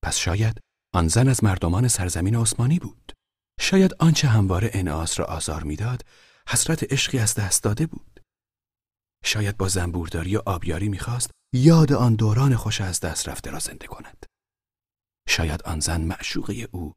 پس 0.05 0.17
شاید 0.17 0.61
آن 0.95 1.09
زن 1.09 1.29
از 1.29 1.45
مردمان 1.45 1.89
سرزمین 1.89 2.37
عثمانی 2.37 2.79
بود. 2.79 3.13
شاید 3.61 3.95
آنچه 3.99 4.29
همواره 4.29 4.71
انعاس 4.73 5.19
را 5.19 5.25
آزار 5.25 5.63
می‌داد 5.63 6.03
حسرت 6.49 6.93
عشقی 6.93 7.19
از 7.19 7.35
دست 7.35 7.63
داده 7.63 7.87
بود. 7.87 8.21
شاید 9.25 9.57
با 9.57 9.69
زنبورداری 9.69 10.37
و 10.37 10.43
آبیاری 10.47 10.89
می‌خواست 10.89 11.31
یاد 11.55 11.93
آن 11.93 12.15
دوران 12.15 12.57
خوش 12.57 12.81
از 12.81 13.01
دست 13.01 13.29
رفته 13.29 13.51
را 13.51 13.59
زنده 13.59 13.87
کند. 13.87 14.27
شاید 15.29 15.63
آن 15.63 15.81
زن 15.81 16.01
معشوقه 16.01 16.69
او 16.73 16.95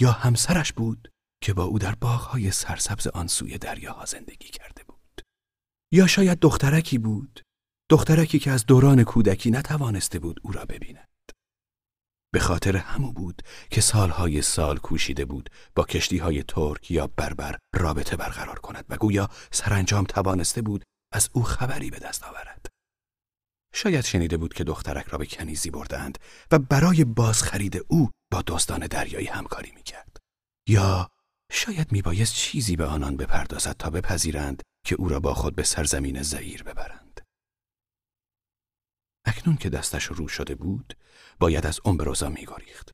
یا 0.00 0.12
همسرش 0.12 0.72
بود 0.72 1.10
که 1.42 1.54
با 1.54 1.64
او 1.64 1.78
در 1.78 1.94
باغهای 1.94 2.50
سرسبز 2.50 3.06
آن 3.06 3.26
سوی 3.26 3.58
دریاها 3.58 4.04
زندگی 4.04 4.48
کرده 4.48 4.84
بود. 4.84 5.20
یا 5.92 6.06
شاید 6.06 6.38
دخترکی 6.38 6.98
بود 6.98 7.42
دخترکی 7.90 8.38
که 8.38 8.50
از 8.50 8.66
دوران 8.66 9.04
کودکی 9.04 9.50
نتوانسته 9.50 10.18
بود 10.18 10.40
او 10.42 10.52
را 10.52 10.64
ببیند 10.64 11.08
به 12.32 12.40
خاطر 12.40 12.76
همو 12.76 13.12
بود 13.12 13.42
که 13.70 13.80
سالهای 13.80 14.42
سال 14.42 14.78
کوشیده 14.78 15.24
بود 15.24 15.50
با 15.74 15.84
کشتیهای 15.84 16.42
ترک 16.42 16.90
یا 16.90 17.06
بربر 17.06 17.58
رابطه 17.74 18.16
برقرار 18.16 18.58
کند 18.58 18.84
و 18.88 18.96
گویا 18.96 19.28
سرانجام 19.50 20.04
توانسته 20.04 20.62
بود 20.62 20.84
از 21.12 21.30
او 21.32 21.42
خبری 21.42 21.90
به 21.90 21.98
دست 21.98 22.24
آورد. 22.24 22.66
شاید 23.74 24.04
شنیده 24.04 24.36
بود 24.36 24.54
که 24.54 24.64
دخترک 24.64 25.06
را 25.06 25.18
به 25.18 25.26
کنیزی 25.26 25.70
بردند 25.70 26.18
و 26.50 26.58
برای 26.58 27.04
بازخرید 27.04 27.84
او 27.88 28.10
با 28.32 28.42
دزدان 28.46 28.86
دریایی 28.86 29.26
همکاری 29.26 29.72
می‌کرد. 29.74 30.16
یا 30.68 31.08
شاید 31.52 31.92
میبایست 31.92 32.34
چیزی 32.34 32.76
به 32.76 32.86
آنان 32.86 33.16
بپردازد 33.16 33.76
تا 33.78 33.90
بپذیرند 33.90 34.62
که 34.86 34.94
او 34.94 35.08
را 35.08 35.20
با 35.20 35.34
خود 35.34 35.54
به 35.54 35.62
سرزمین 35.62 36.22
زعیر 36.22 36.62
ببرند. 36.62 36.99
اکنون 39.24 39.56
که 39.56 39.70
دستش 39.70 40.04
رو 40.04 40.28
شده 40.28 40.54
بود، 40.54 40.96
باید 41.40 41.66
از 41.66 41.80
امبروزا 41.84 42.28
میگریخت. 42.28 42.90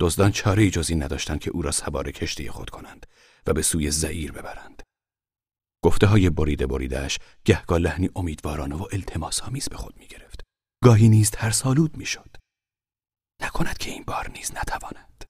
دزدان 0.00 0.30
چاره 0.30 0.70
جز 0.70 0.90
این 0.90 1.02
نداشتند 1.02 1.40
که 1.40 1.50
او 1.50 1.62
را 1.62 1.70
سوار 1.70 2.10
کشتی 2.10 2.50
خود 2.50 2.70
کنند 2.70 3.06
و 3.46 3.52
به 3.52 3.62
سوی 3.62 3.90
زعیر 3.90 4.32
ببرند. 4.32 4.82
گفته 5.84 6.06
های 6.06 6.30
بریده 6.30 6.66
بریدهش 6.66 7.18
گهگاه 7.44 7.78
لحنی 7.78 8.10
امیدوارانه 8.16 8.76
و 8.76 8.86
التماس 8.92 9.42
آمیز 9.42 9.68
به 9.68 9.76
خود 9.76 9.96
می 9.96 10.06
گرفت. 10.06 10.40
گاهی 10.84 11.08
نیز 11.08 11.30
ترسالود 11.30 11.96
می 11.96 12.06
شد. 12.06 12.36
نکند 13.42 13.78
که 13.78 13.90
این 13.90 14.04
بار 14.04 14.30
نیز 14.30 14.52
نتواند. 14.54 15.24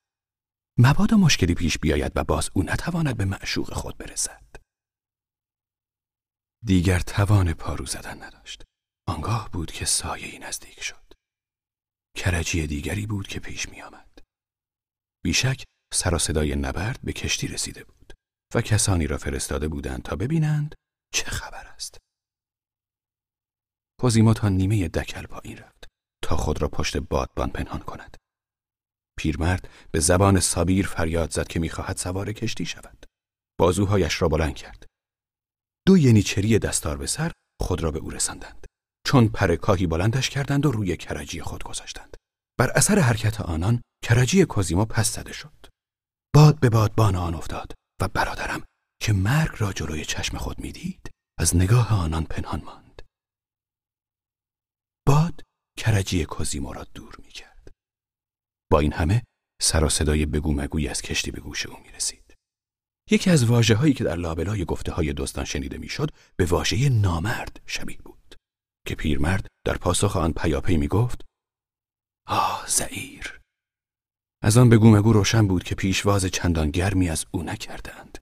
مبادا 0.78 1.16
مشکلی 1.16 1.54
پیش 1.54 1.78
بیاید 1.78 2.12
و 2.16 2.24
باز 2.24 2.50
او 2.54 2.62
نتواند 2.62 3.16
به 3.16 3.24
معشوق 3.24 3.72
خود 3.72 3.98
برسد. 3.98 4.44
دیگر 6.64 7.00
توان 7.00 7.52
پارو 7.52 7.86
زدن 7.86 8.22
نداشت. 8.22 8.64
آنگاه 9.08 9.50
بود 9.50 9.72
که 9.72 9.84
سایه 9.84 10.38
نزدیک 10.38 10.82
شد. 10.82 11.12
کرجی 12.16 12.66
دیگری 12.66 13.06
بود 13.06 13.28
که 13.28 13.40
پیش 13.40 13.68
می 13.68 13.82
آمد. 13.82 14.18
بیشک 15.24 15.64
سر 15.94 16.14
و 16.14 16.18
صدای 16.18 16.56
نبرد 16.56 17.00
به 17.02 17.12
کشتی 17.12 17.48
رسیده 17.48 17.84
بود 17.84 18.12
و 18.54 18.60
کسانی 18.60 19.06
را 19.06 19.18
فرستاده 19.18 19.68
بودند 19.68 20.02
تا 20.02 20.16
ببینند 20.16 20.74
چه 21.14 21.24
خبر 21.24 21.66
است. 21.66 21.98
کوزیمو 24.00 24.34
تا 24.34 24.48
نیمه 24.48 24.88
دکل 24.88 25.26
پایین 25.26 25.58
رفت 25.58 25.84
تا 26.24 26.36
خود 26.36 26.62
را 26.62 26.68
پشت 26.68 26.96
بادبان 26.96 27.50
پنهان 27.50 27.80
کند. 27.80 28.16
پیرمرد 29.18 29.68
به 29.90 30.00
زبان 30.00 30.40
سابیر 30.40 30.86
فریاد 30.86 31.30
زد 31.30 31.48
که 31.48 31.60
می‌خواهد 31.60 31.96
سوار 31.96 32.32
کشتی 32.32 32.66
شود. 32.66 33.06
بازوهایش 33.60 34.22
را 34.22 34.28
بلند 34.28 34.54
کرد. 34.54 34.86
دو 35.86 35.98
ینیچری 35.98 36.58
دستار 36.58 36.96
به 36.96 37.06
سر 37.06 37.32
خود 37.62 37.82
را 37.82 37.90
به 37.90 37.98
او 37.98 38.10
رساندند. 38.10 38.66
چون 39.08 39.28
پر 39.28 39.56
کاهی 39.56 39.86
بلندش 39.86 40.30
کردند 40.30 40.66
و 40.66 40.70
روی 40.70 40.96
کرجی 40.96 41.40
خود 41.42 41.64
گذاشتند. 41.64 42.16
بر 42.58 42.70
اثر 42.70 42.98
حرکت 42.98 43.40
آنان 43.40 43.82
کرجی 44.04 44.44
کوزیمو 44.44 44.84
پس 44.84 45.14
زده 45.14 45.32
شد. 45.32 45.66
باد 46.34 46.60
به 46.60 46.70
بادبان 46.70 47.16
آن 47.16 47.34
افتاد 47.34 47.74
و 48.00 48.08
برادرم 48.08 48.64
که 49.02 49.12
مرگ 49.12 49.50
را 49.58 49.72
جلوی 49.72 50.04
چشم 50.04 50.38
خود 50.38 50.58
می‌دید 50.58 51.10
از 51.38 51.56
نگاه 51.56 51.94
آنان 51.94 52.24
پنهان 52.24 52.62
ماند. 52.64 53.02
باد 55.06 55.42
کرجی 55.78 56.24
کوزیمو 56.24 56.72
را 56.72 56.86
دور 56.94 57.16
می 57.22 57.32
کرد. 57.32 57.68
با 58.70 58.80
این 58.80 58.92
همه 58.92 59.22
سر 59.62 59.84
و 59.84 59.88
صدای 59.88 60.26
بگو 60.26 60.52
مگوی 60.52 60.88
از 60.88 61.02
کشتی 61.02 61.30
به 61.30 61.40
گوش 61.40 61.66
او 61.66 61.80
می 61.80 61.88
رسید. 61.92 62.34
یکی 63.10 63.30
از 63.30 63.44
واجه 63.44 63.74
هایی 63.74 63.94
که 63.94 64.04
در 64.04 64.16
لابلای 64.16 64.64
گفته 64.64 64.92
های 64.92 65.12
دزدان 65.12 65.44
شنیده 65.44 65.78
می‌شد 65.78 66.10
به 66.36 66.46
واژه 66.46 66.88
نامرد 66.88 67.60
شبیه 67.66 67.98
بود 68.04 68.17
که 68.88 68.94
پیرمرد 68.94 69.46
در 69.66 69.76
پاسخ 69.76 70.16
آن 70.16 70.32
پیاپی 70.32 70.76
می 70.76 70.88
گفت 70.88 71.24
آه 72.26 72.64
زعیر. 72.68 73.40
از 74.42 74.56
آن 74.56 74.68
بگو 74.68 74.90
مگو 74.90 75.12
روشن 75.12 75.48
بود 75.48 75.64
که 75.64 75.74
پیشواز 75.74 76.24
چندان 76.24 76.70
گرمی 76.70 77.08
از 77.08 77.24
او 77.30 77.42
نکردند. 77.42 78.18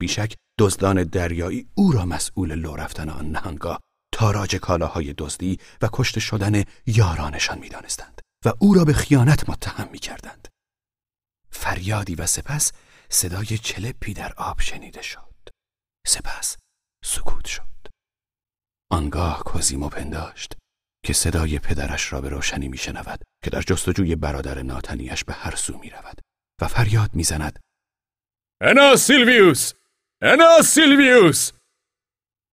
بیشک 0.00 0.34
دزدان 0.58 1.04
دریایی 1.04 1.68
او 1.74 1.92
را 1.92 2.04
مسئول 2.04 2.54
لو 2.54 2.76
رفتن 2.76 3.08
آن 3.08 3.30
نهانگاه 3.30 3.80
تاراج 4.12 4.56
کالاهای 4.56 5.14
دزدی 5.18 5.58
و 5.82 5.88
کشته 5.92 6.20
شدن 6.20 6.64
یارانشان 6.86 7.58
می‌دانستند 7.58 8.20
و 8.44 8.52
او 8.58 8.74
را 8.74 8.84
به 8.84 8.92
خیانت 8.92 9.48
متهم 9.48 9.88
می‌کردند. 9.92 10.48
فریادی 11.50 12.14
و 12.14 12.26
سپس 12.26 12.72
صدای 13.08 13.58
چلپی 13.58 14.14
در 14.14 14.32
آب 14.36 14.60
شنیده 14.60 15.02
شد. 15.02 15.48
سپس 16.06 16.56
سکوت 17.04 17.46
شد. 17.46 17.77
آنگاه 18.90 19.44
کوزیمو 19.44 19.88
پنداشت 19.88 20.56
که 21.04 21.12
صدای 21.12 21.58
پدرش 21.58 22.12
را 22.12 22.20
به 22.20 22.28
روشنی 22.28 22.68
میشنود 22.68 23.22
که 23.44 23.50
در 23.50 23.62
جستجوی 23.62 24.16
برادر 24.16 24.62
ناتنیش 24.62 25.24
به 25.24 25.32
هر 25.32 25.56
سو 25.56 25.78
می 25.78 25.90
رود 25.90 26.20
و 26.60 26.68
فریاد 26.68 27.14
می‌زند. 27.14 27.58
انا 28.62 28.96
سیلویوس! 28.96 29.72
انا 30.22 30.62
سیلویوس! 30.62 31.52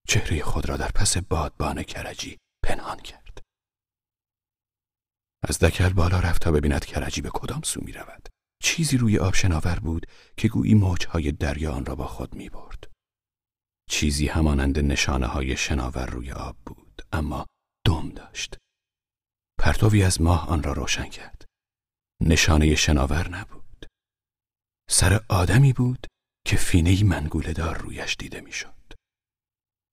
چهره 0.07 0.43
خود 0.43 0.69
را 0.69 0.77
در 0.77 0.91
پس 0.91 1.17
بادبان 1.17 1.83
کرجی 1.83 2.37
پنهان 2.63 2.99
کرد. 2.99 3.41
از 5.43 5.59
دکل 5.59 5.89
بالا 5.89 6.19
رفت 6.19 6.41
تا 6.41 6.51
ببیند 6.51 6.85
کرجی 6.85 7.21
به 7.21 7.29
کدام 7.33 7.61
سو 7.61 7.81
می 7.83 7.91
رود 7.91 8.29
چیزی 8.63 8.97
روی 8.97 9.17
آب 9.17 9.33
شناور 9.33 9.79
بود 9.79 10.07
که 10.37 10.47
گویی 10.47 10.73
موجهای 10.73 11.31
دریا 11.31 11.71
آن 11.71 11.85
را 11.85 11.95
با 11.95 12.07
خود 12.07 12.35
می 12.35 12.49
برد. 12.49 12.94
چیزی 13.89 14.27
همانند 14.27 14.79
نشانه 14.79 15.27
های 15.27 15.57
شناور 15.57 16.05
روی 16.05 16.31
آب 16.31 16.57
بود 16.65 17.01
اما 17.11 17.45
دم 17.85 18.09
داشت. 18.09 18.57
پرتوی 19.59 20.03
از 20.03 20.21
ماه 20.21 20.49
آن 20.49 20.63
را 20.63 20.73
روشن 20.73 21.09
کرد. 21.09 21.45
نشانه 22.21 22.75
شناور 22.75 23.29
نبود. 23.29 23.85
سر 24.89 25.25
آدمی 25.29 25.73
بود 25.73 26.07
که 26.45 26.57
فینه 26.57 27.03
منگوله 27.03 27.53
دار 27.53 27.77
رویش 27.77 28.15
دیده 28.15 28.41
می‌شد. 28.41 28.93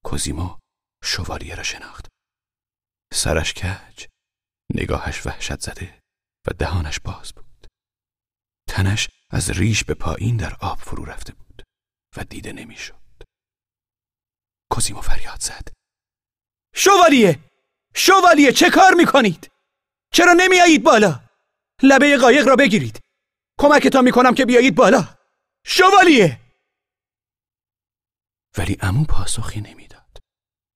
کوزیمو 0.05 0.57
شوالیه 1.03 1.55
را 1.55 1.63
شناخت. 1.63 2.07
سرش 3.13 3.53
کج 3.53 4.05
نگاهش 4.75 5.25
وحشت 5.25 5.59
زده 5.59 5.99
و 6.47 6.53
دهانش 6.53 6.99
باز 6.99 7.33
بود. 7.33 7.67
تنش 8.69 9.09
از 9.29 9.49
ریش 9.49 9.83
به 9.83 9.93
پایین 9.93 10.37
در 10.37 10.55
آب 10.61 10.77
فرو 10.77 11.05
رفته 11.05 11.33
بود 11.33 11.63
و 12.17 12.23
دیده 12.23 12.53
نمی‌شد. 12.53 13.02
کوزیمو 14.73 15.01
فریاد 15.01 15.41
زد. 15.41 15.67
شوالیه! 16.75 17.39
شوالیه 17.95 18.51
چه 18.51 18.69
کار 18.69 18.93
می‌کنید؟ 18.93 19.51
چرا 20.13 20.33
نمیایید 20.33 20.83
بالا؟ 20.83 21.19
لبه 21.83 22.17
قایق 22.17 22.47
را 22.47 22.55
بگیرید. 22.55 22.99
کمکتان 23.59 24.03
می‌کنم 24.03 24.33
که 24.33 24.45
بیایید 24.45 24.75
بالا. 24.75 25.17
شوالیه! 25.65 26.39
ولی 28.57 28.77
امو 28.81 29.05
پاسخی 29.05 29.61
نمی‌داد. 29.61 30.17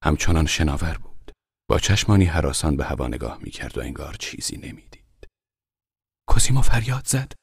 همچنان 0.03 0.45
شناور 0.45 0.97
بود. 0.97 1.31
با 1.69 1.79
چشمانی 1.79 2.25
حراسان 2.25 2.77
به 2.77 2.85
هوا 2.85 3.07
نگاه 3.07 3.37
می‌کرد 3.37 3.77
و 3.77 3.81
انگار 3.81 4.13
چیزی 4.13 4.57
نمی‌دید. 4.57 5.27
کوزیمو 6.27 6.61
فریاد 6.61 7.07
زد. 7.07 7.33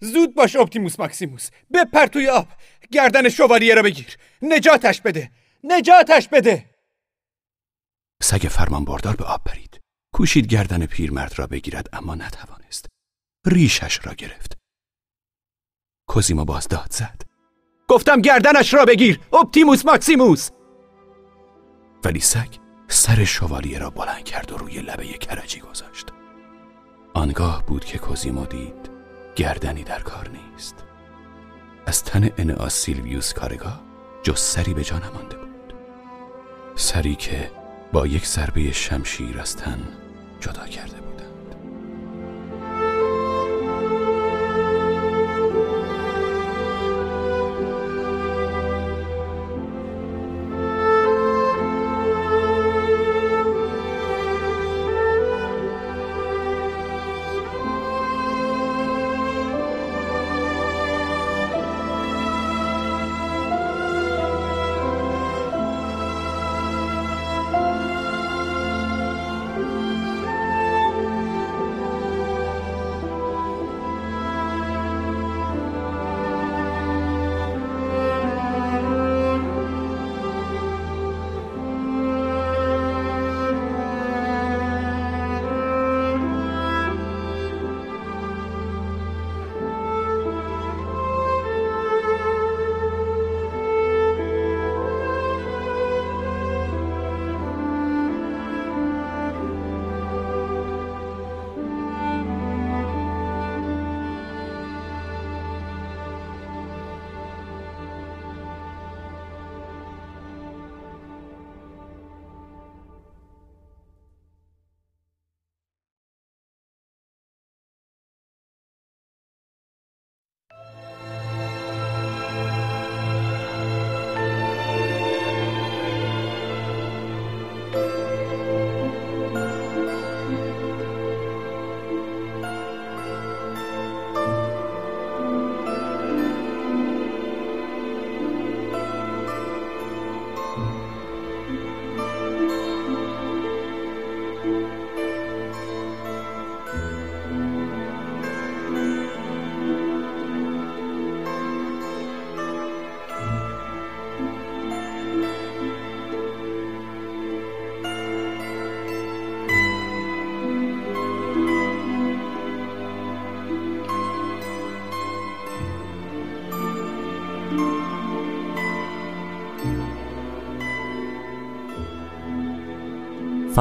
زود 0.00 0.34
باش 0.34 0.56
اپتیموس 0.56 1.00
ماکسیموس. 1.00 1.50
بپر 1.74 2.06
توی 2.06 2.28
آب. 2.28 2.48
گردن 2.90 3.28
شوالیه 3.28 3.74
را 3.74 3.82
بگیر. 3.82 4.16
نجاتش 4.42 5.00
بده. 5.00 5.41
نجاتش 5.64 6.28
بده! 6.28 6.74
سگ 8.22 8.48
فرمان 8.50 8.84
بردار 8.84 9.16
به 9.16 9.24
آب 9.24 9.44
پرید 9.44 9.80
کوشید 10.14 10.46
گردن 10.46 10.86
پیرمرد 10.86 11.38
را 11.38 11.46
بگیرد 11.46 11.88
اما 11.92 12.14
نتوانست. 12.14 12.86
ریشش 13.46 14.06
را 14.06 14.14
گرفت. 14.14 14.58
کوزیمو 16.08 16.44
باز 16.44 16.68
داد 16.68 16.92
زد. 16.92 17.22
گفتم 17.88 18.20
گردنش 18.20 18.74
را 18.74 18.84
بگیر 18.84 19.20
اپتیموس 19.32 19.86
ماکسیموس! 19.86 20.50
ولی 22.04 22.20
سگ 22.20 22.54
سر 22.88 23.24
شوالیه 23.24 23.78
را 23.78 23.90
بلند 23.90 24.24
کرد 24.24 24.52
و 24.52 24.56
روی 24.56 24.80
لبه 24.80 25.04
کرجی 25.04 25.60
گذاشت. 25.60 26.06
آنگاه 27.14 27.66
بود 27.66 27.84
که 27.84 27.98
کوزیمو 27.98 28.46
دید 28.46 28.90
گردنی 29.36 29.84
در 29.84 30.00
کار 30.00 30.28
نیست. 30.28 30.84
از 31.86 32.04
تن 32.04 32.30
انعاس 32.38 32.74
سیلویوس 32.74 33.32
کارگاه 33.32 33.82
جز 34.22 34.38
سری 34.38 34.74
به 34.74 34.84
جا 34.84 34.98
نمانده 34.98 35.41
سری 36.74 37.14
که 37.14 37.50
با 37.92 38.06
یک 38.06 38.26
ضربه 38.26 38.72
شمشیر 38.72 39.40
از 39.40 39.56
تن 39.56 39.78
جدا 40.40 40.66
کرده 40.66 41.01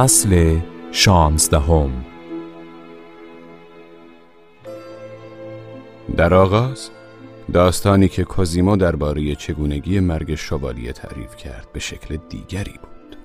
فصل 0.01 0.59
شانزدهم. 0.91 2.05
در 6.17 6.33
آغاز 6.33 6.89
داستانی 7.53 8.07
که 8.07 8.23
کوزیمو 8.23 8.77
درباره 8.77 9.35
چگونگی 9.35 9.99
مرگ 9.99 10.35
شوالیه 10.35 10.91
تعریف 10.91 11.35
کرد 11.35 11.67
به 11.73 11.79
شکل 11.79 12.17
دیگری 12.29 12.71
بود. 12.71 13.17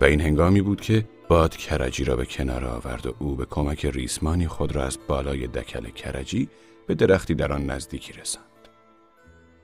و 0.00 0.04
این 0.04 0.20
هنگامی 0.20 0.62
بود 0.62 0.80
که 0.80 1.08
باد 1.28 1.56
کرجی 1.56 2.04
را 2.04 2.16
به 2.16 2.26
کنار 2.26 2.64
آورد 2.64 3.06
و 3.06 3.14
او 3.18 3.36
به 3.36 3.44
کمک 3.44 3.86
ریسمانی 3.86 4.48
خود 4.48 4.76
را 4.76 4.84
از 4.84 4.98
بالای 5.08 5.46
دکل 5.46 5.90
کرجی 5.90 6.48
به 6.86 6.94
درختی 6.94 7.34
در 7.34 7.52
آن 7.52 7.66
نزدیکی 7.66 8.12
رساند. 8.12 8.68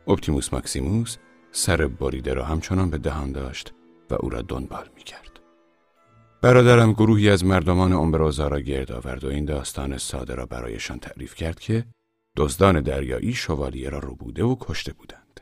اپتیموس 0.09 0.53
ماکسیموس 0.53 1.17
سر 1.53 1.87
بریده 1.87 2.35
را 2.35 2.45
همچنان 2.45 2.91
به 2.91 2.99
دهان 2.99 3.33
داشت 3.33 3.73
و 4.11 4.15
او 4.21 4.31
را 4.31 4.43
دنبال 4.43 4.89
می 4.97 5.03
کرد. 5.03 5.26
برادرم 6.47 6.93
گروهی 6.93 7.31
از 7.31 7.45
مردمان 7.45 7.93
امبروزا 7.93 8.49
را 8.49 8.61
گرد 8.61 8.93
آورد 8.93 9.25
و 9.25 9.29
این 9.29 9.45
داستان 9.45 9.99
ساده 9.99 10.35
را 10.35 10.47
برایشان 10.47 10.99
تعریف 10.99 11.35
کرد 11.35 11.61
که 11.61 11.87
دزدان 12.37 12.81
دریایی 12.81 13.33
شوالیه 13.33 13.89
را 13.89 13.99
ربوده 13.99 14.45
و 14.45 14.57
کشته 14.61 14.93
بودند. 14.93 15.41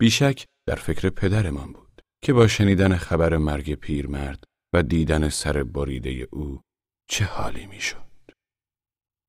بیشک 0.00 0.44
در 0.66 0.74
فکر 0.74 1.10
پدرمان 1.10 1.72
بود 1.72 2.02
که 2.22 2.32
با 2.32 2.46
شنیدن 2.46 2.96
خبر 2.96 3.36
مرگ 3.36 3.74
پیرمرد 3.74 4.44
و 4.72 4.82
دیدن 4.82 5.28
سر 5.28 5.62
بریده 5.62 6.28
او 6.30 6.60
چه 7.08 7.24
حالی 7.24 7.66
می‌شد. 7.66 8.30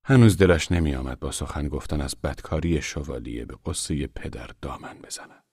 هنوز 0.06 0.38
دلش 0.38 0.72
نمی 0.72 0.96
آمد 0.96 1.20
با 1.20 1.32
سخن 1.32 1.68
گفتن 1.68 2.02
از 2.02 2.16
بدکاری 2.24 2.82
شوالیه 2.82 3.46
به 3.46 3.58
قصه 3.66 4.08
پدر 4.08 4.50
دامن 4.62 4.98
بزند. 5.04 5.44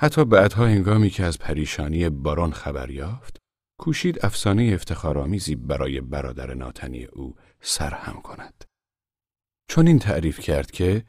حتی 0.00 0.24
بعدها 0.24 0.66
هنگامی 0.66 1.10
که 1.10 1.24
از 1.24 1.38
پریشانی 1.38 2.08
باران 2.08 2.52
خبر 2.52 2.90
یافت، 2.90 3.45
کوشید 3.78 4.24
افسانه 4.26 4.70
افتخارآمیزی 4.74 5.54
برای 5.54 6.00
برادر 6.00 6.54
ناتنی 6.54 7.04
او 7.04 7.34
سرهم 7.60 8.22
کند. 8.22 8.64
چون 9.68 9.86
این 9.86 9.98
تعریف 9.98 10.40
کرد 10.40 10.70
که 10.70 11.04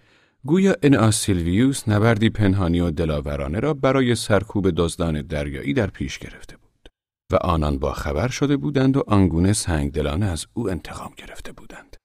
گویا 0.45 0.75
انعاس 0.83 1.21
سیلویوس 1.21 1.89
نبردی 1.89 2.29
پنهانی 2.29 2.79
و 2.79 2.91
دلاورانه 2.91 3.59
را 3.59 3.73
برای 3.73 4.15
سرکوب 4.15 4.71
دزدان 4.75 5.21
دریایی 5.21 5.73
در 5.73 5.87
پیش 5.87 6.19
گرفته 6.19 6.57
بود 6.57 6.89
و 7.31 7.35
آنان 7.35 7.79
با 7.79 7.93
خبر 7.93 8.27
شده 8.27 8.57
بودند 8.57 8.97
و 8.97 9.03
آنگونه 9.07 9.53
سنگدلانه 9.53 10.25
از 10.25 10.45
او 10.53 10.69
انتقام 10.69 11.13
گرفته 11.17 11.51
بودند. 11.51 11.97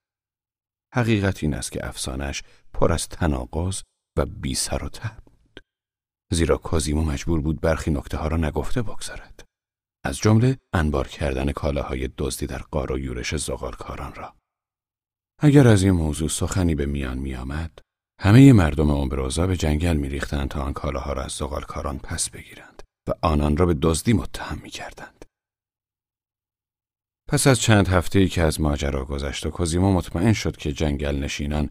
حقیقت 0.94 1.42
این 1.42 1.54
است 1.54 1.72
که 1.72 1.88
افسانش 1.88 2.42
پر 2.72 2.92
از 2.92 3.08
تناقض 3.08 3.82
و 4.18 4.26
بی 4.26 4.54
سر 4.54 4.84
و 4.84 4.88
ته 4.88 5.10
بود. 5.24 5.60
زیرا 6.32 6.56
کازیمو 6.56 7.04
مجبور 7.04 7.40
بود 7.40 7.60
برخی 7.60 7.90
نکته 7.90 8.16
ها 8.16 8.28
را 8.28 8.36
نگفته 8.36 8.82
بگذارد. 8.82 9.44
از 10.04 10.18
جمله 10.18 10.58
انبار 10.72 11.08
کردن 11.08 11.52
کالاهای 11.52 12.08
دزدی 12.18 12.46
در 12.46 12.58
قار 12.58 12.92
و 12.92 12.98
یورش 12.98 13.36
زغالکاران 13.36 14.14
را. 14.14 14.34
اگر 15.38 15.68
از 15.68 15.82
این 15.82 15.92
موضوع 15.92 16.28
سخنی 16.28 16.74
به 16.74 16.86
میان 16.86 17.18
می 17.18 17.34
آمد، 17.34 17.78
همه 18.20 18.52
مردم 18.52 18.90
امبروزا 18.90 19.46
به 19.46 19.56
جنگل 19.56 19.96
می 19.96 20.08
ریختند 20.08 20.48
تا 20.48 20.62
آن 20.62 20.72
کالاها 20.72 21.12
را 21.12 21.22
از 21.22 21.32
زغالکاران 21.32 21.98
پس 21.98 22.30
بگیرند 22.30 22.82
و 23.08 23.12
آنان 23.22 23.56
را 23.56 23.66
به 23.66 23.74
دزدی 23.82 24.12
متهم 24.12 24.60
می 24.62 24.70
کردند. 24.70 25.24
پس 27.28 27.46
از 27.46 27.60
چند 27.60 27.88
هفته 27.88 28.18
ای 28.18 28.28
که 28.28 28.42
از 28.42 28.60
ماجرا 28.60 29.04
گذشت 29.04 29.46
و 29.46 29.50
کوزیمو 29.50 29.92
مطمئن 29.92 30.32
شد 30.32 30.56
که 30.56 30.72
جنگل 30.72 31.16
نشینان 31.16 31.70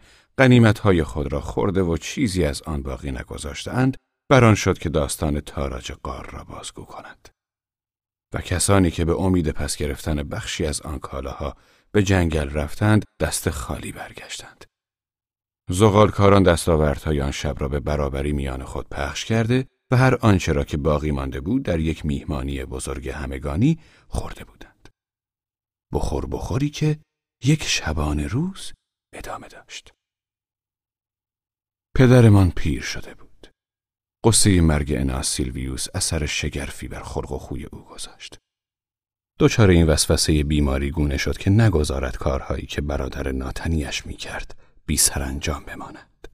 های 0.83 1.03
خود 1.03 1.31
را 1.33 1.41
خورده 1.41 1.81
و 1.81 1.97
چیزی 1.97 2.45
از 2.45 2.61
آن 2.61 2.81
باقی 2.81 3.11
نگذاشتهاند 3.11 3.97
بران 4.29 4.55
شد 4.55 4.77
که 4.77 4.89
داستان 4.89 5.39
تاراج 5.39 5.91
قار 5.91 6.29
را 6.31 6.43
بازگو 6.43 6.85
کند 6.85 7.29
و 8.33 8.41
کسانی 8.41 8.91
که 8.91 9.05
به 9.05 9.15
امید 9.15 9.51
پس 9.51 9.77
گرفتن 9.77 10.23
بخشی 10.23 10.65
از 10.65 10.81
آن 10.81 10.99
کالاها 10.99 11.55
به 11.91 12.03
جنگل 12.03 12.49
رفتند 12.49 13.05
دست 13.19 13.49
خالی 13.49 13.91
برگشتند. 13.91 14.65
زغالکاران 15.69 16.43
دستاوردهای 16.43 17.21
آن 17.21 17.31
شب 17.31 17.55
را 17.59 17.67
به 17.67 17.79
برابری 17.79 18.31
میان 18.31 18.63
خود 18.63 18.89
پخش 18.89 19.25
کرده 19.25 19.67
و 19.91 19.97
هر 19.97 20.15
آنچه 20.15 20.53
را 20.53 20.63
که 20.63 20.77
باقی 20.77 21.11
مانده 21.11 21.41
بود 21.41 21.63
در 21.63 21.79
یک 21.79 22.05
میهمانی 22.05 22.65
بزرگ 22.65 23.09
همگانی 23.09 23.79
خورده 24.07 24.43
بودند. 24.43 24.89
بخور 25.93 26.25
بخوری 26.25 26.69
که 26.69 26.99
یک 27.43 27.63
شبانه 27.63 28.27
روز 28.27 28.73
ادامه 29.13 29.47
داشت. 29.47 29.93
پدرمان 31.95 32.51
پیر 32.51 32.81
شده 32.81 33.13
بود. 33.13 33.30
قصه 34.25 34.61
مرگ 34.61 34.93
اناس 34.97 35.35
سیلویوس 35.35 35.87
اثر 35.93 36.25
شگرفی 36.25 36.87
بر 36.87 37.03
خلق 37.03 37.31
و 37.31 37.37
خوی 37.37 37.65
او 37.65 37.85
گذاشت. 37.85 38.37
دچار 39.39 39.69
این 39.69 39.87
وسوسه 39.87 40.43
بیماری 40.43 40.91
گونه 40.91 41.17
شد 41.17 41.37
که 41.37 41.49
نگذارد 41.49 42.17
کارهایی 42.17 42.65
که 42.65 42.81
برادر 42.81 43.31
ناتنیش 43.31 44.05
می 44.05 44.13
کرد 44.13 44.59
بی 44.85 44.99
انجام 45.15 45.63
بماند. 45.65 46.27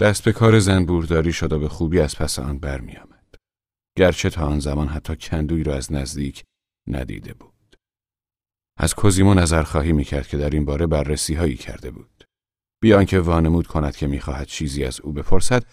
دست 0.00 0.24
به 0.24 0.32
کار 0.32 0.58
زنبورداری 0.58 1.32
شد 1.32 1.52
و 1.52 1.58
به 1.58 1.68
خوبی 1.68 2.00
از 2.00 2.16
پس 2.16 2.38
آن 2.38 2.58
برمی 2.58 2.96
آمد. 2.96 3.34
گرچه 3.98 4.30
تا 4.30 4.46
آن 4.46 4.60
زمان 4.60 4.88
حتی 4.88 5.16
کندوی 5.16 5.62
را 5.62 5.74
از 5.74 5.92
نزدیک 5.92 6.44
ندیده 6.88 7.34
بود. 7.34 7.76
از 8.78 8.94
کوزیمو 8.94 9.34
نظرخواهی 9.34 9.92
می 9.92 10.04
کرد 10.04 10.26
که 10.28 10.36
در 10.36 10.50
این 10.50 10.64
باره 10.64 10.86
بررسی 10.86 11.34
هایی 11.34 11.56
کرده 11.56 11.90
بود. 11.90 12.24
بیان 12.82 13.04
که 13.04 13.20
وانمود 13.20 13.66
کند 13.66 13.96
که 13.96 14.06
می‌خواهد 14.06 14.46
چیزی 14.46 14.84
از 14.84 15.00
او 15.00 15.12
بپرسد 15.12 15.64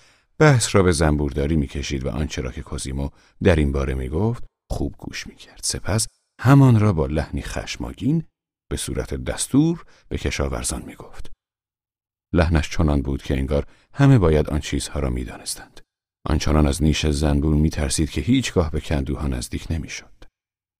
بحث 0.44 0.76
را 0.76 0.84
به 0.84 0.92
زنبورداری 0.92 1.56
می‌کشید 1.56 2.06
و 2.06 2.10
آنچه 2.10 2.42
را 2.42 2.52
که 2.52 2.62
کوزیمو 2.62 3.10
در 3.44 3.56
این 3.56 3.72
باره 3.72 3.94
می‌گفت 3.94 4.44
خوب 4.72 4.96
گوش 4.98 5.28
می‌کرد. 5.28 5.60
سپس 5.64 6.08
همان 6.42 6.80
را 6.80 6.94
با 6.94 7.06
لحنی 7.06 7.42
خشماگین 7.42 8.24
به 8.70 8.78
صورت 8.78 9.14
دستور 9.14 9.86
به 10.10 10.18
کشاورزان 10.18 10.82
می‌گفت. 10.86 11.32
لحنش 12.34 12.70
چنان 12.70 13.02
بود 13.02 13.24
که 13.24 13.34
انگار 13.38 13.66
همه 13.94 14.18
باید 14.18 14.50
آن 14.50 14.60
چیزها 14.60 15.00
را 15.00 15.10
می‌دانستند. 15.10 15.82
آنچنان 16.26 16.68
از 16.68 16.84
نیش 16.84 17.06
زنبور 17.06 17.56
میترسید 17.56 18.10
که 18.10 18.22
هیچگاه 18.22 18.72
به 18.72 18.82
کندوها 18.82 19.28
نزدیک 19.28 19.68
نمی‌شد. 19.70 20.24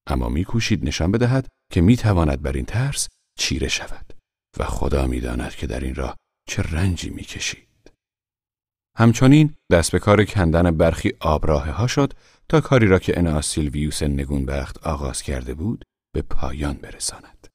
اما 0.06 0.28
میکوشید 0.28 0.84
نشان 0.84 1.12
بدهد 1.12 1.48
که 1.72 1.80
می‌تواند 1.80 2.42
بر 2.42 2.52
این 2.52 2.64
ترس 2.64 3.08
چیره 3.38 3.68
شود 3.68 4.12
و 4.58 4.64
خدا 4.64 5.06
می‌داند 5.06 5.54
که 5.54 5.66
در 5.66 5.80
این 5.80 5.94
راه 5.94 6.16
چه 6.48 6.62
رنجی 6.62 7.10
می‌کشید. 7.10 7.63
همچنین 8.96 9.54
دست 9.72 9.92
به 9.92 9.98
کار 9.98 10.24
کندن 10.24 10.76
برخی 10.76 11.12
آبراه 11.20 11.70
ها 11.70 11.86
شد 11.86 12.12
تا 12.48 12.60
کاری 12.60 12.86
را 12.86 12.98
که 12.98 13.18
انا 13.18 13.40
سیلویوس 13.40 14.02
نگونبخت 14.02 14.86
آغاز 14.86 15.22
کرده 15.22 15.54
بود 15.54 15.84
به 16.14 16.22
پایان 16.22 16.74
برساند. 16.74 17.48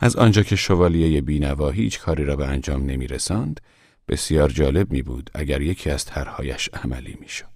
از 0.00 0.16
آنجا 0.16 0.42
که 0.42 0.56
شوالیه 0.56 1.20
بینوا 1.20 1.70
هیچ 1.70 2.00
کاری 2.00 2.24
را 2.24 2.36
به 2.36 2.46
انجام 2.46 2.86
نمی 2.86 3.06
رساند، 3.06 3.60
بسیار 4.08 4.48
جالب 4.48 4.92
می 4.92 5.02
بود 5.02 5.30
اگر 5.34 5.60
یکی 5.62 5.90
از 5.90 6.04
طرحهایش 6.04 6.68
عملی 6.68 7.16
می 7.20 7.28
شد. 7.28 7.54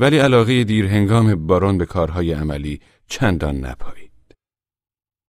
ولی 0.00 0.18
علاقه 0.18 0.64
دیرهنگام 0.64 1.46
بارون 1.46 1.78
به 1.78 1.86
کارهای 1.86 2.32
عملی 2.32 2.80
چندان 3.08 3.56
نپایید. 3.56 4.07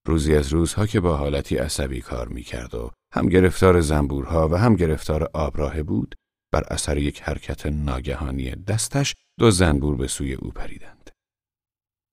روزی 0.10 0.36
از 0.36 0.54
روزها 0.54 0.86
که 0.86 1.00
با 1.00 1.18
حالتی 1.18 1.58
عصبی 1.58 2.02
کار 2.02 2.28
می 2.28 2.44
کرد 2.44 2.76
و 2.76 2.92
هم 3.14 3.30
گرفتار 3.30 3.82
زنبورها 3.82 4.48
و 4.48 4.56
هم 4.56 4.76
گرفتار 4.76 5.30
آبراه 5.34 5.84
بود 5.84 6.16
بر 6.54 6.64
اثر 6.64 6.98
یک 6.98 7.22
حرکت 7.22 7.66
ناگهانی 7.66 8.52
دستش 8.52 9.16
دو 9.40 9.52
زنبور 9.52 9.96
به 9.96 10.08
سوی 10.08 10.34
او 10.34 10.52
پریدند. 10.52 11.10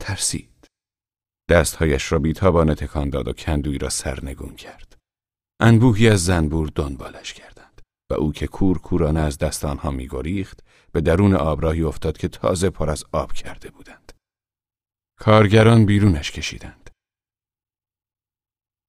ترسید. 0.01 0.67
دستهایش 1.51 2.13
را 2.13 2.19
بیتابانه 2.19 2.75
تکان 2.75 3.11
داد 3.11 3.29
و 3.29 3.33
کندوی 3.33 3.79
را 3.79 3.89
سرنگون 3.89 4.55
کرد. 4.55 4.97
انبوهی 5.61 6.09
از 6.09 6.25
زنبور 6.25 6.71
دنبالش 6.75 7.33
کردند 7.33 7.83
و 8.11 8.15
او 8.15 8.33
که 8.33 8.47
کور 8.47 8.79
کورانه 8.79 9.21
از 9.21 9.39
دست 9.39 9.65
آنها 9.65 9.91
میگریخت 9.91 10.61
به 10.93 11.01
درون 11.01 11.35
آبراهی 11.35 11.83
افتاد 11.83 12.19
که 12.19 12.29
تازه 12.29 12.71
پر 12.71 12.91
از 12.91 13.05
آب 13.13 13.33
کرده 13.33 13.71
بودند. 13.71 14.13
کارگران 15.19 15.87
بیرونش 15.87 16.31
کشیدند. 16.31 16.86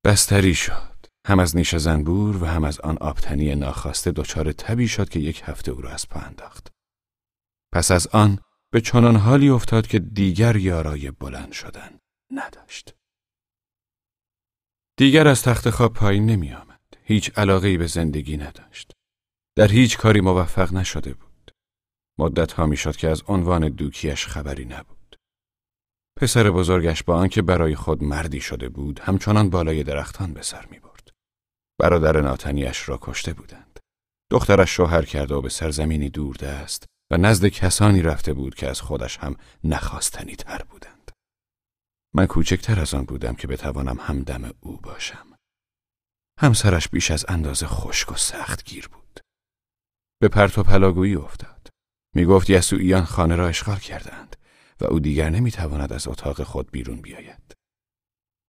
بستری 0.07 0.55
شد. 0.55 1.05
هم 1.25 1.39
از 1.39 1.55
نیش 1.55 1.75
زنبور 1.75 2.43
و 2.43 2.45
هم 2.45 2.63
از 2.63 2.79
آن 2.79 2.97
آبتنی 2.97 3.55
ناخواسته 3.55 4.11
دچار 4.11 4.51
تبی 4.51 4.87
شد 4.87 5.09
که 5.09 5.19
یک 5.19 5.41
هفته 5.45 5.71
او 5.71 5.81
را 5.81 5.89
از 5.91 6.09
پا 6.09 6.19
انداخت. 6.19 6.71
پس 7.73 7.91
از 7.91 8.07
آن 8.07 8.39
به 8.71 8.81
چنان 8.81 9.15
حالی 9.15 9.49
افتاد 9.49 9.87
که 9.87 9.99
دیگر 9.99 10.55
یارای 10.55 11.11
بلند 11.11 11.51
شدن 11.51 11.99
نداشت. 12.31 12.95
دیگر 14.97 15.27
از 15.27 15.41
تخت 15.41 15.69
خواب 15.69 15.93
پایین 15.93 16.25
نمی 16.25 16.53
آمد. 16.53 16.81
هیچ 17.03 17.31
علاقه 17.37 17.77
به 17.77 17.87
زندگی 17.87 18.37
نداشت. 18.37 18.91
در 19.55 19.67
هیچ 19.67 19.97
کاری 19.97 20.21
موفق 20.21 20.73
نشده 20.73 21.13
بود. 21.13 21.51
مدت 22.19 22.51
ها 22.51 22.65
می 22.65 22.77
شد 22.77 22.95
که 22.95 23.09
از 23.09 23.23
عنوان 23.27 23.69
دوکیش 23.69 24.27
خبری 24.27 24.65
نبود. 24.65 24.96
پسر 26.17 26.51
بزرگش 26.51 27.03
با 27.03 27.15
آنکه 27.15 27.41
برای 27.41 27.75
خود 27.75 28.03
مردی 28.03 28.41
شده 28.41 28.69
بود 28.69 28.99
همچنان 28.99 29.49
بالای 29.49 29.83
درختان 29.83 30.33
به 30.33 30.41
سر 30.41 30.65
می 30.65 30.79
برادر 31.79 32.21
ناتنیش 32.21 32.89
را 32.89 32.99
کشته 33.01 33.33
بودند. 33.33 33.79
دخترش 34.31 34.75
شوهر 34.75 35.05
کرده 35.05 35.35
و 35.35 35.41
به 35.41 35.49
سرزمینی 35.49 36.09
دوردست 36.09 36.85
و 37.11 37.17
نزد 37.17 37.47
کسانی 37.47 38.01
رفته 38.01 38.33
بود 38.33 38.55
که 38.55 38.69
از 38.69 38.81
خودش 38.81 39.17
هم 39.17 39.35
نخواستنی 39.63 40.35
تر 40.35 40.61
بودند. 40.69 41.11
من 42.15 42.25
کوچکتر 42.25 42.79
از 42.79 42.93
آن 42.93 43.05
بودم 43.05 43.35
که 43.35 43.47
بتوانم 43.47 43.97
همدم 43.99 44.53
او 44.59 44.77
باشم. 44.77 45.27
همسرش 46.39 46.87
بیش 46.87 47.11
از 47.11 47.25
اندازه 47.27 47.67
خشک 47.67 48.11
و 48.11 48.15
سخت 48.15 48.63
گیر 48.63 48.87
بود. 48.87 49.19
به 50.21 50.27
پرت 50.27 50.57
و 50.57 50.63
پلاگویی 50.63 51.15
افتاد. 51.15 51.69
می 52.15 52.25
گفت 52.25 52.49
یسوعیان 52.49 53.05
خانه 53.05 53.35
را 53.35 53.47
اشغال 53.47 53.77
کردند 53.77 54.35
و 54.81 54.85
او 54.85 54.99
دیگر 54.99 55.29
نمی‌تواند 55.29 55.93
از 55.93 56.07
اتاق 56.07 56.43
خود 56.43 56.71
بیرون 56.71 57.01
بیاید. 57.01 57.53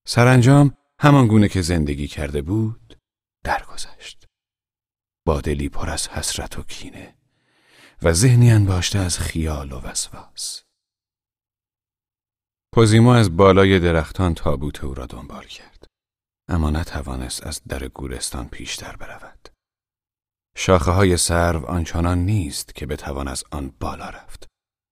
سرانجام 0.06 0.76
همان 1.00 1.26
گونه 1.26 1.48
که 1.48 1.62
زندگی 1.62 2.08
کرده 2.08 2.42
بود 2.42 2.98
درگذشت. 3.44 4.26
با 5.26 5.40
دلی 5.40 5.68
پر 5.68 5.90
از 5.90 6.08
حسرت 6.08 6.58
و 6.58 6.62
کینه 6.62 7.14
و 8.02 8.12
ذهنی 8.12 8.52
انباشته 8.52 8.98
از 8.98 9.18
خیال 9.18 9.72
و 9.72 9.80
وسواس. 9.80 10.62
کوزیمو 12.74 13.08
از 13.08 13.36
بالای 13.36 13.80
درختان 13.80 14.34
تابوت 14.34 14.84
او 14.84 14.94
را 14.94 15.06
دنبال 15.06 15.44
کرد. 15.44 15.86
اما 16.48 16.70
نتوانست 16.70 17.46
از 17.46 17.62
در 17.68 17.88
گورستان 17.88 18.48
پیشتر 18.48 18.96
برود. 18.96 19.48
شاخه 20.56 20.90
های 20.90 21.16
سرو 21.16 21.66
آنچنان 21.66 22.18
نیست 22.18 22.74
که 22.74 22.86
بتوان 22.86 23.28
از 23.28 23.44
آن 23.50 23.74
بالا 23.80 24.10
رفت. 24.10 24.47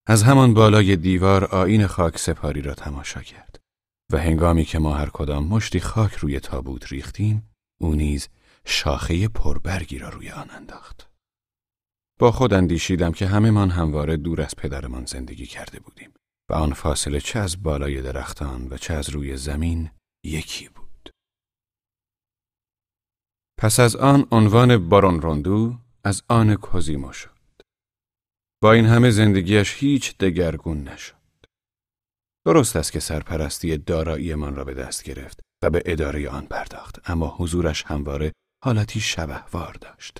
از 0.09 0.23
همان 0.23 0.55
بالای 0.55 0.97
دیوار 0.97 1.45
آین 1.45 1.87
خاک 1.87 2.19
سپاری 2.19 2.63
را 2.63 2.75
تماشا 2.75 3.23
کرد 3.23 3.61
و 4.13 4.19
هنگامی 4.19 4.65
که 4.65 4.79
ما 4.79 4.95
هر 4.95 5.11
کدام 5.11 5.47
مشتی 5.47 5.81
خاک 5.81 6.13
روی 6.13 6.41
تابوت 6.41 6.93
ریختیم 6.93 7.51
او 7.81 7.95
نیز 7.95 8.29
شاخه 8.65 9.29
پربرگی 9.29 9.99
را 9.99 10.09
روی 10.09 10.31
آن 10.31 10.51
انداخت. 10.51 11.11
با 12.19 12.33
خود 12.33 12.55
اندیشیدم 12.55 13.13
که 13.13 13.27
همه 13.27 13.51
من 13.51 13.71
همواره 13.71 14.17
دور 14.17 14.43
از 14.43 14.57
پدرمان 14.57 15.05
زندگی 15.05 15.47
کرده 15.47 15.81
بودیم 15.81 16.13
و 16.51 16.55
آن 16.55 16.73
فاصله 16.73 17.21
چه 17.21 17.39
از 17.39 17.63
بالای 17.63 18.03
درختان 18.03 18.69
و 18.71 18.77
چه 18.77 18.95
از 18.95 19.11
روی 19.11 19.37
زمین 19.37 19.91
یکی 20.25 20.69
بود. 20.69 21.11
پس 23.59 23.81
از 23.81 23.97
آن 23.97 24.27
عنوان 24.31 24.89
بارون 24.89 25.23
روندو 25.23 25.79
از 26.05 26.23
آن 26.29 26.55
کوزیمو 26.55 27.13
شد. 27.13 27.36
با 28.63 28.73
این 28.73 28.87
همه 28.87 29.11
زندگیش 29.11 29.75
هیچ 29.75 30.19
دگرگون 30.19 30.89
نشد. 30.89 31.17
درست 32.47 32.77
است 32.77 32.93
که 32.93 33.01
سرپرستی 33.01 33.79
داراییمان 33.79 34.57
را 34.57 34.65
به 34.65 34.75
دست 34.75 35.05
گرفت 35.05 35.41
و 35.63 35.71
به 35.71 35.83
اداره 35.87 36.29
آن 36.29 36.47
پرداخت 36.47 37.11
اما 37.11 37.37
حضورش 37.39 37.83
همواره 37.83 38.33
حالتی 38.65 39.01
شبهوار 39.01 39.75
داشت. 39.81 40.19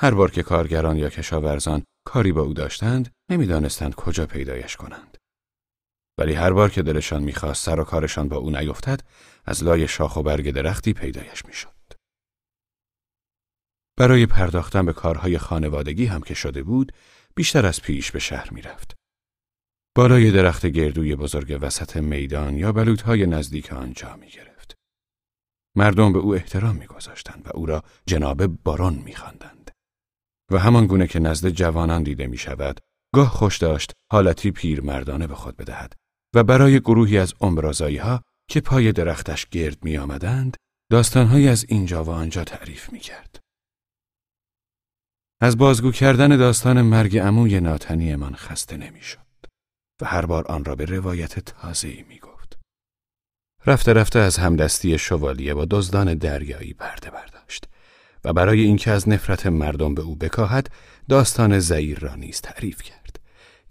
هر 0.00 0.14
بار 0.14 0.30
که 0.30 0.42
کارگران 0.42 0.96
یا 0.96 1.10
کشاورزان 1.10 1.82
کاری 2.06 2.32
با 2.32 2.42
او 2.42 2.54
داشتند 2.54 3.10
نمی‌دانستند 3.30 3.94
کجا 3.94 4.26
پیدایش 4.26 4.76
کنند. 4.76 5.18
ولی 6.18 6.32
هر 6.32 6.52
بار 6.52 6.70
که 6.70 6.82
دلشان 6.82 7.22
می‌خواست 7.22 7.64
سر 7.64 7.80
و 7.80 7.84
کارشان 7.84 8.28
با 8.28 8.36
او 8.36 8.50
نیفتد 8.50 9.00
از 9.44 9.64
لای 9.64 9.88
شاخ 9.88 10.16
و 10.16 10.22
برگ 10.22 10.50
درختی 10.50 10.92
پیدایش 10.92 11.46
می‌شد. 11.46 11.74
برای 13.98 14.26
پرداختن 14.26 14.86
به 14.86 14.92
کارهای 14.92 15.38
خانوادگی 15.38 16.06
هم 16.06 16.20
که 16.20 16.34
شده 16.34 16.62
بود 16.62 16.92
بیشتر 17.36 17.66
از 17.66 17.82
پیش 17.82 18.12
به 18.12 18.18
شهر 18.18 18.50
می‌رفت. 18.50 18.94
بالای 19.96 20.30
درخت 20.30 20.66
گردوی 20.66 21.16
بزرگ 21.16 21.58
وسط 21.60 21.96
میدان 21.96 22.56
یا 22.56 22.72
بلوطهای 22.72 23.26
نزدیک 23.26 23.72
آنجا 23.72 24.16
می 24.16 24.28
گرفت. 24.28 24.74
مردم 25.76 26.12
به 26.12 26.18
او 26.18 26.34
احترام 26.34 26.76
میگذاشتند 26.76 27.46
و 27.46 27.50
او 27.54 27.66
را 27.66 27.82
جناب 28.06 28.46
بارون 28.46 28.94
میخواندند. 28.94 29.70
و 30.50 30.58
همان 30.58 30.86
گونه 30.86 31.06
که 31.06 31.18
نزد 31.18 31.48
جوانان 31.48 32.02
دیده 32.02 32.26
می 32.26 32.38
شود، 32.38 32.80
گاه 33.14 33.28
خوش 33.28 33.58
داشت 33.58 33.92
حالتی 34.12 34.50
پیر 34.50 34.80
مردانه 34.80 35.26
به 35.26 35.34
خود 35.34 35.56
بدهد 35.56 35.94
و 36.34 36.42
برای 36.42 36.80
گروهی 36.80 37.18
از 37.18 37.34
امرازایی 37.40 37.96
ها 37.96 38.22
که 38.50 38.60
پای 38.60 38.92
درختش 38.92 39.46
گرد 39.46 39.84
می 39.84 39.98
آمدند 39.98 40.56
داستانهایی 40.90 41.48
از 41.48 41.66
اینجا 41.68 42.04
و 42.04 42.10
آنجا 42.10 42.44
تعریف 42.44 42.92
می 42.92 42.98
کرد. 42.98 43.40
از 45.44 45.58
بازگو 45.58 45.90
کردن 45.90 46.36
داستان 46.36 46.82
مرگ 46.82 47.18
عموی 47.18 47.60
ناتنی 47.60 48.16
من 48.16 48.34
خسته 48.34 48.76
نمی 48.76 49.02
شد 49.02 49.18
و 50.02 50.06
هر 50.06 50.26
بار 50.26 50.46
آن 50.46 50.64
را 50.64 50.74
به 50.74 50.84
روایت 50.84 51.38
تازه‌ای 51.38 52.04
می 52.08 52.18
گفت. 52.18 52.58
رفته 53.66 53.92
رفته 53.92 54.18
از 54.18 54.36
همدستی 54.36 54.98
شوالیه 54.98 55.54
با 55.54 55.66
دزدان 55.70 56.14
دریایی 56.14 56.74
پرده 56.74 57.10
برداشت 57.10 57.64
و 58.24 58.32
برای 58.32 58.60
اینکه 58.60 58.90
از 58.90 59.08
نفرت 59.08 59.46
مردم 59.46 59.94
به 59.94 60.02
او 60.02 60.16
بکاهد 60.16 60.70
داستان 61.08 61.58
زعیر 61.58 61.98
را 61.98 62.14
نیز 62.14 62.40
تعریف 62.40 62.82
کرد 62.82 63.20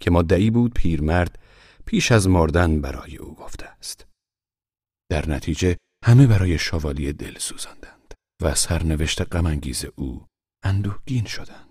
که 0.00 0.10
مدعی 0.10 0.50
بود 0.50 0.74
پیرمرد 0.74 1.38
پیش 1.86 2.12
از 2.12 2.28
مردن 2.28 2.80
برای 2.80 3.16
او 3.16 3.34
گفته 3.34 3.66
است. 3.66 4.06
در 5.10 5.28
نتیجه 5.28 5.76
همه 6.04 6.26
برای 6.26 6.58
شوالیه 6.58 7.12
دل 7.12 7.38
سوزاندند 7.38 8.14
و 8.42 8.54
سرنوشت 8.54 9.34
غمانگیز 9.36 9.84
او 9.96 10.26
اندوهگین 10.64 11.24
شدند. 11.24 11.63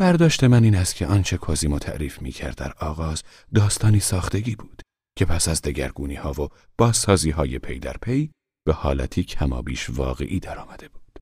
برداشت 0.00 0.44
من 0.44 0.64
این 0.64 0.74
است 0.74 0.94
که 0.94 1.06
آنچه 1.06 1.36
کوزیمو 1.36 1.78
تعریف 1.78 2.22
می 2.22 2.32
کرد 2.32 2.54
در 2.54 2.72
آغاز 2.80 3.22
داستانی 3.54 4.00
ساختگی 4.00 4.56
بود 4.56 4.82
که 5.18 5.24
پس 5.24 5.48
از 5.48 5.62
دگرگونی 5.62 6.14
ها 6.14 6.42
و 6.42 6.48
بازسازی 6.78 7.30
های 7.30 7.58
پی 7.58 7.78
در 7.78 7.96
پی 8.02 8.30
به 8.66 8.72
حالتی 8.72 9.24
کمابیش 9.24 9.90
واقعی 9.90 10.40
درآمده 10.40 10.88
بود. 10.88 11.18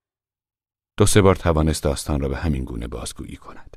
دو 0.98 1.06
سه 1.06 1.22
بار 1.22 1.36
توانست 1.36 1.82
داستان 1.82 2.20
را 2.20 2.28
به 2.28 2.36
همین 2.36 2.64
گونه 2.64 2.88
بازگویی 2.88 3.36
کند. 3.36 3.76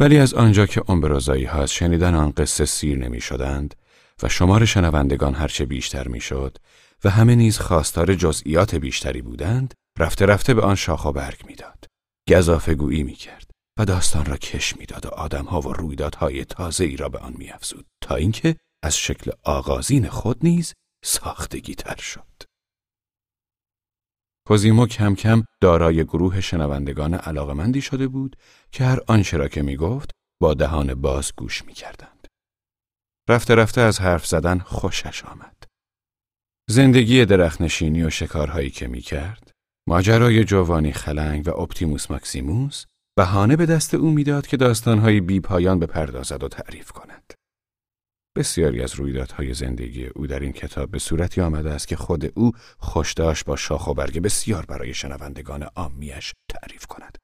ولی 0.00 0.18
از 0.18 0.34
آنجا 0.34 0.66
که 0.66 0.82
امبروزایی 0.88 1.44
ها 1.44 1.62
از 1.62 1.72
شنیدن 1.72 2.14
آن 2.14 2.30
قصه 2.30 2.64
سیر 2.64 2.98
نمی 2.98 3.20
شدند 3.20 3.74
و 4.22 4.28
شمار 4.28 4.64
شنوندگان 4.64 5.34
هرچه 5.34 5.66
بیشتر 5.66 6.08
می 6.08 6.20
شد 6.20 6.56
و 7.04 7.10
همه 7.10 7.34
نیز 7.34 7.58
خواستار 7.58 8.14
جزئیات 8.14 8.74
بیشتری 8.74 9.22
بودند 9.22 9.74
رفته 9.98 10.26
رفته 10.26 10.54
به 10.54 10.62
آن 10.62 10.74
شاخ 10.74 11.04
و 11.04 11.12
برگ 11.12 11.46
می‌داد. 11.46 11.84
گذافه 12.28 12.74
گویی 12.74 13.02
می 13.02 13.14
کرد 13.14 13.49
داستان 13.84 14.24
را 14.24 14.36
کش 14.36 14.76
می‌داد 14.76 15.06
و 15.06 15.08
آدمها 15.08 15.60
و 15.60 15.72
رویدادهای 15.72 16.44
تازه 16.44 16.84
ای 16.84 16.96
را 16.96 17.08
به 17.08 17.18
آن 17.18 17.34
میافزود 17.38 17.86
تا 18.02 18.14
اینکه 18.14 18.56
از 18.82 18.98
شکل 18.98 19.30
آغازین 19.42 20.08
خود 20.08 20.38
نیز 20.42 20.74
ساختگی 21.04 21.74
تر 21.74 21.96
شد. 21.96 22.42
کوزیمو 24.46 24.86
کم 24.86 25.14
کم 25.14 25.44
دارای 25.60 26.04
گروه 26.04 26.40
شنوندگان 26.40 27.14
علاقمندی 27.14 27.80
شده 27.80 28.08
بود 28.08 28.36
که 28.72 28.84
هر 28.84 29.00
آنچه 29.06 29.36
را 29.36 29.48
که 29.48 29.62
می 29.62 29.76
گفت 29.76 30.10
با 30.40 30.54
دهان 30.54 30.94
باز 30.94 31.32
گوش 31.36 31.64
می 31.64 31.72
کردند. 31.72 32.26
رفته 33.28 33.54
رفته 33.54 33.80
از 33.80 34.00
حرف 34.00 34.26
زدن 34.26 34.58
خوشش 34.58 35.24
آمد. 35.24 35.56
زندگی 36.68 37.24
درختنشینی 37.24 38.02
و 38.02 38.10
شکارهایی 38.10 38.70
که 38.70 38.88
می 38.88 39.00
کرد، 39.00 39.50
ماجرای 39.88 40.44
جوانی 40.44 40.92
خلنگ 40.92 41.48
و 41.48 41.60
اپتیموس 41.60 42.10
ماکسیموس 42.10 42.84
بهانه 43.16 43.56
به 43.56 43.66
دست 43.66 43.94
او 43.94 44.10
می‌داد 44.10 44.46
که 44.46 44.56
داستانهای 44.56 45.20
بی 45.20 45.40
پایان 45.40 45.78
بپردازد 45.78 46.42
و 46.42 46.48
تعریف 46.48 46.92
کند. 46.92 47.32
بسیاری 48.36 48.82
از 48.82 48.94
رویدادهای 48.94 49.54
زندگی 49.54 50.06
او 50.06 50.26
در 50.26 50.40
این 50.40 50.52
کتاب 50.52 50.90
به 50.90 50.98
صورتی 50.98 51.40
آمده 51.40 51.70
است 51.70 51.88
که 51.88 51.96
خود 51.96 52.32
او 52.38 52.52
خوشداشت 52.78 53.44
با 53.44 53.56
شاخ 53.56 53.88
و 53.88 53.94
برگ 53.94 54.22
بسیار 54.22 54.66
برای 54.66 54.94
شنوندگان 54.94 55.62
عامیش 55.62 56.32
تعریف 56.48 56.86
کند. 56.86 57.18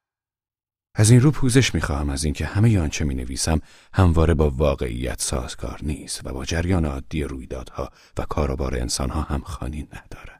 از 0.99 1.11
این 1.11 1.21
رو 1.21 1.31
پوزش 1.31 1.75
می‌خواهم 1.75 2.11
از 2.11 2.25
اینکه 2.25 2.47
همه 2.47 2.81
آنچه 2.81 3.05
می 3.05 3.15
نویسم 3.15 3.61
همواره 3.93 4.35
با 4.35 4.51
واقعیت 4.51 5.21
سازگار 5.21 5.79
نیست 5.83 6.27
و 6.27 6.33
با 6.33 6.45
جریان 6.45 6.85
عادی 6.85 7.25
رویدادها 7.25 7.91
و 8.19 8.23
کاروبار 8.23 8.77
انسانها 8.77 9.23
هم 9.23 9.41
خانی 9.41 9.83
ندارد. 9.83 10.36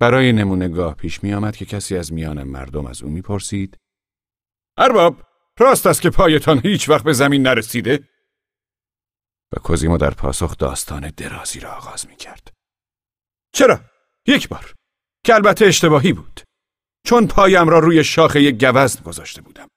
برای 0.00 0.32
نمونه 0.32 0.68
گاه 0.68 0.94
پیش 0.94 1.22
می 1.22 1.34
آمد 1.34 1.56
که 1.56 1.64
کسی 1.64 1.96
از 1.96 2.12
میان 2.12 2.42
مردم 2.42 2.86
از 2.86 3.02
او 3.02 3.10
می‌پرسید 3.10 3.78
ارباب 4.78 5.22
راست 5.58 5.86
است 5.86 6.02
که 6.02 6.10
پایتان 6.10 6.60
هیچ 6.64 6.88
وقت 6.88 7.04
به 7.04 7.12
زمین 7.12 7.42
نرسیده؟ 7.42 8.08
و 9.56 9.60
کوزیمو 9.60 9.98
در 9.98 10.10
پاسخ 10.10 10.56
داستان 10.56 11.10
درازی 11.16 11.60
را 11.60 11.72
آغاز 11.72 12.08
می 12.08 12.16
کرد. 12.16 12.52
چرا؟ 13.52 13.80
یک 14.26 14.48
بار 14.48 14.74
که 15.24 15.34
البته 15.34 15.66
اشتباهی 15.66 16.12
بود 16.12 16.40
چون 17.06 17.26
پایم 17.26 17.68
را 17.68 17.78
روی 17.78 18.04
شاخه 18.04 18.42
یک 18.42 18.64
گوزن 18.64 19.02
گذاشته 19.02 19.42
بودم 19.42 19.68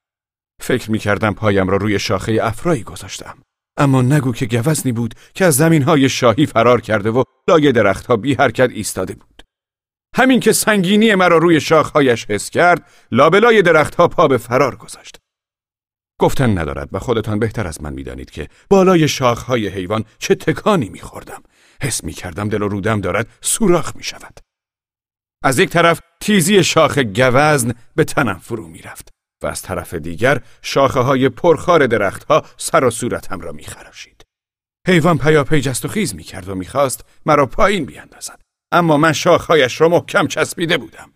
فکر 0.62 0.92
می 0.92 1.00
کردم 1.00 1.34
پایم 1.34 1.70
را 1.70 1.78
روی 1.78 2.00
شاخه 2.00 2.40
افرایی 2.42 2.84
گذاشتم 2.84 3.38
اما 3.78 4.02
نگو 4.02 4.34
که 4.34 4.46
گوزنی 4.46 4.92
بود 4.92 5.14
که 5.34 5.46
از 5.46 5.56
زمین 5.56 5.84
های 5.84 6.10
شاهی 6.10 6.46
فرار 6.46 6.82
کرده 6.82 7.12
و 7.12 7.24
لای 7.48 7.72
درختها 7.72 8.18
بی 8.18 8.34
حرکت 8.34 8.70
ایستاده 8.70 9.14
بود 9.14 9.44
همین 10.16 10.40
که 10.40 10.54
سنگینی 10.54 11.16
مرا 11.16 11.38
روی 11.38 11.62
شاخهایش 11.62 12.26
حس 12.26 12.50
کرد 12.50 12.86
لابلای 13.12 13.62
درختها 13.62 14.08
پا 14.08 14.28
به 14.28 14.38
فرار 14.38 14.76
گذاشت. 14.76 15.18
گفتن 16.20 16.58
ندارد 16.58 16.90
و 16.92 17.00
خودتان 17.00 17.40
بهتر 17.40 17.68
از 17.68 17.82
من 17.82 17.94
می‌دانید 17.94 18.32
که 18.32 18.48
بالای 18.70 19.08
شاخهای 19.08 19.68
حیوان 19.68 20.06
چه 20.20 20.36
تکانی 20.36 20.90
میخوردم. 20.90 21.44
حس 21.82 22.04
می‌کردم 22.04 22.50
دل 22.50 22.62
و 22.62 22.68
رودم 22.68 23.02
دارد 23.02 23.28
سوراخ 23.42 23.96
می‌شود. 23.96 24.40
از 25.44 25.60
یک 25.60 25.70
طرف 25.70 26.02
تیزی 26.22 26.64
شاخ 26.64 26.98
گوزن 26.98 27.74
به 27.96 28.04
تنم 28.04 28.40
فرو 28.40 28.68
می‌رفت 28.68 29.10
و 29.44 29.48
از 29.48 29.62
طرف 29.62 29.94
دیگر 29.94 30.42
شاخه 30.62 31.00
های 31.00 31.30
پرخار 31.30 31.88
درختها 31.88 32.46
سر 32.58 32.84
و 32.84 32.90
صورتم 32.90 33.40
را 33.40 33.52
میخراشید. 33.52 34.24
حیوان 34.88 35.18
پیاپی 35.18 35.62
جست 35.62 35.86
و 35.86 35.88
خیز 35.88 36.16
می‌کرد 36.16 36.50
و 36.50 36.56
می‌خواست 36.56 37.06
مرا 37.26 37.46
پایین 37.46 37.86
بیاندازد. 37.86 38.41
اما 38.72 38.98
من 38.98 39.14
شاخهایش 39.14 39.82
را 39.82 39.90
محکم 39.90 40.28
چسبیده 40.28 40.78
بودم 40.78 41.14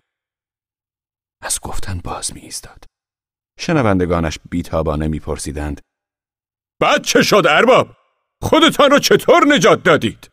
از 1.42 1.60
گفتن 1.62 2.02
باز 2.04 2.34
می 2.34 2.42
ایستاد. 2.42 2.84
شنوندگانش 3.60 4.40
بیتابانه 4.50 5.08
میپرسیدند 5.08 5.82
بعد 6.82 7.04
چه 7.04 7.22
شد 7.22 7.44
ارباب؟ 7.50 7.88
خودتان 8.42 8.92
را 8.92 9.00
چطور 9.00 9.46
نجات 9.48 9.84
دادید؟ 9.84 10.30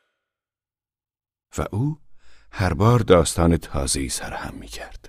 و 1.58 1.66
او 1.72 1.98
هر 2.52 2.74
بار 2.74 2.98
داستان 2.98 3.56
تازه‌ای 3.56 4.08
سرهم 4.08 4.54
می 4.54 4.66
کرد. 4.66 5.08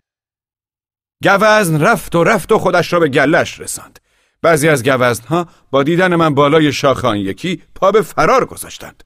گوزن 1.23 1.81
رفت 1.81 2.15
و 2.15 2.23
رفت 2.23 2.51
و 2.51 2.59
خودش 2.59 2.93
را 2.93 2.99
به 2.99 3.09
گلش 3.09 3.59
رساند. 3.59 3.99
بعضی 4.41 4.69
از 4.69 4.83
گوزنها 4.83 5.47
با 5.71 5.83
دیدن 5.83 6.15
من 6.15 6.35
بالای 6.35 6.73
شاخه 6.73 7.07
آن 7.07 7.17
یکی 7.17 7.63
پا 7.75 7.91
به 7.91 8.01
فرار 8.01 8.45
گذاشتند. 8.45 9.03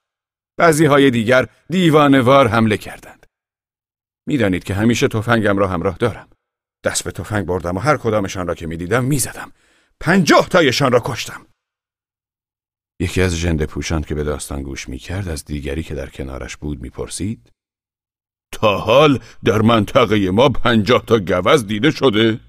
بعضی 0.58 0.86
های 0.86 1.12
دیگر 1.12 1.48
دیوانوار 1.70 2.48
حمله 2.48 2.78
کردند. 2.78 3.26
می‌دانید 4.28 4.64
که 4.64 4.74
همیشه 4.74 5.08
تفنگم 5.08 5.58
را 5.58 5.68
همراه 5.68 5.98
دارم. 5.98 6.30
دست 6.84 7.04
به 7.04 7.12
تفنگ 7.12 7.46
بردم 7.46 7.78
و 7.78 7.80
هر 7.80 7.98
کدامشان 7.98 8.48
را 8.48 8.56
که 8.56 8.68
می‌دیدم 8.68 9.06
می‌زدم. 9.06 9.52
پنجاه 10.00 10.50
تایشان 10.50 10.92
را 10.92 11.02
کشتم. 11.06 11.46
یکی 13.02 13.22
از 13.22 13.36
ژنده 13.36 13.66
پوشان 13.66 14.02
که 14.02 14.16
به 14.16 14.24
داستان 14.24 14.64
گوش 14.64 14.90
می‌کرد 14.90 15.28
از 15.28 15.46
دیگری 15.46 15.84
که 15.84 15.96
در 15.96 16.10
کنارش 16.10 16.58
بود 16.58 16.82
می‌پرسید 16.82 17.52
تا 18.54 18.78
حال 18.78 19.24
در 19.46 19.62
منطقه 19.62 20.32
ما 20.32 20.50
پنجاه 20.50 21.06
تا 21.06 21.20
گوز 21.20 21.68
دیده 21.68 21.92
شده؟ 21.92 22.40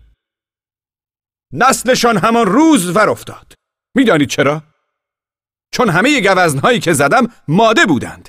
نسلشان 1.52 2.16
همان 2.16 2.46
روز 2.46 2.96
ور 2.96 3.08
افتاد. 3.08 3.54
می‌دانید 3.96 4.28
چرا؟ 4.28 4.62
چون 5.72 5.88
همه 5.88 6.20
گوزنهایی 6.20 6.80
که 6.80 6.92
زدم 6.92 7.26
ماده 7.48 7.86
بودند. 7.86 8.28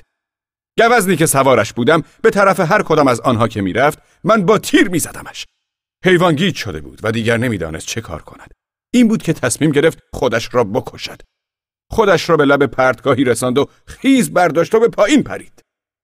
گوزنی 0.78 1.16
که 1.16 1.26
سوارش 1.26 1.72
بودم 1.72 2.02
به 2.22 2.30
طرف 2.30 2.60
هر 2.60 2.82
کدام 2.82 3.08
از 3.08 3.20
آنها 3.20 3.48
که 3.48 3.62
می‌رفت 3.62 3.98
من 4.24 4.46
با 4.46 4.58
تیر 4.58 4.88
میزدمش. 4.88 5.46
حیوان 6.04 6.34
گیج 6.34 6.56
شده 6.56 6.80
بود 6.80 7.00
و 7.02 7.12
دیگر 7.12 7.36
نمی‌دانست 7.36 7.86
چه 7.86 8.00
کار 8.00 8.22
کند. 8.22 8.54
این 8.94 9.08
بود 9.08 9.22
که 9.22 9.32
تصمیم 9.32 9.70
گرفت 9.70 9.98
خودش 10.12 10.54
را 10.54 10.64
بکشد. 10.64 11.22
خودش 11.90 12.30
را 12.30 12.36
به 12.36 12.44
لب 12.44 12.66
پرتگاهی 12.66 13.24
رساند 13.24 13.58
و 13.58 13.68
خیز 13.86 14.32
برداشت 14.32 14.74
و 14.74 14.80
به 14.80 14.88
پایین 14.88 15.22
پرید. 15.22 15.62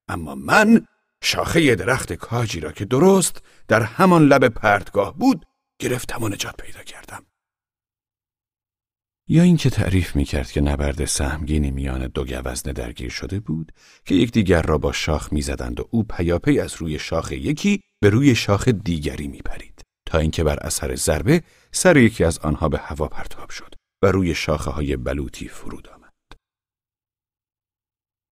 اما 0.08 0.34
من 0.34 0.86
شاخه 1.22 1.74
درخت 1.74 2.12
کاجی 2.12 2.60
را 2.60 2.72
که 2.72 2.84
درست 2.84 3.42
در 3.68 3.82
همان 3.82 4.28
لب 4.28 4.48
پرتگاه 4.48 5.18
بود 5.18 5.46
گرفتم 5.78 6.22
و 6.22 6.28
نجات 6.28 6.56
پیدا 6.56 6.82
کردم. 6.82 7.25
یا 9.28 9.42
اینکه 9.42 9.70
تعریف 9.70 10.16
می 10.16 10.24
کرد 10.24 10.50
که 10.50 10.60
نبرد 10.60 11.04
سهمگینی 11.04 11.70
میان 11.70 12.06
دو 12.06 12.24
گوزنه 12.24 12.72
درگیر 12.72 13.10
شده 13.10 13.40
بود 13.40 13.72
که 14.04 14.14
یکدیگر 14.14 14.62
را 14.62 14.78
با 14.78 14.92
شاخ 14.92 15.32
می‌زدند 15.32 15.80
و 15.80 15.88
او 15.90 16.02
پیاپی 16.02 16.60
از 16.60 16.74
روی 16.74 16.98
شاخ 16.98 17.32
یکی 17.32 17.80
به 18.00 18.10
روی 18.10 18.34
شاخ 18.34 18.68
دیگری 18.68 19.28
می 19.28 19.38
پرید 19.38 19.82
تا 20.06 20.18
اینکه 20.18 20.44
بر 20.44 20.58
اثر 20.60 20.94
ضربه 20.94 21.42
سر 21.72 21.96
یکی 21.96 22.24
از 22.24 22.38
آنها 22.38 22.68
به 22.68 22.78
هوا 22.78 23.08
پرتاب 23.08 23.50
شد 23.50 23.74
و 24.02 24.06
روی 24.06 24.34
شاخه 24.34 24.70
های 24.70 24.96
بلوطی 24.96 25.48
فرود 25.48 25.88
آمد. 25.88 26.12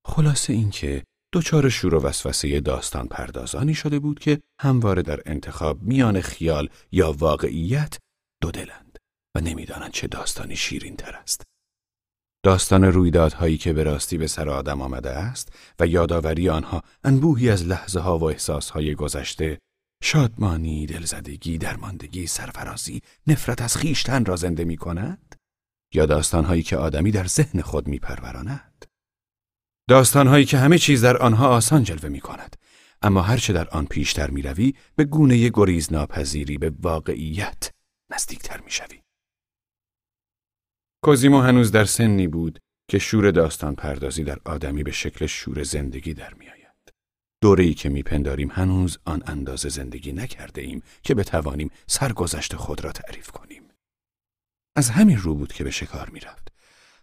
خلاصه 0.07 0.53
اینکه 0.53 1.05
دچار 1.33 1.69
شور 1.69 1.95
و 1.95 2.01
وسوسه 2.03 2.61
داستان 2.61 3.09
پردازانی 3.09 3.75
شده 3.75 3.99
بود 3.99 4.19
که 4.19 4.41
همواره 4.61 5.03
در 5.03 5.21
انتخاب 5.27 5.83
میان 5.83 6.21
خیال 6.21 6.69
یا 6.93 7.12
واقعیت 7.12 7.99
دو 8.41 8.51
دلند 8.51 8.84
و 9.35 9.40
نمی‌دانند 9.40 9.90
چه 9.90 10.06
داستانی 10.06 10.56
شیرین 10.56 10.97
تر 10.97 11.15
است. 11.15 11.43
داستان 12.44 12.85
رویدادهایی 12.85 13.59
که 13.59 13.73
به 13.73 13.82
راستی 13.82 14.19
به 14.19 14.27
سر 14.27 14.48
آدم 14.48 14.82
آمده 14.82 15.11
است 15.11 15.52
و 15.81 15.86
یادآوری 15.86 16.48
آنها 16.48 16.82
انبوهی 17.05 17.51
از 17.51 17.65
لحظه 17.65 18.01
ها 18.01 18.19
و 18.19 18.24
احساسهای 18.24 18.94
گذشته 18.94 19.59
شادمانی، 20.02 20.86
دلزدگی، 20.86 21.59
درماندگی، 21.59 22.27
سرفرازی، 22.27 23.02
نفرت 23.27 23.62
از 23.62 23.77
خیشتن 23.77 24.24
را 24.24 24.36
زنده 24.36 24.65
می 24.65 24.77
کند؟ 24.77 25.35
یا 25.94 26.06
داستانهایی 26.06 26.62
که 26.62 26.77
آدمی 26.77 27.11
در 27.11 27.27
ذهن 27.27 27.61
خود 27.61 27.89
می 27.89 27.98
پروراند؟ 27.98 28.85
داستانهایی 29.89 30.44
که 30.44 30.59
همه 30.59 30.78
چیز 30.78 31.05
در 31.05 31.16
آنها 31.16 31.48
آسان 31.48 31.85
جلوه 31.85 32.09
می 32.09 32.20
کند 32.20 32.56
اما 33.02 33.23
هرچه 33.23 33.52
در 33.52 33.69
آن 33.69 33.86
پیشتر 33.86 34.31
می 34.31 34.43
روی 34.43 34.74
به 34.97 35.05
گونه 35.05 35.48
گریز 35.48 35.93
ناپذیری 35.93 36.59
به 36.59 36.73
واقعیت 36.81 37.70
نزدیکتر 38.11 38.61
می 38.61 38.70
شوی. 38.70 39.04
کوزیمو 41.05 41.41
هنوز 41.41 41.73
در 41.73 41.85
سنی 41.85 42.29
بود 42.29 42.59
که 42.91 42.99
شور 42.99 43.31
داستان 43.31 43.75
پردازی 43.75 44.25
در 44.25 44.39
آدمی 44.45 44.83
به 44.83 44.93
شکل 44.93 45.27
شور 45.27 45.63
زندگی 45.63 46.15
در 46.15 46.35
می 46.35 46.49
آید. 46.49 46.93
دوره‌ای 47.43 47.75
که 47.75 47.89
میپنداریم 47.89 48.51
هنوز 48.53 48.99
آن 49.05 49.23
اندازه 49.27 49.69
زندگی 49.69 50.13
نکرده 50.13 50.63
ایم 50.63 50.83
که 51.03 51.15
بتوانیم 51.15 51.71
سرگذشت 51.87 52.57
خود 52.57 52.85
را 52.85 52.93
تعریف 52.93 53.31
کنیم. 53.31 53.63
از 54.77 54.91
همین 54.91 55.17
رو 55.17 55.35
بود 55.35 55.53
که 55.53 55.65
به 55.65 55.71
شکار 55.71 56.11
می‌رفت. 56.11 56.53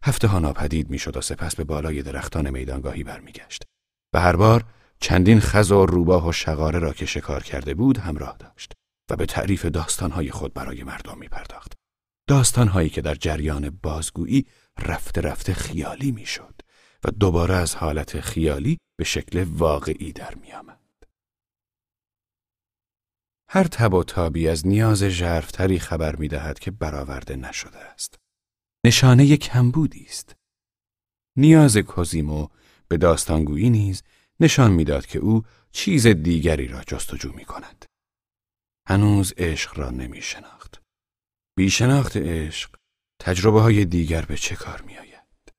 هفته 0.03 0.27
ها 0.27 0.39
ناپدید 0.39 0.89
می‌شد 0.89 1.17
و 1.17 1.21
سپس 1.21 1.55
به 1.55 1.63
بالای 1.63 2.01
درختان 2.01 2.49
میدانگاهی 2.49 3.03
برمیگشت. 3.03 3.63
به 4.13 4.19
هر 4.19 4.35
بار 4.35 4.65
چندین 4.99 5.39
خز 5.39 5.71
و 5.71 5.85
روباه 5.85 6.27
و 6.27 6.31
شقاره 6.31 6.79
را 6.79 6.93
که 6.93 7.05
شکار 7.05 7.43
کرده 7.43 7.73
بود 7.73 7.97
همراه 7.97 8.37
داشت 8.39 8.73
و 9.11 9.15
به 9.15 9.25
تعریف 9.25 9.65
داستانهای 9.65 10.31
خود 10.31 10.53
برای 10.53 10.83
مردم 10.83 11.17
می 11.17 11.27
پرداخت. 11.27 11.80
داستانهایی 12.31 12.89
که 12.89 13.01
در 13.01 13.15
جریان 13.15 13.69
بازگویی 13.69 14.45
رفته 14.79 15.21
رفته 15.21 15.53
خیالی 15.53 16.11
می‌شد 16.11 16.61
و 17.03 17.11
دوباره 17.11 17.55
از 17.55 17.75
حالت 17.75 18.19
خیالی 18.19 18.77
به 18.99 19.03
شکل 19.03 19.43
واقعی 19.43 20.11
در 20.11 20.35
می 20.35 20.51
آمد. 20.51 20.79
هر 23.49 23.63
تب 23.63 23.93
و 23.93 24.03
تابی 24.03 24.47
از 24.47 24.67
نیاز 24.67 25.03
ژرفتری 25.03 25.79
خبر 25.79 26.15
می 26.15 26.27
دهد 26.27 26.59
که 26.59 26.71
برآورده 26.71 27.35
نشده 27.35 27.79
است. 27.79 28.19
نشانه 28.85 29.37
کمبودی 29.37 30.05
است. 30.09 30.35
نیاز 31.35 31.77
کوزیمو 31.77 32.47
به 32.87 32.97
داستانگویی 32.97 33.69
نیز 33.69 34.03
نشان 34.39 34.71
می‌داد 34.71 35.05
که 35.05 35.19
او 35.19 35.43
چیز 35.71 36.07
دیگری 36.07 36.67
را 36.67 36.83
جستجو 36.83 37.33
می 37.33 37.45
کند. 37.45 37.85
هنوز 38.87 39.33
عشق 39.37 39.79
را 39.79 39.89
نمی 39.89 40.21
شناخت. 40.21 40.60
بی 41.57 41.69
شناخت 41.69 42.17
عشق 42.17 42.75
تجربه 43.19 43.61
های 43.61 43.85
دیگر 43.85 44.25
به 44.25 44.37
چه 44.37 44.55
کار 44.55 44.81
می 44.81 44.97
آید؟ 44.97 45.53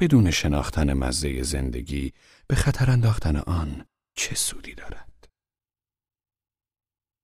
بدون 0.00 0.30
شناختن 0.30 0.92
مزه 0.92 1.42
زندگی 1.42 2.12
به 2.46 2.56
خطر 2.56 2.90
انداختن 2.90 3.36
آن 3.36 3.86
چه 4.14 4.34
سودی 4.34 4.74
دارد؟ 4.74 5.28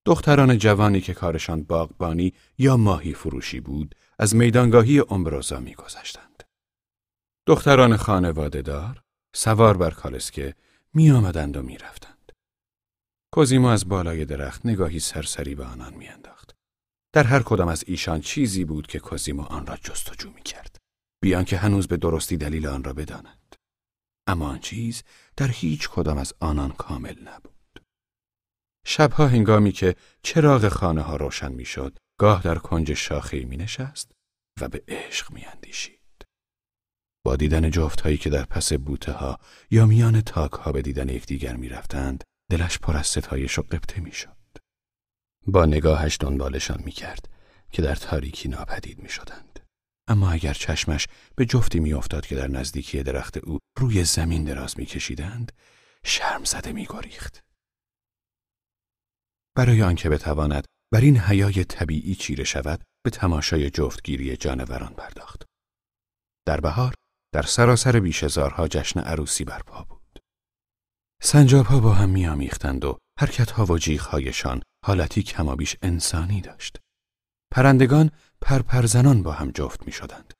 دختران 0.06 0.58
جوانی 0.58 1.00
که 1.00 1.14
کارشان 1.14 1.62
باغبانی 1.62 2.34
یا 2.58 2.76
ماهی 2.76 3.14
فروشی 3.14 3.60
بود 3.60 3.94
از 4.18 4.36
میدانگاهی 4.36 5.00
امبروزا 5.10 5.60
میگذشتند. 5.60 6.42
دختران 7.46 7.96
خانواده 7.96 8.62
دار 8.62 9.02
سوار 9.34 9.76
بر 9.76 9.90
کالسکه 9.90 10.54
می 10.94 11.10
آمدند 11.10 11.56
و 11.56 11.62
می 11.62 11.78
رفتند. 11.78 12.32
کوزیمو 13.32 13.68
از 13.68 13.88
بالای 13.88 14.24
درخت 14.24 14.66
نگاهی 14.66 14.98
سرسری 14.98 15.54
به 15.54 15.64
آنان 15.64 15.94
می 15.94 16.08
انداخت. 16.08 16.33
در 17.14 17.24
هر 17.24 17.42
کدام 17.42 17.68
از 17.68 17.84
ایشان 17.86 18.20
چیزی 18.20 18.64
بود 18.64 18.86
که 18.86 18.98
کوزیمو 18.98 19.42
آن 19.42 19.66
را 19.66 19.76
جستجو 19.76 20.30
می 20.30 20.42
کرد. 20.42 20.76
بیان 21.22 21.44
که 21.44 21.56
هنوز 21.56 21.88
به 21.88 21.96
درستی 21.96 22.36
دلیل 22.36 22.66
آن 22.66 22.84
را 22.84 22.92
بداند. 22.92 23.56
اما 24.28 24.48
آن 24.48 24.58
چیز 24.58 25.02
در 25.36 25.48
هیچ 25.48 25.88
کدام 25.88 26.18
از 26.18 26.34
آنان 26.40 26.72
کامل 26.72 27.22
نبود. 27.22 27.82
شبها 28.86 29.26
هنگامی 29.26 29.72
که 29.72 29.96
چراغ 30.22 30.68
خانه 30.68 31.02
ها 31.02 31.16
روشن 31.16 31.52
می 31.52 31.64
شد، 31.64 31.98
گاه 32.18 32.42
در 32.42 32.58
کنج 32.58 32.94
شاخه 32.94 33.44
می 33.44 33.56
نشست 33.56 34.12
و 34.60 34.68
به 34.68 34.82
عشق 34.88 35.32
می 35.32 35.44
اندیشید. 35.44 36.24
با 37.24 37.36
دیدن 37.36 37.70
جفت 37.70 38.00
هایی 38.00 38.16
که 38.16 38.30
در 38.30 38.44
پس 38.44 38.72
بوته 38.72 39.12
ها 39.12 39.38
یا 39.70 39.86
میان 39.86 40.20
تاک 40.20 40.52
ها 40.52 40.72
به 40.72 40.82
دیدن 40.82 41.08
یکدیگر 41.08 41.56
می 41.56 41.68
رفتند، 41.68 42.24
دلش 42.50 42.78
پر 42.78 42.96
از 42.96 43.06
ستایش 43.06 43.58
و 43.58 43.62
قبطه 43.62 44.00
می 44.00 44.12
شد. 44.12 44.33
با 45.46 45.66
نگاهش 45.66 46.16
دنبالشان 46.20 46.82
می 46.84 46.92
کرد 46.92 47.28
که 47.70 47.82
در 47.82 47.94
تاریکی 47.94 48.48
ناپدید 48.48 49.02
می 49.02 49.08
شدند. 49.08 49.60
اما 50.08 50.30
اگر 50.30 50.54
چشمش 50.54 51.06
به 51.36 51.46
جفتی 51.46 51.80
می 51.80 51.92
افتاد 51.92 52.26
که 52.26 52.34
در 52.34 52.48
نزدیکی 52.48 53.02
درخت 53.02 53.36
او 53.36 53.58
روی 53.78 54.04
زمین 54.04 54.44
دراز 54.44 54.78
می 54.78 54.86
کشیدند، 54.86 55.52
شرم 56.04 56.44
زده 56.44 56.72
می 56.72 56.86
گریخت. 56.90 57.44
برای 59.56 59.82
آنکه 59.82 60.08
بتواند 60.08 60.64
بر 60.92 61.00
این 61.00 61.18
حیای 61.18 61.64
طبیعی 61.64 62.14
چیره 62.14 62.44
شود 62.44 62.84
به 63.04 63.10
تماشای 63.10 63.70
جفتگیری 63.70 64.36
جانوران 64.36 64.94
پرداخت. 64.94 65.42
در 66.46 66.60
بهار 66.60 66.94
در 67.32 67.42
سراسر 67.42 68.00
بیشزارها 68.00 68.68
جشن 68.68 69.00
عروسی 69.00 69.44
برپا 69.44 69.84
بود. 69.88 69.93
سنجاب 71.26 71.66
ها 71.66 71.80
با 71.80 71.92
هم 71.92 72.10
میامیختند 72.10 72.84
و 72.84 72.98
حرکت 73.20 73.50
ها 73.50 73.66
و 73.66 73.78
هایشان 74.00 74.62
حالتی 74.84 75.22
کمابیش 75.22 75.76
انسانی 75.82 76.40
داشت. 76.40 76.80
پرندگان 77.52 78.10
پرپرزنان 78.40 79.22
با 79.22 79.32
هم 79.32 79.50
جفت 79.50 79.86
می 79.86 79.92
شدند. 79.92 80.34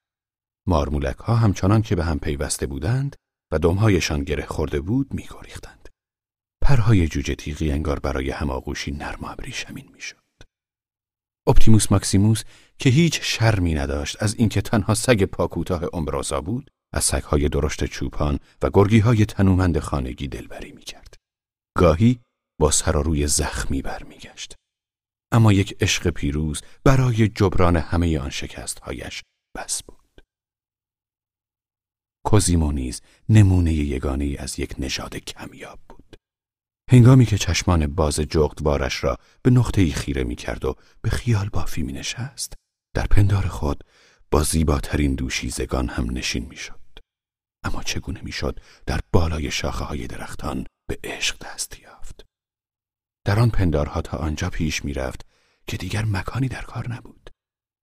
مارمولک 0.66 1.16
ها 1.16 1.36
همچنان 1.36 1.82
که 1.82 1.96
به 1.96 2.04
هم 2.04 2.18
پیوسته 2.18 2.66
بودند 2.66 3.16
و 3.52 3.58
دمهایشان 3.58 4.24
گره 4.24 4.46
خورده 4.46 4.80
بود 4.80 5.14
می 5.14 5.26
گریختند. 5.30 5.88
پرهای 6.62 7.08
جوجه 7.08 7.34
تیغی 7.34 7.72
انگار 7.72 7.98
برای 7.98 8.30
هماغوشی 8.30 8.90
نرم 8.90 9.24
ابریشمین 9.24 9.88
می 9.92 10.00
شد. 10.00 10.22
اپتیموس 11.46 11.92
ماکسیموس 11.92 12.42
که 12.78 12.90
هیچ 12.90 13.20
شرمی 13.22 13.74
نداشت 13.74 14.22
از 14.22 14.34
اینکه 14.34 14.60
تنها 14.60 14.94
سگ 14.94 15.24
پاکوتاه 15.24 15.82
امبرازا 15.92 16.40
بود 16.40 16.70
از 16.94 17.04
سگهای 17.04 17.48
درشت 17.48 17.84
چوپان 17.84 18.38
و 18.62 18.70
گرگیهای 18.74 19.26
تنومند 19.26 19.78
خانگی 19.78 20.28
دلبری 20.28 20.72
می‌کرد. 20.72 21.14
گاهی 21.78 22.20
با 22.60 22.70
سراروی 22.70 23.26
زخمی 23.26 23.82
برمیگشت. 23.82 24.54
اما 25.32 25.52
یک 25.52 25.76
عشق 25.80 26.10
پیروز 26.10 26.62
برای 26.84 27.28
جبران 27.28 27.76
همه 27.76 28.18
آن 28.18 28.30
شکستهایش 28.30 29.22
بس 29.56 29.82
بود. 29.82 30.20
کوزیمو 32.24 32.72
نیز 32.72 33.00
نمونه 33.28 33.72
یگانه 33.72 34.36
از 34.38 34.58
یک 34.58 34.74
نژاد 34.78 35.16
کمیاب 35.16 35.78
بود. 35.88 36.16
هنگامی 36.90 37.26
که 37.26 37.38
چشمان 37.38 37.86
باز 37.86 38.14
جغدوارش 38.14 39.04
را 39.04 39.18
به 39.42 39.50
نقطه‌ای 39.50 39.90
خیره 39.90 40.24
می 40.24 40.36
کرد 40.36 40.64
و 40.64 40.74
به 41.02 41.10
خیال 41.10 41.48
بافی 41.48 41.82
می 41.82 41.92
نشست، 41.92 42.52
در 42.94 43.06
پندار 43.06 43.46
خود 43.46 43.84
با 44.30 44.42
زیباترین 44.42 45.14
دوشیزگان 45.14 45.88
هم 45.88 46.10
نشین 46.10 46.46
می 46.46 46.56
شد. 46.56 46.83
اما 47.64 47.82
چگونه 47.82 48.20
می‌شد 48.22 48.60
در 48.86 49.00
بالای 49.12 49.50
شاخه 49.50 49.84
های 49.84 50.06
درختان 50.06 50.66
به 50.88 50.98
عشق 51.04 51.38
دست 51.38 51.80
یافت؟ 51.80 52.24
در 53.26 53.38
آن 53.38 53.50
پندارها 53.50 54.02
تا 54.02 54.18
آنجا 54.18 54.50
پیش 54.50 54.84
می‌رفت 54.84 55.26
که 55.66 55.76
دیگر 55.76 56.04
مکانی 56.04 56.48
در 56.48 56.62
کار 56.62 56.92
نبود. 56.92 57.30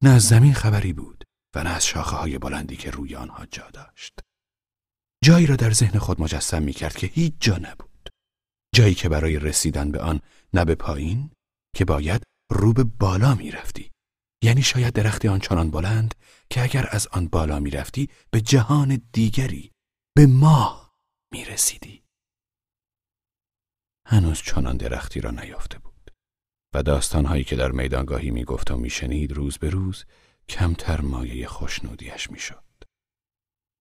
نه 0.03 0.09
از 0.09 0.27
زمین 0.27 0.53
خبری 0.53 0.93
بود 0.93 1.23
و 1.55 1.63
نه 1.63 1.69
از 1.69 1.85
شاخه 1.85 2.15
های 2.15 2.37
بلندی 2.37 2.75
که 2.75 2.91
روی 2.91 3.15
آنها 3.15 3.45
جا 3.45 3.69
داشت. 3.69 4.19
جایی 5.23 5.47
را 5.47 5.55
در 5.55 5.71
ذهن 5.71 5.99
خود 5.99 6.21
مجسم 6.21 6.63
می 6.63 6.73
کرد 6.73 6.95
که 6.95 7.07
هیچ 7.07 7.33
جا 7.39 7.57
نبود. 7.57 8.09
جایی 8.75 8.95
که 8.95 9.09
برای 9.09 9.39
رسیدن 9.39 9.91
به 9.91 9.99
آن 9.99 10.21
نه 10.53 10.65
به 10.65 10.75
پایین 10.75 11.31
که 11.75 11.85
باید 11.85 12.23
رو 12.51 12.73
به 12.73 12.83
بالا 12.83 13.35
می 13.35 13.51
رفتی. 13.51 13.91
یعنی 14.43 14.61
شاید 14.61 14.93
درختی 14.93 15.27
آنچنان 15.27 15.71
بلند 15.71 16.15
که 16.49 16.63
اگر 16.63 16.87
از 16.91 17.07
آن 17.07 17.27
بالا 17.27 17.59
می 17.59 17.71
رفتی 17.71 18.09
به 18.31 18.41
جهان 18.41 19.01
دیگری 19.13 19.70
به 20.15 20.27
ماه 20.27 20.93
می 21.31 21.45
رسیدی. 21.45 22.03
هنوز 24.07 24.41
چنان 24.41 24.77
درختی 24.77 25.21
را 25.21 25.31
نیافته 25.31 25.79
بود 25.79 26.11
و 26.73 26.83
داستانهایی 26.83 27.43
که 27.43 27.55
در 27.55 27.71
میدانگاهی 27.71 28.31
می 28.31 28.43
گفت 28.43 28.71
و 28.71 28.77
می 28.77 28.89
شنید 28.89 29.31
روز 29.31 29.57
به 29.57 29.69
روز 29.69 30.05
کمتر 30.49 31.01
مایه 31.01 31.47
خوشنودیش 31.47 32.31
می 32.31 32.39
شد. 32.39 32.63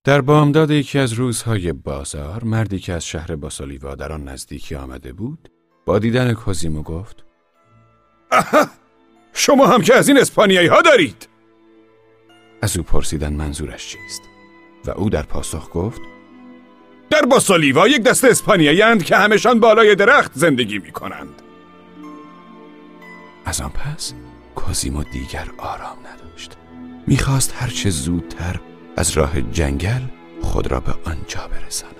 در 0.05 0.21
بامداد 0.21 0.71
یکی 0.71 0.99
از 0.99 1.13
روزهای 1.13 1.73
بازار 1.73 2.45
مردی 2.45 2.79
که 2.79 2.93
از 2.93 3.07
شهر 3.07 3.37
باسالیوا 3.37 3.95
در 3.95 4.13
آن 4.13 4.29
نزدیکی 4.29 4.75
آمده 4.75 5.13
بود 5.13 5.51
با 5.87 5.99
دیدن 5.99 6.35
کوزیمو 6.35 6.83
گفت 6.83 7.25
شما 9.33 9.67
هم 9.67 9.83
که 9.83 9.95
از 9.95 10.09
این 10.09 10.19
اسپانیایی 10.19 10.69
ها 10.69 10.83
دارید 10.83 11.29
از 12.63 12.77
او 12.77 12.83
پرسیدن 12.83 13.33
منظورش 13.33 13.89
چیست 13.89 14.23
و 14.85 14.91
او 14.91 15.11
در 15.11 15.23
پاسخ 15.23 15.71
گفت 15.73 16.01
در 17.11 17.23
باسالیوا 17.23 17.89
یک 17.89 18.03
دست 18.03 18.25
اسپانیایی 18.25 18.83
اند 18.83 19.05
که 19.05 19.17
همشان 19.17 19.61
بالای 19.61 19.95
درخت 19.95 20.31
زندگی 20.35 20.79
می 20.79 20.93
کنند 20.93 21.43
از 23.45 23.61
آن 23.61 23.71
پس 23.71 24.15
کوزیمو 24.55 25.05
دیگر 25.05 25.47
آرام 25.59 25.99
نداشت. 25.99 26.57
می‌خواست 27.07 27.55
هرچه 27.59 27.91
زودتر 27.91 28.61
از 28.97 29.11
راه 29.11 29.41
جنگل 29.41 30.01
خود 30.43 30.67
را 30.67 30.81
به 30.81 30.95
آنجا 31.05 31.49
برساند. 31.49 32.00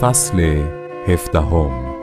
فصل 0.00 0.40
هفدهم 1.06 1.94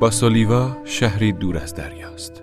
باسولیوا 0.00 0.76
شهری 0.84 1.32
دور 1.32 1.58
از 1.58 1.74
دریاست. 1.74 2.42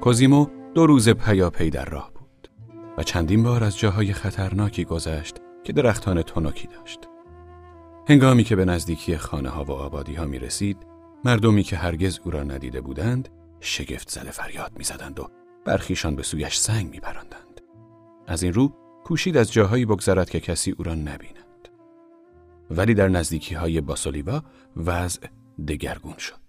کوزیمو 0.00 0.46
دو 0.74 0.86
روز 0.86 1.08
پیاپی 1.08 1.70
در 1.70 1.84
راه 1.84 2.12
بود 2.14 2.48
و 2.98 3.02
چندین 3.02 3.42
بار 3.42 3.64
از 3.64 3.78
جاهای 3.78 4.12
خطرناکی 4.12 4.84
گذشت 4.84 5.36
که 5.64 5.72
درختان 5.72 6.22
تنکی 6.22 6.68
داشت. 6.68 7.00
هنگامی 8.08 8.44
که 8.44 8.56
به 8.56 8.64
نزدیکی 8.64 9.16
خانه 9.16 9.48
ها 9.48 9.64
و 9.64 9.70
آبادی 9.72 10.14
ها 10.14 10.24
می 10.24 10.38
رسید، 10.38 10.76
مردمی 11.24 11.62
که 11.62 11.76
هرگز 11.76 12.20
او 12.24 12.30
را 12.30 12.42
ندیده 12.42 12.80
بودند، 12.80 13.28
شگفت 13.60 14.10
زده 14.10 14.30
فریاد 14.30 14.72
می 14.76 14.84
زدند 14.84 15.20
و 15.20 15.28
برخیشان 15.64 16.16
به 16.16 16.22
سویش 16.22 16.56
سنگ 16.56 16.90
می 16.90 17.00
پرندند. 17.00 17.60
از 18.26 18.42
این 18.42 18.52
رو 18.52 18.72
کوشید 19.04 19.36
از 19.36 19.52
جاهایی 19.52 19.84
بگذرد 19.84 20.30
که 20.30 20.40
کسی 20.40 20.74
او 20.78 20.84
را 20.84 20.94
نبیند. 20.94 21.51
ولی 22.76 22.94
در 22.94 23.08
نزدیکی 23.08 23.54
های 23.54 23.80
باسولیوا 23.80 24.42
وضع 24.76 25.26
دگرگون 25.68 26.18
شد. 26.18 26.42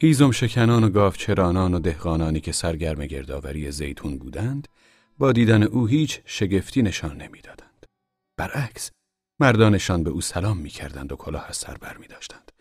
هیزم 0.00 0.30
شکنان 0.30 0.84
و 0.84 0.88
گاوچرانان 0.88 1.74
و 1.74 1.78
دهقانانی 1.78 2.40
که 2.40 2.52
سرگرم 2.52 3.06
گردآوری 3.06 3.70
زیتون 3.70 4.18
بودند 4.18 4.68
با 5.18 5.32
دیدن 5.32 5.62
او 5.62 5.86
هیچ 5.86 6.20
شگفتی 6.24 6.82
نشان 6.82 7.16
نمی‌دادند. 7.16 7.86
برعکس 8.36 8.90
مردانشان 9.40 10.04
به 10.04 10.10
او 10.10 10.20
سلام 10.20 10.58
می‌کردند 10.58 11.12
و 11.12 11.16
کلاه 11.16 11.46
از 11.48 11.56
سر 11.56 11.76
بر 11.76 11.96
می 11.96 12.06
داشتند. 12.06 12.52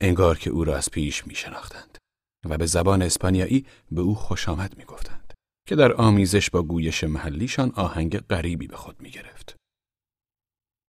انگار 0.00 0.38
که 0.38 0.50
او 0.50 0.64
را 0.64 0.76
از 0.76 0.90
پیش 0.90 1.26
می 1.26 1.34
شناختند 1.34 1.98
و 2.44 2.58
به 2.58 2.66
زبان 2.66 3.02
اسپانیایی 3.02 3.66
به 3.90 4.00
او 4.00 4.14
خوش 4.14 4.48
آمد 4.48 4.76
می 4.76 4.84
گفتند 4.84 5.32
که 5.68 5.76
در 5.76 5.92
آمیزش 5.92 6.50
با 6.50 6.62
گویش 6.62 7.04
محلیشان 7.04 7.72
آهنگ 7.74 8.18
غریبی 8.18 8.66
به 8.66 8.76
خود 8.76 9.00
می 9.00 9.10
گرفت. 9.10 9.56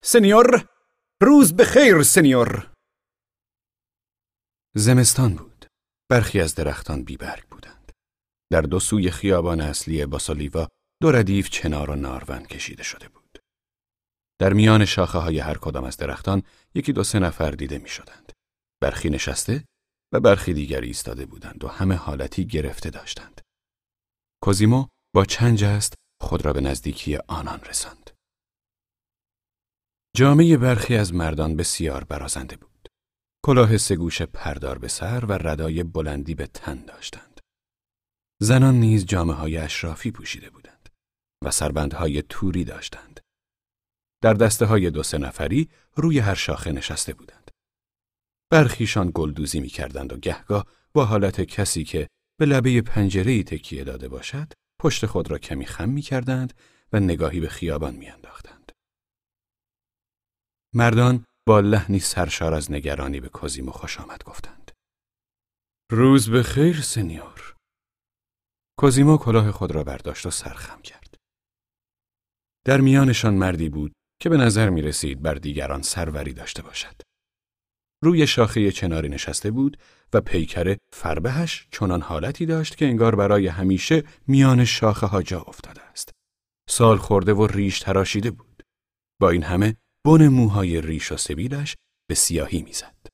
سنیور 0.04 0.66
روز 1.26 1.54
به 1.54 1.66
خیر 1.66 2.04
سنیور 2.04 2.72
زمستان 4.76 5.36
بود. 5.36 5.66
برخی 6.12 6.40
از 6.42 6.56
درختان 6.56 7.04
بیبرگ 7.04 7.44
بودند. 7.48 7.92
در 8.52 8.62
دو 8.62 8.80
سوی 8.80 9.12
خیابان 9.12 9.62
اصلی 9.62 10.06
باسالیوا 10.06 10.68
دو 11.02 11.12
ردیف 11.12 11.50
چنار 11.50 11.90
و 11.90 11.96
نارون 11.96 12.46
کشیده 12.46 12.84
شده 12.84 13.10
بود. 13.10 13.40
در 14.40 14.54
میان 14.54 14.86
شاخه 14.86 15.18
های 15.18 15.40
هر 15.40 15.58
کدام 15.58 15.84
از 15.84 15.98
درختان 15.98 16.44
یکی 16.76 16.94
دو 16.94 17.04
سه 17.04 17.20
نفر 17.20 17.52
دیده 17.52 17.78
می 17.78 17.90
شدند. 17.90 18.32
برخی 18.82 19.10
نشسته 19.10 19.66
و 20.14 20.20
برخی 20.20 20.54
دیگری 20.54 20.88
ایستاده 20.88 21.26
بودند 21.26 21.64
و 21.64 21.68
همه 21.68 21.96
حالتی 21.96 22.48
گرفته 22.48 22.90
داشتند. 22.90 23.42
کوزیمو 24.44 24.88
با 25.16 25.26
چند 25.26 25.58
جست 25.58 25.94
خود 26.22 26.46
را 26.46 26.54
به 26.54 26.62
نزدیکی 26.62 27.18
آنان 27.18 27.60
رساند. 27.60 28.15
جامعه 30.16 30.58
برخی 30.58 30.96
از 30.96 31.14
مردان 31.14 31.56
بسیار 31.56 32.04
برازنده 32.04 32.58
بود. 32.58 32.90
کلاه 33.46 33.78
سگوش 33.78 34.22
پردار 34.22 34.78
به 34.78 34.88
سر 34.88 35.26
و 35.26 35.32
ردای 35.32 35.84
بلندی 35.84 36.36
به 36.36 36.48
تن 36.48 36.86
داشتند. 36.86 37.40
زنان 38.42 38.76
نیز 38.76 39.06
جامعه 39.06 39.36
های 39.36 39.58
اشرافی 39.58 40.12
پوشیده 40.12 40.50
بودند 40.50 40.90
و 41.46 41.52
سربندهای 41.52 42.24
توری 42.30 42.64
داشتند. 42.64 43.20
در 44.22 44.34
دسته 44.34 44.66
های 44.66 44.92
دو 44.92 45.04
سه 45.04 45.18
نفری 45.18 45.70
روی 45.96 46.20
هر 46.20 46.36
شاخه 46.36 46.72
نشسته 46.72 47.14
بودند. 47.14 47.52
برخیشان 48.52 49.12
گلدوزی 49.14 49.60
می 49.60 49.70
کردند 49.70 50.14
و 50.14 50.18
گهگاه 50.18 50.66
با 50.94 51.06
حالت 51.06 51.42
کسی 51.42 51.84
که 51.84 52.08
به 52.40 52.46
لبه 52.46 52.82
پنجره 52.82 53.44
تکیه 53.44 53.84
داده 53.84 54.08
باشد 54.08 54.54
پشت 54.82 55.06
خود 55.06 55.32
را 55.32 55.38
کمی 55.38 55.66
خم 55.66 55.90
می 55.90 56.02
کردند 56.02 56.54
و 56.94 57.00
نگاهی 57.00 57.40
به 57.40 57.48
خیابان 57.48 57.96
می 57.96 58.10
انداختند. 58.10 58.55
مردان 60.78 61.26
با 61.48 61.60
لحنی 61.60 62.00
سرشار 62.00 62.54
از 62.54 62.72
نگرانی 62.72 63.20
به 63.20 63.30
کوزیمو 63.30 63.72
خوش 63.72 64.00
آمد 64.00 64.24
گفتند. 64.24 64.72
روز 65.92 66.30
به 66.30 66.44
خیر 66.44 66.82
سنیور. 66.82 67.56
کوزیمو 68.80 69.18
کلاه 69.18 69.52
خود 69.52 69.72
را 69.72 69.84
برداشت 69.84 70.26
و 70.26 70.32
سرخم 70.32 70.82
کرد. 70.82 71.16
در 72.66 72.82
میانشان 72.82 73.34
مردی 73.34 73.70
بود 73.70 73.94
که 74.22 74.30
به 74.30 74.38
نظر 74.38 74.70
می 74.70 74.82
رسید 74.82 75.22
بر 75.22 75.34
دیگران 75.34 75.82
سروری 75.82 76.34
داشته 76.34 76.62
باشد. 76.62 77.02
روی 78.04 78.28
شاخه 78.28 78.72
چناری 78.72 79.10
نشسته 79.10 79.52
بود 79.52 79.78
و 80.14 80.22
پیکر 80.22 80.78
فربهش 80.94 81.68
چنان 81.72 82.02
حالتی 82.02 82.46
داشت 82.46 82.78
که 82.78 82.86
انگار 82.86 83.16
برای 83.16 83.48
همیشه 83.48 84.04
میان 84.28 84.66
شاخه 84.66 85.08
ها 85.08 85.22
جا 85.22 85.42
افتاده 85.42 85.82
است. 85.82 86.12
سال 86.70 86.98
خورده 86.98 87.34
و 87.34 87.48
ریش 87.48 87.80
تراشیده 87.80 88.32
بود. 88.32 88.64
با 89.22 89.30
این 89.30 89.44
همه 89.44 89.78
بن 90.06 90.28
موهای 90.28 90.82
ریش 90.82 91.12
و 91.12 91.18
سبیلش 91.18 91.76
به 92.10 92.16
سیاهی 92.16 92.62
می‌زد. 92.62 93.08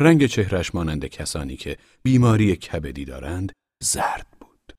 رنگ 0.00 0.26
چهرش 0.26 0.74
مانند 0.74 1.06
کسانی 1.06 1.56
که 1.56 1.78
بیماری 2.02 2.56
کبدی 2.56 3.04
دارند 3.04 3.52
زرد 3.82 4.26
بود. 4.40 4.72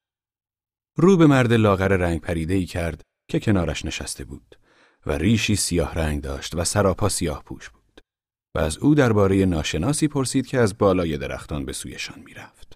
رو 0.97 1.17
به 1.17 1.27
مرد 1.27 1.53
لاغر 1.53 1.87
رنگ 1.87 2.21
پریده 2.21 2.53
ای 2.53 2.65
کرد 2.65 3.01
که 3.31 3.39
کنارش 3.39 3.85
نشسته 3.85 4.25
بود 4.25 4.55
و 5.05 5.11
ریشی 5.11 5.55
سیاه 5.55 5.93
رنگ 5.93 6.21
داشت 6.21 6.55
و 6.55 6.63
سراپا 6.63 7.09
سیاه 7.09 7.43
پوش 7.43 7.69
بود 7.69 8.01
و 8.55 8.59
از 8.59 8.77
او 8.77 8.95
درباره 8.95 9.45
ناشناسی 9.45 10.07
پرسید 10.07 10.47
که 10.47 10.59
از 10.59 10.77
بالای 10.77 11.17
درختان 11.17 11.65
به 11.65 11.73
سویشان 11.73 12.19
می‌رفت. 12.19 12.75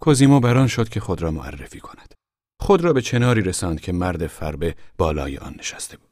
کوزیمو 0.00 0.40
بران 0.40 0.66
شد 0.66 0.88
که 0.88 1.00
خود 1.00 1.22
را 1.22 1.30
معرفی 1.30 1.80
کند. 1.80 2.14
خود 2.60 2.80
را 2.84 2.92
به 2.92 3.02
چناری 3.02 3.42
رساند 3.42 3.80
که 3.80 3.92
مرد 3.92 4.26
فربه 4.26 4.76
بالای 4.98 5.38
آن 5.38 5.54
نشسته 5.58 5.96
بود. 5.96 6.07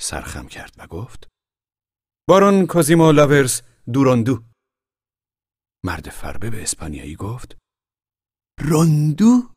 سرخم 0.00 0.48
کرد 0.48 0.74
و 0.78 0.86
گفت 0.86 1.28
بارون 2.28 2.66
کوزیمو 2.66 3.12
لاورس 3.12 3.62
دوروندو. 3.92 4.44
مرد 5.84 6.08
فربه 6.10 6.50
به 6.50 6.62
اسپانیایی 6.62 7.16
گفت 7.16 7.56
روندو؟ 8.60 9.54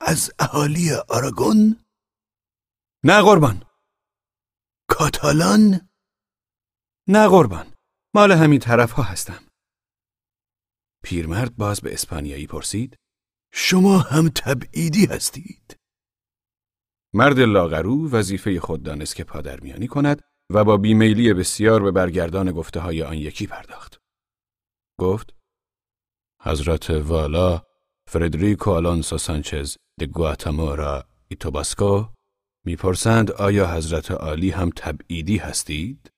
از 0.00 0.30
اهالی 0.38 0.92
آراگون؟ 1.08 1.84
نه 3.04 3.22
قربان. 3.22 3.64
کاتالان؟ 4.88 5.88
نه 7.08 7.28
قربان 7.28 7.74
مال 8.14 8.32
همین 8.32 8.60
طرف 8.60 8.92
ها 8.92 9.02
هستم. 9.02 9.46
پیرمرد 11.04 11.56
باز 11.56 11.80
به 11.80 11.92
اسپانیایی 11.92 12.46
پرسید 12.46 12.96
شما 13.52 13.98
هم 13.98 14.28
تبعیدی 14.28 15.06
هستید؟ 15.06 15.76
مرد 17.14 17.40
لاغرو 17.40 18.10
وظیفه 18.10 18.60
خود 18.60 18.82
دانست 18.82 19.16
که 19.16 19.24
پادرمیانی 19.24 19.86
کند 19.86 20.22
و 20.50 20.64
با 20.64 20.76
بیمیلی 20.76 21.34
بسیار 21.34 21.82
به 21.82 21.90
برگردان 21.90 22.52
گفته 22.52 22.80
های 22.80 23.02
آن 23.02 23.16
یکی 23.16 23.46
پرداخت. 23.46 24.00
گفت 24.98 25.34
حضرت 26.42 26.90
والا 26.90 27.62
فردریکو 28.08 28.70
آلونسو 28.70 29.18
سانچز 29.18 29.76
د 30.00 30.04
گواتامورا 30.04 31.04
ایتوباسکو 31.28 32.04
می‌پرسند 32.64 33.30
آیا 33.30 33.74
حضرت 33.74 34.10
عالی 34.10 34.50
هم 34.50 34.70
تبعیدی 34.76 35.36
هستید؟ 35.36 36.10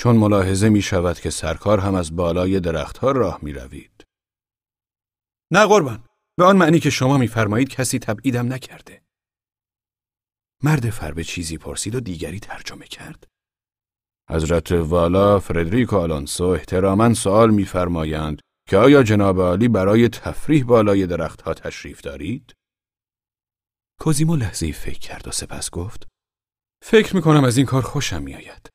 چون 0.00 0.16
ملاحظه 0.16 0.68
می 0.68 0.82
شود 0.82 1.20
که 1.20 1.30
سرکار 1.30 1.80
هم 1.80 1.94
از 1.94 2.16
بالای 2.16 2.60
درختها 2.60 3.10
راه 3.10 3.38
می 3.42 3.52
روید. 3.52 4.04
نه 5.52 5.66
قربان 5.66 6.04
به 6.36 6.44
آن 6.44 6.56
معنی 6.56 6.80
که 6.80 6.90
شما 6.90 7.18
میفرمایید 7.18 7.68
کسی 7.68 7.98
تبعیدم 7.98 8.52
نکرده. 8.52 9.03
مرد 10.64 10.90
فربه 10.90 11.24
چیزی 11.24 11.58
پرسید 11.58 11.94
و 11.94 12.00
دیگری 12.00 12.40
ترجمه 12.40 12.86
کرد. 12.86 13.26
حضرت 14.30 14.72
والا 14.72 15.40
فردریکو 15.40 15.96
آلونسو 15.96 16.44
احتراما 16.44 17.14
سوال 17.14 17.50
میفرمایند 17.50 18.40
که 18.68 18.76
آیا 18.76 19.02
جناب 19.02 19.40
عالی 19.40 19.68
برای 19.68 20.08
تفریح 20.08 20.64
بالای 20.64 21.06
درختها 21.06 21.54
تشریف 21.54 22.00
دارید؟ 22.00 22.54
کوزیمو 24.00 24.36
لحظه 24.36 24.72
فکر 24.72 24.98
کرد 24.98 25.28
و 25.28 25.30
سپس 25.30 25.70
گفت 25.70 26.08
فکر 26.84 27.16
می‌کنم 27.16 27.44
از 27.44 27.56
این 27.56 27.66
کار 27.66 27.82
خوشم 27.82 28.22
میآید. 28.22 28.70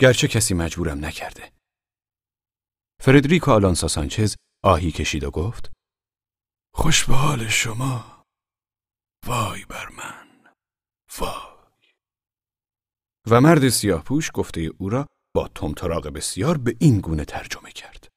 گرچه 0.00 0.28
کسی 0.28 0.54
مجبورم 0.54 1.04
نکرده. 1.04 1.52
فردریکو 3.00 3.50
آلونسو 3.50 3.88
سانچز 3.88 4.36
آهی 4.64 4.92
کشید 4.92 5.24
و 5.24 5.30
گفت 5.30 5.72
خوش 6.74 7.04
به 7.04 7.14
حال 7.14 7.48
شما 7.48 8.24
وای 9.26 9.64
بر 9.64 9.88
من 9.88 10.21
وای 11.18 11.30
و 13.30 13.40
مرد 13.40 13.68
سیاه 13.68 14.02
پوش 14.02 14.30
گفته 14.34 14.70
او 14.78 14.88
را 14.88 15.06
با 15.34 15.48
تمتراغ 15.54 16.08
بسیار 16.08 16.58
به 16.58 16.76
این 16.78 17.00
گونه 17.00 17.24
ترجمه 17.24 17.70
کرد. 17.70 18.08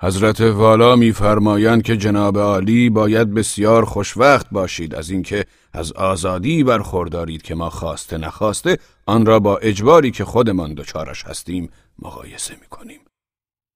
حضرت 0.00 0.40
والا 0.40 0.96
میفرمایند 0.96 1.82
که 1.82 1.96
جناب 1.96 2.38
عالی 2.38 2.90
باید 2.90 3.34
بسیار 3.34 3.84
خوشوقت 3.84 4.50
باشید 4.50 4.94
از 4.94 5.10
اینکه 5.10 5.46
از 5.72 5.92
آزادی 5.92 6.64
برخوردارید 6.64 7.42
که 7.42 7.54
ما 7.54 7.70
خواسته 7.70 8.18
نخواسته 8.18 8.78
آن 9.06 9.26
را 9.26 9.40
با 9.40 9.56
اجباری 9.56 10.10
که 10.10 10.24
خودمان 10.24 10.74
دچارش 10.74 11.24
هستیم 11.24 11.70
مقایسه 11.98 12.56
می‌کنیم. 12.60 13.00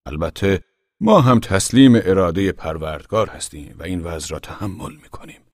البته 0.07 0.65
ما 1.01 1.21
هم 1.21 1.41
تسلیم 1.41 1.95
اراده 1.95 2.53
پروردگار 2.53 3.29
هستیم 3.29 3.77
و 3.79 3.83
این 3.83 4.01
وضع 4.01 4.29
را 4.29 4.39
تحمل 4.39 4.93
می‌کنیم. 5.03 5.46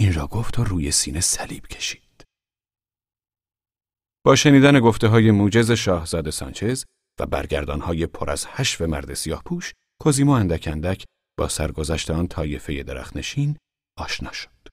این 0.00 0.14
را 0.14 0.26
گفت 0.26 0.58
و 0.58 0.64
روی 0.64 0.90
سینه 0.90 1.20
صلیب 1.20 1.66
کشید 1.66 2.24
با 4.24 4.36
شنیدن 4.36 4.80
گفته 4.80 5.08
های 5.08 5.30
موجز 5.30 5.70
شاهزاده 5.70 6.30
سانچز 6.30 6.84
و 7.20 7.26
برگردان 7.26 7.80
های 7.80 8.06
پر 8.06 8.30
از 8.30 8.46
حشو 8.46 8.86
مرد 8.86 9.14
سیاه 9.14 9.42
پوش 9.42 9.72
کوزیمو 10.00 10.32
اندک 10.32 10.68
اندک 10.72 11.04
با 11.38 11.48
سرگذشت 11.48 12.10
آن 12.10 12.28
طایفه 12.28 12.82
درختنشین 12.82 13.56
آشنا 13.98 14.32
شد. 14.32 14.68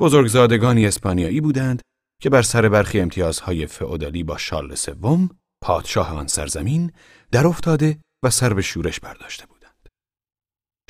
بزرگزادگانی 0.00 0.86
اسپانیایی 0.86 1.40
بودند 1.40 1.82
که 2.22 2.30
بر 2.30 2.42
سر 2.42 2.68
برخی 2.68 3.00
امتیازهای 3.00 3.66
فئودالی 3.66 4.22
با 4.22 4.38
شارل 4.38 4.74
سوم 4.74 5.28
پادشاه 5.62 6.14
آن 6.14 6.26
سرزمین 6.26 6.92
در 7.32 7.46
افتاده 7.46 8.00
و 8.24 8.30
سر 8.30 8.54
به 8.54 8.62
شورش 8.62 9.00
برداشته 9.00 9.46
بودند. 9.46 9.88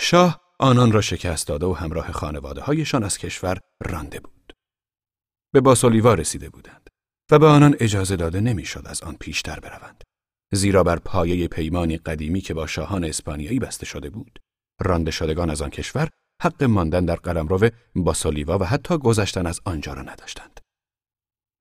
شاه 0.01 0.48
آنان 0.61 0.93
را 0.93 1.01
شکست 1.01 1.49
داده 1.49 1.67
و 1.67 1.73
همراه 1.73 2.13
خانواده 2.13 2.61
هایشان 2.61 3.05
از 3.05 3.19
کشور 3.19 3.59
رانده 3.87 4.21
بود. 4.21 4.53
به 5.53 5.61
باسولیوا 5.61 6.15
رسیده 6.15 6.51
بودند 6.51 6.91
و 7.31 7.39
به 7.39 7.47
آنان 7.47 7.77
اجازه 7.81 8.17
داده 8.17 8.41
نمی‌شد 8.41 8.87
از 8.87 9.03
آن 9.03 9.17
پیشتر 9.21 9.61
بروند. 9.61 10.05
زیرا 10.53 10.85
بر 10.85 10.99
پایه 10.99 11.49
پیمانی 11.49 11.97
قدیمی 11.97 12.41
که 12.41 12.55
با 12.55 12.67
شاهان 12.67 13.05
اسپانیایی 13.05 13.59
بسته 13.59 13.87
شده 13.87 14.11
بود 14.11 14.39
رانده 14.81 15.11
شدگان 15.11 15.51
از 15.51 15.63
آن 15.63 15.71
کشور 15.71 16.09
حق 16.43 16.63
ماندن 16.65 17.05
در 17.05 17.17
قلمرو 17.17 17.71
باسولیوا 17.97 18.59
و 18.59 18.65
حتی 18.65 18.99
گذشتن 18.99 19.47
از 19.47 19.61
آنجا 19.65 19.93
را 19.93 20.03
نداشتند 20.03 20.61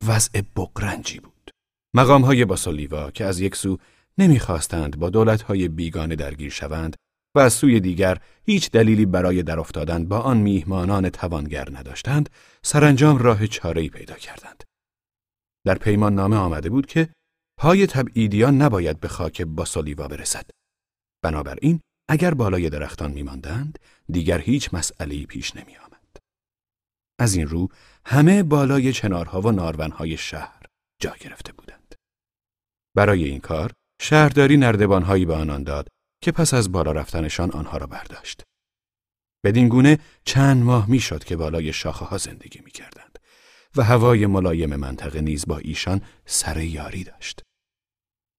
وضع 0.07 0.41
بقرنجی 0.55 1.19
بود 1.19 1.51
مقامهای 1.95 2.45
باسولیوا 2.45 3.11
که 3.11 3.25
از 3.25 3.39
یک 3.39 3.55
سو 3.55 3.77
نمی‌خواستند 4.17 4.99
با 4.99 5.09
دولتهای 5.09 5.67
بیگانه 5.67 6.15
درگیر 6.15 6.49
شوند 6.49 6.95
و 7.37 7.39
از 7.39 7.53
سوی 7.53 7.79
دیگر 7.79 8.17
هیچ 8.45 8.71
دلیلی 8.71 9.05
برای 9.05 9.43
در 9.43 9.59
افتادن 9.59 10.07
با 10.07 10.19
آن 10.19 10.37
میهمانان 10.37 11.09
توانگر 11.09 11.67
نداشتند 11.71 12.29
سرانجام 12.63 13.17
راه 13.17 13.47
چاره‌ای 13.47 13.89
پیدا 13.89 14.15
کردند 14.15 14.63
در 15.65 15.77
پیمان 15.77 16.15
نامه 16.15 16.35
آمده 16.35 16.69
بود 16.69 16.85
که 16.85 17.09
پای 17.57 17.87
تبعیدیان 17.87 18.61
نباید 18.61 18.99
به 18.99 19.07
خاک 19.07 19.41
باسالیوا 19.41 20.07
برسد. 20.07 20.49
بنابراین 21.23 21.79
اگر 22.09 22.33
بالای 22.33 22.69
درختان 22.69 23.11
میماندند 23.11 23.79
دیگر 24.11 24.39
هیچ 24.39 24.73
مسئله‌ای 24.73 25.25
پیش 25.25 25.55
نمی 25.55 25.77
آمد. 25.77 26.17
از 27.19 27.35
این 27.35 27.47
رو 27.47 27.67
همه 28.05 28.43
بالای 28.43 28.93
چنارها 28.93 29.41
و 29.41 29.51
نارونهای 29.51 30.17
شهر 30.17 30.65
جا 31.01 31.15
گرفته 31.19 31.53
بودند. 31.53 31.95
برای 32.95 33.23
این 33.23 33.39
کار 33.39 33.71
شهرداری 34.01 34.57
نردبانهایی 34.57 35.25
به 35.25 35.35
آنان 35.35 35.63
داد 35.63 35.87
که 36.21 36.31
پس 36.31 36.53
از 36.53 36.71
بالا 36.71 36.91
رفتنشان 36.91 37.51
آنها 37.51 37.77
را 37.77 37.87
برداشت. 37.87 38.43
بدین 39.45 39.69
گونه 39.69 39.99
چند 40.25 40.63
ماه 40.63 40.89
می‌شد 40.89 41.23
که 41.23 41.35
بالای 41.35 41.73
شاخه 41.73 42.05
ها 42.05 42.17
زندگی 42.17 42.59
می 42.65 42.71
کردند 42.71 43.19
و 43.75 43.83
هوای 43.83 44.25
ملایم 44.25 44.75
منطقه 44.75 45.21
نیز 45.21 45.45
با 45.45 45.57
ایشان 45.57 46.01
سر 46.25 46.57
یاری 46.57 47.03
داشت. 47.03 47.41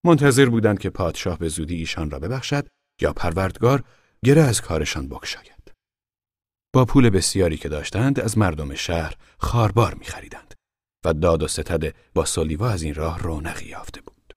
منتظر 0.05 0.48
بودند 0.48 0.78
که 0.78 0.90
پادشاه 0.90 1.38
به 1.38 1.48
زودی 1.48 1.74
ایشان 1.74 2.10
را 2.10 2.18
ببخشد 2.18 2.68
یا 3.00 3.12
پروردگار 3.12 3.84
گره 4.24 4.42
از 4.42 4.60
کارشان 4.60 5.09
بکشاید. 5.09 5.72
با 6.74 6.84
پول 6.84 7.10
بسیاری 7.10 7.56
که 7.56 7.68
داشتند 7.68 8.20
از 8.20 8.38
مردم 8.38 8.74
شهر 8.74 9.14
خاربار 9.38 9.94
می‌خریدند 9.94 10.55
و 11.05 11.14
داد 11.14 11.42
و 11.42 11.48
ستد 11.48 11.94
با 12.14 12.24
سولیوا 12.24 12.70
از 12.70 12.82
این 12.82 12.94
راه 12.94 13.18
رونقی 13.18 13.66
یافته 13.66 14.00
بود. 14.00 14.34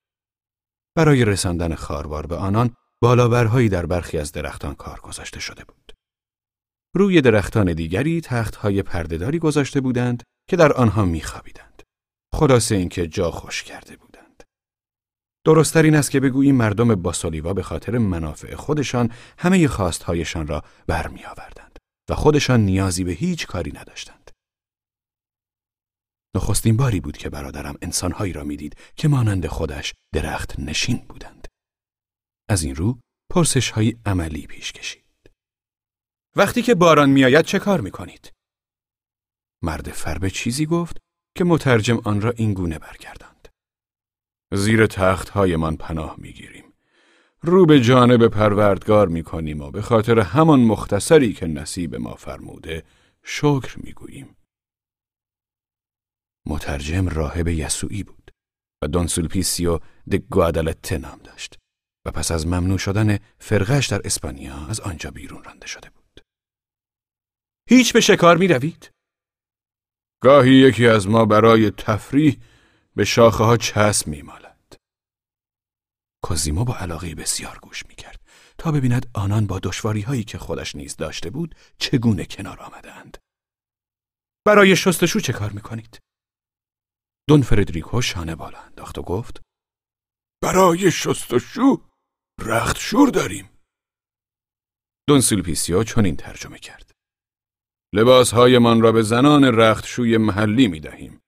برای 0.96 1.26
رساندن 1.26 1.76
خاربار 1.76 2.28
به 2.28 2.36
آنان 2.36 2.76
بالابرهایی 3.02 3.70
در 3.70 3.86
برخی 3.86 4.18
از 4.18 4.32
درختان 4.32 4.76
کار 4.76 5.00
گذاشته 5.00 5.40
شده 5.40 5.64
بود. 5.64 5.94
روی 6.96 7.22
درختان 7.22 7.74
دیگری 7.74 8.22
تختهای 8.22 8.84
پردهداری 8.84 9.40
گذاشته 9.40 9.82
بودند 9.82 10.24
که 10.50 10.56
در 10.56 10.74
آنها 10.74 11.06
میخوابیدند. 11.06 11.84
خلاصه 12.34 12.76
اینکه 12.76 13.08
جا 13.08 13.32
خوش 13.32 13.64
کرده 13.64 13.96
بود. 13.96 14.12
درستتر 15.46 15.84
این 15.84 15.96
است 15.96 16.12
که 16.12 16.20
بگوییم 16.20 16.56
مردم 16.56 16.96
باسالیوا 16.96 17.54
به 17.54 17.64
خاطر 17.64 17.98
منافع 17.98 18.56
خودشان 18.56 19.12
همه 19.38 19.68
خواستهایشان 19.68 20.48
را 20.48 20.64
برمی 20.88 21.26
آوردند 21.26 21.80
و 22.10 22.16
خودشان 22.16 22.60
نیازی 22.60 23.04
به 23.04 23.12
هیچ 23.12 23.48
کاری 23.48 23.72
نداشتند. 23.72 24.32
نخستین 26.36 26.78
باری 26.78 27.00
بود 27.00 27.18
که 27.18 27.30
برادرم 27.30 27.76
انسانهایی 27.82 28.34
را 28.34 28.44
می‌دید 28.44 28.76
که 28.96 29.08
مانند 29.08 29.48
خودش 29.48 29.94
درخت 30.14 30.60
نشین 30.60 31.06
بودند. 31.10 31.48
از 32.52 32.64
این 32.64 32.76
رو 32.76 33.00
پرسش 33.30 33.70
های 33.70 33.96
عملی 34.06 34.48
پیش 34.48 34.72
کشید. 34.72 35.32
وقتی 36.36 36.62
که 36.62 36.76
باران 36.76 37.10
میآید 37.10 37.46
چه 37.46 37.60
کار 37.60 37.82
می‌کنید؟ 37.82 38.34
مرد 39.62 39.90
فربه 39.92 40.30
چیزی 40.30 40.66
گفت 40.66 40.98
که 41.38 41.44
مترجم 41.44 41.98
آن 42.04 42.22
را 42.22 42.32
این 42.32 42.54
گونه 42.54 42.80
برگرداند. 42.80 43.48
زیر 44.54 44.88
تخت 44.88 45.38
من 45.38 45.76
پناه 45.76 46.16
می‌گیریم 46.18 46.74
رو 47.42 47.66
به 47.66 47.82
جانب 47.82 48.28
پروردگار 48.28 49.08
می 49.08 49.24
کنیم 49.24 49.62
و 49.62 49.72
به 49.72 49.82
خاطر 49.82 50.20
همان 50.20 50.60
مختصری 50.60 51.34
که 51.34 51.48
نصیب 51.48 51.96
ما 51.96 52.16
فرموده 52.16 52.84
شکر 53.24 53.78
می 53.78 53.94
گوییم. 53.94 54.36
مترجم 56.46 57.08
راهب 57.08 57.48
یسوعی 57.48 58.04
بود 58.04 58.32
و 58.82 58.88
دون 58.88 59.08
سولپیسیو 59.08 59.80
د 60.12 60.16
گوادالته 60.16 60.98
نام 60.98 61.20
داشت 61.20 61.61
و 62.06 62.12
پس 62.12 62.32
از 62.32 62.48
ممنوع 62.48 62.78
شدن 62.78 63.18
فرقش 63.40 63.88
در 63.88 64.02
اسپانیا 64.06 64.68
از 64.68 64.80
آنجا 64.80 65.12
بیرون 65.12 65.44
رانده 65.44 65.68
شده 65.68 65.90
بود. 65.90 66.22
هیچ 67.70 67.94
به 67.94 68.02
شکار 68.02 68.38
می 68.38 68.48
روید؟ 68.48 68.92
گاهی 70.24 70.54
یکی 70.54 70.88
از 70.88 71.08
ما 71.08 71.26
برای 71.26 71.72
تفریح 71.72 72.40
به 72.96 73.06
شاخه 73.06 73.44
ها 73.44 73.58
چسب 73.58 74.08
می 74.08 74.22
مالد. 74.22 74.76
کوزیمو 76.24 76.66
با 76.66 76.78
علاقه 76.78 77.16
بسیار 77.16 77.60
گوش 77.60 77.86
می 77.86 77.96
کرد 77.96 78.22
تا 78.58 78.72
ببیند 78.72 79.12
آنان 79.14 79.48
با 79.48 79.60
دشواری 79.60 80.02
هایی 80.02 80.24
که 80.24 80.38
خودش 80.38 80.76
نیز 80.76 80.96
داشته 80.96 81.30
بود 81.30 81.56
چگونه 81.78 82.26
کنار 82.26 82.60
آمدند. 82.60 83.18
برای 84.46 84.76
شستشو 84.76 85.20
چه 85.20 85.34
کار 85.34 85.52
می 85.52 85.62
کنید؟ 85.62 86.00
دون 87.28 87.42
فردریکو 87.42 88.02
شانه 88.02 88.36
بالا 88.36 88.60
انداخت 88.60 88.98
و 88.98 89.02
گفت 89.02 89.42
برای 90.44 90.92
شستشو 90.92 91.91
رخت 92.42 92.78
شور 92.78 93.10
داریم. 93.10 93.50
دون 95.08 95.22
سولپیسیو 95.22 95.84
چنین 95.84 96.16
ترجمه 96.16 96.60
کرد. 96.60 96.92
لباسهایمان 97.94 98.82
را 98.82 98.92
به 98.92 99.02
زنان 99.02 99.44
رختشوی 99.44 100.18
محلی 100.18 100.68
می 100.68 100.80
دهیم. 100.80 101.22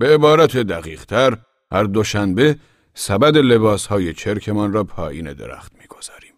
به 0.00 0.14
عبارت 0.14 0.56
دقیقتر 0.56 1.38
هر 1.72 1.84
دوشنبه 1.84 2.60
سبد 2.94 3.36
لباسهای 3.36 4.14
چرکمان 4.14 4.72
را 4.72 4.84
پایین 4.84 5.32
درخت 5.32 5.74
می 5.74 5.86
گذاریم. 5.86 6.34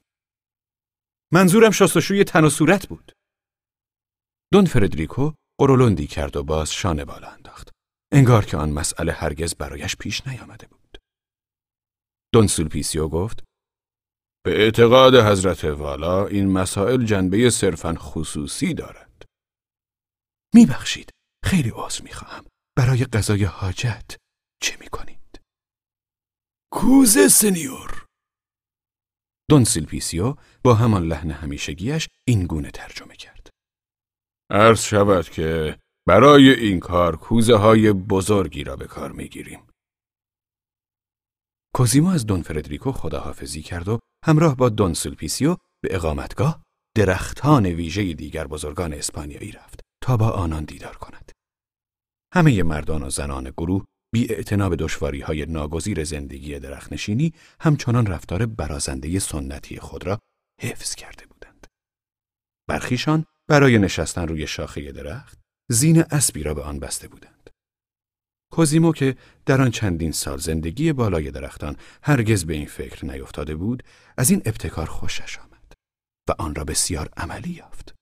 منظورم 1.32 1.70
شستشوی 1.70 2.24
تن 2.24 2.44
و 2.44 2.50
صورت 2.50 2.88
بود. 2.88 3.12
دون 4.52 4.64
فردریکو 4.64 5.32
قرولندی 5.60 6.06
کرد 6.06 6.36
و 6.36 6.42
باز 6.42 6.72
شانه 6.72 7.04
بالا 7.04 7.28
انداخت. 7.28 7.70
انگار 8.12 8.44
که 8.44 8.56
آن 8.56 8.70
مسئله 8.70 9.12
هرگز 9.12 9.54
برایش 9.54 9.96
پیش 9.96 10.26
نیامده 10.26 10.66
بود. 10.66 10.98
دون 12.32 12.46
سولپیسیو 12.46 13.08
گفت 13.08 13.44
به 14.46 14.62
اعتقاد 14.62 15.14
حضرت 15.14 15.64
والا 15.64 16.26
این 16.26 16.52
مسائل 16.52 17.04
جنبه 17.04 17.50
صرفا 17.50 17.94
خصوصی 17.98 18.74
دارد. 18.74 19.24
میبخشید. 20.54 21.10
خیلی 21.44 21.72
عذر 21.74 22.02
می‌خواهم. 22.02 22.44
برای 22.76 23.04
قضای 23.04 23.44
حاجت 23.44 24.16
چه 24.62 24.76
می‌کنید؟ 24.80 25.40
کوزه 26.72 27.28
سنیور 27.28 28.06
دون 29.50 29.64
سولپیسیو 29.64 30.34
با 30.64 30.74
همان 30.74 31.02
لحن 31.02 31.30
همیشگیش 31.30 32.08
این 32.28 32.46
گونه 32.46 32.70
ترجمه 32.70 33.16
کرد. 33.16 33.50
عرض 34.50 34.82
شود 34.82 35.28
که 35.28 35.78
برای 36.08 36.50
این 36.50 36.80
کار 36.80 37.16
کوزه 37.16 37.56
های 37.56 37.92
بزرگی 37.92 38.64
را 38.64 38.76
به 38.76 38.86
کار 38.86 39.12
می‌گیریم. 39.12 39.66
کوزیمو 41.74 42.08
از 42.08 42.26
دون 42.26 42.42
فردریکو 42.42 42.92
خداحافظی 42.92 43.62
کرد 43.62 43.88
و 43.88 43.98
همراه 44.24 44.56
با 44.56 44.68
دون 44.68 44.94
سلپیسیو 44.94 45.56
به 45.82 45.94
اقامتگاه 45.94 46.62
درختان 46.96 47.66
ویژه 47.66 48.12
دیگر 48.12 48.46
بزرگان 48.46 48.94
اسپانیایی 48.94 49.52
رفت 49.52 49.80
تا 50.02 50.16
با 50.16 50.30
آنان 50.30 50.64
دیدار 50.64 50.96
کند. 50.96 51.32
همه 52.34 52.62
مردان 52.62 53.02
و 53.02 53.10
زنان 53.10 53.50
گروه 53.50 53.84
بی 54.12 54.26
به 54.46 54.76
دشواری 54.76 55.20
های 55.20 55.46
ناگزیر 55.46 56.04
زندگی 56.04 56.58
درختنشینی 56.58 57.32
همچنان 57.60 58.06
رفتار 58.06 58.46
برازنده 58.46 59.18
سنتی 59.18 59.80
خود 59.80 60.06
را 60.06 60.18
حفظ 60.60 60.94
کرده 60.94 61.26
بودند. 61.26 61.66
برخیشان 62.68 63.24
برای 63.48 63.78
نشستن 63.78 64.28
روی 64.28 64.46
شاخه 64.46 64.92
درخت 64.92 65.38
زین 65.70 66.04
اسبی 66.10 66.42
را 66.42 66.54
به 66.54 66.62
آن 66.62 66.80
بسته 66.80 67.08
بودند. 67.08 67.33
کوزیمو 68.54 68.92
که 68.92 69.16
در 69.46 69.60
آن 69.60 69.70
چندین 69.70 70.12
سال 70.12 70.38
زندگی 70.38 70.92
بالای 70.92 71.30
درختان 71.30 71.76
هرگز 72.02 72.44
به 72.44 72.54
این 72.54 72.66
فکر 72.66 73.04
نیفتاده 73.04 73.54
بود 73.56 73.82
از 74.16 74.30
این 74.30 74.42
ابتکار 74.44 74.86
خوشش 74.86 75.38
آمد 75.38 75.72
و 76.28 76.32
آن 76.38 76.54
را 76.54 76.64
بسیار 76.64 77.08
عملی 77.16 77.50
یافت. 77.50 77.94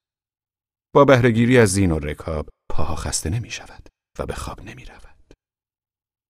با 0.95 1.05
بهرهگیری 1.05 1.59
از 1.59 1.69
زین 1.69 1.91
و 1.91 1.99
رکاب 1.99 2.49
پاها 2.71 2.97
خسته 2.97 3.31
نمی 3.31 3.51
شود 3.51 3.89
و 4.19 4.27
به 4.27 4.35
خواب 4.35 4.63
نمی 4.63 4.85
رود. 4.85 5.35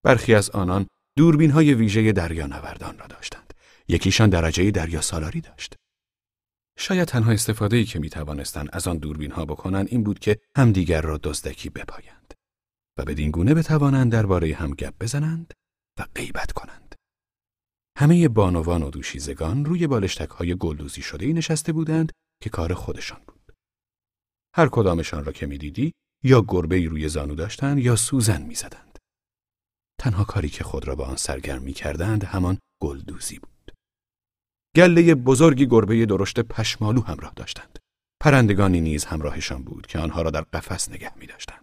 برخی 0.04 0.34
از 0.34 0.50
آنان 0.50 0.86
دوربین 1.18 1.50
های 1.50 1.74
ویژه 1.74 2.12
دریانوردان 2.12 2.98
را 2.98 3.06
داشتند. 3.06 3.54
یکیشان 3.88 4.30
درجه 4.30 4.70
دریا 4.70 5.00
سالاری 5.00 5.40
داشت. 5.40 5.74
شاید 6.78 7.08
تنها 7.08 7.32
استفاده 7.32 7.76
ای 7.76 7.84
که 7.84 7.98
می 7.98 8.10
توانستند 8.10 8.68
از 8.72 8.88
آن 8.88 8.98
دوربین 8.98 9.30
ها 9.30 9.44
بکنند 9.44 9.88
این 9.90 10.04
بود 10.04 10.18
که 10.18 10.38
همدیگر 10.56 11.00
را 11.00 11.18
دزدکی 11.22 11.70
بپایند 11.70 12.34
و 12.98 13.04
بدین 13.04 13.30
گونه 13.30 13.54
بتوانند 13.54 14.12
درباره 14.12 14.54
هم 14.54 14.70
گپ 14.70 14.94
بزنند 15.00 15.54
و 15.98 16.06
غیبت 16.14 16.52
کنند. 16.52 16.94
همه 17.98 18.28
بانوان 18.28 18.82
و 18.82 18.90
دوشیزگان 18.90 19.64
روی 19.64 19.86
بالشتک 19.86 20.30
های 20.30 20.54
گلدوزی 20.54 21.02
شده 21.02 21.32
نشسته 21.32 21.72
بودند 21.72 22.12
که 22.42 22.50
کار 22.50 22.74
خودشان 22.74 23.20
بود. 23.26 23.52
هر 24.56 24.68
کدامشان 24.72 25.24
را 25.24 25.32
که 25.32 25.46
می‌دیدی 25.46 25.92
یا 26.24 26.44
گربه 26.48 26.86
روی 26.86 27.08
زانو 27.08 27.34
داشتند 27.34 27.78
یا 27.78 27.96
سوزن 27.96 28.42
می‌زدند. 28.42 28.98
تنها 30.00 30.24
کاری 30.24 30.48
که 30.48 30.64
خود 30.64 30.88
را 30.88 30.96
به 30.96 31.04
آن 31.04 31.16
سرگرم 31.16 31.62
می 31.62 31.72
کردند 31.72 32.24
همان 32.24 32.58
گلدوزی 32.82 33.38
بود. 33.38 33.72
گله 34.76 35.14
بزرگی 35.14 35.66
گربه 35.66 36.06
درشت 36.06 36.40
پشمالو 36.40 37.02
همراه 37.02 37.32
داشتند. 37.36 37.78
پرندگانی 38.20 38.80
نیز 38.80 39.04
همراهشان 39.04 39.64
بود 39.64 39.86
که 39.86 39.98
آنها 39.98 40.22
را 40.22 40.30
در 40.30 40.42
قفس 40.42 40.88
نگه 40.88 41.18
می 41.18 41.26
داشتند. 41.26 41.61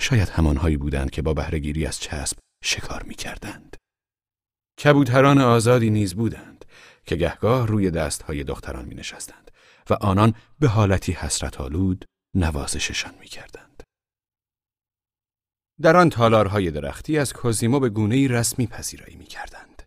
شاید 0.00 0.28
همانهایی 0.28 0.76
بودند 0.76 1.10
که 1.10 1.22
با 1.22 1.34
بهرهگیری 1.34 1.86
از 1.86 2.00
چسب 2.00 2.38
شکار 2.64 3.02
می 3.02 3.14
کردند. 3.14 3.76
کبوتران 4.84 5.38
آزادی 5.38 5.90
نیز 5.90 6.14
بودند 6.14 6.64
که 7.06 7.16
گهگاه 7.16 7.66
روی 7.66 7.90
دستهای 7.90 8.44
دختران 8.44 8.84
می 8.84 8.94
نشستند 8.94 9.50
و 9.90 9.94
آنان 9.94 10.34
به 10.60 10.68
حالتی 10.68 11.12
حسرت 11.12 11.60
آلود 11.60 12.04
نوازششان 12.36 13.14
می 13.20 13.26
کردند. 13.26 13.82
در 15.80 15.96
آن 15.96 16.10
تالارهای 16.10 16.70
درختی 16.70 17.18
از 17.18 17.32
کوزیمو 17.32 17.80
به 17.80 17.88
گونه 17.88 18.28
رسمی 18.28 18.66
پذیرایی 18.66 19.16
می 19.16 19.26
کردند. 19.26 19.82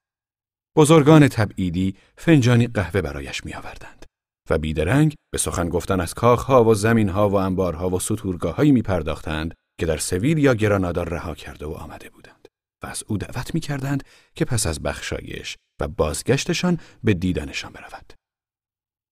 بزرگان 0.77 1.27
تبعیدی 1.27 1.95
فنجانی 2.17 2.67
قهوه 2.67 3.01
برایش 3.01 3.45
می 3.45 3.53
آوردند 3.53 4.05
و 4.49 4.57
بیدرنگ 4.57 5.15
به 5.31 5.37
سخن 5.37 5.69
گفتن 5.69 5.99
از 5.99 6.13
کاخها 6.13 6.63
و 6.63 6.75
زمینها 6.75 7.29
و 7.29 7.35
انبارها 7.35 7.89
و 7.89 7.99
سطورگاههایی 7.99 8.71
می 8.71 8.81
پرداختند 8.81 9.53
که 9.79 9.85
در 9.85 9.97
سویل 9.97 10.37
یا 10.37 10.53
گرانادا 10.53 11.03
رها 11.03 11.35
کرده 11.35 11.65
و 11.65 11.71
آمده 11.71 12.09
بودند 12.09 12.47
و 12.83 12.87
از 12.87 13.03
او 13.07 13.17
دعوت 13.17 13.55
می 13.55 13.59
کردند 13.59 14.03
که 14.35 14.45
پس 14.45 14.67
از 14.67 14.81
بخشایش 14.81 15.57
و 15.81 15.87
بازگشتشان 15.87 16.79
به 17.03 17.13
دیدنشان 17.13 17.73
برود. 17.73 18.13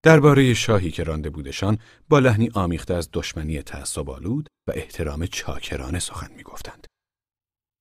درباره 0.03 0.53
شاهی 0.53 0.91
که 0.91 1.03
رانده 1.03 1.29
بودشان 1.29 1.77
با 2.09 2.19
لحنی 2.19 2.49
آمیخته 2.53 2.93
از 2.93 3.09
دشمنی 3.13 3.61
تعصب 3.61 4.09
آلود 4.09 4.47
و 4.67 4.71
احترام 4.75 5.25
چاکرانه 5.25 5.99
سخن 5.99 6.31
می 6.31 6.43
گفتند. 6.43 6.87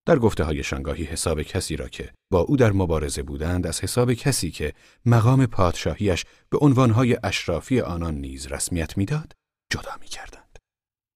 در 0.07 0.19
گفته 0.19 0.45
های 0.45 0.63
شنگاهی 0.63 1.05
حساب 1.05 1.43
کسی 1.43 1.77
را 1.77 1.89
که 1.89 2.13
با 2.33 2.41
او 2.41 2.57
در 2.57 2.73
مبارزه 2.73 3.23
بودند 3.23 3.67
از 3.67 3.81
حساب 3.81 4.13
کسی 4.13 4.51
که 4.51 4.73
مقام 5.07 5.47
پادشاهیش 5.47 6.25
به 6.51 6.59
عنوانهای 6.59 7.19
اشرافی 7.25 7.81
آنان 7.81 8.15
نیز 8.15 8.47
رسمیت 8.47 8.99
می‌داد 8.99 9.33
جدا 9.73 9.97
می 10.01 10.07
کردند. 10.07 10.59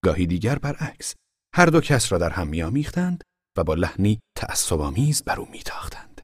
گاهی 0.05 0.27
دیگر 0.27 0.59
برعکس 0.59 1.15
هر 1.57 1.67
دو 1.67 1.81
کس 1.81 2.13
را 2.13 2.19
در 2.19 2.31
هم 2.31 2.49
میآمیختند 2.49 3.25
و 3.59 3.65
با 3.65 3.75
لحنی 3.75 4.21
تعصبآمیز 4.37 5.23
بر 5.23 5.41
او 5.41 5.51
میتاختند. 5.51 6.21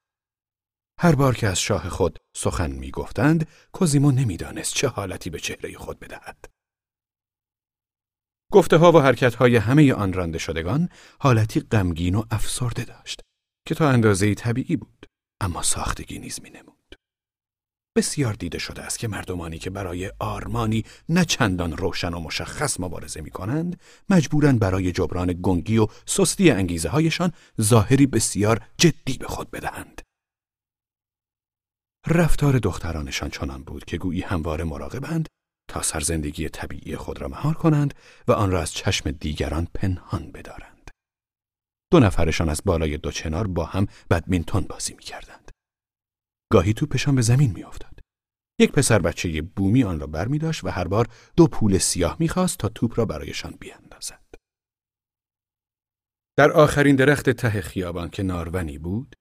هر 1.01 1.15
بار 1.15 1.35
که 1.35 1.47
از 1.47 1.61
شاه 1.61 1.89
خود 1.89 2.19
سخن 2.37 2.71
می‌گفتند 2.71 3.49
کوزیمو 3.73 4.11
نمی‌دانست 4.11 4.75
چه 4.75 4.89
حالتی 4.89 5.31
به 5.31 5.41
چهره 5.41 5.79
خود 5.79 5.99
بدهد. 5.99 6.45
گفته 8.53 8.77
ها 8.77 8.93
و 8.93 9.01
حرکت 9.01 9.35
های 9.35 9.57
همه 9.57 9.93
آن 9.93 10.13
رانده 10.13 10.39
شدگان 10.39 10.89
حالتی 11.21 11.61
غمگین 11.61 12.15
و 12.15 12.25
افسرده 12.31 12.85
داشت 12.85 13.21
که 13.69 13.75
تا 13.75 13.89
اندازه 13.91 14.35
طبیعی 14.35 14.77
بود 14.77 15.07
اما 15.41 15.63
ساختگی 15.63 16.19
نیز 16.19 16.43
می 16.43 16.51
نمود. 16.51 16.70
بسیار 17.97 18.35
دیده 18.35 18.59
شده 18.59 18.83
است 18.83 18.99
که 18.99 19.09
مردمانی 19.09 19.59
که 19.59 19.71
برای 19.71 20.13
آرمانی 20.19 20.85
نه 21.09 21.25
چندان 21.25 21.77
روشن 21.77 22.15
و 22.15 22.21
مشخص 22.21 22.81
مبارزه 22.81 23.21
می 23.21 23.31
کنند 23.31 23.81
مجبورن 24.11 24.59
برای 24.59 24.93
جبران 24.93 25.39
گنگی 25.43 25.79
و 25.79 25.87
سستی 26.07 26.51
انگیزه 26.51 26.89
هایشان 26.89 27.33
ظاهری 27.61 28.07
بسیار 28.07 28.61
جدی 28.79 29.19
به 29.19 29.27
خود 29.27 29.51
بدهند. 29.51 30.03
رفتار 32.07 32.59
دخترانشان 32.59 33.31
چنان 33.31 33.63
بود 33.63 33.85
که 33.85 33.99
گویی 33.99 34.21
همواره 34.21 34.65
مراقبند 34.65 35.29
تا 35.71 35.83
سرزندگی 35.83 36.49
طبیعی 36.49 36.97
خود 36.97 37.21
را 37.21 37.29
مهار 37.29 37.55
کنند 37.55 37.95
و 38.29 38.33
آن 38.33 38.51
را 38.51 38.61
از 38.61 38.73
چشم 38.73 39.11
دیگران 39.11 39.69
پنهان 39.75 40.33
بدارند. 40.33 40.91
دو 41.93 42.01
نفرشان 42.01 42.49
از 42.49 42.63
بالای 42.65 42.99
دو 42.99 43.11
چنار 43.11 43.47
با 43.47 43.65
هم 43.65 43.87
بدمینتون 44.11 44.63
بازی 44.63 44.95
می 44.95 45.03
کردند. 45.03 45.40
گاهی 46.53 46.75
توپشان 46.75 47.15
به 47.15 47.23
زمین 47.23 47.53
می 47.53 47.65
افتاد. 47.65 48.01
یک 48.61 48.73
پسر 48.73 48.99
بچه 48.99 49.43
بومی 49.43 49.85
آن 49.85 50.01
را 50.01 50.07
بر 50.07 50.25
داشت 50.25 50.65
و 50.65 50.69
هر 50.69 50.89
بار 50.89 51.09
دو 51.37 51.47
پول 51.47 51.79
سیاه 51.79 52.17
می‌خواست 52.19 52.59
تا 52.59 52.69
توپ 52.69 52.99
را 52.99 53.05
برایشان 53.05 53.57
بیاندازد. 53.61 54.25
در 56.39 56.53
آخرین 56.53 56.97
درخت 56.97 57.31
ته 57.31 57.61
خیابان 57.61 58.11
که 58.11 58.23
نارونی 58.23 58.79
بود، 58.79 59.17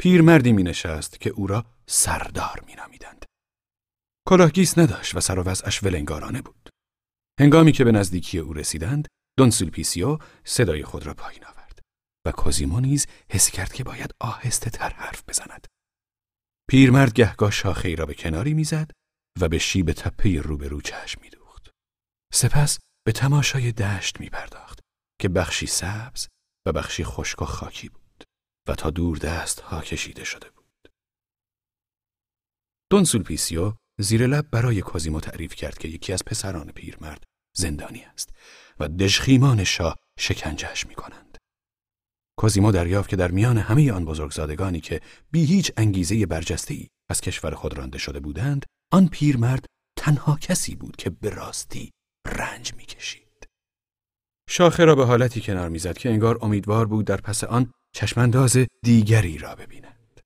پیرمردی 0.00 0.52
می 0.52 0.62
نشست 0.62 1.20
که 1.20 1.30
او 1.30 1.46
را 1.46 1.64
سردار 1.86 2.64
می 2.66 2.74
نامیدند. 2.74 3.24
کلاهگیس 4.28 4.78
نداشت 4.78 5.14
و 5.14 5.20
سر 5.20 5.38
و 5.38 5.42
وضعش 5.42 5.82
ولنگارانه 5.82 6.42
بود. 6.42 6.68
هنگامی 7.40 7.72
که 7.72 7.84
به 7.84 7.92
نزدیکی 7.92 8.38
او 8.38 8.52
رسیدند، 8.52 9.08
دون 9.38 9.50
سولپیسیو 9.50 10.18
صدای 10.44 10.84
خود 10.84 11.06
را 11.06 11.14
پایین 11.14 11.44
آورد 11.44 11.80
و 12.26 12.32
کوزیمو 12.32 12.80
نیز 12.80 13.06
حس 13.28 13.50
کرد 13.50 13.72
که 13.72 13.84
باید 13.84 14.14
آهسته 14.20 14.70
تر 14.70 14.88
حرف 14.88 15.22
بزند. 15.28 15.66
پیرمرد 16.68 17.12
گهگاه 17.12 17.50
شاخه 17.50 17.94
را 17.94 18.06
به 18.06 18.14
کناری 18.14 18.54
می‌زد 18.54 18.90
و 19.40 19.48
به 19.48 19.58
شیب 19.58 19.92
تپه 19.92 20.40
روبرو 20.40 20.80
چشم 20.80 21.20
میدوخت. 21.20 21.70
سپس 22.32 22.78
به 23.06 23.12
تماشای 23.12 23.72
دشت 23.72 24.20
می 24.20 24.28
پرداخت 24.28 24.80
که 25.20 25.28
بخشی 25.28 25.66
سبز 25.66 26.28
و 26.66 26.72
بخشی 26.72 27.04
خشک 27.04 27.42
و 27.42 27.44
خاکی 27.44 27.88
بود 27.88 28.24
و 28.68 28.74
تا 28.74 28.90
دور 28.90 29.18
دست 29.18 29.60
ها 29.60 29.80
کشیده 29.80 30.24
شده 30.24 30.50
بود. 30.50 30.88
دون 32.90 33.04
سولپیسیو 33.04 33.74
زیر 34.00 34.26
لب 34.26 34.50
برای 34.50 34.80
کوزیمو 34.80 35.20
تعریف 35.20 35.54
کرد 35.54 35.78
که 35.78 35.88
یکی 35.88 36.12
از 36.12 36.24
پسران 36.24 36.72
پیرمرد 36.72 37.24
زندانی 37.56 38.02
است 38.02 38.30
و 38.80 38.88
دژخیمان 38.88 39.64
شاه 39.64 39.96
شکنجهش 40.18 40.86
می 40.86 40.94
کنند. 40.94 41.21
کوزیمو 42.38 42.72
دریافت 42.72 43.10
که 43.10 43.16
در 43.16 43.30
میان 43.30 43.58
همه 43.58 43.92
آن 43.92 44.04
بزرگزادگانی 44.04 44.80
که 44.80 45.00
بی 45.30 45.44
هیچ 45.44 45.72
انگیزه 45.76 46.26
برجسته 46.26 46.88
از 47.10 47.20
کشور 47.20 47.54
خود 47.54 47.78
رانده 47.78 47.98
شده 47.98 48.20
بودند، 48.20 48.66
آن 48.92 49.08
پیرمرد 49.08 49.66
تنها 49.98 50.36
کسی 50.36 50.74
بود 50.74 50.96
که 50.96 51.10
به 51.10 51.30
راستی 51.30 51.90
رنج 52.26 52.74
می‌کشید. 52.74 53.46
شاخه 54.48 54.84
را 54.84 54.94
به 54.94 55.06
حالتی 55.06 55.40
کنار 55.40 55.68
می‌زد 55.68 55.98
که 55.98 56.10
انگار 56.10 56.38
امیدوار 56.42 56.86
بود 56.86 57.06
در 57.06 57.20
پس 57.20 57.44
آن 57.44 57.70
چشمانداز 57.94 58.56
دیگری 58.84 59.38
را 59.38 59.54
ببیند. 59.54 60.20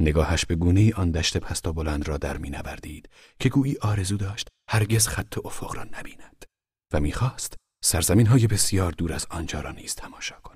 نگاهش 0.00 0.44
به 0.44 0.54
گونه 0.54 0.94
آن 0.94 1.10
دشت 1.10 1.36
پست 1.36 1.66
و 1.66 1.72
بلند 1.72 2.08
را 2.08 2.16
در 2.16 2.38
مینوردید 2.38 3.08
که 3.38 3.48
گویی 3.48 3.76
آرزو 3.80 4.16
داشت 4.16 4.48
هرگز 4.70 5.06
خط 5.06 5.38
افق 5.44 5.76
را 5.76 5.84
نبیند 5.84 6.44
و 6.92 7.00
می‌خواست 7.00 7.56
سرزمین 7.84 8.26
های 8.26 8.46
بسیار 8.46 8.92
دور 8.92 9.12
از 9.12 9.26
آنجا 9.30 9.60
را 9.60 9.72
نیز 9.72 9.94
تماشا 9.94 10.36
کند. 10.40 10.47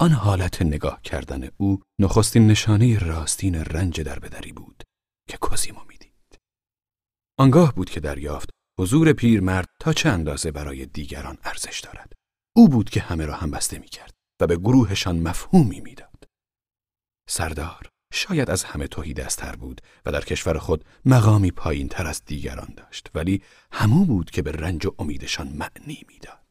آن 0.00 0.12
حالت 0.12 0.62
نگاه 0.62 1.02
کردن 1.02 1.48
او 1.56 1.80
نخستین 2.00 2.46
نشانه 2.46 2.98
راستین 2.98 3.54
رنج 3.54 4.00
در 4.00 4.18
بدری 4.18 4.52
بود 4.52 4.82
که 5.28 5.36
کوزیمو 5.36 5.80
می‌دید. 5.88 6.38
آنگاه 7.38 7.74
بود 7.74 7.90
که 7.90 8.00
دریافت 8.00 8.50
حضور 8.80 9.12
پیرمرد 9.12 9.68
تا 9.80 9.92
چه 9.92 10.08
اندازه 10.08 10.50
برای 10.50 10.86
دیگران 10.86 11.38
ارزش 11.44 11.80
دارد. 11.80 12.12
او 12.56 12.68
بود 12.68 12.90
که 12.90 13.00
همه 13.00 13.26
را 13.26 13.34
هم 13.34 13.50
بسته 13.50 13.78
می 13.78 13.88
کرد 13.88 14.14
و 14.40 14.46
به 14.46 14.56
گروهشان 14.56 15.18
مفهومی 15.18 15.80
می‌داد. 15.80 16.24
سردار 17.28 17.88
شاید 18.12 18.50
از 18.50 18.64
همه 18.64 18.86
توهی 18.86 19.14
دستتر 19.14 19.56
بود 19.56 19.80
و 20.06 20.12
در 20.12 20.24
کشور 20.24 20.58
خود 20.58 20.84
مقامی 21.04 21.50
پایین 21.50 21.88
تر 21.88 22.06
از 22.06 22.24
دیگران 22.24 22.74
داشت 22.76 23.10
ولی 23.14 23.42
همو 23.72 24.04
بود 24.04 24.30
که 24.30 24.42
به 24.42 24.52
رنج 24.52 24.86
و 24.86 24.94
امیدشان 24.98 25.48
معنی 25.48 26.04
می‌داد. 26.08 26.47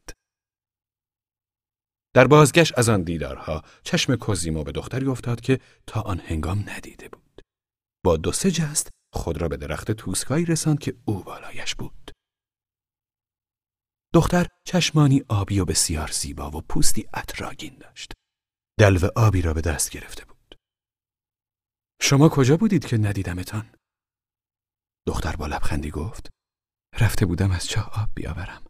در 2.18 2.26
بازگشت 2.26 2.78
از 2.78 2.88
آن 2.88 3.02
دیدارها 3.02 3.62
چشم 3.82 4.16
کوزیمو 4.16 4.64
به 4.64 4.72
دختری 4.72 5.06
افتاد 5.06 5.40
که 5.40 5.60
تا 5.86 6.00
آن 6.00 6.18
هنگام 6.18 6.64
ندیده 6.68 7.08
بود. 7.08 7.42
با 8.04 8.16
دو 8.16 8.32
سه 8.32 8.50
جست 8.50 8.88
خود 9.14 9.40
را 9.40 9.48
به 9.48 9.56
درخت 9.56 9.90
توسکایی 9.90 10.44
رساند 10.44 10.78
که 10.78 10.96
او 11.04 11.22
بالایش 11.22 11.74
بود. 11.74 12.10
دختر 14.14 14.46
چشمانی 14.64 15.24
آبی 15.28 15.60
و 15.60 15.64
بسیار 15.64 16.10
زیبا 16.10 16.50
و 16.50 16.60
پوستی 16.60 17.08
اطراگین 17.14 17.78
داشت. 17.78 18.12
دلو 18.78 19.08
آبی 19.16 19.42
را 19.42 19.54
به 19.54 19.60
دست 19.60 19.90
گرفته 19.90 20.24
بود. 20.24 20.54
شما 22.02 22.28
کجا 22.28 22.56
بودید 22.56 22.86
که 22.86 22.98
ندیدمتان؟ 22.98 23.74
دختر 25.06 25.36
با 25.36 25.46
لبخندی 25.46 25.90
گفت 25.90 26.28
رفته 27.00 27.26
بودم 27.26 27.50
از 27.50 27.66
چاه 27.66 28.02
آب 28.02 28.08
بیاورم. 28.14 28.67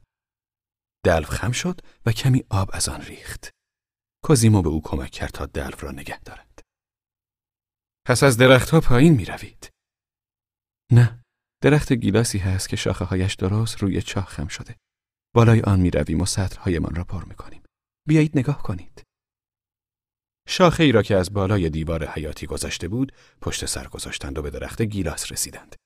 دلو 1.05 1.27
خم 1.27 1.53
شد 1.53 1.81
و 2.07 2.13
کمی 2.13 2.45
آب 2.51 2.71
از 2.73 2.89
آن 2.89 3.01
ریخت. 3.01 3.51
کوزیمو 4.25 4.63
به 4.63 4.69
او 4.69 4.83
کمک 4.83 5.11
کرد 5.11 5.31
تا 5.31 5.47
دلو 5.47 5.77
را 5.81 5.91
نگه 5.91 6.21
دارد. 6.21 6.61
پس 8.07 8.23
از 8.23 8.37
درختها 8.37 8.81
پایین 8.81 9.15
می 9.15 9.25
روید. 9.25 9.71
نه، 10.93 11.23
درخت 11.63 11.93
گیلاسی 11.93 12.39
هست 12.39 12.69
که 12.69 12.77
شاخه 12.77 13.05
هایش 13.05 13.35
درست 13.35 13.83
روی 13.83 14.03
چاه 14.03 14.25
خم 14.25 14.49
شده. 14.49 14.77
بالای 15.35 15.61
آن 15.61 15.81
می 15.81 15.91
رویم 15.91 16.21
و 16.21 16.27
سطرهایمان 16.27 16.95
را 16.95 17.05
پر 17.05 17.25
می 17.25 17.35
کنیم. 17.35 17.63
بیایید 18.09 18.39
نگاه 18.39 18.63
کنید. 18.63 19.03
شاخه 20.49 20.83
ای 20.83 20.93
را 20.93 21.03
که 21.03 21.17
از 21.17 21.33
بالای 21.33 21.71
دیوار 21.71 22.07
حیاتی 22.07 22.47
گذشته 22.47 22.89
بود، 22.89 23.13
پشت 23.41 23.67
سر 23.67 23.89
گذاشتند 23.89 24.39
و 24.39 24.43
به 24.43 24.51
درخت 24.51 24.83
گیلاس 24.83 25.33
رسیدند. 25.33 25.77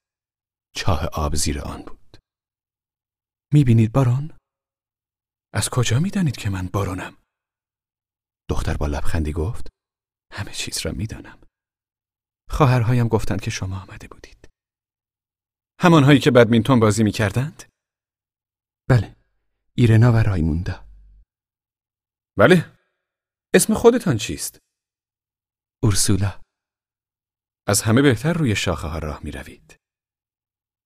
چاه 0.75 1.07
آب 1.07 1.35
زیر 1.35 1.61
آن 1.61 1.83
بود. 1.83 2.19
می 3.53 3.65
بینید 3.65 3.93
بارون؟ 3.93 4.37
از 5.55 5.69
کجا 5.69 6.01
می 6.01 6.11
دانید 6.11 6.37
که 6.37 6.51
من 6.51 6.67
بارونم؟ 6.67 7.17
دختر 8.51 8.77
با 8.77 8.87
لبخندی 8.87 9.33
گفت 9.33 9.69
همه 10.33 10.53
چیز 10.53 10.87
را 10.87 10.93
می 10.93 11.07
دانم. 11.07 11.41
خواهرهایم 12.51 13.09
گفتند 13.09 13.41
که 13.41 13.51
شما 13.51 13.81
آمده 13.81 14.09
بودید. 14.09 14.49
همانهایی 15.81 16.19
که 16.19 16.31
بدمینتون 16.31 16.81
بازی 16.81 17.03
می 17.03 17.13
کردند؟ 17.13 17.63
بله، 18.89 19.17
ایرنا 19.75 20.13
و 20.13 20.17
رایموندا. 20.17 20.89
بله، 22.39 22.79
اسم 23.55 23.75
خودتان 23.75 24.17
چیست؟ 24.17 24.59
اورسولا. 25.83 26.41
از 27.67 27.83
همه 27.83 28.03
بهتر 28.03 28.33
روی 28.33 28.57
شاخه 28.57 28.89
ها 28.89 28.99
راه 28.99 29.21
می 29.25 29.31
روید. 29.31 29.77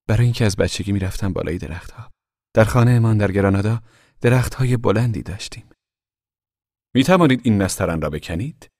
برای 0.09 0.25
اینکه 0.25 0.45
از 0.45 0.57
بچگی 0.57 0.93
می 0.93 0.99
رفتم 0.99 1.33
بالای 1.33 1.59
درختها. 1.59 2.11
در 2.55 2.65
خانه 2.65 2.99
من 2.99 3.19
در 3.19 3.33
گرانادا 3.33 3.83
درخت 4.27 4.55
های 4.55 4.77
بلندی 4.77 5.23
داشتیم. 5.23 5.71
می 6.95 7.05
توانید 7.05 7.41
این 7.45 7.63
نسترن 7.63 8.01
را 8.01 8.11
بکنید؟ 8.11 8.71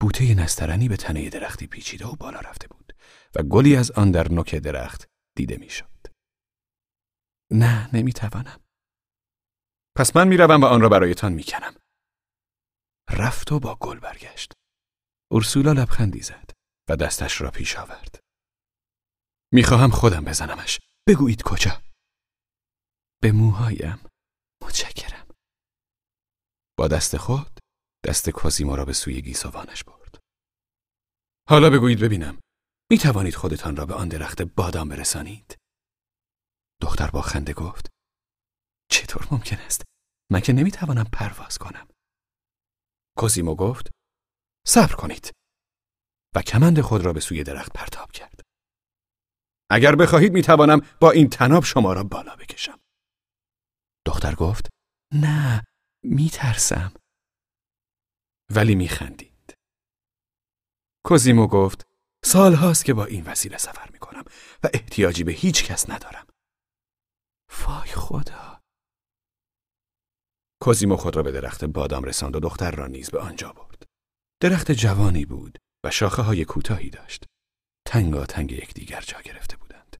بوته 0.00 0.34
نسترنی 0.34 0.88
به 0.88 0.96
تنه 0.96 1.30
درختی 1.30 1.66
پیچیده 1.66 2.06
و 2.06 2.16
بالا 2.16 2.40
رفته 2.40 2.68
بود 2.68 2.92
و 3.36 3.42
گلی 3.42 3.76
از 3.76 3.90
آن 3.90 4.10
در 4.10 4.32
نوک 4.32 4.54
درخت 4.54 5.06
دیده 5.36 5.56
می‌شد. 5.56 6.06
نه 7.52 7.96
نمی 7.96 8.12
توانم. 8.12 8.60
پس 9.96 10.16
من 10.16 10.28
می‌روم 10.28 10.60
و 10.60 10.64
آن 10.64 10.80
را 10.80 10.88
برایتان 10.88 11.32
می‌کنم. 11.32 11.74
رفت 13.10 13.52
و 13.52 13.60
با 13.60 13.76
گل 13.80 13.98
برگشت. 14.00 14.52
اورسولا 15.30 15.72
لبخندی 15.72 16.22
زد 16.22 16.50
و 16.88 16.96
دستش 16.96 17.40
را 17.40 17.50
پیش 17.50 17.76
آورد. 17.76 18.20
می‌خواهم 19.52 19.90
خودم 19.90 20.24
بزنمش. 20.24 20.80
بگویید 21.08 21.42
کجا؟ 21.42 21.82
به 23.22 23.32
موهایم. 23.32 23.98
متشکرم. 24.66 25.26
با 26.78 26.88
دست 26.88 27.16
خود 27.16 27.60
دست 28.06 28.30
کازیما 28.30 28.74
را 28.74 28.84
به 28.84 28.92
سوی 28.92 29.22
گیسوانش 29.22 29.84
برد. 29.84 30.18
حالا 31.48 31.70
بگویید 31.70 32.00
ببینم 32.00 32.40
می 32.90 32.98
توانید 32.98 33.34
خودتان 33.34 33.76
را 33.76 33.86
به 33.86 33.94
آن 33.94 34.08
درخت 34.08 34.42
بادام 34.42 34.88
برسانید؟ 34.88 35.56
دختر 36.82 37.10
با 37.10 37.22
خنده 37.22 37.52
گفت 37.52 37.88
چطور 38.90 39.28
ممکن 39.30 39.56
است؟ 39.56 39.82
من 40.32 40.40
که 40.40 40.52
نمی 40.52 40.70
توانم 40.70 41.04
پرواز 41.12 41.58
کنم. 41.58 41.88
کوزیمو 43.16 43.54
گفت 43.54 43.90
صبر 44.66 44.94
کنید 44.94 45.32
و 46.34 46.42
کمند 46.42 46.80
خود 46.80 47.04
را 47.04 47.12
به 47.12 47.20
سوی 47.20 47.44
درخت 47.44 47.72
پرتاب 47.72 48.12
کرد. 48.12 48.40
اگر 49.70 49.96
بخواهید 49.96 50.32
می 50.32 50.42
توانم 50.42 50.80
با 51.00 51.10
این 51.10 51.28
تناب 51.28 51.64
شما 51.64 51.92
را 51.92 52.04
بالا 52.04 52.36
بکشم. 52.36 52.80
دختر 54.06 54.34
گفت 54.34 54.68
نه 55.14 55.64
می 56.04 56.30
ترسم. 56.30 56.92
ولی 58.54 58.74
می 58.74 58.88
خندید. 58.88 59.54
کوزیمو 61.04 61.46
گفت 61.46 61.86
سال 62.24 62.54
هاست 62.54 62.84
که 62.84 62.94
با 62.94 63.04
این 63.04 63.24
وسیله 63.24 63.58
سفر 63.58 63.90
می 63.92 63.98
کنم 63.98 64.24
و 64.64 64.68
احتیاجی 64.74 65.24
به 65.24 65.32
هیچ 65.32 65.64
کس 65.64 65.90
ندارم. 65.90 66.26
فای 67.50 67.88
خدا. 67.88 68.62
کوزیمو 70.60 70.96
خود 70.96 71.16
را 71.16 71.22
به 71.22 71.32
درخت 71.32 71.64
بادام 71.64 72.04
رساند 72.04 72.36
و 72.36 72.40
دختر 72.40 72.70
را 72.70 72.86
نیز 72.86 73.10
به 73.10 73.20
آنجا 73.20 73.52
برد. 73.52 73.82
درخت 74.42 74.72
جوانی 74.72 75.24
بود 75.24 75.58
و 75.84 75.90
شاخه 75.90 76.22
های 76.22 76.44
کوتاهی 76.44 76.90
داشت. 76.90 77.24
تنگا 77.86 78.26
تنگ 78.26 78.52
یکدیگر 78.52 79.00
جا 79.00 79.20
گرفته 79.20 79.56
بودند. 79.56 79.96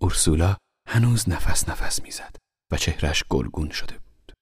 اورسولا 0.00 0.56
هنوز 0.88 1.28
نفس 1.28 1.68
نفس 1.68 2.02
می‌زد 2.02 2.36
و 2.72 2.76
چهرش 2.76 3.24
گلگون 3.30 3.70
شده 3.70 3.98
بود. 3.98 4.32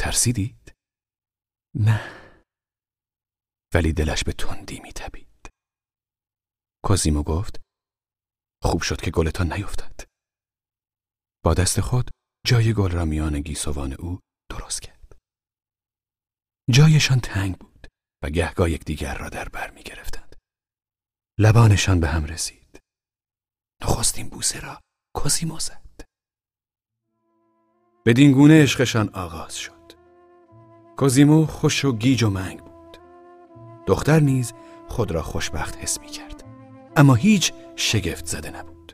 ترسیدید؟ 0.00 0.74
نه. 1.74 2.00
ولی 3.74 3.92
دلش 3.92 4.24
به 4.24 4.32
تندی 4.32 4.80
میتپید. 4.80 5.50
کوزیمو 6.84 7.22
گفت 7.22 7.60
خوب 8.62 8.82
شد 8.82 9.00
که 9.00 9.10
گلتان 9.10 9.52
نیفتد. 9.52 10.08
با 11.44 11.54
دست 11.54 11.80
خود 11.80 12.10
جای 12.46 12.72
گل 12.72 12.90
را 12.90 13.04
میان 13.04 13.40
گیسوان 13.40 13.92
او 13.92 14.20
درست 14.50 14.82
کرد. 14.82 15.18
جایشان 16.70 17.20
تنگ 17.20 17.58
بود 17.58 17.86
و 18.22 18.30
گهگاه 18.30 18.70
یکدیگر 18.70 19.18
را 19.18 19.28
در 19.28 19.48
بر 19.48 19.70
می 19.70 19.82
گرفتند. 19.82 20.36
لبانشان 21.38 22.00
به 22.00 22.08
هم 22.08 22.24
رسید. 22.24 22.80
نخستین 23.82 24.28
بوسه 24.28 24.60
را 24.60 24.80
کوزیمو 25.14 25.60
زد. 25.60 25.87
بدین 28.08 28.32
گونه 28.32 28.62
عشقشان 28.62 29.10
آغاز 29.12 29.56
شد. 29.56 29.72
کوزیمو 30.96 31.46
خوش 31.46 31.84
و 31.84 31.92
گیج 31.92 32.22
و 32.22 32.30
منگ 32.30 32.58
بود. 32.58 32.98
دختر 33.86 34.20
نیز 34.20 34.52
خود 34.88 35.10
را 35.10 35.22
خوشبخت 35.22 35.76
حس 35.76 36.00
می 36.00 36.06
کرد. 36.06 36.44
اما 36.96 37.14
هیچ 37.14 37.52
شگفت 37.76 38.26
زده 38.26 38.50
نبود. 38.50 38.92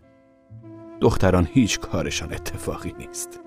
دختران 1.00 1.48
هیچ 1.52 1.80
کارشان 1.80 2.32
اتفاقی 2.32 2.94
نیست. 2.98 3.40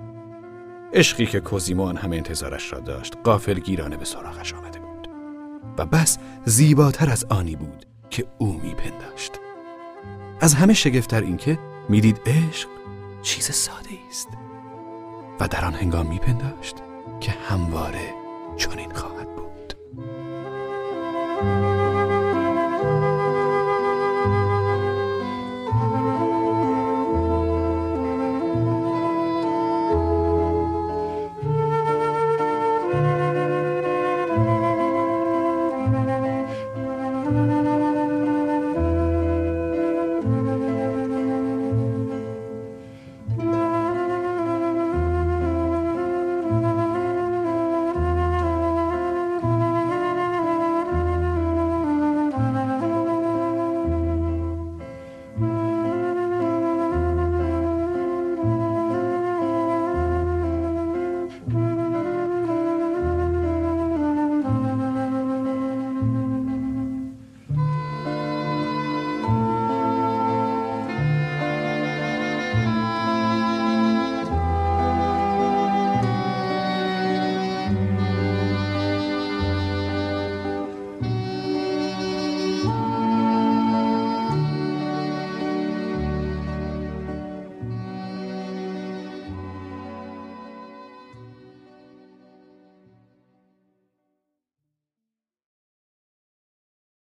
عشقی 0.93 1.25
که 1.25 1.39
کوزیمو 1.39 1.83
آن 1.83 1.97
همه 1.97 2.15
انتظارش 2.15 2.73
را 2.73 2.79
داشت 2.79 3.17
قافل 3.23 3.59
گیرانه 3.59 3.97
به 3.97 4.05
سراغش 4.05 4.53
آمده 4.53 4.79
بود 4.79 5.07
و 5.77 5.85
بس 5.85 6.17
زیباتر 6.45 7.09
از 7.09 7.25
آنی 7.29 7.55
بود 7.55 7.85
که 8.09 8.25
او 8.37 8.53
میپنداشت 8.53 9.31
از 10.41 10.53
همه 10.53 10.73
شگفتتر 10.73 11.21
اینکه 11.21 11.59
می‌دید 11.89 12.21
عشق 12.25 12.69
چیز 13.21 13.51
ساده 13.51 13.89
است 14.09 14.46
و 15.39 15.47
در 15.47 15.65
آن 15.65 15.73
هنگام 15.73 16.07
میپنداشت 16.07 16.75
که 17.19 17.31
همواره 17.31 18.13
چنین 18.57 18.93
خواهد 18.93 19.27
بود. 19.35 19.73